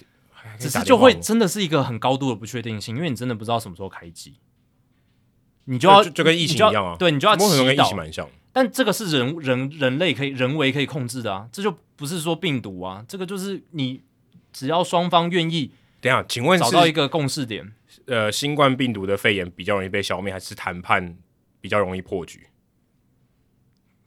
[0.58, 4.34] 只是就会真的是一个很高度的不确定性，因为你真的不知道什么时候开机，
[5.64, 7.64] 你就要就跟疫情一样啊，对，你就要祈祷。
[7.64, 14.02] 跟疫情蛮像，但这个是人人人类可以人为可以控制的啊，这就不是说病毒啊，这个就是你
[14.52, 17.72] 只要双方愿意，等下，请问找到一个共识点，
[18.06, 21.16] 呃，新冠病毒的肺炎比较容易被消灭，还是谈判
[21.60, 22.46] 比较容易破局？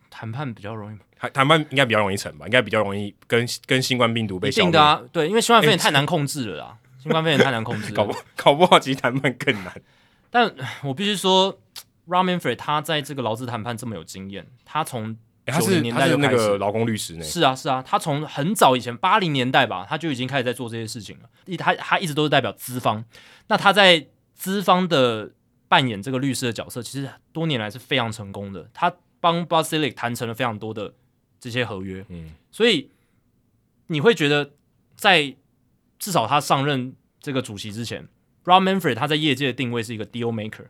[0.09, 2.45] 谈判比较容易，谈谈判应该比较容易成吧？
[2.45, 4.71] 应该比较容易跟跟新冠病毒被消灭。
[4.71, 9.81] 的啊，对，因为新冠肺炎太难控制了啦，欸、 新冠肺炎太难控制，搞不搞不好其实谈判更难。
[10.29, 10.53] 但
[10.83, 11.59] 我必须说
[12.07, 17.23] ，Rob Manfred 他在这个劳资谈判这么有经验，他从九零年代就开始、欸、他是那个劳工律师呢。
[17.23, 21.29] 是啊，是啊，他从很早以前八零年代吧，他就已经开始在做这些事情了。
[21.45, 23.03] 一他他一直都是代表资方，
[23.47, 25.31] 那他在资方的
[25.67, 28.69] 扮演这个律师的角色，其实多年来是非常成功的。
[28.73, 30.93] 他帮 Bud Selig 谈成了非常多的
[31.39, 32.89] 这些合约，嗯，所以
[33.87, 34.51] 你会觉得，
[34.95, 35.35] 在
[35.97, 38.07] 至少他上任这个主席之前
[38.45, 40.65] ，Rob Manfred 他在业界的定位是一个 deal maker，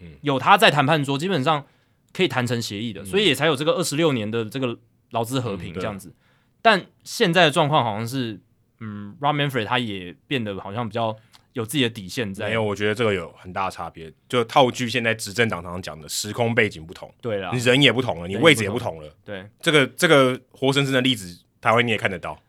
[0.00, 1.66] 嗯，有他在谈判桌，基本上
[2.12, 4.78] 可以谈成协议的，嗯，所以也才有这个二十六年的这个
[5.10, 6.08] 劳资和平这样子。
[6.08, 6.14] 嗯，
[6.62, 8.40] 但现在的状况好像是，
[8.80, 11.16] 嗯，Rob Manfred 他也变得好像比较。
[11.52, 14.10] 有自己的底线在，没有，我觉得这个有很大的差别。
[14.28, 19.12] 就套句现在执政党常常讲的，时空背景不同，对了，你人也不同了，你位置也不同了。
[19.24, 22.40] 对，这个这个活生生的例子，台湾你也看得到。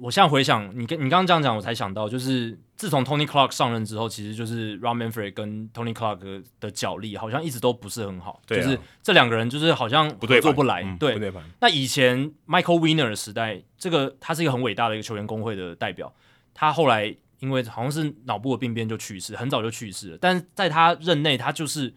[0.00, 10.82] 我现在回想，你跟你刚刚这样讲，我才想到，就是自从 Tony Clark 上任之后，其实就是 Rob Manfred 跟 Tony Clark 的角力好像一直都不是很好，对啊、就是这两个人就是好像合作不来。
[10.82, 16.12] 不对，对，那以前 Michael Winner 的时代，这个他是一个很伟大的一个球员工会的代表，
[16.54, 17.16] 他后来。
[17.38, 20.18] 因为好像是脑部的病变就去世，很早就去世了。
[20.18, 21.92] 但是在他任内，他就是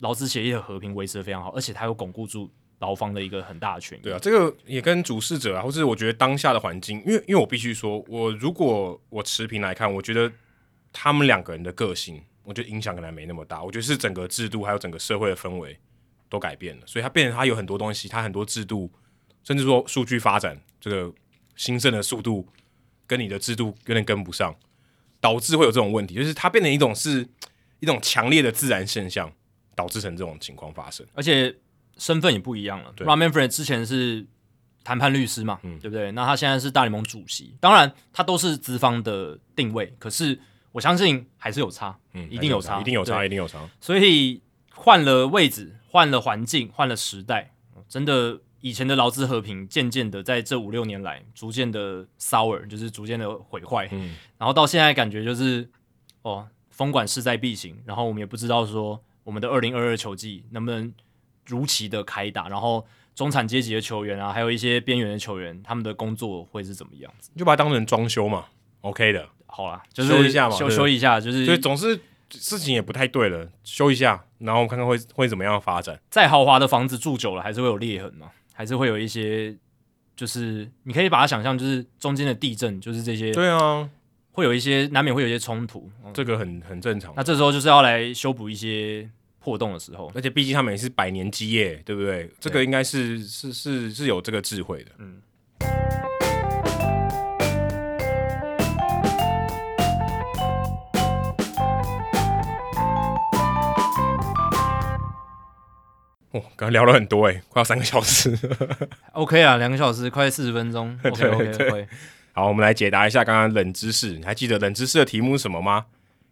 [0.00, 4.02] 劳资协议的和平维持的非常好，而且他又巩固住劳方的一个很大的权益。
[4.02, 10.30] 对啊，这个也跟主事者啊，或是我觉得当下的环境，因为因为我必须说，我如果我持平来看，我觉得
[10.92, 13.62] 他们两个人的个性，我觉得影响可能没那么大。
[13.62, 15.78] 我觉得是整个制度还有整个社会的氛围
[16.28, 18.90] 都改变了，所以它变成它有很多东西，它很多制度，
[19.42, 21.12] 甚至说数据发展这个
[21.54, 22.46] 兴盛的速度。
[23.08, 24.52] 跟你的制度有点跟不上，
[25.20, 27.24] 导致会有这种问题，就是它变成一种是
[27.78, 29.32] 一种强烈的自然现象，
[29.76, 31.54] 导致成这种情况发生，而且
[31.96, 32.92] 身份也不一样了。
[32.94, 34.26] 对，Rob Manfred 之前是
[34.84, 36.12] 谈判律师嘛，嗯，对不对？
[36.12, 40.38] 那他现在是大联盟主席，当然他都是资方的定位，可是
[40.72, 43.58] 我相信还是有差，嗯，一定有差，一定有差，一定有差。
[43.80, 44.42] 所以
[44.72, 47.52] 换了位置，换了环境，换了时代，
[47.88, 55.68] 真的以前的劳资和平，渐渐的在这五六年来，逐渐的 sour，就是逐渐的毁坏，嗯，然后到现在感觉就是
[56.22, 60.92] 哦，封管势在必行，然后我们也不知道说我们的二零二二球季能不能
[61.46, 62.86] 如期的开打，然后。
[63.16, 67.30] 中产阶级的球员啊，还有一些边缘的球员，他们的工作会是怎么样子？
[67.34, 68.44] 就把它当成装修嘛
[68.82, 75.98] ，OK 的，好啦，就是修一下嘛，修修一下，就是所以总是事情也不太对了，修一下，然后看看会会怎么样发展。
[76.10, 79.56] 再豪华的房子住久了，还是会有裂痕嘛，还是会有一些，
[80.14, 83.88] 就是你可以把它想象，就是中间的地震，就是这些，对啊，
[84.32, 87.14] 会有一些难免会有一些冲突，这个很很正常。
[87.16, 89.08] 那这时候就是要来修补一些。
[89.46, 92.24] 破洞的时候，而且毕竟他们也是百年基业，对不对？
[92.24, 94.90] 对这个应该是是是是有这个智慧的。
[94.98, 95.22] 嗯。
[106.32, 108.36] 哦，刚刚聊了很多哎，快要三个小时。
[109.14, 110.98] OK 啊，两个小时快四十分钟。
[111.04, 111.88] OK OK OK。
[112.32, 114.10] 好，我们来解答一下刚刚冷知识。
[114.14, 115.86] 你还记得冷知识的题目是什么吗？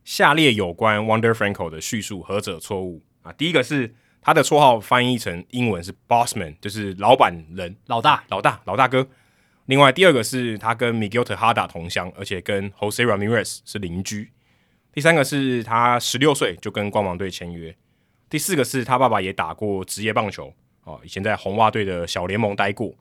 [0.05, 3.33] 下列有关 Wonder Franco 的叙述何者错误啊？
[3.33, 9.09] 第一个是他的绰号翻译成英文是 Bossman，就是老板人、老大、老大、老大哥。
[9.67, 14.31] 另外第二个是他跟 Miguel Tejada 同乡，而且跟 Jose Ramirez 是邻居。
[14.93, 17.75] 第三个是他十六岁就跟光芒队签约。
[18.29, 20.53] 第四个是他爸爸也打过职业棒球，
[20.85, 22.95] 哦，以前在红袜队的小联盟待过。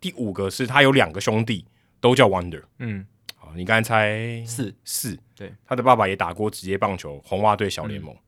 [0.00, 1.66] 第五个是他有两个兄弟
[2.00, 3.06] 都叫 Wonder，嗯。
[3.56, 8.14] 你刚才猜四四，对，他的爸爸也打过职业棒球，红袜队小联盟。
[8.14, 8.18] 嗯、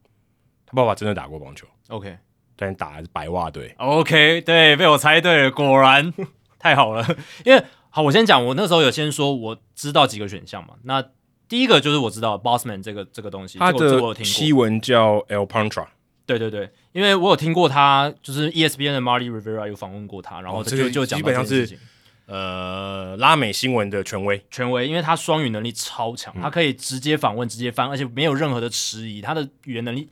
[0.67, 2.17] 他爸爸真的打过棒球，OK，
[2.55, 6.13] 但打的是白袜队，OK，对，被我猜对了，果然
[6.59, 7.05] 太好了。
[7.45, 10.75] 因为好，我先讲，我那时候有先说我知道几个选项嘛。
[10.85, 11.05] 那
[11.49, 15.87] 第一个就是我知道 Bossman 这个这个东西，他的西文叫 El Pantra，
[16.25, 21.79] 对对对，因为我有听过他，就是 ESPN 的 Marty Rivera 有访问过他，然后这个就讲基本上是。
[22.27, 30.09] 呃，拉美新闻的权威，权威，因为他双语能力超强，嗯、他可以直接访问、直接翻，而且没有任何的迟疑，他的语言能力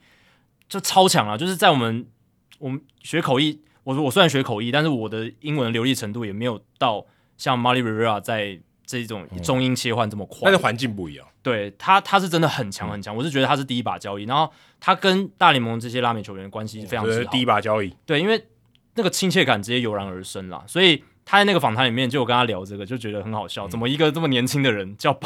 [0.69, 1.37] 就超强了。
[1.37, 2.07] 就是在我们
[2.61, 7.05] 我们学口译，我我虽然学口译，但是我的英文流利程度也没有到
[7.37, 10.43] 像 Marty Rivera 在这种中英切换这么快。
[10.45, 17.31] 但是环境不一样，对他他是真的很强很强，嗯、我是觉得他是第一把交易，然后他跟大联盟这些拉美球员的关系非常之好。
[17.33, 18.47] 第一把交易，对，因为
[18.95, 21.03] 那个亲切感直接油然而生了，所以。
[21.25, 23.67] 他在那个访谈里面，就有跟他聊这个，就觉得很好笑。
[23.67, 25.19] 怎么一个这么年轻的人叫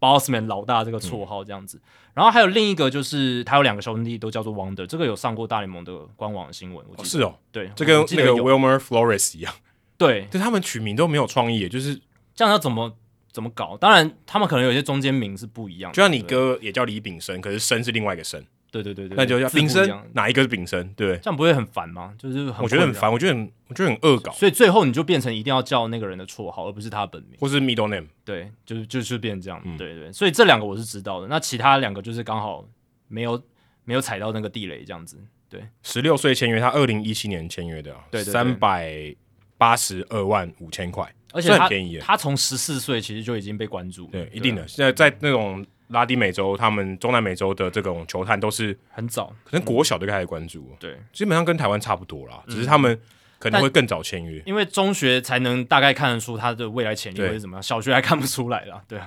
[0.00, 1.78] Bossman 老大这个绰号这样子？
[1.78, 1.80] 嗯、
[2.14, 6.84] 然后还有另一个就是他有两个兄弟都叫做 Wander，这个有上过大联盟的官网的新闻。
[6.88, 9.54] 我记得哦是哦，对，这跟那个 Wilmer Flores 一样。
[9.96, 12.00] 对，就他们取名都没有创意，就是
[12.34, 12.96] 这样要怎么
[13.30, 13.76] 怎么搞？
[13.76, 15.94] 当然，他们可能有些中间名是不一样的。
[15.94, 18.44] 就像你哥也叫李炳生，可是生是另外一个生。
[18.82, 20.88] 对对对对，那就叫丙生，哪一个是丙生？
[20.96, 22.12] 对，这样不会很烦吗？
[22.18, 24.32] 就是很我觉得很烦，我觉得很我觉得很恶搞。
[24.32, 28.08] 所以最后你就变成一定要叫那个人的绰号，而不是他本名，或是 middle name。
[28.24, 29.62] 对，就是就是变成这样。
[29.64, 31.28] 嗯、对对，所以这两个我是知道的。
[31.28, 32.66] 那其他两个就是刚好
[33.06, 33.40] 没有
[33.84, 35.18] 没有踩到那个地雷，这样子。
[35.48, 39.14] 对，十六岁签约，他二零一七年签约的，对，三百
[39.56, 41.98] 八十二万五千块，而且很便宜。
[41.98, 44.66] 他从十四岁其实就已经被关注，对，一定的。
[44.66, 45.64] 现在在那种。
[45.88, 50.66] 拉丁美洲，他们中南美洲的这种球探都是很早，可能国小就开始关注。
[50.70, 52.98] 嗯、对，基本上跟台湾差不多啦，只是他们
[53.38, 58.82] 可能会更早签约，因为中学才能大概看得出他的未来潜力会是怎么样，小学还看不出来啦。
[58.88, 59.06] 对啊。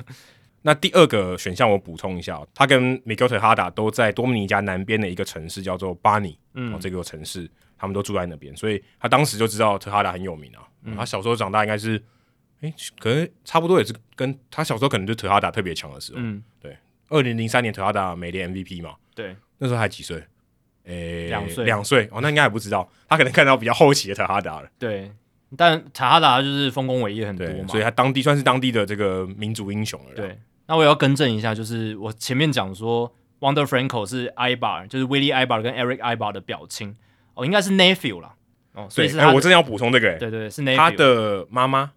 [0.62, 10.62] 那第二个选项我补充一下，他跟 Miguel Tejada 都在多米尼加南边的一个城市叫做巴尼，嗯，这个城市他们都住在那边，所以他当时就知道 Tejada 很有名啊。
[10.84, 12.02] 嗯、他小时候长大应该是。
[12.62, 16.76] 哎、欸，可能差不多也是跟他小时候可能就特哈达特别强的时候，嗯，对，
[17.10, 20.24] 二零零三年特哈达美联 MVP 嘛，对，那时候还几岁？
[20.86, 22.10] 诶、欸，两岁，两岁。
[22.12, 25.12] 哦，那应该还不知道，他可能看到比较后期的特哈达了，对，
[25.58, 30.16] 但特哈达就是丰功伟业很多嘛，所以他当地算是当地的这个民族英雄了。
[30.16, 36.96] 对，那我要更正一下，就是我前面讲说 Wander Franco 是 Aybar，就是 Willie Aybar 跟 Eric Aybar 的表亲，
[37.34, 38.34] 哦，应该是 nephew 啦。
[38.74, 41.92] 哦，所以是、欸、我真的要补充这个、欸，对，对对，是 nephew，他的妈妈。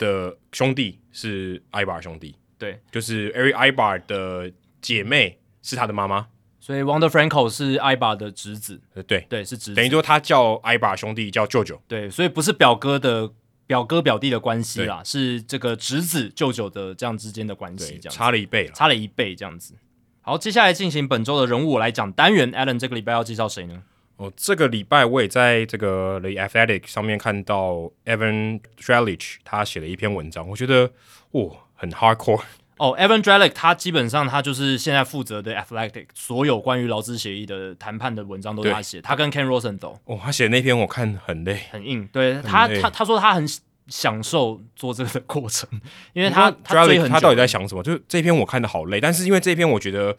[0.00, 6.26] 的兄弟是艾巴兄弟，对，就是 Eric Aybar 的姐妹是他的妈妈，
[6.58, 9.26] 所以 Wander Franco 是艾巴的侄子，对。
[9.28, 13.30] 对是侄子，等于说他叫艾巴兄弟叫舅舅，对，所以不是表哥的
[13.66, 19.74] 表哥表弟的关系啦，是这个侄子舅舅的这样之间的关系，这样差了一倍，差了一倍这样子。
[20.22, 23.82] 好，接下来进行本周的人物我来讲单元，Alan 这个礼拜要介绍谁呢？
[24.20, 30.92] 哦，这个礼拜我也在这个 The Athletic 上面看到 Evan Drellich 他写了一篇文章，我觉得
[31.30, 32.42] 哇、哦，很 hardcore。
[32.76, 39.96] 哦，Evan Drellich 他基本上他就是现在负责的 Athletic 所有关于劳资协议的谈判的文章都是他写，他跟 Ken Rosenthal。
[40.04, 42.06] 哦，他写那篇我看很累，很硬。
[42.12, 43.48] 对他，他他说他很
[43.88, 45.66] 享受做这个的过程，
[46.12, 46.86] 因为他他
[47.18, 47.82] 到底在想什么？
[47.82, 50.14] 就是这篇我看的好累，但是因为这篇我觉得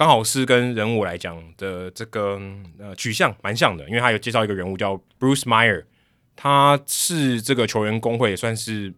[0.00, 2.40] 刚好是跟人物来讲的这个
[2.78, 5.84] 呃取向蛮像的，因为他有介绍一个人物叫 Bruce Meyer，
[6.34, 8.94] 他是这个球员工会也算是。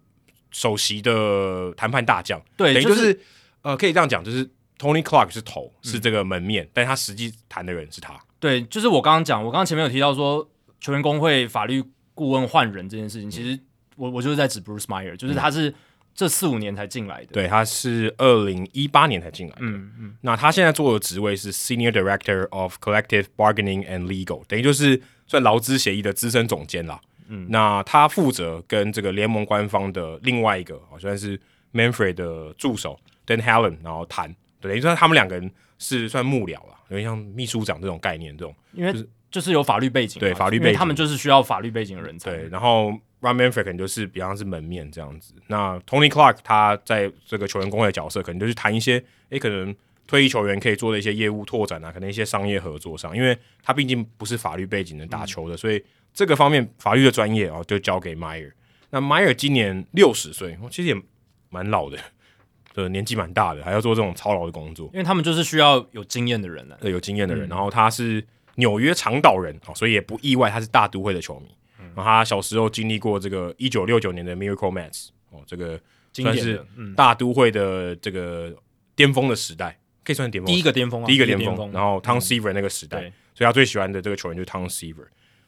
[0.55, 3.19] 首席的谈判大将，对，等于就是，
[3.63, 4.47] 呃，可以这样讲，就是
[4.79, 8.21] Tony Clark 是头，是这个门面，嗯、但他实际谈的人是他。
[8.39, 10.47] 对，就是我刚刚讲，我刚刚前面有提到说，
[10.79, 11.83] 球员工会法律
[12.13, 13.59] 顾问换人这件事情，其实
[13.97, 15.75] 我我就是在指 Bruce Meyer，就是他是
[16.15, 27.01] 这四五年才进来的，对，他是二零一八年才进来的，嗯嗯，那他现在做的职位是 Senior Director of Collective Bargaining and Legal，等于就是算劳资协议的资深总监啦。
[27.29, 31.41] 嗯，那他负责跟这个联盟官方的另外一个，好像是
[31.73, 38.93] Manfred 的助手 Dan Helen，然后谈，等于说他们两个人是算幕僚了，有点像秘书长这种概念，这种，因为
[39.31, 42.31] 就是有法律背景，对法律背景，他们就是需要法律背景的人才。
[42.31, 42.93] 对，然后
[43.23, 49.75] Rob Manfred 可能就是比方是门面这样子，那 Tony Clark 他在这个球员工会的角色，可能就是谈一些，诶，可能
[50.07, 55.83] 退役球员可以做的一些业务拓展啊，可能一些商业合作上，因为他毕竟不是法律背景的打球的，嗯、所以。
[56.15, 58.53] 这个方面法律的专业哦，就交给 Meyer。
[58.91, 61.03] 那 Meyer 今年六十岁，其实也
[61.49, 61.97] 蛮老的，
[62.75, 64.91] 对，年纪蛮大的，还要做这种操劳的工作。
[64.93, 67.49] 因为他们就是需要有经验的人呢，对，有经验的人。
[67.49, 68.23] 嗯、然后他是
[68.57, 71.49] 纽约长岛人哦，所以也不意外他是大都会的球迷。
[71.93, 75.81] 嗯、然后他小时候经历过这个一九六九年的 Miracle m a t s 哦，这个
[76.13, 76.65] 算是
[76.97, 78.55] 大都会的这个
[78.95, 81.73] 巅峰的时代，可以算是巅峰，第一个巅峰，第一个巅峰。
[81.73, 85.07] 然后 Tom Seaver 那个时代，嗯、所以他最喜欢的这个球员就是 Tom Seaver。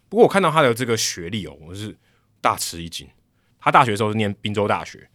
[0.08, 1.94] 不过我看到他的这个学历哦，我是
[2.40, 3.08] 大吃一惊。
[3.58, 5.08] 他大学的时候是念宾州大学，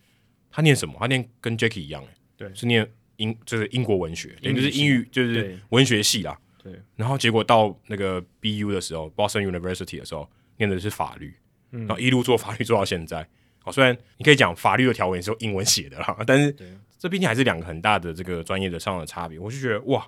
[0.51, 0.95] 他念什么？
[0.99, 2.03] 他念跟 Jacky 一样，
[2.35, 6.35] 对，是念英，就是英国文学，也就是英语，就是文学系啦。
[6.61, 6.73] 对。
[6.95, 10.27] 然后结果到那个 BU 的时候，Boston University 的时候，
[10.59, 11.35] 念的是法律，
[11.71, 13.27] 嗯、然后一路做法律做到现在。
[13.63, 16.55] 哦，虽然你可以讲法律的条文是用英文写的啦，但是
[16.97, 19.39] 这毕竟还是两个很大的这个专业的上的差别。
[19.39, 20.07] 我就觉得哇，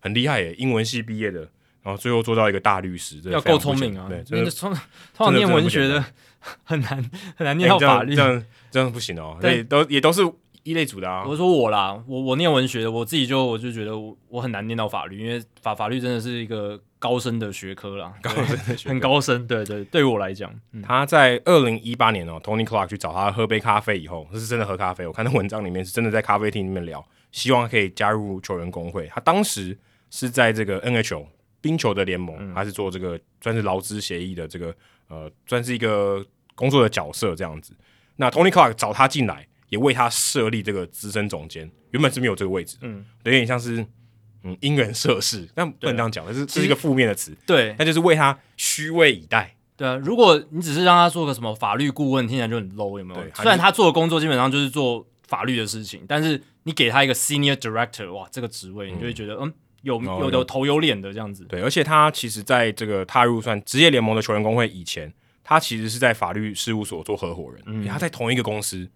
[0.00, 1.48] 很厉害耶，英文系毕业的。
[1.82, 4.06] 然后最后做到一个大律师，要够聪明啊！
[4.06, 4.70] 对，真的通
[5.14, 6.04] 常念文学的
[6.62, 9.38] 很难很难念到法律，这样这样不行哦。
[9.40, 10.20] 对，都也都是
[10.62, 11.24] 一类组的啊。
[11.26, 19.46] 我说我啦，我我念文学的，我自己就我就觉得我我很难念到法律，因为法法律真的是一个高深的学科啦， 高深的学科，很高深。
[19.46, 25.06] 对对，对于我来讲，他在二零一八年哦，Tony Clark 去找他喝杯咖啡以后，这是真的喝咖啡。
[25.06, 29.06] 我看到文章里面是真的在咖啡厅里面聊，希望可以加入球员工会。
[29.06, 29.78] 他当时
[30.10, 31.26] 是在这个 NHL。
[31.62, 34.74] 冰球的联盟，还是做这个算是劳资协议的这个
[35.08, 36.24] 呃，算是一个
[36.54, 37.74] 工作的角色这样子。
[38.16, 43.84] 那 Tony Clark 找他进来，也为他设立这个资深总监，原本是没有这个位置，嗯，有点像是
[44.44, 49.56] 嗯因人设事，但不能这样讲，这是这是一个负面的词，对，那就是为他虚位以待。
[49.76, 53.20] 对啊，如果你只是让他做个什么法律顾问，听起来就很 low，有没有？
[53.34, 59.52] 虽然他做的工作基本上就是做法律的事情，但是你给他一个 Senior Director，哇，这个职位，你就会觉得嗯。
[59.82, 65.10] 有有的头有脸的这样子，对，而且他其实在这个踏入算职业联盟的球员工会以前，
[65.42, 68.86] 他其实是在法律事务所做合伙人，嗯，他在同一个公司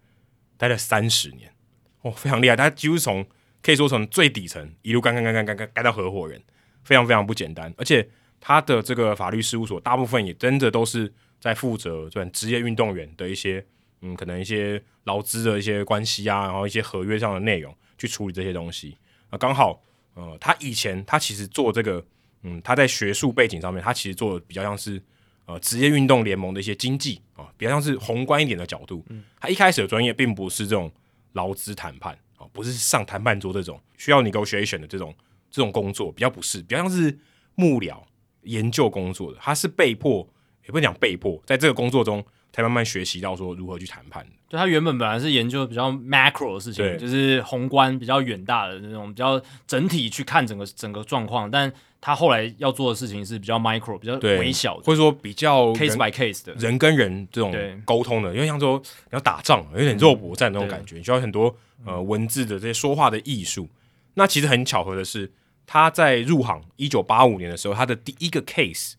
[0.57, 1.53] 待了三十年，
[2.01, 3.25] 哦，非常厉害，他几乎从
[3.61, 6.41] 可以说从最底层一路干干干干干干干到合伙人，
[6.83, 8.07] 非常非常不简单，而且
[8.39, 13.65] 他的这个法律事务所大部分也真的都是在负责算职业运动员的一些
[14.01, 18.97] 嗯，可能一些劳资的一些关系啊，然后一些合约上的内容去处理这些东西。
[19.29, 19.81] 啊，刚好。
[20.17, 22.01] 呃，他以前他其实做这个，
[22.43, 24.97] 嗯，他在学术背景上面，他其实做的比较像是
[25.45, 29.05] 呃职业运动联盟的一些经济啊、呃，比较像是宏观一点的角度。
[29.09, 30.91] 嗯，他一开始的专业并不是这种
[31.33, 35.13] 劳资谈判啊、呃，不是上谈判桌这种需要 negotiation 的这种
[35.49, 37.17] 这种工作，比较不是，比较像是
[37.55, 38.01] 幕僚
[38.43, 39.37] 研究工作的。
[39.41, 40.27] 他是被迫，
[40.65, 44.25] 也不能讲被迫，在这个工作中才慢慢学习到说如何去谈判。
[44.47, 51.49] 就他原本本来是研究比较 macro 的事情，就是宏观比较远大的那种，比较整体去看整个整个状况。
[51.49, 51.71] 但
[52.05, 57.51] 他后来要做的事情是比较 micro，比较微小的，或者说比较 case by case 的人跟人这种
[57.83, 58.31] 沟通的。
[58.31, 63.67] 因为像说你要打仗，有点肉搏战那种感觉，你需要很多呃文字的这些说话的艺术。
[64.13, 65.31] 那其实很巧合的是，
[65.65, 68.93] 他在入行一九八五年的时候，他的第一个 case，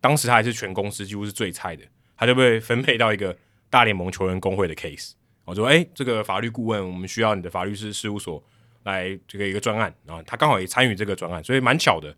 [0.00, 1.84] 当时他还是全公司几乎是最菜的，
[2.16, 3.36] 他就被分配到一个。
[3.70, 8.40] 大联盟球员工会的 case，我说，哎，这个法律顾问，我们需要你的法律师事务所
[8.84, 12.14] 来这个一个专案，然后他刚好也参与这个专案，所以蛮巧的。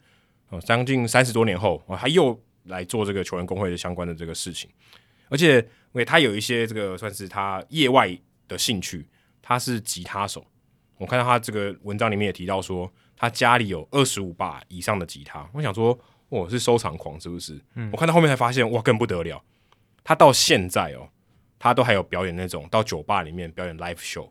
[0.48, 4.70] 哦，将近三十多年后，他又来做这个球员工会的相关的这个事情，
[5.28, 8.16] 而且因为他有一些这个算是他业外
[8.46, 9.08] 的兴趣，
[9.42, 10.46] 他是吉他手。
[10.98, 15.48] 我看到他这个文章里面也提到说，他家里有二十五把以上的吉他。
[15.52, 17.60] 我想说，我是收藏狂是不是？
[17.74, 19.42] 嗯，我看到后面才发现，哇，更不得了。
[20.02, 21.08] 他到现在哦，
[21.58, 24.30] 他都还有表演那种到酒吧里面表演 live show，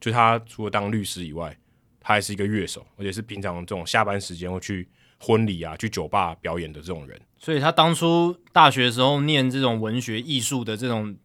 [0.00, 1.56] 就他除了当律师以外，
[2.00, 4.88] 他还是一个乐手，而且是平常这种下班时间会去
[5.22, 7.18] 婚礼啊、去酒吧表演的这种人。
[7.38, 11.16] 所以他当初大学的时候念这种文学艺术的这种，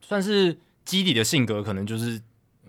[0.00, 2.20] 算是基底的性格，可能就是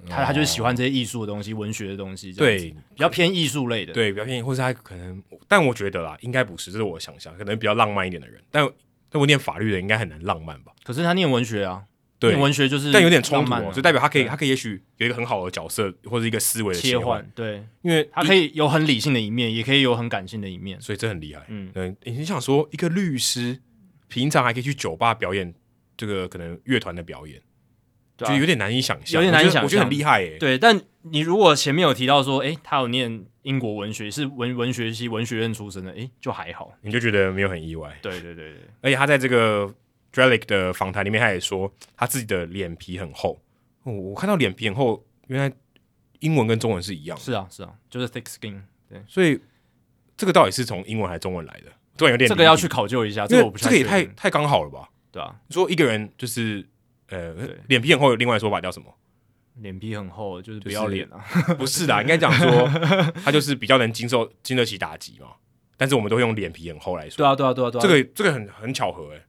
[0.09, 8.69] 他他就是喜欢这些艺术的东西、哦、文学的东西，对，比较偏艺术类的，对，比较偏，或是他可能，但我觉得啦，应该不是，这是我想象，可能比较浪漫一点的人，但。
[9.09, 10.71] 但我念法律的应该很难浪漫吧？
[10.83, 11.83] 可是他念文学啊，
[12.29, 21.43] 对，文学就是，但有点冲突，就代表他可以，他可以也许有一个很好的角色或者一个思维的切换，对，因为他可以有很理性的一面，也可以有很感性的一面，所以这很厉害。
[21.49, 23.59] 嗯，对，你想说一个律师
[24.07, 25.53] 平常还可以去酒吧表演
[25.97, 27.41] 这个可能乐团的表演，
[28.17, 30.37] 就有点难以想象，有点难以想象，我觉得很厉害诶。
[30.37, 33.25] 对，但你如果前面有提到说，诶，他有念。
[33.43, 37.93] 英国文学是文文学系文学院出身的，诶，就还好，你就觉得没有很意外。
[38.01, 39.69] 对对对对，而且他在这个
[40.13, 43.41] Drellick 的访谈里面，他也说他自己的脸皮很厚。
[43.83, 45.53] 哦，我看到脸皮很厚，原来
[46.19, 47.23] 英文跟中文是一样的。
[47.23, 48.61] 是啊是啊，就是 thick skin。
[48.87, 49.39] 对，所以
[50.15, 51.71] 这个到底是从英文还是中文来的？
[51.97, 53.83] 突然有点这个要去考究一下，这个我不太确定。
[53.85, 54.89] 这个也太太刚好了吧？
[55.11, 56.65] 对啊，说一个人就是
[57.09, 57.33] 呃
[57.67, 58.93] 脸皮很厚，有另外说法叫什么？
[59.57, 61.23] 脸皮很厚，就是不要脸啊！
[61.29, 62.67] 就是、不是的，应该讲说
[63.23, 65.27] 他就是比较能经受、经得起打击嘛。
[65.77, 67.17] 但是我们都会用脸皮很厚来说。
[67.17, 67.81] 对啊，对啊，对啊，对啊。
[67.83, 69.23] 这个这个很很巧合诶，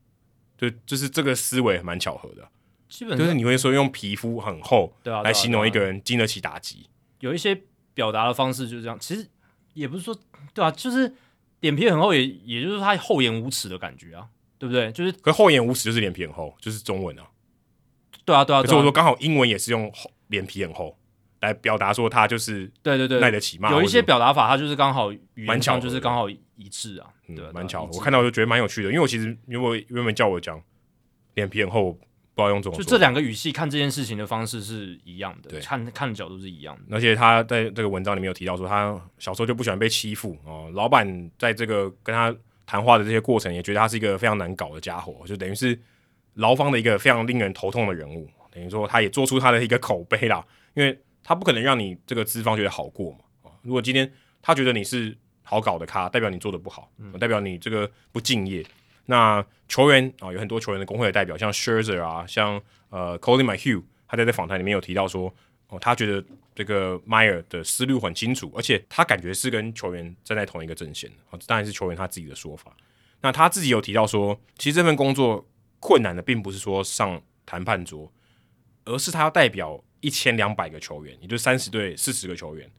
[0.70, 2.49] 就就是这个思维蛮巧合的。
[2.89, 6.89] 基本就是你会说用皮肤很厚，对啊，来形容一个人经得起打击。
[7.20, 7.60] 有一些
[7.93, 9.26] 表达的方式就是这样，其实
[9.73, 10.17] 也不是说
[10.52, 11.15] 对啊，就是
[11.60, 14.28] 脸皮很厚也，也也就是他厚颜无耻的感觉啊，
[14.59, 14.93] 对不对？
[14.93, 17.25] 就是可是厚颜无耻就是脸皮很厚，就是中文啊。
[18.25, 18.62] 对啊，对啊。
[18.62, 20.10] 可是我说刚好英文也是用厚。
[20.28, 20.97] 脸皮很厚，
[21.43, 23.70] 来表达说他就是对对对耐得起骂。
[23.70, 26.26] 有一些表达法，他就是刚好语言上就是刚好
[26.57, 27.89] 一致啊，对，蛮巧。
[27.92, 30.62] 我看到就觉得蛮有趣的，因为我其实因为原本叫我讲
[31.34, 36.97] 脸皮很厚，不知道用这种，就这两个语气看这件事情的方式是一样的，对，看看的角度是一样的。
[36.97, 42.34] 而且他在这个文章里面有提到说，他小时候就不喜欢被欺负哦，老板在这个跟他
[42.66, 45.78] 谈话的这些过程，也觉得他是一个非常难搞的家伙，就等于是
[46.34, 48.28] 劳方的一个非常令人头痛的人物。
[48.50, 53.50] 等于说，他也做出他的一个口碑啦，因为他不可能让你这个资方觉得好过嘛。
[53.62, 54.08] 如果今天
[54.41, 58.66] 他觉得你是好搞的咖，代表你做的不好，嗯、代表你这个不敬业。
[59.06, 65.32] 那球员啊，有很多球员的工会的代表，像 Scherzer 啊，像呃 Collin McHugh，他在这访谈里面有提到说，
[65.68, 66.24] 哦，他觉得
[66.55, 71.10] 这个 Meyer 的思路很清楚，而且他感觉是跟球员站在同一个阵线。
[71.31, 72.74] 哦，当然是球员他自己的说法。
[73.20, 75.47] 那他自己有提到说，其实这份工作
[75.78, 78.10] 困难的并不是说上谈判桌。
[78.86, 82.70] 而是他要代表一千两百个球员，也就是三十队四十个球员，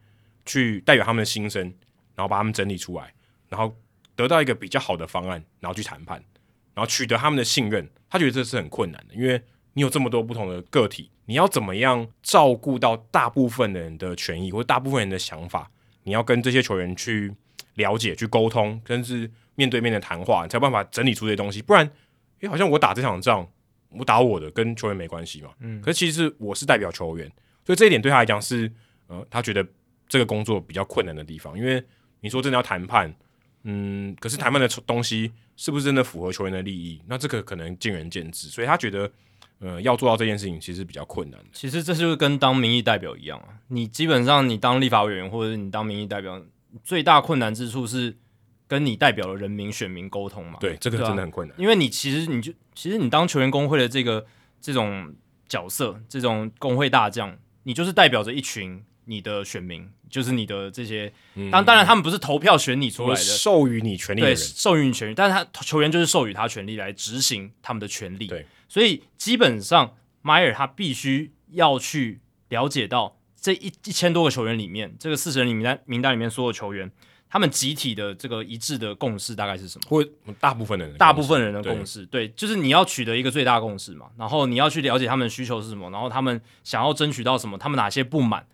[0.45, 1.73] 去代表他们的心声，
[2.15, 3.13] 然后把他们整理出来，
[3.49, 3.75] 然后
[4.15, 6.23] 得到一个比较好的方案，然后去谈判，
[6.73, 7.89] 然后取得他们的信任。
[8.09, 9.41] 他觉得这是很困难的，因为
[9.73, 15.69] 你有这么多不同的个体，你要怎么样照顾到大部分人的权益或者大部分人的想法？
[16.03, 17.33] 你要跟这些球员去
[17.73, 21.61] 了解、去沟通，甚至面对面的谈话，你才有办法整理出这些东西。
[21.61, 21.91] 不然，
[22.39, 23.47] 诶，好像我打这场仗。
[23.97, 25.51] 我打我的，跟球员没关系嘛。
[25.61, 27.31] 嗯，可是其实我是代表球员，
[27.63, 28.69] 所以这一点对他来讲是，
[29.07, 29.65] 呃，他觉得
[30.09, 31.57] 这个工作比较困难的地方。
[31.57, 31.81] 因为
[32.25, 33.13] 你说真的要谈判，
[33.63, 36.99] 嗯，可是谈判的东西是不是真的符合球员的利益？
[37.07, 38.49] 那这个可能见仁见智。
[38.49, 39.11] 所以他觉得，
[39.59, 41.39] 呃，要做到这件事情其实比较困难。
[41.53, 43.49] 其实这就是跟当民意代表一样啊。
[43.67, 46.41] 你基本上你当立法委员或者是你当民意代表，
[46.83, 48.17] 最大困难之处是。
[48.67, 50.57] 跟你代表的人民选民沟通嘛？
[50.59, 51.55] 对，这个真的很困难。
[51.55, 54.25] 因为你其实你就其实你当球员工会的这个
[54.59, 55.13] 这种
[55.47, 61.11] 角色，这种工会大将，你就是代表着一群你的选民，就是你的这些。
[61.51, 68.27] 当、嗯、当然他们不是投票选你出来的，授予你权利的人，对，授予你权利，但是他球员就是授予他权利来执行他们的权利。
[68.27, 76.91] 对，所以基本上迈尔他必须要去了解到这一一千多个球员里面，这个四十人名单名单里面所有球员。
[77.27, 79.83] 他们集体的这个一致的共识大概是什么？
[79.89, 84.05] 或大部分的人，大部分人的共识，对，对，就是你要取得一个最大共识嘛。
[84.15, 88.45] 然后你要去了解他们的需求是什么，然后他们想要争取到什么，他们哪些不满，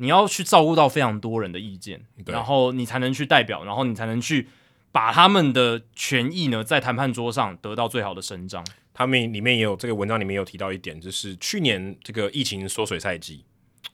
[0.00, 4.48] 你要去照顾到非常多人的意见，然后你才能去代表，然后你才能去
[4.90, 8.64] 把他们的权益呢，在谈判桌上得到最好的伸张。
[8.92, 13.44] 他们里面也有这个文章里面有提到一点，就是去年这个疫情缩水赛季，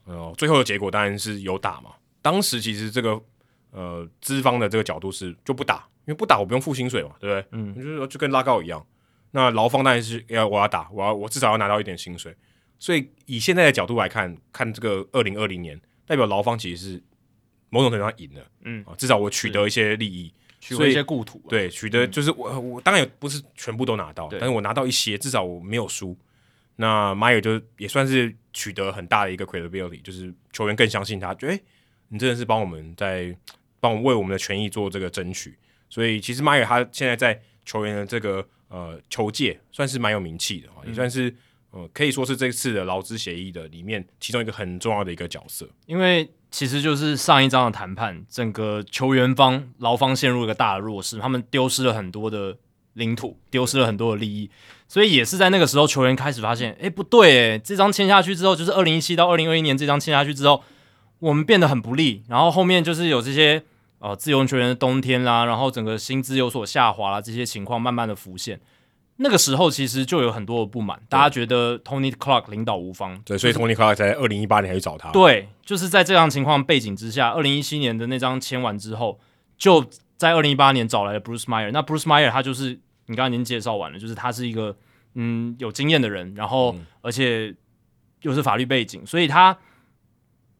[0.05, 1.91] 呃，最后的结果当然是有打嘛。
[2.21, 3.21] 当时其实这个。
[3.71, 7.45] 呃资方的这个角度是就不打，因为不打我不用付薪水嘛，对不对？
[7.51, 8.83] 嗯，就是说就跟拉高一样。
[9.31, 12.33] 那劳方当然是要我要打，我要我至少要拿到一点薪水。
[12.79, 17.03] 所以以现在的角度来看，看这个二零二零年，代表劳方其实是
[17.69, 26.17] 某种程度上赢了，嗯，至少我取得一些利益，取得一些故土，对，取得就是我、嗯、我当然也不是全部都拿到，但是我拿到一些，至少我没有输。
[26.77, 31.59] 那 Meyer 就也算是取得很大的一个 credibility，就是球员更相信他，觉得哎，
[32.07, 33.35] 你真的是帮我们在
[33.81, 35.57] 帮我为我们的权益做这个争取。
[35.89, 41.35] 所以其实 Meyer 他现在在球员的这个呃球界算是蛮有名气的，也算是。
[41.71, 52.57] 呃，可以说是这次的劳资协议的里面其中一个很重要的一个角色，因为其实就是上一章的谈判，整个球员方劳方陷入一个大的弱势，他们丢失了很多的
[52.93, 54.49] 领土，丢失了很多的利益，
[54.87, 60.63] 所以也是在那个时候，球员开始发现，哎，不对，哎，这张签下去之后，就是二零一七到二零二一年这张签下去之后，
[61.19, 63.61] 我们变得很不利，然后后面就是有这些
[63.99, 68.59] 呃自由球员的冬天啦，然后整个薪资有所下滑啦，这些情况慢慢的浮现。
[69.19, 75.11] 那个时候其实就有很多的不满，大家觉得 Tony Clark 领导无方，对，所以 Tony Clark 在二零一八年还去找他。
[75.11, 79.19] 对，就是在这样情况背景之下，二零一七年的那张签完之后，
[79.57, 79.83] 就
[80.17, 81.71] 在二零一八年找来了 Bruce Meyer。
[81.71, 84.75] 那 Bruce Meyer 他就是你刚刚已经介绍完了，就是他是一个
[85.15, 87.53] 嗯有经验的人，然后而且
[88.21, 89.57] 又是法律背景，所以他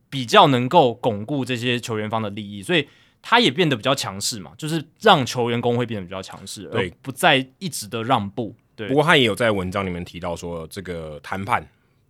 [0.10, 2.88] 比较能够巩固这些球员方的利益，所以。
[3.30, 8.56] 他也变得比较强势嘛，就是让球员工会变得比较强势，对，不再一直的让步。
[8.74, 11.62] 对，不过他也有在文章里面提到说，这个谈判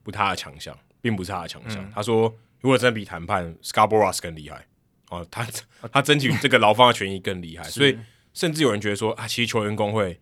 [0.03, 1.83] 不是他的强项，并不是他的强项。
[1.83, 4.63] 嗯、他说，如果真的比谈判，Scarborough 更厉害
[5.09, 5.43] 哦，他
[5.91, 7.97] 他争取这个劳方的权益更厉害，所以
[8.35, 10.19] 甚至有人觉得说啊，其实球员工会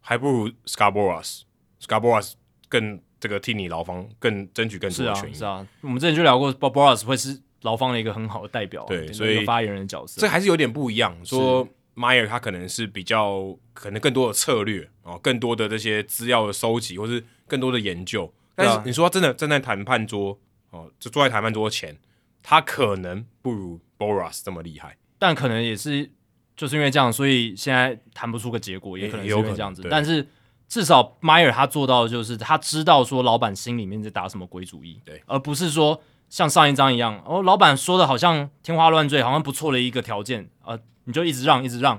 [0.00, 2.32] 还不如 Scarborough，Scarborough
[2.68, 5.34] 更这个替你劳方更争取更多的权益。
[5.34, 7.40] 是啊，是啊，我们之前就聊过 Scarborough 会是。
[7.62, 11.16] 劳方的一个很好的代表，对，所以发言人的角色，这还是有点不一样。
[11.24, 18.32] 说 Meyer 他可能是比较可能更多的策略哦，更多的这些资料的收集，或是更多的研究。
[18.54, 20.38] 但是你说他真的站在谈判桌
[20.70, 21.98] 哦，就坐在谈判桌前，
[22.42, 26.08] 他可能不如 Boras 这么厉害，但可能也是
[26.56, 29.84] 就是因为这样，所以现在谈不出个结果，也可能是这样子。
[29.90, 30.24] 但是
[30.68, 36.00] 至少 Meyer 他做到的就是他知道说老板心里面在打什么鬼主意，对，而不是说。
[36.28, 41.94] 像上一章一样，哦，老板说的好像天花乱坠，好像不错的一个条件，呃，你就一直让，一直让，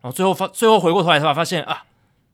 [0.00, 1.84] 然后最后发，最后回过头来才发现啊，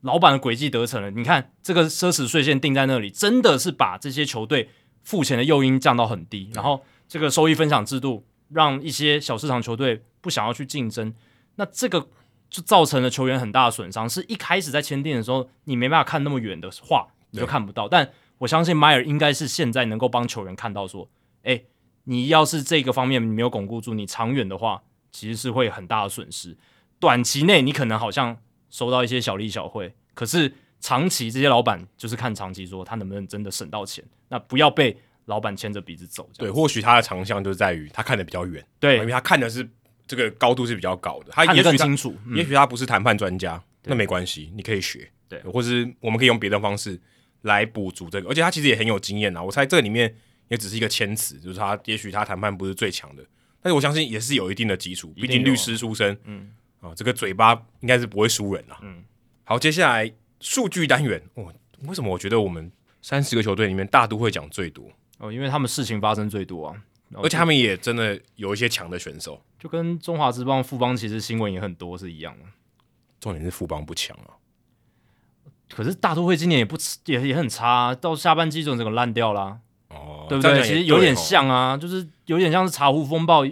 [0.00, 1.10] 老板的诡计得逞了。
[1.12, 4.70] 你看这个奢侈税线定在那里，真的是把这些球队
[5.05, 11.15] 付钱的诱因降到很低，然后这个收益分享制度让一些小市场球队不想要去竞争，
[11.55, 12.08] 那这个
[12.50, 14.08] 就造成了球员很大的损伤。
[14.08, 17.86] 是一开始在签订的时候，你没办法看那么远的话，你就看不到。
[17.86, 21.08] 但我相信 Meyer 应该是现在能够帮球员看到说。
[21.42, 21.62] 哎，
[22.05, 26.57] 你要是这个方面你没有巩固住，你长远的话其实是会很大的损失。
[26.99, 28.36] 短期内你可能好像
[28.70, 36.28] 收到一些小利小惠，可是长期这些老板就是看长期说他能不能真的省到钱，那不要被老板牵着鼻子走。
[36.36, 39.68] 对，或许他的长项就在于他看得比较远，对，因为他看的是
[40.07, 42.17] 这个高度是比较高的，他也更清楚。
[42.34, 47.00] 也许他不是谈判专家，那没关系，你可以学，对，或是我们可以用别的方式
[47.42, 49.42] 来补足这个，而且他其实也很有经验啊。
[49.42, 50.15] 我猜这里面。
[50.49, 53.25] 也只是一个谦词，就是他也许他谈判不是最强的，
[53.62, 58.78] 但是我相信也是有一定的基础，毕竟律师出身，嗯，啊，这个嘴巴应该是不会输人啦。
[58.83, 59.05] 嗯，
[59.44, 61.52] 好，接下来数据单元，哦，
[61.86, 62.70] 为什么我觉得我们
[63.02, 64.91] 三十个球队里面大都会讲最多？
[65.18, 66.83] 哦，因为他们事情发生最多啊，
[67.15, 72.44] 而且他们也真的有一些强的选手，就跟中华之邦富邦其实新闻也很多是一样的。
[73.20, 74.39] 重点是富邦不强啊，
[75.68, 79.59] 可是大都会今年也不也也很差啊，到下半季就整个烂掉啦。
[79.89, 80.62] 哦，对不对？
[80.62, 83.47] 其实有点像啊，就是有点像是茶壶风暴，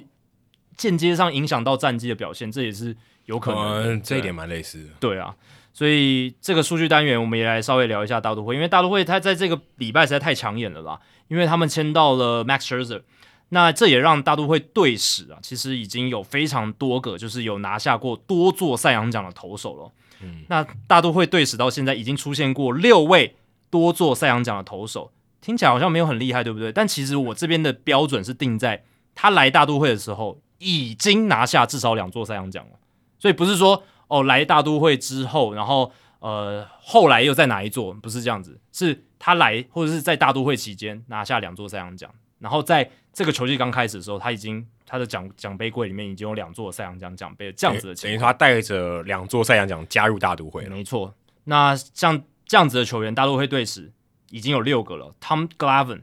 [0.76, 4.90] 间接上影响到战绩的表现，这也是有可能这一点蛮类似的。
[5.00, 5.34] 对啊，
[5.72, 13.02] 所以这个数据单元我们也来稍微聊一下大都会，因为大都会他在这个礼拜实在太抢眼了啦，因为他们签到了 Max Scherzer，
[13.48, 19.92] 那这也让大都会队史啊，其实已经有非常多个就是有拿下过多座赛扬奖的投手了。
[20.20, 23.36] 嗯，那大都会队史到现在已经出现过六位
[23.70, 25.10] 多座赛扬奖的投手。
[25.46, 26.72] 听起来好像没有很厉害，对不对？
[26.72, 28.82] 但其实我这边的标准是定在
[29.14, 32.72] 他来大都会的时候已经拿下至少两座赛扬奖了，
[33.16, 51.14] 所以不是说哦来大都会之后，然后呃后来又再拿一座，不是这样子，是他来或者是在大都会期间拿下两座赛扬奖，然后在这个球季刚开始的时候，他已经他的奖奖杯柜里面已经有两座赛扬奖奖杯这样子的情况，等于他带着两座赛扬奖加入大都会了，没错。
[51.44, 53.92] 那像这样子的球员，大都会队史。
[54.30, 56.02] 已经有六个了：Tom Glavine、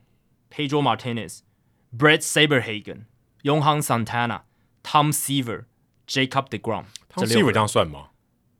[0.49, 1.39] Pedro Martinez、
[1.97, 3.05] Brett Saberhagen、
[3.43, 4.41] Yohan Santana、
[4.83, 5.65] Tom Seaver、
[6.07, 6.85] Jacob Degrom。
[7.13, 8.09] Tom Seaver 这样算吗？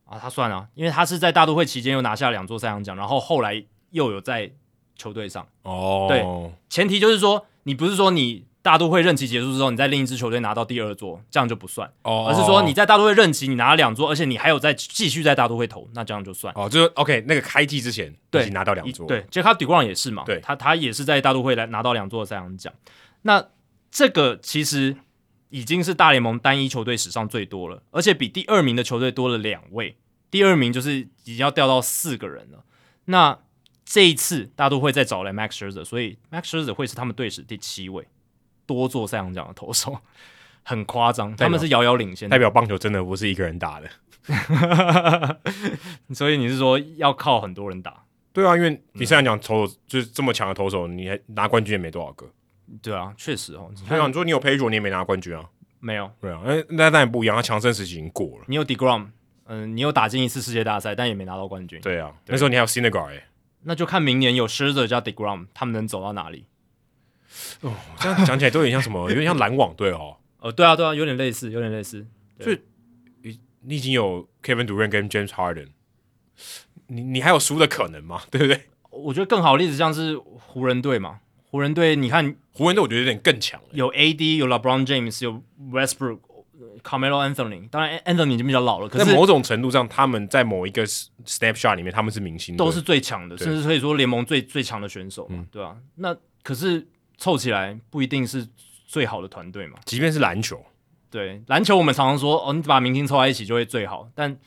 [0.06, 4.52] 啊，他算啊，因为他是在大都会期间又拿下两座赛扬奖，然后后来又有在
[4.96, 5.48] 球队上。
[5.64, 6.24] 哦，对，
[6.70, 8.46] 前提就是说，你不是说你。
[8.64, 11.92] 大都会任期结束之后，你在另一支球队拿到第二座，这样就不算。
[12.04, 16.52] 哦，而是说你在大都会任期你拿了两座，而且你还有在继续在大都会投，那这样就算。
[16.56, 19.06] 哦，就是 OK，那个开季之前对，已经拿到两座。
[19.06, 20.24] 对，Jacob deGrom 也是嘛。
[20.26, 22.74] 对，他他也是在大都会来拿到两座的赛扬奖。
[23.24, 23.46] 那
[23.92, 24.96] 这个其实
[25.50, 29.98] 已经是大联盟单一球队史上最多了，而且比第二名的球队多了两位。
[30.32, 32.64] 第二名就是已经要掉到四个人了。
[33.06, 33.38] 那
[33.86, 38.08] 这一次大都会再找来 Max Scherzer，所以 Max Scherzer 会是他们队史第七位。
[38.74, 39.98] 多座赛扬奖的投手
[40.64, 43.90] 很夸张，他们是遥遥领先，代表棒球真的不是一个人打的，
[46.14, 48.04] 所以你是说要靠很多人打？
[48.32, 52.26] 对啊，因为你赛扬奖投手就是这么强的投手，你还拿冠军也没多少个。
[52.82, 53.70] 对啊，确实哦。
[53.88, 55.44] 对啊，你说你有 Pedro，你也没拿冠军啊？
[55.80, 56.10] 没有。
[56.22, 58.46] 对啊，那那当然不一样，他强盛时期已经过了。
[58.48, 59.08] 你有 deGrom，
[59.46, 61.80] 嗯，你有打进一次世界大赛，但也没拿到冠军。
[61.82, 62.66] 对啊，对那时候你还有
[63.10, 63.28] 哎，
[63.64, 66.46] 那就看明年有 Scherzer 加 deGrom，他们能走到哪里？
[67.62, 69.08] 哦，这样讲起来都有点像什么？
[69.12, 70.18] 有点像篮网队哦。
[70.40, 72.06] 哦，对啊，对啊，有点类似，有点类似。
[72.40, 72.60] 所以
[73.22, 75.68] 你你已经有 Kevin Durant 跟 James Harden，
[76.88, 78.22] 你你还有输的可能吗？
[78.32, 78.62] 对不对？
[78.90, 81.20] 我觉得更好的例子像是湖人队嘛。
[81.50, 83.62] 湖人队，你看湖人队，我觉得有点更强。
[83.72, 87.70] 有 AD，有 LeBron James，有 Westbrook，Carmelo Anthony。
[87.70, 90.86] 当然，Anthony 已经比较老了，可是在某种程度上，他们在某一个
[91.26, 95.78] snapshot 里面，他们是明星，都是最强的，甚至可以说联盟最最强的选手嘛，嗯、对吧、啊？
[95.96, 96.86] 那可是。
[97.18, 98.48] 凑起来不一定是
[98.86, 100.64] 最好的团队嘛，即便是篮球，
[101.10, 104.38] 对篮球我们常常说哦，你把明星凑在一起就会最好，但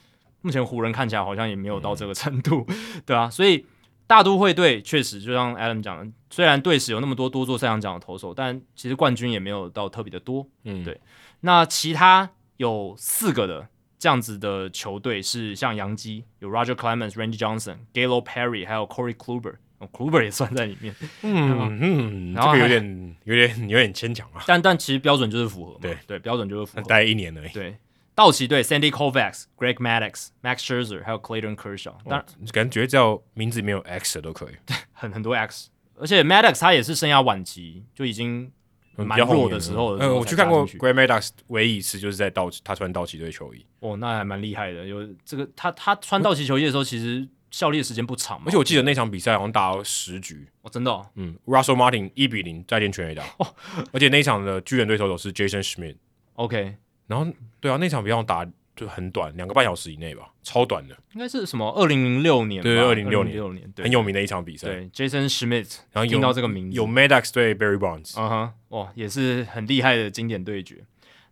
[0.41, 3.65] 目前湖人看起来好像也没有到这个程度，嗯、 对啊，所以
[4.05, 10.99] 大都会队确实就像 Adam 讲的，虽然队史有那么多多座赛扬奖的投手，但其实冠军也没有到特别的多，嗯，对。
[11.41, 13.67] 那其他有四个的
[13.99, 19.55] 这样子的球队是像洋基有 Roger Clemens、Randy Johnson、Gaylord Perry，还有 Corey Kluber。
[19.79, 27.49] 哦，Kluber 也算在里面， 嗯嗯，然后这个有点有点有点牵强啊，但但其实标准就是符合嘛，对对，标准就是符合，待一年而已。
[27.49, 27.77] 对，
[28.15, 34.55] 道奇队 Sandy Koufax、Greg Maddux、Max Scherzer 还有 Clayton Kershaw，当然感觉只要名字里面有 X 的都可以，
[34.93, 38.51] 很很多 X，而且 Maddux 他也是生涯晚期就已经
[38.95, 47.27] 蛮弱的时候，嗯，我去看过 Greg Maddux 唯一一次就是在道奇，他穿道奇队球衣，哦，那还蛮厉害的，有这个他他穿道奇球衣的时候其实。
[47.49, 50.47] 效力的时间不长嘛，而且我记得那场比赛好像打了十局。
[50.61, 53.55] 哦，真的，哦，嗯，Russell Martin 一比零再见全垒打，哦，
[53.91, 56.75] 而且那一场的巨人队投手是 Jason Schmidt，OK，
[57.07, 58.45] 然后对啊，那场比赛打
[58.75, 70.83] 就很短，两个半小时以内吧，超短的，应该是什么二零零六年，对，二零零六年，很有名的一场比赛，对，Jason Schmidt，然后听到这个名字，有 Maddox 对 Barry Bonds，嗯哼，哇，也是很厉害的经典对决，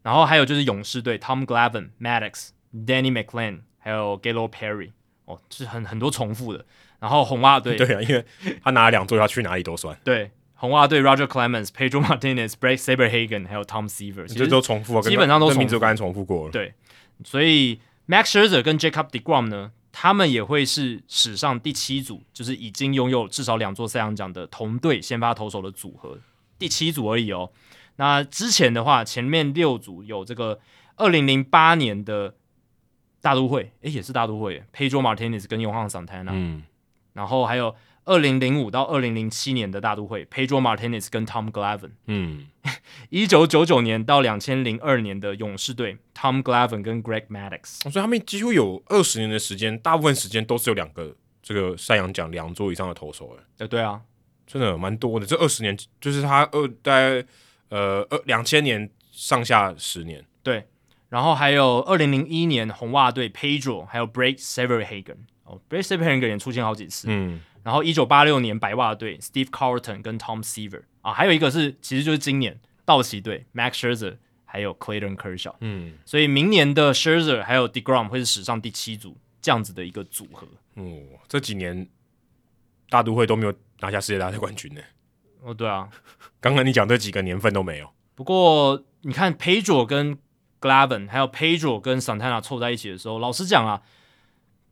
[0.01, 4.91] 然后还有就是勇士队 Tom Glavine、Maddox、Danny McLain，还有 Gaylord Perry。
[5.25, 6.65] 哦，是很很多重复的。
[6.97, 8.25] 然后红袜队， 对啊，因为
[8.63, 9.95] 他拿了两座，他去哪里都算。
[10.03, 15.49] 对，红袜队 Roger Clemens、Pedro Martinez、Brake Saberhagen，还有 Tom Seaver，其实都重复，基本上都。
[15.51, 16.51] 名字刚才重复过了。
[16.51, 16.73] 对，
[17.23, 26.17] 所以 Max Scherzer 跟 Jacob deGrom 呢，他们也会是史上第七组，就是已经拥有至少两座赛扬奖的同队先发投手的组合，
[26.57, 27.51] 第七组而已哦。
[27.97, 30.59] 那之前的话，前面六组有这个
[30.95, 32.35] 二零零八年的。
[33.25, 36.61] 大都会，诶，也是大都会，Pedro Martinez 跟 Yohan Santana，嗯，
[37.13, 42.45] 然后还有二零零五到二零零七年的大都会，Pedro Martinez 跟 Tom Glavine，嗯，
[43.09, 54.01] 一九九九年到两千零二年的勇士队，Tom Glavine 跟 Greg Maddux，所以他们几乎有二十年的时间，大部分时间都是有两个这个赛扬奖两座以上的投手，诶，对啊，
[54.45, 57.25] 真的蛮多的，这二十年就是他二大概
[57.69, 60.67] 呃二两千年上下十年，对。
[61.15, 67.07] 然后还有二零零一年红袜队 Pedro，还有 Bryce Saberhagen 哦，Bryce Saberhagen 也出现好几次。
[67.09, 75.55] 嗯，然后一九八六年白袜队 Steve Carlton 跟 Tom Seaver 啊，还有一个是其实就是今年道奇队 Max Scherzer 还有 Clayton Kershaw。
[75.61, 80.45] 嗯，所以明年的 Scherzer 还有 deGrom 会是史上第七组这样子的一个组合。
[80.73, 80.83] 哦，
[81.29, 81.87] 这几年
[82.89, 84.81] 大都会都没有拿下世界大赛冠军呢。
[85.41, 85.87] 哦，对啊，
[86.41, 87.89] 刚刚你讲这几个年份都没有。
[88.15, 90.17] 不过你看 Pedro 跟
[90.65, 93.79] Glavine 还有 Pedro 跟 Santana 凑在一起的时候，老实讲啊，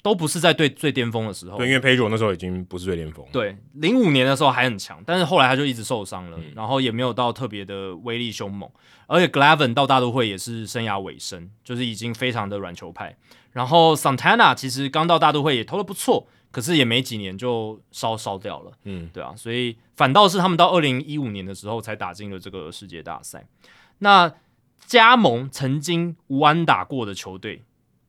[0.02, 1.58] 都不是在最最巅峰的时候。
[1.58, 3.24] 对，因为 Pedro 那时候已经不是最巅峰。
[3.32, 8.68] 对，零五年的时候还很强，但是后来他就一直受伤了，嗯、然后也没有到特别的威力凶猛。
[9.06, 13.16] 而且 Glavine 到大都会也是生涯尾声，就是已经非常的软球派。
[13.52, 18.72] 然后 Santana 其实刚到大都会也投的不错，可是也没几年就烧烧掉了。
[18.86, 23.46] 嗯，对啊，所以反倒是他们到二零一五年的时候才打进了这个世界大赛。
[24.00, 24.34] 那
[24.94, 27.64] 加盟曾经无安打过的球队，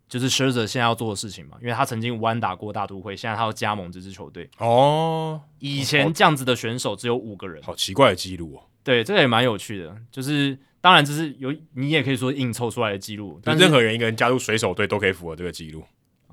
[0.06, 4.50] 就是 Scherzer 现在要做的事情嘛，因为他曾经无安打过大都会，现在他要加盟这支球队。
[4.58, 8.68] 哦，以前这样子的选手只有五个人，好奇怪的记录哦。
[8.82, 15.82] 对，这个也蛮有趣的，就是当然这是有你也可以说硬凑出来的记录，但任何人一个人加入水手队都可以符合这个记录。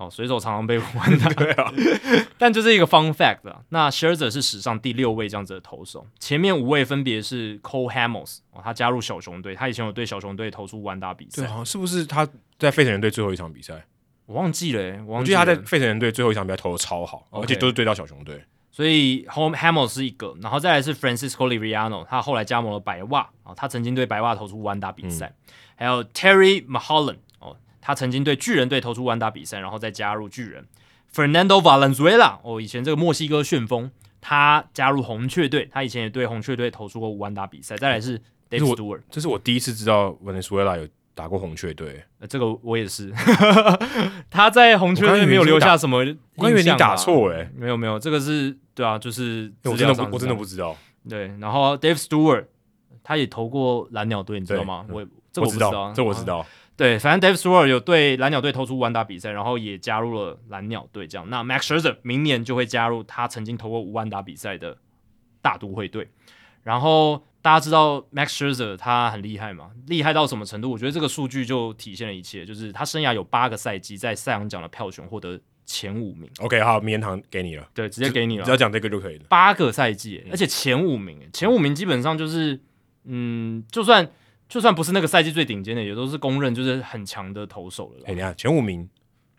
[0.01, 1.71] 哦，水手常常被玩的， 对啊，
[2.39, 3.61] 但这是一个 fun fact 啊。
[3.69, 13.85] 那 Scherzer 是史上第六位这样子的投手，前面五位分别是 Cole Hamels 哦，他加入小熊队，他以前有对小熊队投出完打比赛，对啊，是不是他在费城人队最后一场比赛？
[14.25, 27.17] 我忘记了，我忘记他在费城人队最后一场比赛投的超好，okay, 而且都是对到小熊队，所以 Home Hamels 是一个，然后再来是 Francisco Liriano，他后来加盟了白袜啊，他曾经对白袜投出完打比赛，嗯、还有 Terry Mulholland。
[27.91, 30.65] 他曾经对巨人队投出完打比赛，然后再加入巨人。
[31.13, 37.75] Fernando Valenzuela，哦，以前这个墨西哥旋风，他加入红雀队，他以前也对红雀队投出过完打比赛。
[37.75, 38.17] 再来是
[38.49, 42.01] Dave Stewart，这是我第一次知道 Valenzuela 有打过红雀队。
[42.19, 43.11] 呃，这个我也是。
[44.31, 45.97] 他在红雀队没有留下什么，
[46.37, 50.77] 我以为你打错哎，没有没有，这个是对啊，就是我真的不我真的不知道。
[51.09, 52.45] 对，然后 Dave Stewart，
[53.03, 54.85] 他也投过蓝鸟队，你知道吗？
[54.89, 56.45] 我这我不知道，这我知道。
[56.77, 61.05] 对，反正 Dave Stewart 有对蓝鸟队投出完打比赛，然后也加入了蓝鸟队。
[61.05, 64.75] 这样，那 Max Scherzer 明年就会加入他曾经投过五万打比赛的
[65.43, 66.09] 大都会队。
[66.63, 69.69] 然后大家知道 Max Scherzer 他很厉害嘛？
[69.85, 70.71] 厉害到什么程度？
[70.71, 76.27] 我觉得这个数据就体现了一切，就是他生涯有八个赛季在赛扬奖的票选获得前五名。
[76.39, 79.25] OK，好，名人堂给你了，对，直接给你了，只要讲这个就可以了。
[79.29, 82.59] 八个赛季，而且前五名，前五名基本上就是，
[83.03, 84.09] 嗯，就算。
[84.51, 88.03] 就算不是那个赛季最顶尖的，也都是公认就是很强的投手了。
[88.05, 88.89] 哎，你看前五名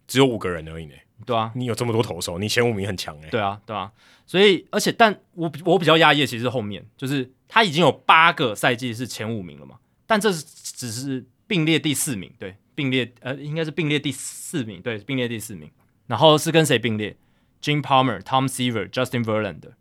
[0.06, 0.94] 只有五个人而已呢。
[1.26, 3.28] 对啊，你有这么多投手，你前五名很强哎。
[3.28, 3.92] 对啊，对啊。
[4.24, 9.76] 所以，而且，但我我比较讶异的其实是后面，就是他已经有八个赛季是前五名了嘛，
[10.06, 15.70] 但这是只是并列第四名，对，并列呃应该是并列第四名，对，并列第四名。
[16.06, 17.14] 然后是跟谁并列
[17.62, 19.72] ？Jim Palmer、Tom Seaver、Justin Verlander。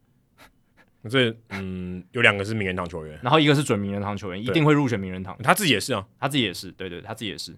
[1.09, 5.37] 这嗯，有两个是名人堂球员，然后一个是准名人堂球员，一定会入选名人堂。
[5.43, 7.55] 他自己也是啊，他自己也是，对对，他自己也是。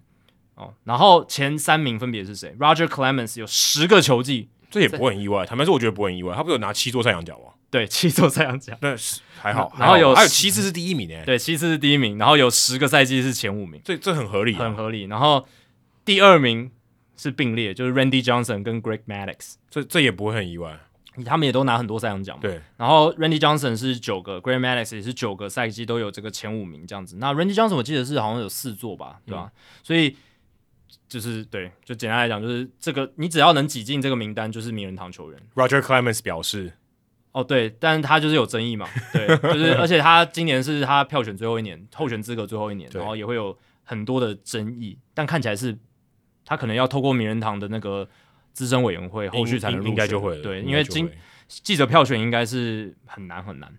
[0.54, 5.44] 哦，然后前三名分别是谁？Roger Clemens 有十个球季，这也不会很意外。
[5.44, 6.34] 坦白说，我觉得不会很意外。
[6.34, 7.50] 他不是有拿七座赛扬奖吗？
[7.70, 9.74] 对，七座赛扬奖，那是还好。
[9.78, 12.16] 然后有还有七次是第一名诶，对，七次是第一名。
[12.18, 15.04] 然后有十个赛季是前五名，这这很合理，很合理。
[15.06, 15.44] 然后
[16.04, 16.70] 第二名
[17.16, 20.78] 是并列，就是 Randy Johnson 跟 Greg Maddux，这这也不会很意外。
[21.24, 22.60] 他们也都拿很多赛扬奖嘛，对。
[22.76, 27.18] 然后 Randy Johnson 是九个，Greg Maddux 也是九个赛季都有这个前五名这样子。
[27.18, 29.52] 那 Randy Johnson 我记得是好像有四座吧，对吧？
[29.54, 30.16] 嗯、所以
[31.06, 35.40] 就是对，就简单来讲，就是这个你只要能挤进这个名单，就是名人堂球员。
[35.54, 36.72] Roger Clemens 表示，
[37.30, 45.78] 哦对，但是他就是有争议嘛， 对，就是而且他今年是他票选最后一年，候选资格最后一年，然后也会有很多的争议，但看起来是
[46.44, 48.08] 他可能要透过名人堂的那个。
[48.54, 51.10] 资深委员会后续才能应该就会对，因为今
[51.48, 53.70] 记者票选应该是很难很难。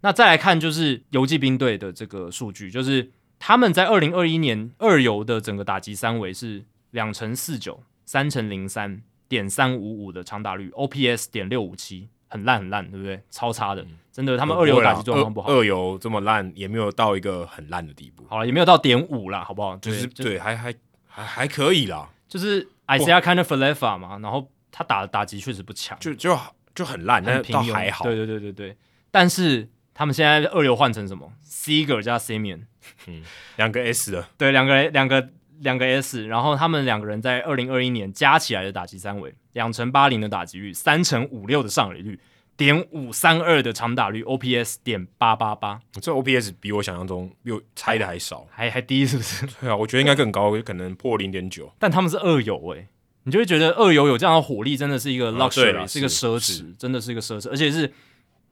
[0.00, 13.20] 那再来看就是游骑兵队的这个数据，就是他们在二零二一年二游的整个打击三围是两乘四九、三乘零三点三五五的长打率，OPS 点六五七，很烂很烂，对不对？
[13.28, 15.48] 超差的，真的，他们二游打击状况不好。
[15.50, 18.24] 二游这么烂，也没有到一个很烂的地步。
[18.28, 19.76] 好了，也没有到点五啦，好不好？
[19.78, 20.72] 就是对，还还
[21.06, 22.68] 还还可以啦，就是。
[22.98, 26.38] Isiah Kind of Falefa 嘛，然后他打的打击确实不强，就就
[26.74, 28.04] 就很烂，但是倒还好。
[28.04, 28.76] 对对对对对，
[29.10, 32.62] 但是他们现在二流换成什么？Seager 加 Simeon，
[33.06, 33.22] 嗯，
[33.56, 35.28] 两个 S 的，对，两个两个
[35.60, 42.18] 两个 S，然后他们两个人在二零二一年加起来的打击三围，两成八零的打击率，三成五六的上垒率。
[42.56, 49.46] 点五三二的长打率，OPS 点八八八，这 OPS 比我想象中比我猜的还少，还还低是不是？
[49.60, 51.72] 对啊，我觉得应该更高，可能破零点九。
[51.78, 52.86] 但他们是二游诶，
[53.24, 57.92] 你就会觉得二游有这样的火力，真的是一个 luxury，、啊、是一个奢侈，真的是一个奢侈，而且是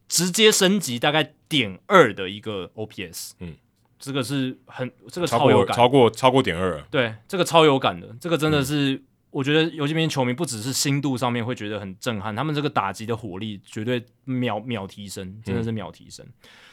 [0.08, 3.32] 直接升级大概点二的一个 OPS。
[3.40, 3.54] 嗯，
[3.98, 9.02] 这个是很这个超有感，超过超过点二，对，这个超有感的，这个真的是。
[9.30, 16.26] 嗯我觉得游骑兵球迷不只是心度上面会觉得很震撼，他们这个打击的火力绝对秒秒提升，真的是秒提升。
[16.26, 16.32] 嗯、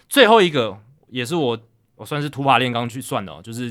[0.10, 0.76] 最后一个
[1.08, 1.56] 也是我
[1.94, 3.68] 我算是土法炼钢去算的，就是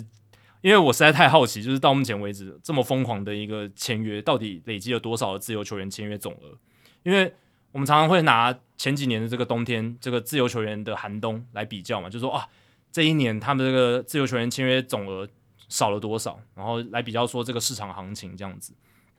[0.61, 6.57] 因为我实在太好奇，就是到目前为止这么疯狂的一个签约，到底累积了多少的自由球员签约总额？
[7.03, 7.35] 因为
[7.73, 12.47] 我们常常会拿前几年的这个冬天这个自由球员的寒冬来比较嘛，就说啊，
[12.93, 15.29] 这一年他们这个自由球员签约总额。
[15.69, 16.39] 少了多少？
[16.55, 18.73] 然后来比较说这个市场行情这样子，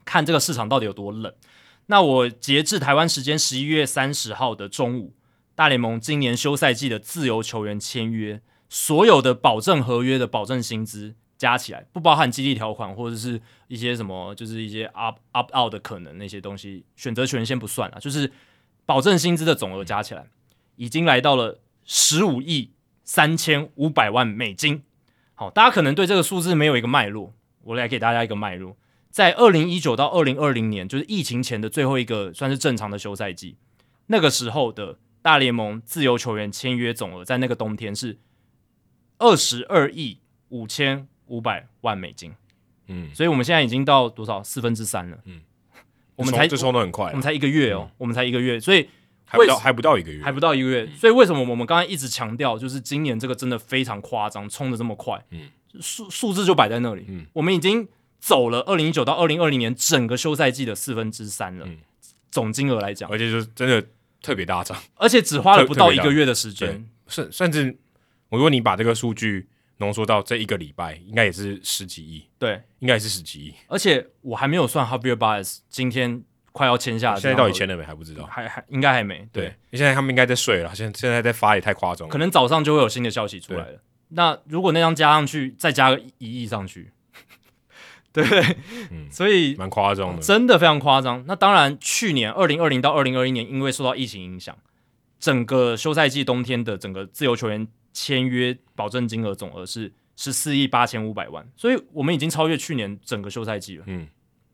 [0.05, 1.33] 看这个市场到底有多冷。
[1.87, 5.13] 那我截至台湾时间十一月三十号的中午，
[5.55, 18.31] 大联盟今年休赛季的自由球员签约所有的保证合约的保证薪资加起来，不包含激励条款或者是一些什么，就是一些 up up out 的可能那些东西，选择权先不算啊，就是
[18.85, 20.27] 保证薪资的总额加起来，
[20.75, 22.71] 已经来到了十五亿
[23.05, 24.83] 三千五百万美金。
[25.39, 28.75] 好，大家可能对这个数字没有一个脉络，我来给大家一个脉络。
[29.11, 33.55] 在二零一九到二零二零年，就是疫情前的最后一个算是正常的休赛季，
[34.07, 38.17] 那个时候的大联盟自由球员签约总额，在那个冬天是
[39.19, 40.17] 二十二亿
[40.49, 42.33] 五千五百万美金。
[42.87, 45.19] 嗯，所以我们现在已经到多少四分之三了？
[45.25, 45.41] 嗯，
[46.15, 48.89] 我们才这冲的很快，我们才一个月哦，嗯、我们才一个月，所以
[49.27, 50.89] 还不到还不到一个月，还不到一个月。
[50.95, 55.23] 所以为什么我们刚才一直强调，就是今年这个真的非常夸张，冲的这么快？
[55.29, 55.49] 嗯，
[55.79, 57.05] 数数字就摆在那里。
[57.07, 57.87] 嗯，我们已经。
[58.19, 61.77] 走了二零一九到二零二零年整个休赛季的四分之三了，嗯、
[62.31, 63.81] 总金额来讲，而且就是真的
[64.23, 67.77] 特别大涨，而且只花了不到一个月的时间，甚甚至，
[68.29, 69.47] 我如果你把这个数据
[69.77, 76.23] 浓缩到这一个礼拜，应该也是十几亿，对，应该也是十几亿，而且我还没有算 Javier Baez 今天
[76.57, 83.81] 快要签下，现在到底签了没还不知道，还还应该还没，对，对现在他们应该在睡了，现现在在发也太夸张了，可能早上就会有新的消息出来了。
[84.09, 86.91] 那如果那张加上去，再加个一亿上去。
[88.13, 88.41] 对 不对？
[88.89, 91.23] 嗯，所以蛮夸张的，真的非常夸张。
[91.27, 94.57] 那当然，去年二零二零到二零二一年，因为受到疫情影响，
[95.19, 103.83] 整个休赛季冬天的整个自由球员签约保证金额总额是十四亿八千五百万，所以我们已经超越去年整个休赛季了。
[103.85, 104.07] 嗯，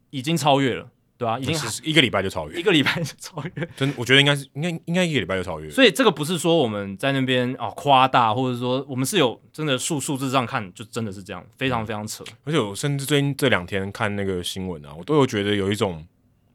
[0.09, 0.89] 已经超越了。
[1.23, 3.67] 对啊，已经一个礼拜就超越，一个礼拜就超越。
[3.77, 5.69] 真，我觉得应该是应该应该一个礼拜就超越。
[5.69, 12.25] 所以这个不是说我们在那边啊夸大，或者说我们是有真的数数字上看，就真的是这样，非常非常扯。
[12.43, 16.05] 而且我甚至最近这两天看那个新闻啊，我都有觉得有一种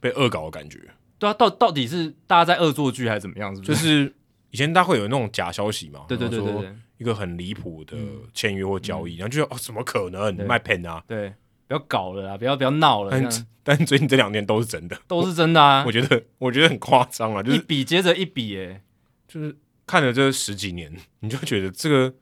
[0.01, 0.79] 被恶搞的感觉。
[1.19, 3.55] 对啊，到到底是大家在恶作剧还是怎么样？
[3.57, 3.73] 是不是？
[3.73, 4.15] 就是
[4.51, 6.01] 以前大家会有那种假消息嘛？
[6.09, 7.97] 对对对对对，一个很离谱的
[8.35, 11.03] 签约或交易，然后就说哦，怎么可能卖 pen 啊？
[11.09, 11.33] 对。
[11.69, 12.37] 不要搞了啦！
[12.37, 13.11] 不要不要闹了。
[13.13, 15.85] 但但最近这两年都是真的，都是真的啊！
[15.87, 18.81] 我觉得我觉得很夸张啊，就是一笔接着一笔，诶，
[19.29, 19.55] 就是
[19.87, 20.91] 看了这十几年，
[21.21, 22.15] 你就觉得这个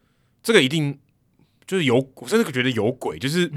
[0.42, 0.98] 这个一定
[1.64, 3.48] 就是有，我真的觉得有鬼，就是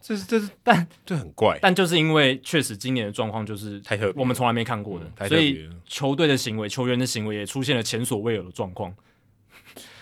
[0.00, 1.58] 这 是这是，但这很怪。
[1.60, 8.94] 但就是因为确实今年的状况就是太特别，我们从来没看过的，所以球队的行为、球员的行为也出现了前所未有的状况。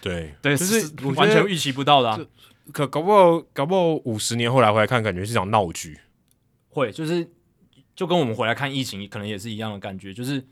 [0.01, 2.21] 对对，就是完全预期不到的啊。
[2.73, 5.99] 可搞不好，搞不好五十年后来回来看，感觉是场闹剧。
[6.69, 7.29] 会，就是
[7.97, 10.47] 就跟我们回来看疫情，可能也是一样的感觉，就是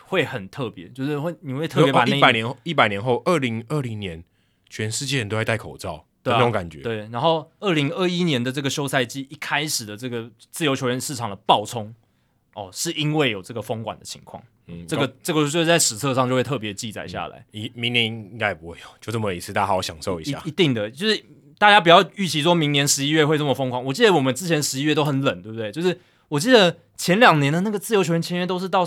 [0.00, 4.22] 会很特别，就是会你会特别把那一百年一百年后，二零二零年，
[4.68, 6.82] 全世界人都在戴口罩的那种感觉。
[6.82, 11.92] 对，然后二零二一年的这个休赛季一开始的这个自由球员市场的暴冲，
[12.54, 14.40] 哦，是因为有这个封管的情况。
[14.66, 17.44] 嗯，这个这个就是在史册上就会特别记载下来。
[17.50, 20.40] 一明年应该也不会有，就这么一次，大家好好享受一下。
[20.44, 21.24] 一定的，就是。
[21.58, 23.82] 大家不要预期说明年十一月会这么疯狂。
[23.84, 25.72] 我记得我们之前十一月都很冷，对不对？
[25.72, 28.84] 就是我记得前两年的那个自由球员签约都是到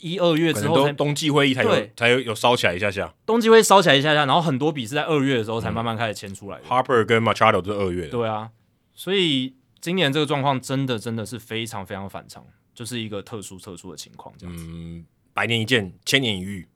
[0.00, 3.14] 一二月之后才冬季会议才有才有有烧起来一下下。
[3.24, 6.64] 冬季会烧起来一下下，然后很多笔是在二月的时候才慢慢开始签出来的。
[6.64, 8.10] 嗯、Harper 跟 Machado 都是二月的。
[8.10, 8.50] 对啊，
[8.94, 14.64] 所以今年这个状况真的真的是非常非常反常，就是一个特殊特殊的情况这样子。
[14.68, 16.68] 嗯，百年一见，千年一遇，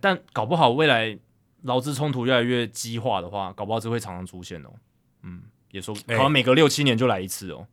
[0.00, 1.18] 但搞不好未来。
[1.64, 4.70] 劳资冲突越来越激化的话，搞不好这会常常出现哦。
[5.22, 7.66] 嗯，也说可能每隔六七年就来一次哦。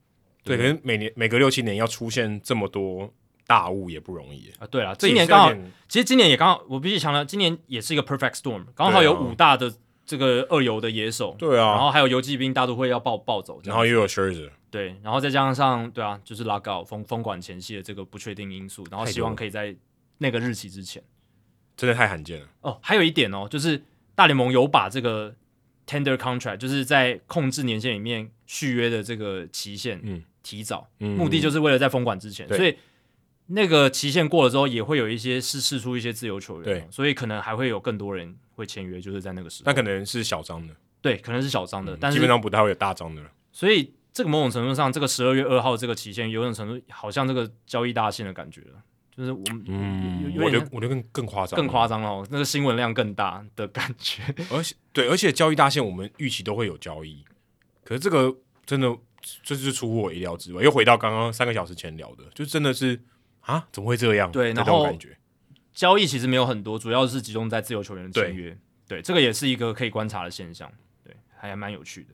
[0.44, 3.14] 对，可是每年每隔六七年要出现这么多
[3.46, 4.68] 大雾也不容易啊。
[4.68, 5.54] 对啊，今年刚好，
[5.88, 9.72] 其实今年也刚好，我必须强调，今年也是一个 perfect storm，刚好有五大的
[10.06, 11.36] 这个二游的野手。
[11.38, 14.50] 对啊，然后还有游骑兵大都会要暴暴走，然后又有 Scherzer。
[14.72, 19.76] 对，然后再加上对啊，就是 lockout 封封管前夕的这个不确定因素，然后希望可以在
[20.18, 21.04] 那个日期之前。
[21.82, 22.48] 真的太罕见了。
[22.62, 22.78] 哦！
[22.80, 23.82] 还有一点哦，就是
[24.14, 25.34] 大联盟有把这个
[25.88, 32.78] tender contract，就是在控制年限里面续约的这个期限，嗯，提早，嗯，目的就是为了在封管之前，嗯、所以
[33.48, 43.32] 那个期限过了之后，也会有一些是试出一些自由球员，对，所以可能还会有更多人会签约，就是在那个时候，那可能是小张的，对，可能是小张的，嗯、但是基本上不太会有大张的了。
[43.52, 48.84] 所以这个某种程度上，这个十二月二号这个期限，有种程度好像这个交易大限的感觉了。
[49.16, 54.24] 就是我们，嗯，我觉得我觉得更更夸张，更夸张哦，那个新闻量更大的感觉。
[54.50, 57.24] 而且，对，而且交易大限，我们预期都会有交易，
[57.84, 58.34] 可是这个
[58.66, 58.88] 真的
[59.44, 60.64] 这就是出乎我意料之外。
[60.64, 63.00] 又回到刚刚三个小时前聊的，就真的是
[63.42, 64.32] 啊，怎么会这样？
[64.32, 65.18] 对，那种感觉
[65.74, 68.52] 交易其实没有很多，主要是集中在自由球员的签约。
[68.88, 70.72] 对，对，这个也是一个可以观察的现象。
[71.04, 72.10] 对，还蛮有趣的。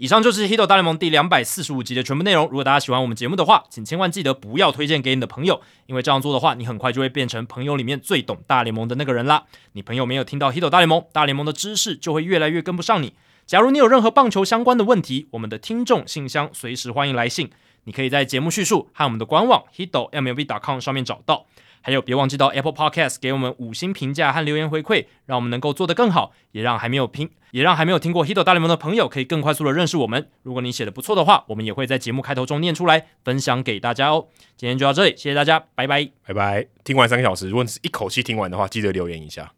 [0.00, 2.46] 以上就是《Hito 大联盟》第两百四十五集的全部内容。
[2.46, 9.44] 如果大家喜欢我们节目的话，请千万记得不要推荐给你的朋友，因为这样做的话，你很快就会变成朋友里面最懂大联盟的那个人啦。
[9.72, 13.12] 你朋友没有听到《Hito 大联盟》，大联盟的知识就会越来越跟不上你。
[13.44, 17.50] 假如你有任何棒球相关的问题，我们的听众信箱随时欢迎来信，
[17.84, 21.44] 你可以在节目叙述和我们的官网 hitomlb.com 上面找到。
[21.82, 30.28] 还有，别忘记到 Apple Podcast 给我们五星评价和留言回馈，让我们能够做得更好，也让还没有评也让还没有听过 Hito 大联盟的朋友可以更快速的认识我们。
[30.42, 34.26] 如果你写的不错的话，我们也会在节目开头中念出来，分享给大家哦。
[34.56, 36.66] 今天就到这里，谢谢大家，拜拜，拜拜。
[36.84, 39.52] 听完三个小时，如果你是一口气听完的话，记得留言一下。